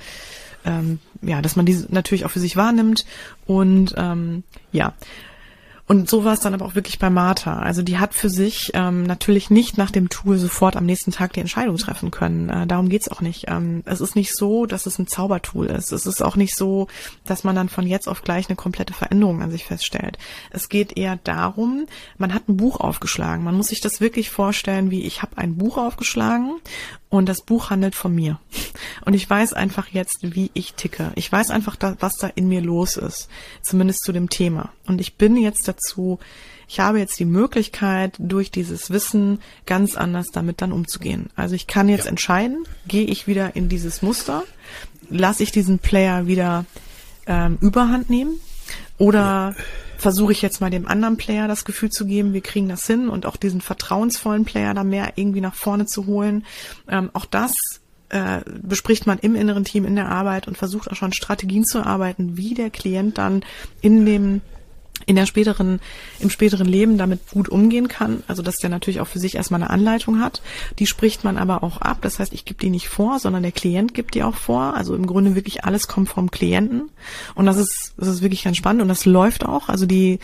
ähm, 0.65 0.99
ja, 1.21 1.41
dass 1.41 1.55
man 1.55 1.65
diese 1.65 1.87
natürlich 1.93 2.25
auch 2.25 2.31
für 2.31 2.39
sich 2.39 2.55
wahrnimmt 2.55 3.05
und 3.45 3.93
ähm, 3.97 4.43
ja, 4.71 4.93
und 5.91 6.09
so 6.09 6.23
war 6.23 6.31
es 6.31 6.39
dann 6.39 6.53
aber 6.53 6.65
auch 6.65 6.75
wirklich 6.75 6.99
bei 6.99 7.09
Martha. 7.09 7.59
Also 7.59 7.81
die 7.81 7.97
hat 7.97 8.13
für 8.13 8.29
sich 8.29 8.71
ähm, 8.75 9.03
natürlich 9.03 9.49
nicht 9.49 9.77
nach 9.77 9.91
dem 9.91 10.07
Tool 10.07 10.37
sofort 10.37 10.77
am 10.77 10.85
nächsten 10.85 11.11
Tag 11.11 11.33
die 11.33 11.41
Entscheidung 11.41 11.75
treffen 11.75 12.11
können. 12.11 12.47
Äh, 12.47 12.65
darum 12.65 12.87
geht's 12.87 13.11
auch 13.11 13.19
nicht. 13.19 13.49
Ähm, 13.49 13.83
es 13.83 13.99
ist 13.99 14.15
nicht 14.15 14.33
so, 14.33 14.65
dass 14.65 14.85
es 14.85 14.99
ein 14.99 15.07
Zaubertool 15.07 15.65
ist. 15.65 15.91
Es 15.91 16.05
ist 16.05 16.23
auch 16.23 16.37
nicht 16.37 16.55
so, 16.55 16.87
dass 17.25 17.43
man 17.43 17.57
dann 17.57 17.67
von 17.67 17.85
jetzt 17.85 18.07
auf 18.07 18.21
gleich 18.21 18.47
eine 18.47 18.55
komplette 18.55 18.93
Veränderung 18.93 19.41
an 19.41 19.51
sich 19.51 19.65
feststellt. 19.65 20.17
Es 20.49 20.69
geht 20.69 20.97
eher 20.97 21.19
darum, 21.25 21.87
man 22.17 22.33
hat 22.33 22.47
ein 22.47 22.55
Buch 22.55 22.79
aufgeschlagen. 22.79 23.43
Man 23.43 23.57
muss 23.57 23.67
sich 23.67 23.81
das 23.81 23.99
wirklich 23.99 24.29
vorstellen, 24.29 24.91
wie 24.91 25.03
ich 25.03 25.21
habe 25.21 25.37
ein 25.39 25.57
Buch 25.57 25.77
aufgeschlagen 25.77 26.53
und 27.11 27.27
das 27.27 27.41
Buch 27.41 27.69
handelt 27.69 27.93
von 27.93 28.15
mir. 28.15 28.39
Und 29.05 29.13
ich 29.13 29.29
weiß 29.29 29.53
einfach 29.53 29.89
jetzt, 29.89 30.19
wie 30.21 30.49
ich 30.53 30.73
ticke. 30.73 31.11
Ich 31.15 31.29
weiß 31.29 31.51
einfach, 31.51 31.75
da, 31.75 31.97
was 31.99 32.13
da 32.13 32.27
in 32.33 32.47
mir 32.47 32.61
los 32.61 32.95
ist. 32.95 33.27
Zumindest 33.61 34.03
zu 34.03 34.13
dem 34.13 34.29
Thema. 34.29 34.71
Und 34.87 35.01
ich 35.01 35.15
bin 35.15 35.35
jetzt 35.35 35.67
dazu, 35.67 36.19
ich 36.69 36.79
habe 36.79 36.99
jetzt 36.99 37.19
die 37.19 37.25
Möglichkeit, 37.25 38.15
durch 38.17 38.49
dieses 38.49 38.91
Wissen 38.91 39.39
ganz 39.65 39.97
anders 39.97 40.27
damit 40.31 40.61
dann 40.61 40.71
umzugehen. 40.71 41.29
Also 41.35 41.53
ich 41.53 41.67
kann 41.67 41.89
jetzt 41.89 42.05
ja. 42.05 42.11
entscheiden, 42.11 42.63
gehe 42.87 43.05
ich 43.05 43.27
wieder 43.27 43.57
in 43.57 43.67
dieses 43.67 44.01
Muster, 44.01 44.43
lasse 45.09 45.43
ich 45.43 45.51
diesen 45.51 45.79
Player 45.79 46.27
wieder 46.27 46.65
ähm, 47.27 47.57
überhand 47.59 48.09
nehmen 48.09 48.39
oder 48.97 49.53
ja 49.57 49.63
versuche 50.01 50.31
ich 50.31 50.41
jetzt 50.41 50.61
mal 50.61 50.69
dem 50.69 50.87
anderen 50.87 51.17
Player 51.17 51.47
das 51.47 51.63
Gefühl 51.63 51.91
zu 51.91 52.05
geben, 52.05 52.33
wir 52.33 52.41
kriegen 52.41 52.67
das 52.67 52.85
hin 52.87 53.07
und 53.07 53.25
auch 53.25 53.37
diesen 53.37 53.61
vertrauensvollen 53.61 54.45
Player 54.45 54.73
da 54.73 54.83
mehr 54.83 55.13
irgendwie 55.15 55.41
nach 55.41 55.53
vorne 55.53 55.85
zu 55.85 56.07
holen. 56.07 56.45
Ähm, 56.89 57.11
auch 57.13 57.25
das 57.25 57.53
äh, 58.09 58.41
bespricht 58.61 59.07
man 59.07 59.19
im 59.19 59.35
inneren 59.35 59.63
Team 59.63 59.85
in 59.85 59.95
der 59.95 60.09
Arbeit 60.09 60.47
und 60.47 60.57
versucht 60.57 60.89
auch 60.89 60.95
schon 60.95 61.13
Strategien 61.13 61.63
zu 61.63 61.85
arbeiten, 61.85 62.35
wie 62.35 62.53
der 62.53 62.71
Klient 62.71 63.17
dann 63.17 63.45
in 63.81 64.05
dem 64.05 64.41
in 65.05 65.15
der 65.15 65.25
späteren, 65.25 65.79
im 66.19 66.29
späteren 66.29 66.67
Leben 66.67 66.97
damit 66.97 67.19
gut 67.31 67.49
umgehen 67.49 67.87
kann. 67.87 68.23
Also 68.27 68.41
dass 68.41 68.57
der 68.57 68.69
natürlich 68.69 69.01
auch 69.01 69.07
für 69.07 69.19
sich 69.19 69.35
erstmal 69.35 69.61
eine 69.61 69.69
Anleitung 69.69 70.19
hat. 70.19 70.41
Die 70.79 70.87
spricht 70.87 71.23
man 71.23 71.37
aber 71.37 71.63
auch 71.63 71.77
ab. 71.77 71.97
Das 72.01 72.19
heißt, 72.19 72.33
ich 72.33 72.45
gebe 72.45 72.59
die 72.59 72.69
nicht 72.69 72.89
vor, 72.89 73.19
sondern 73.19 73.43
der 73.43 73.51
Klient 73.51 73.93
gibt 73.93 74.15
die 74.15 74.23
auch 74.23 74.35
vor. 74.35 74.75
Also 74.75 74.95
im 74.95 75.07
Grunde 75.07 75.35
wirklich 75.35 75.63
alles 75.65 75.87
kommt 75.87 76.09
vom 76.09 76.31
Klienten. 76.31 76.89
Und 77.35 77.45
das 77.45 77.57
ist, 77.57 77.93
das 77.97 78.07
ist 78.07 78.21
wirklich 78.21 78.43
ganz 78.43 78.57
spannend 78.57 78.81
und 78.81 78.87
das 78.87 79.05
läuft 79.05 79.45
auch. 79.45 79.69
Also 79.69 79.85
die, 79.85 80.19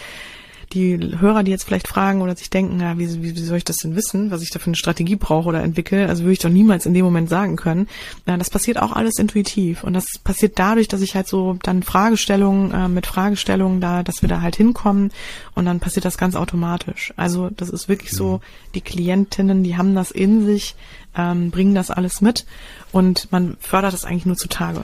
die 0.74 1.00
Hörer, 1.20 1.44
die 1.44 1.52
jetzt 1.52 1.64
vielleicht 1.64 1.88
fragen 1.88 2.22
oder 2.22 2.36
sich 2.36 2.50
denken, 2.50 2.80
ja, 2.80 2.98
wie, 2.98 3.22
wie, 3.22 3.36
wie 3.36 3.40
soll 3.40 3.58
ich 3.58 3.64
das 3.64 3.78
denn 3.78 3.96
wissen, 3.96 4.32
was 4.32 4.42
ich 4.42 4.50
da 4.50 4.60
für 4.60 4.68
eine 4.68 4.76
Strategie 4.76 5.16
brauche 5.16 5.48
oder 5.48 5.64
entwickle, 5.64 6.08
also 6.08 6.24
würde 6.24 6.34
ich 6.34 6.40
doch 6.40 6.50
niemals 6.50 6.86
in 6.86 6.94
dem 6.94 7.06
Moment 7.06 7.30
sagen 7.30 7.56
können. 7.56 7.88
Ja, 8.26 8.38
das 8.38 8.50
passiert 8.50 8.78
auch 8.78 8.92
alles 8.92 9.18
intuitiv 9.18 9.84
und 9.84 9.94
das 9.94 10.06
passiert 10.24 10.60
dadurch, 10.60 10.88
dass 10.88 11.02
ich 11.02 11.16
halt 11.16 11.28
so 11.28 11.58
dann 11.64 11.84
Fragestellungen 11.84 12.72
äh, 12.72 12.88
mit 12.90 13.08
Fragestellungen 13.08 13.80
da, 13.80 14.04
dass 14.04 14.22
wir 14.22 14.30
da 14.30 14.42
halt 14.42 14.56
hinkommen 14.56 15.12
und 15.56 15.66
dann 15.66 15.80
passiert 15.80 16.06
das 16.06 16.18
ganz 16.18 16.36
automatisch. 16.36 17.14
Also 17.16 17.50
das 17.50 17.70
ist 17.70 17.88
wirklich 17.88 18.12
so, 18.12 18.38
mhm. 18.38 18.42
die 18.76 18.82
Klientinnen, 18.82 19.64
die 19.64 19.78
haben 19.78 19.96
das 19.96 20.12
in 20.12 20.46
sich, 20.46 20.76
ähm, 21.16 21.50
bringen 21.50 21.76
das 21.76 21.92
alles 21.92 22.22
mit 22.22 22.46
und 22.92 23.32
man 23.32 23.56
fördert 23.60 23.94
das 23.94 24.06
eigentlich 24.06 24.26
nur 24.26 24.38
zutage. 24.38 24.84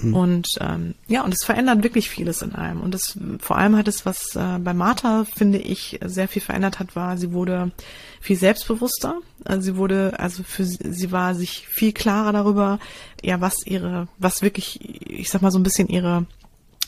Mhm. 0.00 0.14
Und 0.14 0.48
ähm, 0.60 0.94
ja, 1.06 1.22
und 1.22 1.34
es 1.34 1.44
verändert 1.44 1.82
wirklich 1.82 2.10
vieles 2.10 2.42
in 2.42 2.54
einem. 2.54 2.80
Und 2.80 2.94
das 2.94 3.18
vor 3.38 3.58
allem 3.58 3.76
hat 3.76 3.88
es, 3.88 4.06
was 4.06 4.34
äh, 4.36 4.58
bei 4.58 4.74
Martha, 4.74 5.24
finde 5.24 5.58
ich, 5.58 5.98
sehr 6.04 6.28
viel 6.28 6.42
verändert 6.42 6.78
hat, 6.78 6.96
war, 6.96 7.16
sie 7.18 7.32
wurde 7.32 7.72
viel 8.20 8.36
selbstbewusster. 8.36 9.16
Also 9.44 9.62
sie 9.62 9.76
wurde, 9.76 10.18
also 10.18 10.42
für 10.42 10.64
sie, 10.64 10.78
sie 10.92 11.12
war 11.12 11.34
sich 11.34 11.66
viel 11.68 11.92
klarer 11.92 12.32
darüber, 12.32 12.78
ja, 13.22 13.40
was 13.40 13.54
ihre, 13.64 14.08
was 14.18 14.42
wirklich, 14.42 14.80
ich 15.08 15.30
sag 15.30 15.42
mal 15.42 15.50
so 15.50 15.58
ein 15.58 15.64
bisschen 15.64 15.88
ihre 15.88 16.26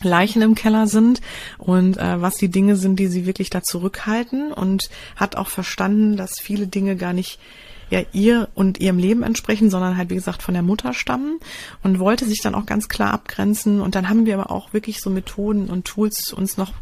Leichen 0.05 0.43
im 0.43 0.55
Keller 0.55 0.87
sind 0.87 1.21
und 1.59 1.97
äh, 1.97 2.21
was 2.21 2.35
die 2.35 2.49
Dinge 2.49 2.77
sind, 2.77 2.97
die 2.97 3.07
sie 3.07 3.27
wirklich 3.27 3.51
da 3.51 3.63
zurückhalten 3.63 4.53
und 4.53 4.91
hat 5.17 5.37
auch 5.37 5.49
verstanden, 5.49 6.17
dass 6.17 6.41
viele 6.41 6.67
Dinge 6.67 6.97
gar 6.97 7.13
nicht 7.13 7.39
ja 7.93 8.01
ihr 8.13 8.49
und 8.55 8.81
ihrem 8.81 8.99
Leben 8.99 9.23
entsprechen, 9.23 9.71
sondern 9.71 9.97
halt 9.97 10.11
wie 10.11 10.15
gesagt 10.15 10.43
von 10.43 10.55
der 10.55 10.63
Mutter 10.63 10.95
stammen 10.95 11.39
und 11.83 11.99
wollte 11.99 12.25
sich 12.25 12.41
dann 12.41 12.55
auch 12.55 12.65
ganz 12.65 12.89
klar 12.89 13.13
abgrenzen 13.13 13.81
und 13.81 13.95
dann 13.95 14.09
haben 14.09 14.25
wir 14.25 14.35
aber 14.35 14.51
auch 14.51 14.73
wirklich 14.73 15.01
so 15.01 15.11
Methoden 15.11 15.69
und 15.69 15.85
Tools 15.85 16.33
uns 16.33 16.57
noch 16.57 16.73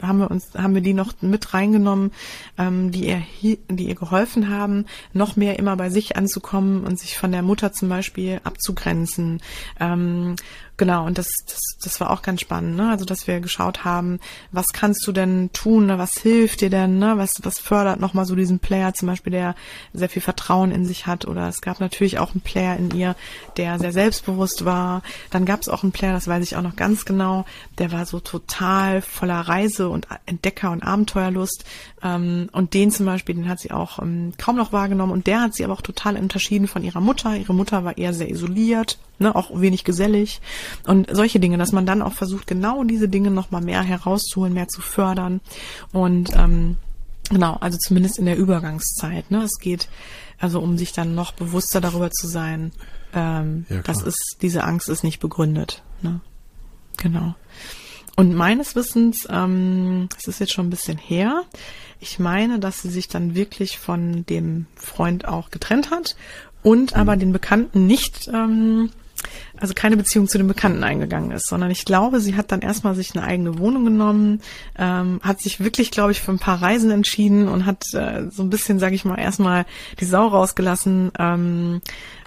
haben 0.00 0.18
wir 0.18 0.30
uns 0.30 0.54
haben 0.56 0.74
wir 0.74 0.80
die 0.80 0.94
noch 0.94 1.12
mit 1.20 1.52
reingenommen, 1.52 2.10
ähm, 2.56 2.90
die 2.90 3.06
ihr 3.06 3.22
die 3.42 3.86
ihr 3.86 3.94
geholfen 3.94 4.48
haben, 4.48 4.86
noch 5.12 5.36
mehr 5.36 5.58
immer 5.58 5.76
bei 5.76 5.90
sich 5.90 6.16
anzukommen 6.16 6.84
und 6.84 6.98
sich 6.98 7.18
von 7.18 7.32
der 7.32 7.42
Mutter 7.42 7.72
zum 7.72 7.90
Beispiel 7.90 8.40
abzugrenzen. 8.42 9.42
Ähm, 9.78 10.36
Genau, 10.78 11.06
und 11.06 11.16
das, 11.16 11.28
das, 11.46 11.60
das 11.82 12.00
war 12.00 12.10
auch 12.10 12.20
ganz 12.20 12.42
spannend, 12.42 12.76
ne? 12.76 12.90
Also, 12.90 13.06
dass 13.06 13.26
wir 13.26 13.40
geschaut 13.40 13.86
haben, 13.86 14.20
was 14.52 14.66
kannst 14.74 15.06
du 15.06 15.12
denn 15.12 15.48
tun, 15.54 15.86
ne? 15.86 15.98
was 15.98 16.18
hilft 16.18 16.60
dir 16.60 16.68
denn, 16.68 16.98
ne? 16.98 17.14
Was, 17.16 17.32
was 17.42 17.58
fördert 17.58 17.98
nochmal 17.98 18.26
so 18.26 18.34
diesen 18.34 18.58
Player, 18.58 18.92
zum 18.92 19.08
Beispiel, 19.08 19.30
der 19.30 19.54
sehr 19.94 20.10
viel 20.10 20.20
Vertrauen 20.20 20.72
in 20.72 20.84
sich 20.84 21.06
hat. 21.06 21.26
Oder 21.26 21.48
es 21.48 21.62
gab 21.62 21.80
natürlich 21.80 22.18
auch 22.18 22.32
einen 22.32 22.42
Player 22.42 22.76
in 22.76 22.90
ihr, 22.90 23.16
der 23.56 23.78
sehr 23.78 23.92
selbstbewusst 23.92 24.66
war. 24.66 25.02
Dann 25.30 25.46
gab 25.46 25.62
es 25.62 25.70
auch 25.70 25.82
einen 25.82 25.92
Player, 25.92 26.12
das 26.12 26.28
weiß 26.28 26.44
ich 26.44 26.56
auch 26.56 26.62
noch 26.62 26.76
ganz 26.76 27.06
genau, 27.06 27.46
der 27.78 27.90
war 27.90 28.04
so 28.04 28.20
total 28.20 29.00
voller 29.00 29.40
Reise 29.40 29.88
und 29.88 30.08
Entdecker 30.26 30.72
und 30.72 30.82
Abenteuerlust. 30.82 31.64
Ähm, 32.02 32.50
und 32.52 32.74
den 32.74 32.90
zum 32.90 33.06
Beispiel, 33.06 33.34
den 33.34 33.48
hat 33.48 33.60
sie 33.60 33.70
auch 33.70 33.98
ähm, 33.98 34.34
kaum 34.36 34.56
noch 34.56 34.72
wahrgenommen. 34.72 35.12
Und 35.12 35.26
der 35.26 35.40
hat 35.40 35.54
sie 35.54 35.64
aber 35.64 35.72
auch 35.72 35.82
total 35.82 36.16
unterschieden 36.18 36.68
von 36.68 36.84
ihrer 36.84 37.00
Mutter. 37.00 37.34
Ihre 37.34 37.54
Mutter 37.54 37.84
war 37.84 37.96
eher 37.96 38.12
sehr 38.12 38.28
isoliert, 38.28 38.98
ne? 39.18 39.34
auch 39.34 39.50
wenig 39.58 39.84
gesellig. 39.84 40.40
Und 40.86 41.08
solche 41.14 41.40
Dinge, 41.40 41.58
dass 41.58 41.72
man 41.72 41.86
dann 41.86 42.02
auch 42.02 42.12
versucht, 42.12 42.46
genau 42.46 42.84
diese 42.84 43.08
Dinge 43.08 43.30
nochmal 43.30 43.62
mehr 43.62 43.82
herauszuholen, 43.82 44.52
mehr 44.52 44.68
zu 44.68 44.80
fördern. 44.80 45.40
Und 45.92 46.34
ähm, 46.36 46.76
genau, 47.30 47.56
also 47.60 47.78
zumindest 47.78 48.18
in 48.18 48.26
der 48.26 48.36
Übergangszeit. 48.36 49.30
Ne? 49.30 49.42
Es 49.42 49.58
geht 49.60 49.88
also 50.38 50.60
um 50.60 50.76
sich 50.78 50.92
dann 50.92 51.14
noch 51.14 51.32
bewusster 51.32 51.80
darüber 51.80 52.10
zu 52.10 52.26
sein, 52.26 52.72
ähm, 53.14 53.66
ja, 53.68 53.80
dass 53.82 54.02
es, 54.02 54.14
diese 54.42 54.64
Angst 54.64 54.88
ist 54.88 55.04
nicht 55.04 55.20
begründet. 55.20 55.82
Ne? 56.02 56.20
Genau. 56.98 57.34
Und 58.16 58.34
meines 58.34 58.74
Wissens, 58.74 59.26
ähm, 59.30 60.08
es 60.16 60.26
ist 60.26 60.40
jetzt 60.40 60.52
schon 60.52 60.66
ein 60.66 60.70
bisschen 60.70 60.98
her, 60.98 61.42
ich 62.00 62.18
meine, 62.18 62.58
dass 62.58 62.82
sie 62.82 62.90
sich 62.90 63.08
dann 63.08 63.34
wirklich 63.34 63.78
von 63.78 64.26
dem 64.26 64.66
Freund 64.74 65.26
auch 65.26 65.50
getrennt 65.50 65.90
hat 65.90 66.16
und 66.62 66.94
mhm. 66.94 67.00
aber 67.00 67.16
den 67.16 67.32
Bekannten 67.32 67.86
nicht 67.86 68.28
ähm, 68.28 68.90
also 69.58 69.74
keine 69.74 69.96
Beziehung 69.96 70.28
zu 70.28 70.38
den 70.38 70.48
Bekannten 70.48 70.84
eingegangen 70.84 71.30
ist, 71.30 71.48
sondern 71.48 71.70
ich 71.70 71.84
glaube, 71.84 72.20
sie 72.20 72.36
hat 72.36 72.52
dann 72.52 72.60
erstmal 72.60 72.94
sich 72.94 73.14
eine 73.14 73.24
eigene 73.24 73.58
Wohnung 73.58 73.84
genommen, 73.84 74.40
ähm, 74.78 75.20
hat 75.22 75.40
sich 75.40 75.60
wirklich, 75.60 75.90
glaube 75.90 76.12
ich, 76.12 76.20
für 76.20 76.32
ein 76.32 76.38
paar 76.38 76.60
Reisen 76.60 76.90
entschieden 76.90 77.48
und 77.48 77.66
hat 77.66 77.84
äh, 77.94 78.30
so 78.30 78.42
ein 78.42 78.50
bisschen, 78.50 78.78
sage 78.78 78.94
ich 78.94 79.04
mal, 79.04 79.18
erstmal 79.18 79.66
die 80.00 80.04
Sau 80.04 80.26
rausgelassen 80.28 81.12
ähm, 81.18 81.80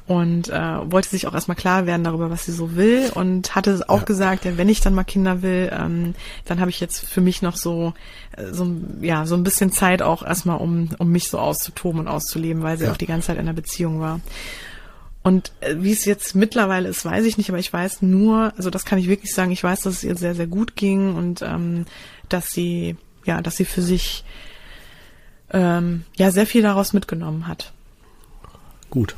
und 0.09 0.49
äh, 0.49 0.91
wollte 0.91 1.09
sich 1.09 1.27
auch 1.27 1.35
erstmal 1.35 1.55
klar 1.55 1.85
werden 1.85 2.03
darüber, 2.03 2.31
was 2.31 2.45
sie 2.45 2.51
so 2.51 2.75
will 2.75 3.11
und 3.13 3.55
hatte 3.55 3.83
auch 3.87 3.99
ja. 3.99 4.05
gesagt, 4.05 4.43
ja, 4.43 4.57
wenn 4.57 4.67
ich 4.67 4.81
dann 4.81 4.95
mal 4.95 5.03
Kinder 5.03 5.43
will, 5.43 5.71
ähm, 5.71 6.15
dann 6.45 6.59
habe 6.59 6.71
ich 6.71 6.79
jetzt 6.79 7.07
für 7.07 7.21
mich 7.21 7.43
noch 7.43 7.55
so 7.55 7.93
äh, 8.35 8.51
so 8.51 8.67
ja 9.01 9.27
so 9.27 9.35
ein 9.35 9.43
bisschen 9.43 9.71
Zeit 9.71 10.01
auch 10.01 10.23
erstmal, 10.23 10.57
um 10.57 10.89
um 10.97 11.11
mich 11.11 11.29
so 11.29 11.37
auszutoben 11.37 11.99
und 11.99 12.07
auszuleben, 12.07 12.63
weil 12.63 12.79
sie 12.79 12.85
ja. 12.85 12.91
auch 12.91 12.97
die 12.97 13.05
ganze 13.05 13.27
Zeit 13.27 13.35
in 13.35 13.41
einer 13.41 13.53
Beziehung 13.53 13.99
war. 13.99 14.19
Und 15.21 15.51
äh, 15.59 15.75
wie 15.79 15.91
es 15.91 16.05
jetzt 16.05 16.35
mittlerweile 16.35 16.89
ist, 16.89 17.03
weiß 17.05 17.25
ich 17.25 17.37
nicht, 17.37 17.49
aber 17.49 17.59
ich 17.59 17.71
weiß 17.71 18.01
nur, 18.01 18.53
also 18.55 18.69
das 18.69 18.85
kann 18.85 18.99
ich 18.99 19.07
wirklich 19.07 19.33
sagen, 19.33 19.51
ich 19.51 19.63
weiß, 19.63 19.81
dass 19.81 19.95
es 19.95 20.03
ihr 20.03 20.15
sehr, 20.15 20.35
sehr 20.35 20.47
gut 20.47 20.75
ging 20.75 21.15
und 21.15 21.41
ähm, 21.41 21.85
dass 22.29 22.51
sie, 22.51 22.95
ja, 23.25 23.41
dass 23.41 23.57
sie 23.57 23.65
für 23.65 23.81
sich 23.81 24.23
ähm, 25.51 26.05
ja 26.17 26.31
sehr 26.31 26.45
viel 26.45 26.61
daraus 26.61 26.93
mitgenommen 26.93 27.47
hat. 27.47 27.73
Gut. 28.89 29.15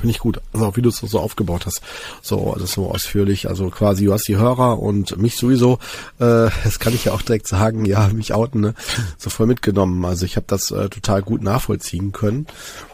Finde 0.00 0.12
ich 0.12 0.18
gut. 0.18 0.40
Also 0.52 0.66
auch 0.66 0.76
wie 0.76 0.82
du 0.82 0.88
es 0.88 0.96
so 0.96 1.18
aufgebaut 1.18 1.66
hast. 1.66 1.82
So, 2.22 2.56
das 2.58 2.72
so 2.72 2.90
ausführlich. 2.90 3.48
Also 3.48 3.68
quasi, 3.68 4.06
du 4.06 4.12
hast 4.12 4.26
die 4.28 4.36
Hörer 4.36 4.78
und 4.78 5.18
mich 5.18 5.36
sowieso, 5.36 5.74
äh, 6.18 6.48
das 6.64 6.78
kann 6.78 6.94
ich 6.94 7.04
ja 7.04 7.12
auch 7.12 7.22
direkt 7.22 7.46
sagen, 7.46 7.84
ja, 7.84 8.08
mich 8.08 8.32
outen, 8.32 8.60
ne? 8.60 8.74
So 9.18 9.30
voll 9.30 9.46
mitgenommen. 9.46 10.04
Also 10.04 10.24
ich 10.24 10.36
habe 10.36 10.46
das 10.48 10.70
äh, 10.70 10.88
total 10.88 11.22
gut 11.22 11.42
nachvollziehen 11.42 12.12
können. 12.12 12.46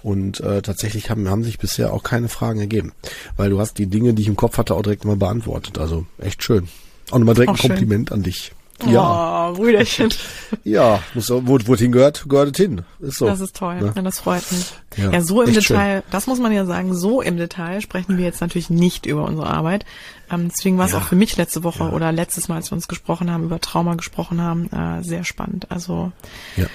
Und 0.03 0.41
äh, 0.41 0.63
tatsächlich 0.63 1.11
haben, 1.11 1.29
haben 1.29 1.45
sich 1.45 1.59
bisher 1.59 1.93
auch 1.93 2.03
keine 2.03 2.29
Fragen 2.29 2.61
ergeben. 2.61 2.93
Weil 3.37 3.51
du 3.51 3.61
hast 3.61 3.79
die 3.79 3.87
Dinge, 3.87 4.15
die 4.15 4.23
ich 4.23 4.29
im 4.29 4.37
Kopf 4.37 4.59
hatte, 4.59 4.75
auch 4.75 4.83
direkt 4.83 5.05
mal 5.05 5.17
beantwortet. 5.17 5.79
Also 5.79 6.07
echt 6.19 6.43
schön. 6.43 6.69
Auch 7.11 7.19
nochmal 7.19 7.35
direkt 7.35 7.53
auch 7.53 7.55
ein 7.63 7.69
Kompliment 7.69 8.09
schön. 8.09 8.17
an 8.17 8.23
dich. 8.25 8.53
Ja. 8.85 9.49
Oh, 9.51 9.55
Brüderchen. 9.55 10.11
Ja, 10.65 11.01
muss, 11.15 11.31
wo, 11.31 11.43
wo 11.65 11.75
es 11.75 11.81
hingehört, 11.81 12.25
gehört 12.29 12.51
es 12.53 12.57
hin. 12.65 12.83
Ist 13.01 13.19
so. 13.19 13.27
Das 13.27 13.41
ist 13.41 13.57
toll. 13.57 13.81
Ne? 13.81 13.93
Ja, 13.97 14.03
das 14.03 14.21
freut 14.21 14.43
mich. 14.53 14.73
Ja, 14.97 15.11
Ja, 15.13 15.21
so 15.21 15.43
im 15.43 15.53
Detail, 15.53 16.03
das 16.11 16.27
muss 16.27 16.39
man 16.39 16.53
ja 16.53 16.65
sagen, 16.67 16.95
so 16.95 17.21
im 17.21 17.37
Detail 17.37 17.81
sprechen 17.81 18.17
wir 18.17 18.25
jetzt 18.25 18.41
natürlich 18.41 18.71
nicht 18.71 19.07
über 19.07 19.25
unsere 19.25 19.49
Arbeit. 19.49 19.85
Ähm, 20.31 20.49
deswegen 20.49 20.79
war 20.79 20.87
es 20.87 20.93
Ja. 20.93 20.99
auch 20.99 21.03
für 21.05 21.17
mich 21.17 21.37
letzte 21.37 21.63
Woche 21.65 21.85
Ja. 21.85 21.91
oder 21.91 22.13
letztes 22.13 22.49
Mal, 22.49 22.57
als 22.57 22.71
wir 22.71 22.77
uns 22.77 22.87
gesprochen 22.89 23.31
haben, 23.31 23.45
über 23.45 23.61
Trauma 23.61 23.95
gesprochen 23.95 24.41
haben, 24.41 24.71
äh, 24.73 25.03
sehr 25.03 25.25
spannend. 25.25 25.71
Also 25.71 26.13
Ja. 26.57 26.67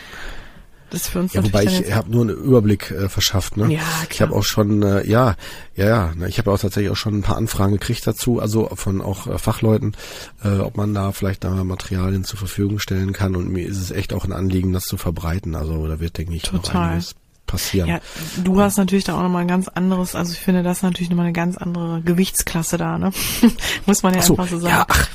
Das 0.91 1.01
ist 1.03 1.07
für 1.07 1.19
uns 1.19 1.33
Ja, 1.33 1.43
wobei 1.43 1.63
ich 1.63 1.93
habe 1.93 2.11
nur 2.11 2.21
einen 2.21 2.37
Überblick 2.37 2.91
äh, 2.91 3.09
verschafft. 3.09 3.57
Ne? 3.57 3.73
Ja, 3.73 3.79
Ich 4.03 4.09
klar. 4.09 4.29
habe 4.29 4.37
auch 4.37 4.43
schon, 4.43 4.83
äh, 4.83 5.07
ja, 5.07 5.35
ja, 5.75 5.87
ja, 5.87 6.13
ne, 6.15 6.27
ich 6.27 6.37
habe 6.37 6.51
auch 6.51 6.59
tatsächlich 6.59 6.91
auch 6.91 6.97
schon 6.97 7.15
ein 7.17 7.21
paar 7.23 7.37
Anfragen 7.37 7.73
gekriegt 7.73 8.05
dazu, 8.05 8.39
also 8.39 8.69
von 8.75 9.01
auch 9.01 9.25
äh, 9.25 9.37
Fachleuten, 9.37 9.95
äh, 10.43 10.59
ob 10.59 10.77
man 10.77 10.93
da 10.93 11.11
vielleicht 11.13 11.43
da 11.43 11.63
Materialien 11.63 12.23
zur 12.25 12.37
Verfügung 12.37 12.79
stellen 12.79 13.13
kann. 13.13 13.35
Und 13.35 13.49
mir 13.49 13.65
ist 13.65 13.77
es 13.77 13.91
echt 13.91 14.13
auch 14.13 14.25
ein 14.25 14.33
Anliegen, 14.33 14.73
das 14.73 14.83
zu 14.83 14.97
verbreiten. 14.97 15.55
Also 15.55 15.87
da 15.87 15.99
wird, 15.99 16.17
denke 16.17 16.33
ich, 16.35 16.51
noch 16.51 16.61
Total. 16.61 16.89
einiges 16.89 17.15
passieren. 17.47 17.89
ja, 17.89 17.99
du 18.43 18.61
hast 18.61 18.77
natürlich 18.77 19.03
da 19.03 19.15
auch 19.17 19.23
nochmal 19.23 19.41
ein 19.41 19.47
ganz 19.47 19.67
anderes, 19.67 20.15
also 20.15 20.31
ich 20.31 20.39
finde 20.39 20.63
das 20.63 20.83
natürlich 20.83 21.09
nochmal 21.09 21.25
eine 21.25 21.33
ganz 21.33 21.57
andere 21.57 22.01
Gewichtsklasse 22.01 22.77
da, 22.77 22.97
ne? 22.97 23.11
muss 23.85 24.03
man 24.03 24.13
ja 24.13 24.21
so, 24.21 24.33
einfach 24.33 24.47
so 24.47 24.59
sagen. 24.59 24.73
ja, 24.73 24.85
ach, 24.87 25.09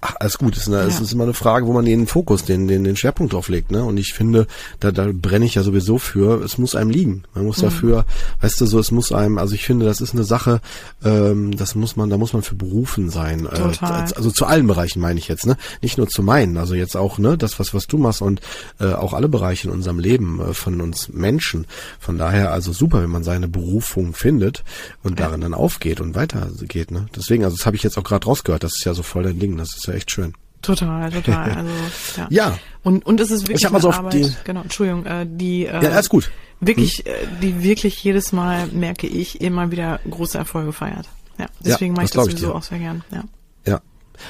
ach, 0.00 0.14
alles 0.20 0.38
gut. 0.38 0.56
Es 0.56 0.62
ist, 0.62 0.68
eine, 0.68 0.78
Ja. 0.78 0.86
ist 0.86 1.12
immer 1.12 1.24
eine 1.24 1.34
Frage, 1.34 1.66
wo 1.66 1.72
man 1.72 1.84
den 1.84 2.06
Fokus, 2.06 2.44
den, 2.44 2.68
den, 2.68 2.84
den 2.84 2.96
Schwerpunkt 2.96 3.32
drauf 3.32 3.48
legt. 3.48 3.70
Ne? 3.70 3.84
Und 3.84 3.96
ich 3.98 4.12
finde, 4.14 4.46
da, 4.80 4.92
da 4.92 5.08
brenne 5.12 5.44
ich 5.44 5.54
ja 5.54 5.62
sowieso 5.62 5.98
für, 5.98 6.42
es 6.42 6.58
muss 6.58 6.74
einem 6.74 6.90
liegen. 6.90 7.22
Man 7.34 7.42
Mhm. 7.42 7.46
muss 7.48 7.58
dafür, 7.58 8.04
weißt 8.40 8.60
du, 8.60 8.66
so, 8.66 8.78
es 8.78 8.90
muss 8.90 9.12
einem, 9.12 9.38
also 9.38 9.54
ich 9.54 9.64
finde, 9.64 9.86
das 9.86 10.00
ist 10.00 10.14
eine 10.14 10.24
Sache, 10.24 10.60
ähm, 11.04 11.56
das 11.56 11.74
muss 11.74 11.96
man, 11.96 12.10
da 12.10 12.16
muss 12.18 12.32
man 12.32 12.42
für 12.42 12.54
berufen 12.54 13.10
sein. 13.10 13.46
Äh, 13.46 13.56
Total. 13.56 14.12
also 14.14 14.30
zu 14.30 14.46
allen 14.46 14.66
Bereichen 14.66 15.00
meine 15.00 15.18
ich 15.18 15.28
jetzt, 15.28 15.46
ne? 15.46 15.56
Nicht 15.82 15.98
nur 15.98 16.08
zu 16.08 16.22
meinen, 16.22 16.56
also 16.56 16.74
jetzt 16.74 16.96
auch, 16.96 17.18
ne, 17.18 17.36
das, 17.38 17.58
was, 17.58 17.74
was 17.74 17.86
du 17.86 17.98
machst 17.98 18.22
und 18.22 18.40
äh, 18.80 18.92
auch 18.92 19.12
alle 19.14 19.28
Bereiche 19.28 19.68
in 19.68 19.74
unserem 19.74 19.98
Leben 19.98 20.40
äh, 20.40 20.54
von 20.54 20.80
uns 20.80 21.08
Menschen. 21.10 21.66
Von 21.98 22.18
daher 22.18 22.52
also 22.52 22.72
super, 22.72 23.02
wenn 23.02 23.10
man 23.10 23.24
seine 23.24 23.48
Berufung 23.48 24.14
findet 24.14 24.64
und 25.02 25.20
darin 25.20 25.40
dann 25.40 25.54
aufgeht 25.54 26.00
und 26.00 26.14
weitergeht, 26.14 26.90
ne? 26.90 27.06
Deswegen, 27.16 27.44
also 27.44 27.56
das 27.56 27.66
habe 27.66 27.76
ich 27.76 27.82
jetzt 27.82 27.98
auch 27.98 28.04
gerade 28.04 28.26
rausgehört, 28.26 28.62
das 28.64 28.72
ist 28.78 28.84
ja 28.84 28.94
so 28.94 29.02
voll 29.02 29.22
dein 29.24 29.38
Ding, 29.38 29.56
das 29.56 29.74
ist 29.76 29.86
ja 29.86 29.89
echt 29.94 30.10
schön. 30.10 30.34
Total, 30.62 31.10
total. 31.10 31.50
Also 31.56 31.70
ja. 32.16 32.26
Ja. 32.30 32.58
Und 32.82 33.06
und 33.06 33.18
es 33.20 33.30
ist 33.30 33.42
wirklich 33.44 33.60
Ich 33.60 33.64
hab 33.64 33.72
mal 33.72 33.80
so 33.80 33.90
Arbeit, 33.92 34.14
die- 34.14 34.32
genau, 34.44 34.62
Entschuldigung, 34.62 35.06
äh, 35.06 35.26
die 35.28 35.66
äh, 35.66 35.82
Ja, 35.82 35.90
alles 35.90 36.08
gut. 36.08 36.30
wirklich, 36.60 37.06
äh, 37.06 37.12
die 37.42 37.62
wirklich 37.62 38.02
jedes 38.04 38.32
Mal 38.32 38.66
merke 38.68 39.06
ich 39.06 39.40
immer 39.40 39.70
wieder 39.70 40.00
große 40.08 40.36
Erfolge 40.36 40.72
feiert. 40.72 41.06
Ja, 41.38 41.46
deswegen 41.64 41.94
mache 41.94 42.02
das 42.04 42.10
ich 42.10 42.16
das 42.16 42.26
ich 42.26 42.32
sowieso 42.32 42.46
dir. 42.48 42.54
auch 42.56 42.62
sehr 42.62 42.78
gern. 42.78 43.02
Ja. 43.10 43.24
Ja. 43.66 43.80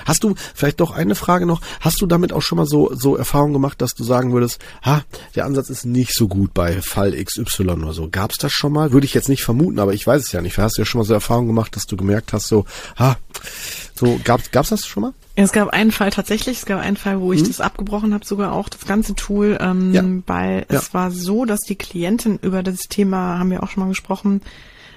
Hast 0.04 0.22
du 0.22 0.36
vielleicht 0.54 0.78
doch 0.78 0.92
eine 0.92 1.16
Frage 1.16 1.46
noch? 1.46 1.60
Hast 1.80 2.00
du 2.00 2.06
damit 2.06 2.32
auch 2.32 2.42
schon 2.42 2.58
mal 2.58 2.66
so 2.66 2.94
so 2.94 3.16
Erfahrung 3.16 3.52
gemacht, 3.52 3.82
dass 3.82 3.94
du 3.96 4.04
sagen 4.04 4.32
würdest, 4.32 4.60
ha, 4.84 5.02
der 5.34 5.46
Ansatz 5.46 5.68
ist 5.68 5.84
nicht 5.84 6.14
so 6.14 6.28
gut 6.28 6.54
bei 6.54 6.80
Fall 6.80 7.12
XY 7.24 7.70
oder 7.70 7.92
so? 7.92 8.08
Gab's 8.08 8.36
das 8.38 8.52
schon 8.52 8.72
mal? 8.72 8.92
Würde 8.92 9.04
ich 9.06 9.14
jetzt 9.14 9.28
nicht 9.28 9.42
vermuten, 9.42 9.80
aber 9.80 9.92
ich 9.94 10.06
weiß 10.06 10.22
es 10.22 10.30
ja 10.30 10.40
nicht. 10.42 10.56
Hast 10.58 10.76
du 10.78 10.82
ja 10.82 10.86
schon 10.86 11.00
mal 11.00 11.04
so 11.04 11.14
Erfahrung 11.14 11.48
gemacht, 11.48 11.74
dass 11.74 11.86
du 11.88 11.96
gemerkt 11.96 12.32
hast, 12.32 12.46
so, 12.46 12.66
ha, 12.96 13.16
so 13.96 14.20
gab's 14.22 14.52
gab's 14.52 14.68
das 14.68 14.86
schon 14.86 15.02
mal? 15.02 15.12
Es 15.44 15.52
gab 15.52 15.68
einen 15.70 15.90
Fall 15.90 16.10
tatsächlich, 16.10 16.58
es 16.58 16.66
gab 16.66 16.80
einen 16.80 16.96
Fall, 16.96 17.20
wo 17.20 17.32
ich 17.32 17.42
das 17.42 17.60
abgebrochen 17.60 18.12
habe, 18.14 18.24
sogar 18.24 18.52
auch 18.52 18.68
das 18.68 18.84
ganze 18.86 19.14
Tool, 19.14 19.58
ähm, 19.60 19.88
Mhm. 19.88 19.94
Ja. 19.94 20.04
weil 20.26 20.66
Ja. 20.70 20.78
es 20.78 20.92
war 20.94 21.10
so, 21.10 21.44
dass 21.44 21.60
die 21.60 21.76
Klientin 21.76 22.38
über 22.42 22.62
das 22.62 22.80
Thema 22.88 23.38
haben 23.38 23.50
wir 23.50 23.62
auch 23.62 23.70
schon 23.70 23.82
mal 23.82 23.88
gesprochen. 23.88 24.42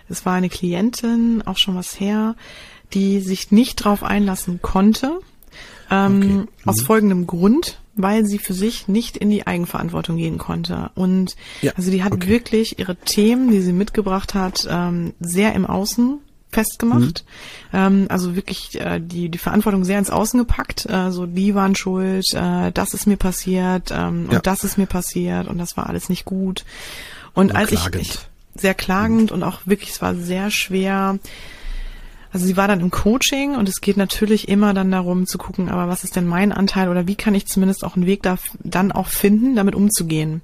Es 0.10 0.26
war 0.26 0.34
eine 0.34 0.49
Klientin, 0.49 1.41
auch 1.45 1.57
schon 1.57 1.76
was 1.76 1.99
her, 1.99 2.36
die 2.94 3.20
sich 3.22 3.52
nicht 3.52 3.76
drauf 3.78 4.03
einlassen 4.03 4.61
konnte. 4.61 5.20
Ähm, 5.90 6.18
Okay. 6.18 6.28
Mhm. 6.28 6.48
Aus 6.65 6.82
folgendem 6.82 7.28
Grund, 7.28 7.80
weil 7.95 8.26
sie 8.26 8.40
für 8.40 8.53
sich 8.53 8.88
nicht 8.88 9.18
in 9.18 9.30
die 9.30 9.45
Eigenverantwortung 9.48 10.18
gehen 10.18 10.38
konnte. 10.38 10.90
Und 10.95 11.36
Ja, 11.61 11.72
also 11.76 11.91
die 11.91 12.03
hat 12.03 12.14
okay. 12.14 12.28
wirklich 12.28 12.80
ihre 12.80 12.95
Themen, 12.95 13.52
die 13.52 13.61
sie 13.61 13.74
mitgebracht 13.74 14.34
hat, 14.34 14.68
ähm, 14.70 15.14
sehr 15.20 15.53
im 15.53 15.65
Außen 15.65 16.20
festgemacht. 16.54 17.26
Mhm. 17.72 17.78
Ähm, 17.78 18.06
also 18.10 18.36
wirklich 18.36 18.80
äh, 18.80 19.00
die, 19.02 19.30
die 19.30 19.38
Verantwortung 19.38 19.84
sehr 19.84 20.00
ins 20.00 20.10
Außen 20.10 20.40
gepackt. 20.40 20.86
Äh, 20.90 21.12
so, 21.12 21.26
die 21.26 21.56
waren 21.56 21.76
schuld, 21.76 22.26
äh, 22.34 22.72
das 22.72 22.94
ist 22.94 23.08
mir 23.08 23.18
passiert 23.18 23.92
ähm, 23.92 24.28
Ja. 24.30 24.38
und 24.38 24.48
das 24.48 24.64
ist 24.64 24.78
mir 24.78 24.86
passiert 24.88 25.48
und 25.48 25.58
das 25.58 25.76
war 25.78 25.88
alles 25.88 26.10
nicht 26.10 26.26
gut. 26.26 26.64
Und 27.34 27.56
Also 27.56 27.60
als 27.62 27.72
ich, 27.72 27.80
klagend. 27.82 28.02
ich 28.02 28.20
sehr 28.62 28.74
klagend 28.76 29.32
und 29.32 29.44
auch 29.44 29.62
wirklich, 29.66 29.90
es 29.90 30.02
war 30.02 30.14
sehr 30.16 30.52
schwer. 30.52 31.18
Also 32.32 32.46
sie 32.48 32.58
war 32.58 32.68
dann 32.68 32.80
im 32.80 32.90
Coaching 32.90 33.56
und 33.56 33.70
es 33.70 33.80
geht 33.82 33.96
natürlich 33.98 34.48
immer 34.48 34.74
dann 34.74 34.90
darum 34.92 35.28
zu 35.28 35.38
gucken, 35.38 35.70
aber 35.70 35.88
was 35.88 36.04
ist 36.04 36.16
denn 36.16 36.26
mein 36.28 36.52
Anteil 36.52 36.90
oder 36.90 37.06
wie 37.08 37.16
kann 37.16 37.36
ich 37.36 37.46
zumindest 37.48 37.84
auch 37.84 37.96
einen 37.96 38.08
Weg 38.08 38.24
da 38.24 38.38
dann 38.64 38.92
auch 38.92 39.08
finden, 39.08 39.56
damit 39.56 39.76
umzugehen. 39.76 40.42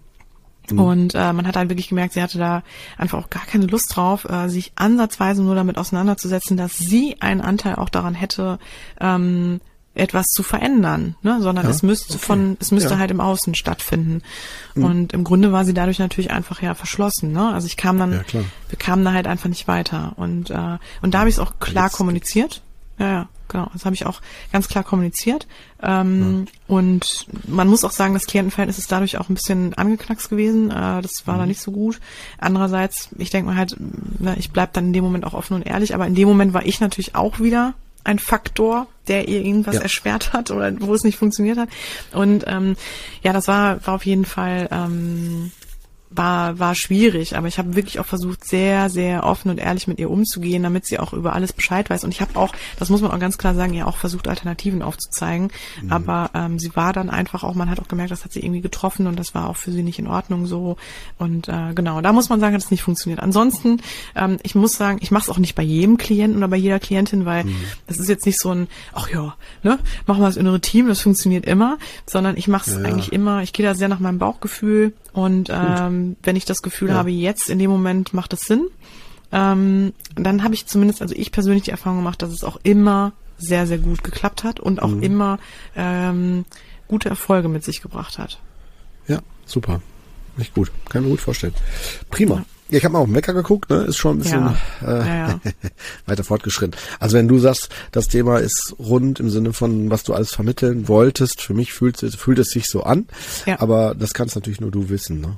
Und 0.78 1.16
äh, 1.16 1.34
man 1.34 1.48
hat 1.48 1.56
halt 1.56 1.70
wirklich 1.70 1.90
gemerkt, 1.90 2.14
sie 2.14 2.22
hatte 2.22 2.38
da 2.38 2.64
einfach 2.98 3.18
auch 3.18 3.30
gar 3.30 3.46
keine 3.46 3.66
Lust 3.66 3.96
drauf, 3.96 4.26
äh, 4.30 4.48
sich 4.50 4.72
ansatzweise 4.76 5.42
nur 5.44 5.56
damit 5.56 5.78
auseinanderzusetzen, 5.78 6.58
dass 6.58 6.78
sie 6.78 7.16
einen 7.22 7.42
Anteil 7.42 7.76
auch 7.76 7.90
daran 7.90 8.14
hätte, 8.14 8.60
ähm, 9.00 9.62
etwas 9.96 10.28
zu 10.28 10.44
verändern, 10.44 11.16
ne? 11.24 11.42
sondern 11.42 11.66
Ja, 11.66 11.72
es 11.72 11.84
müsste 11.84 12.14
okay. 12.14 12.24
von, 12.26 12.58
es 12.62 12.72
müsste 12.72 12.94
Ja. 12.94 13.00
halt 13.00 13.12
im 13.12 13.20
Außen 13.20 13.54
stattfinden. 13.56 14.22
Und 14.76 15.12
im 15.14 15.24
Grunde 15.26 15.52
war 15.52 15.66
sie 15.66 15.74
dadurch 15.74 16.00
natürlich 16.00 16.32
einfach 16.32 16.62
ja 16.62 16.74
verschlossen. 16.76 17.34
Ne? 17.34 17.52
Also 17.52 17.66
ich 17.68 17.76
kam 17.76 17.98
dann, 17.98 18.14
Ja, 18.14 18.24
klar. 18.24 18.44
wir 18.70 18.78
kamen 18.80 19.04
da 19.04 19.12
halt 19.14 19.28
einfach 19.28 19.50
nicht 19.50 19.68
weiter. 19.68 20.14
Und 20.16 20.52
äh, 20.52 20.78
und 21.02 21.14
da 21.14 21.20
habe 21.20 21.30
ich 21.30 21.36
es 21.36 21.40
auch 21.40 21.60
klar 21.60 21.86
Jetzt- 21.86 21.98
kommuniziert. 21.98 22.62
Ja, 22.98 23.08
ja, 23.08 23.30
genau. 23.50 23.70
Das 23.74 23.84
habe 23.84 23.96
ich 23.96 24.06
auch 24.06 24.22
ganz 24.54 24.70
klar 24.70 24.86
kommuniziert. 24.86 25.48
Ähm, 25.84 26.48
Und 26.68 27.28
man 27.48 27.68
muss 27.68 27.84
auch 27.84 27.92
sagen, 27.92 28.14
das 28.14 28.26
Klientenverhältnis 28.28 28.78
ist 28.78 28.92
dadurch 28.92 29.18
auch 29.18 29.28
ein 29.30 29.34
bisschen 29.36 29.74
angeknackst 29.74 30.30
gewesen. 30.30 30.72
Äh, 30.72 31.02
das 31.02 31.28
war 31.28 31.38
da 31.38 31.46
nicht 31.46 31.60
so 31.62 31.72
gut. 31.72 32.00
Andererseits, 32.38 33.10
ich 33.18 33.30
denke 33.30 33.50
mal 33.52 33.58
halt, 33.58 33.76
ne, 34.20 34.36
ich 34.40 34.52
bleib 34.52 34.72
dann 34.74 34.86
in 34.86 34.94
dem 34.94 35.04
Moment 35.04 35.26
auch 35.26 35.34
offen 35.34 35.56
und 35.56 35.64
ehrlich, 35.66 35.94
aber 35.94 36.08
in 36.08 36.16
dem 36.16 36.28
Moment 36.28 36.54
war 36.54 36.66
ich 36.66 36.80
natürlich 36.80 37.16
auch 37.16 37.40
wieder 37.40 37.74
ein 38.06 38.18
Faktor, 38.20 38.88
der 39.10 39.28
ihr 39.28 39.44
irgendwas 39.44 39.76
Ja. 39.76 39.82
erschwert 39.82 40.32
hat 40.34 40.52
oder 40.52 40.72
wo 40.80 40.94
es 40.94 41.04
nicht 41.04 41.18
funktioniert 41.18 41.58
hat. 41.58 41.70
Und 42.14 42.46
ähm, 42.48 42.76
ja, 43.24 43.34
das 43.34 43.48
war, 43.48 43.86
war 43.86 43.96
auf 43.96 44.06
jeden 44.06 44.26
Fall 44.26 44.70
ähm, 44.72 45.52
war, 46.12 46.58
war 46.58 46.74
schwierig, 46.74 47.38
aber 47.38 47.48
ich 47.48 47.60
habe 47.60 47.76
wirklich 47.76 48.00
auch 48.00 48.06
versucht, 48.06 48.44
sehr, 48.46 48.90
sehr 48.90 49.24
offen 49.24 49.50
und 49.50 49.60
ehrlich 49.60 49.88
mit 49.88 50.00
ihr 50.00 50.10
umzugehen, 50.10 50.64
damit 50.64 50.86
sie 50.86 51.00
auch 51.00 51.14
über 51.14 51.34
alles 51.34 51.54
Bescheid 51.54 51.90
weiß. 51.90 52.04
Und 52.04 52.12
ich 52.12 52.22
habe 52.22 52.38
auch, 52.38 52.54
das 52.78 52.90
muss 52.90 53.02
man 53.02 53.12
auch 53.12 53.20
ganz 53.20 53.38
klar 53.38 53.54
sagen, 53.54 53.74
ihr 53.74 53.88
auch 53.88 53.98
versucht, 53.98 54.28
Alternativen 54.28 54.82
aufzuzeigen. 54.82 55.52
Aber 55.90 56.32
ähm, 56.34 56.58
sie 56.58 56.76
war 56.76 56.94
dann 56.94 57.10
einfach 57.10 57.44
auch, 57.44 57.54
man 57.54 57.70
hat 57.70 57.80
auch 57.80 57.88
gemerkt, 57.88 58.12
das 58.12 58.26
hat 58.26 58.34
sie 58.34 58.40
irgendwie 58.40 58.62
getroffen 58.62 59.06
und 59.08 59.20
das 59.20 59.36
war 59.36 59.50
auch 59.50 59.58
für 59.58 59.72
sie 59.72 59.84
nicht 59.84 60.00
in 60.00 60.08
Ordnung 60.08 60.48
so. 60.48 60.78
Und 61.18 61.48
äh, 61.48 61.74
genau, 61.76 62.02
da 62.02 62.12
muss 62.12 62.30
man 62.30 62.40
sagen, 62.40 62.56
hat 62.56 62.62
es 62.62 62.72
nicht 62.72 62.84
funktioniert. 62.84 63.20
Ansonsten, 63.20 63.82
ähm, 64.16 64.38
ich 64.42 64.56
muss 64.56 64.74
sagen, 64.74 64.98
ich 65.02 65.12
mache 65.12 65.24
es 65.24 65.30
auch 65.30 65.38
nicht 65.38 65.56
bei 65.56 65.64
jedem 65.64 65.98
Klienten 65.98 66.38
oder 66.38 66.48
bei 66.48 66.58
jeder 66.58 66.80
Klientin, 66.80 67.26
weil 67.26 67.46
es 67.88 68.00
ist 68.00 68.10
jetzt 68.10 68.26
nicht 68.26 68.40
so 68.40 68.50
ein, 68.50 68.68
ach 68.94 69.10
ja, 69.10 69.36
ne, 69.64 69.78
machen 70.08 70.22
wir 70.22 70.28
das 70.28 70.38
innere 70.38 70.60
Team, 70.60 70.88
das 70.88 71.02
funktioniert 71.02 71.46
immer, 71.46 71.78
sondern 72.06 72.36
ich 72.36 72.48
mache 72.48 72.70
es 72.70 72.76
ja. 72.78 72.84
eigentlich 72.84 73.14
immer, 73.14 73.44
ich 73.44 73.54
gehe 73.54 73.66
da 73.66 73.76
sehr 73.76 73.90
nach 73.90 74.00
meinem 74.00 74.18
Bauchgefühl 74.18 74.94
und 75.14 75.50
ähm, 75.52 76.16
wenn 76.24 76.36
ich 76.36 76.46
das 76.46 76.62
Gefühl 76.62 76.90
Ja. 76.90 76.96
habe, 76.96 77.10
jetzt 77.12 77.50
in 77.50 77.60
dem 77.60 77.70
Moment 77.72 78.14
macht 78.14 78.34
es 78.34 78.42
Sinn, 78.42 78.68
ähm, 79.32 79.94
dann 80.16 80.44
habe 80.44 80.54
ich 80.56 80.66
zumindest, 80.66 81.02
also 81.02 81.14
ich 81.16 81.32
persönlich 81.32 81.64
die 81.64 81.72
Erfahrung 81.72 82.00
gemacht, 82.00 82.22
dass 82.22 82.32
es 82.32 82.44
auch 82.44 82.58
immer 82.64 83.14
sehr, 83.38 83.68
sehr 83.68 83.78
gut 83.78 84.04
geklappt 84.04 84.44
hat 84.44 84.60
und 84.60 84.82
auch 84.82 84.90
Mhm. 84.90 85.04
immer 85.04 85.40
ähm, 85.76 86.46
gute 86.88 87.10
Erfolge 87.10 87.48
mit 87.48 87.64
sich 87.64 87.82
gebracht 87.82 88.18
hat. 88.18 88.40
Ja, 89.08 89.20
super. 89.46 89.82
Echt 90.40 90.54
gut. 90.54 90.72
Kann 90.90 91.04
mir 91.04 91.10
gut 91.10 91.22
vorstellen. 91.22 91.54
Prima. 92.10 92.46
Ja, 92.70 92.78
ich 92.78 92.84
habe 92.86 92.94
mal 92.94 93.00
auf 93.00 93.08
den 93.08 93.16
Wecker 93.16 93.34
geguckt, 93.34 93.70
ne? 93.72 93.78
Ist 93.78 93.98
schon 93.98 94.18
ein 94.18 94.20
bisschen 94.20 94.56
Ja. 94.82 95.02
Äh, 95.02 95.08
Ja, 95.08 95.40
weiter 96.06 96.24
fortgeschritten. 96.24 96.80
Also 97.00 97.18
wenn 97.18 97.28
du 97.28 97.40
sagst, 97.40 97.70
das 97.92 98.08
Thema 98.08 98.38
ist 98.40 98.76
rund 98.78 99.20
im 99.20 99.30
Sinne 99.32 99.54
von, 99.54 99.90
was 99.90 100.04
du 100.04 100.14
alles 100.14 100.34
vermitteln 100.34 100.88
wolltest, 100.88 101.42
für 101.42 101.56
mich 101.56 101.74
fühlt, 101.74 102.02
es- 102.04 102.14
fühlt 102.16 102.38
es 102.38 102.50
sich 102.52 102.66
so 102.68 102.84
an. 102.84 103.08
Aber 103.58 103.96
das 103.96 104.14
kannst 104.14 104.36
natürlich 104.36 104.62
nur 104.62 104.70
du 104.72 104.90
wissen, 104.90 105.20
ne? 105.22 105.38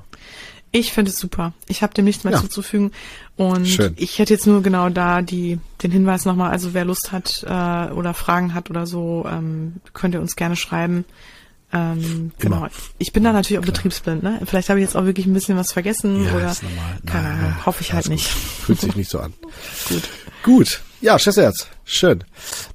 Ich 0.73 0.94
finde 0.94 1.11
es 1.11 1.18
super. 1.19 1.52
Ich 1.68 1.84
habe 1.84 1.94
dem 1.94 2.06
nichts 2.06 2.23
mehr 2.23 2.40
zuzufügen. 2.40 2.91
Und 3.36 3.68
Schön. 3.68 3.94
ich 3.98 4.19
hätte 4.19 4.34
jetzt 4.34 4.48
nur 4.48 4.61
genau 4.61 4.90
da 4.90 5.22
die 5.22 5.60
den 5.84 5.91
Hinweis 5.91 6.23
nochmal, 6.26 6.52
also 6.52 6.73
wer 6.73 6.86
Lust 6.86 7.11
hat 7.11 7.44
äh, 7.45 7.91
oder 7.94 8.14
Fragen 8.14 8.53
hat 8.53 8.69
oder 8.69 8.86
so, 8.88 9.26
ähm, 9.30 9.76
könnt 9.94 10.14
ihr 10.15 10.22
uns 10.22 10.36
gerne 10.38 10.56
schreiben. 10.56 11.03
Ähm, 11.73 12.31
Immer. 12.39 12.56
genau. 12.57 12.68
Ich 12.98 13.14
bin 13.14 13.23
da 13.23 13.31
natürlich 13.31 13.60
auch 13.61 13.65
betriebsblind, 13.65 14.23
ne? 14.23 14.39
Vielleicht 14.45 14.69
habe 14.69 14.80
ich 14.80 14.85
jetzt 14.85 14.95
auch 14.95 15.06
wirklich 15.06 15.26
ein 15.26 15.34
bisschen 15.34 15.57
was 15.57 15.72
vergessen 15.72 16.27
oder 16.35 16.52
ist 16.52 16.64
normal. 16.64 16.98
keine 17.06 17.30
Ahnung, 17.30 17.65
hoffe 17.65 17.81
ich 17.81 17.93
halt 17.93 18.07
alles 18.07 18.10
nicht. 18.10 18.34
gut. 18.34 18.65
Fühlt 18.65 18.80
sich 18.81 18.95
nicht 18.95 19.10
so 19.10 19.19
an. 19.19 19.34
Gut. 19.89 20.10
Gut. 20.43 20.81
Ja, 21.02 21.18
Schwesterherz. 21.19 21.68
Schön. 21.85 22.23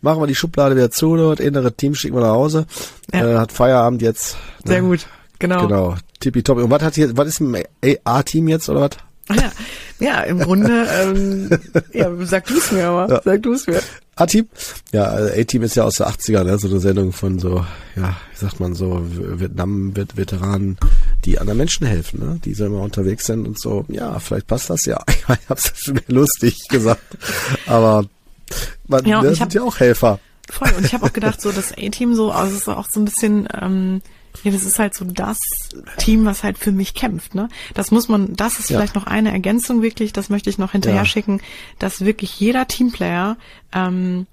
Machen 0.01 0.21
wir 0.23 0.27
die 0.27 0.35
Schublade 0.35 0.77
wieder 0.77 0.91
zu, 0.91 1.17
dort 1.17 1.41
innere 1.41 1.73
Team 1.77 1.95
schicken 1.95 2.15
wir 2.17 2.23
nach 2.23 2.31
Hause. 2.31 2.67
Ja. 3.13 3.35
Äh, 3.35 3.39
hat 3.39 3.53
Feierabend 3.53 4.03
jetzt. 4.03 4.37
ne? 4.65 4.73
Sehr 4.73 4.81
gut. 4.83 5.07
Genau. 5.39 5.67
Genau. 5.67 5.95
Tippitoppi. 6.21 6.63
Und 6.63 6.71
was 6.71 6.83
hat 6.83 6.95
hier, 6.95 7.17
was 7.17 7.29
ist 7.29 7.41
im 7.41 7.57
A-Team 8.05 8.49
jetzt 8.49 8.69
oder 8.69 8.81
was? 8.83 8.91
Ja, 9.37 9.53
ja, 9.99 10.21
im 10.23 10.39
Grunde, 10.39 10.87
ähm, 11.01 11.51
ja, 11.93 12.09
sag 12.25 12.47
du 12.47 12.57
es 12.57 12.71
mir 12.73 12.87
aber. 12.87 13.13
Ja. 13.13 13.21
Sag 13.25 13.43
du 13.43 13.53
es 13.53 13.67
mir. 13.67 13.81
A-Team? 14.17 14.49
Ja, 14.93 15.05
also 15.05 15.33
A-Team 15.39 15.63
ist 15.63 15.77
ja 15.77 15.85
aus 15.85 15.97
der 15.97 16.09
80er, 16.09 16.43
ne? 16.43 16.59
so 16.59 16.69
eine 16.69 16.81
Sendung 16.81 17.13
von 17.13 17.39
so, 17.39 17.67
ja, 17.97 18.17
wie 18.33 18.39
sagt 18.39 18.61
man 18.61 18.75
so, 18.75 19.03
Vietnam-Veteranen, 19.05 20.79
die 21.27 21.39
anderen 21.39 21.59
Menschen 21.59 21.87
helfen, 21.87 22.21
ne? 22.21 22.41
die 22.43 22.55
so 22.55 22.65
immer 22.65 22.81
unterwegs 22.81 23.27
sind 23.27 23.47
und 23.47 23.61
so, 23.61 23.85
ja, 23.89 24.19
vielleicht 24.19 24.47
passt 24.47 24.71
das 24.71 24.87
ja. 24.87 25.03
Ich 25.29 25.49
hab's 25.51 25.71
schon 25.77 26.01
lustig 26.09 26.67
gesagt, 26.69 27.03
aber 27.67 28.07
man, 28.89 29.05
ja, 29.05 29.21
das 29.21 29.37
sind 29.37 29.53
ja 29.53 29.63
auch 29.63 29.79
Helfer. 29.79 30.19
Voll, 30.49 30.73
und 30.79 30.87
ich 30.87 30.95
habe 30.95 31.05
auch 31.05 31.13
gedacht, 31.13 31.41
so 31.41 31.53
das 31.53 31.73
A-Team 31.73 32.15
so, 32.15 32.31
also 32.31 32.55
es 32.55 32.63
ist 32.63 32.69
auch 32.69 32.89
so 32.89 33.01
ein 33.01 33.05
bisschen, 33.05 33.47
ähm, 33.61 34.01
ja, 34.45 34.51
das 34.53 34.65
ist 34.65 34.79
halt 34.79 34.95
so 34.95 35.05
das 35.05 35.39
Team, 35.99 36.25
was 36.25 36.43
halt 36.43 36.59
für 36.59 36.73
mich 36.73 36.95
kämpft, 36.95 37.35
ne? 37.35 37.49
Das 37.75 37.91
muss 37.91 38.09
man, 38.09 38.35
das 38.35 38.59
ist 38.59 38.71
ja. 38.71 38.77
vielleicht 38.77 38.95
noch 38.95 39.07
eine 39.07 39.33
Ergänzung 39.33 39.83
wirklich, 39.83 40.13
das 40.13 40.29
möchte 40.29 40.51
ich 40.51 40.59
noch 40.59 40.73
hinterher 40.73 41.01
ja. 41.01 41.05
schicken, 41.05 41.41
dass 41.79 42.05
wirklich 42.05 42.39
jeder 42.39 42.69
Teamplayer 42.69 43.37
ähm, 43.73 44.27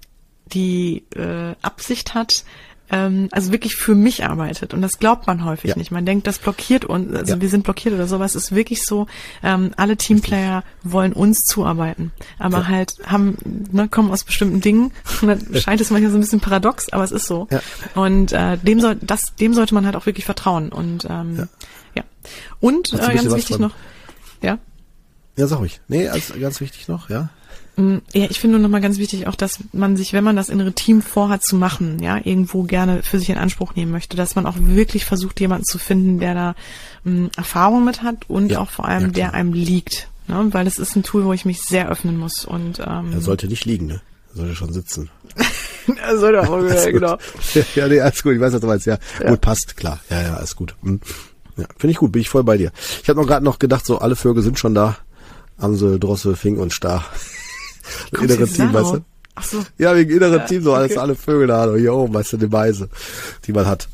die 0.46 1.04
äh, 1.16 1.54
Absicht 1.62 2.14
hat, 2.14 2.44
ähm, 2.90 3.28
also 3.32 3.52
wirklich 3.52 3.76
für 3.76 3.94
mich 3.94 4.24
arbeitet. 4.24 4.74
Und 4.74 4.82
das 4.82 4.98
glaubt 4.98 5.26
man 5.26 5.44
häufig 5.44 5.70
ja. 5.70 5.76
nicht. 5.76 5.90
Man 5.90 6.04
denkt, 6.04 6.26
das 6.26 6.38
blockiert 6.38 6.84
uns, 6.84 7.14
also 7.14 7.34
ja. 7.34 7.40
wir 7.40 7.48
sind 7.48 7.64
blockiert 7.64 7.94
oder 7.94 8.06
sowas. 8.06 8.34
Es 8.34 8.44
ist 8.44 8.54
wirklich 8.54 8.84
so, 8.84 9.06
ähm, 9.42 9.72
alle 9.76 9.96
Teamplayer 9.96 10.58
Richtig. 10.58 10.92
wollen 10.92 11.12
uns 11.12 11.44
zuarbeiten. 11.44 12.12
Aber 12.38 12.58
ja. 12.58 12.68
halt 12.68 12.94
haben, 13.06 13.36
ne, 13.72 13.88
kommen 13.88 14.10
aus 14.10 14.24
bestimmten 14.24 14.60
Dingen. 14.60 14.92
Und 15.22 15.28
dann 15.28 15.60
scheint 15.60 15.80
es 15.80 15.90
manchmal 15.90 16.10
so 16.10 16.18
ein 16.18 16.20
bisschen 16.20 16.40
paradox, 16.40 16.92
aber 16.92 17.04
es 17.04 17.12
ist 17.12 17.26
so. 17.26 17.48
Und 17.94 18.32
äh, 18.32 18.58
dem 18.58 18.80
soll, 18.80 18.96
das, 18.96 19.34
dem 19.36 19.54
sollte 19.54 19.74
man 19.74 19.86
halt 19.86 19.96
auch 19.96 20.06
wirklich 20.06 20.24
vertrauen. 20.24 20.70
Und 20.70 21.06
ähm, 21.08 21.48
ja. 21.94 22.04
Und 22.60 22.92
äh, 22.92 23.14
ganz 23.14 23.34
wichtig 23.34 23.58
noch. 23.58 23.72
Ja. 24.42 24.58
Ja, 25.36 25.46
sag 25.46 25.64
ich. 25.64 25.80
Nee, 25.88 26.08
als, 26.08 26.32
ganz 26.38 26.60
wichtig 26.60 26.86
noch, 26.86 27.10
ja. 27.10 27.30
Mm, 27.76 27.98
ja, 28.12 28.26
ich 28.30 28.38
finde 28.38 28.58
nur 28.58 28.62
nochmal 28.62 28.80
ganz 28.80 28.98
wichtig 28.98 29.26
auch, 29.26 29.34
dass 29.34 29.58
man 29.72 29.96
sich, 29.96 30.12
wenn 30.12 30.24
man 30.24 30.36
das 30.36 30.48
innere 30.48 30.72
Team 30.72 31.02
vorhat 31.02 31.42
zu 31.42 31.56
machen, 31.56 32.00
ja, 32.00 32.18
irgendwo 32.18 32.62
gerne 32.62 33.02
für 33.02 33.18
sich 33.18 33.30
in 33.30 33.38
Anspruch 33.38 33.74
nehmen 33.74 33.90
möchte, 33.90 34.16
dass 34.16 34.36
man 34.36 34.46
auch 34.46 34.54
wirklich 34.58 35.04
versucht, 35.04 35.40
jemanden 35.40 35.64
zu 35.64 35.78
finden, 35.78 36.20
der 36.20 36.34
da 36.34 36.54
ähm, 37.04 37.30
Erfahrung 37.36 37.84
mit 37.84 38.02
hat 38.02 38.28
und 38.28 38.52
ja, 38.52 38.60
auch 38.60 38.70
vor 38.70 38.86
allem, 38.86 39.06
ja, 39.06 39.10
der 39.10 39.34
einem 39.34 39.52
liegt. 39.52 40.08
Ne? 40.28 40.48
Weil 40.52 40.66
es 40.66 40.78
ist 40.78 40.94
ein 40.94 41.02
Tool, 41.02 41.24
wo 41.24 41.32
ich 41.32 41.44
mich 41.44 41.62
sehr 41.62 41.88
öffnen 41.88 42.16
muss. 42.16 42.44
Und 42.44 42.78
ähm, 42.78 43.12
er 43.12 43.20
sollte 43.20 43.48
nicht 43.48 43.64
liegen, 43.64 43.86
ne? 43.86 44.00
Er 44.30 44.36
sollte 44.36 44.54
schon 44.54 44.72
sitzen. 44.72 45.10
er 46.02 46.18
sollte 46.18 46.48
auch, 46.48 46.62
ja, 46.68 46.90
genau. 46.90 47.18
ja, 47.74 47.88
nee, 47.88 48.00
alles 48.00 48.22
gut, 48.22 48.34
ich 48.34 48.40
weiß, 48.40 48.52
was 48.52 48.60
du 48.60 48.66
meinst, 48.68 48.86
ja. 48.86 48.98
ja. 49.20 49.30
Gut, 49.30 49.40
passt, 49.40 49.76
klar. 49.76 49.98
Ja, 50.10 50.22
ja, 50.22 50.34
alles 50.34 50.54
gut. 50.54 50.76
Hm. 50.82 51.00
Ja, 51.56 51.66
finde 51.76 51.92
ich 51.92 51.98
gut, 51.98 52.12
bin 52.12 52.22
ich 52.22 52.28
voll 52.28 52.44
bei 52.44 52.56
dir. 52.56 52.72
Ich 53.02 53.08
habe 53.08 53.20
noch 53.20 53.26
gerade 53.26 53.44
noch 53.44 53.58
gedacht, 53.58 53.84
so 53.84 53.98
alle 53.98 54.16
Vögel 54.16 54.42
sind 54.42 54.58
schon 54.58 54.74
da. 54.74 54.96
Amsel, 55.56 56.00
Drossel, 56.00 56.34
Fing 56.36 56.58
und 56.58 56.72
Star 56.72 57.04
innere 58.20 58.46
Team, 58.46 58.72
weißt 58.72 58.94
du? 58.94 59.00
Ach 59.36 59.44
so. 59.44 59.64
Ja, 59.78 59.94
wegen 59.96 60.10
inneren 60.10 60.38
ja, 60.40 60.46
Team, 60.46 60.62
so 60.62 60.74
alles, 60.74 60.92
okay. 60.92 61.00
alle 61.00 61.14
Vögel 61.14 61.48
da, 61.48 61.74
hier 61.74 61.94
oben, 61.94 62.14
weißt 62.14 62.34
du, 62.34 62.36
die 62.36 62.46
Meise, 62.46 62.88
die 63.46 63.52
man 63.52 63.66
hat. 63.66 63.88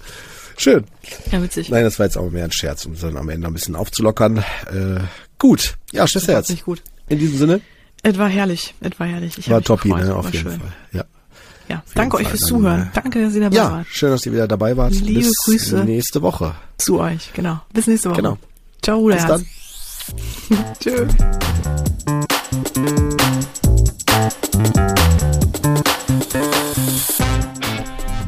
Schön. 0.57 0.85
Ja, 1.33 1.43
witzig. 1.43 1.71
Nein, 1.71 1.85
das 1.85 1.99
war 1.99 2.07
jetzt 2.07 2.19
auch 2.19 2.31
mehr 2.31 2.45
ein 2.45 2.53
Scherz, 2.53 2.85
um 2.85 2.93
es 2.93 3.01
dann 3.01 3.17
am 3.17 3.29
Ende 3.31 3.47
ein 3.47 3.53
bisschen 3.55 3.75
aufzulockern. 3.77 4.39
Äh, 4.39 5.01
gut. 5.39 5.77
Ja, 5.93 6.07
Schwesterherz. 6.07 6.51
Nicht 6.51 6.67
gut. 6.67 6.83
In 7.09 7.19
diesem 7.19 7.39
Sinne. 7.39 7.61
Es 8.03 8.19
war 8.19 8.29
herrlich. 8.29 8.75
Es 8.81 9.01
war 9.01 9.07
herrlich. 9.07 9.39
Ich 9.39 9.49
war 9.49 9.63
toppi, 9.63 9.89
ne, 9.89 10.15
auf 10.15 10.27
jeden 10.33 10.51
schön. 10.51 10.61
Fall. 10.61 10.73
Ja. 10.93 11.05
Ja, 11.69 11.85
danke 11.95 12.17
euch 12.17 12.27
fürs 12.27 12.41
Zuhören. 12.41 12.91
Danke, 12.95 13.23
dass 13.23 13.35
ihr 13.35 13.43
dabei 13.43 13.57
ja, 13.57 13.71
wart. 13.71 13.87
schön, 13.89 14.11
dass 14.11 14.27
ihr 14.27 14.33
wieder 14.33 14.49
dabei 14.49 14.77
wart. 14.77 14.93
Liebe 14.93 15.21
Bis 15.21 15.37
Grüße. 15.45 15.85
nächste 15.85 16.21
Woche. 16.21 16.55
Zu 16.79 16.99
euch, 16.99 17.33
genau. 17.33 17.61
Bis 17.73 17.87
nächste 17.87 18.11
Woche. 18.11 18.17
Genau. 18.17 18.39
Ciao, 18.83 19.05
Bis 19.07 19.25
dann. 19.25 19.47
Tschüss. 20.81 21.15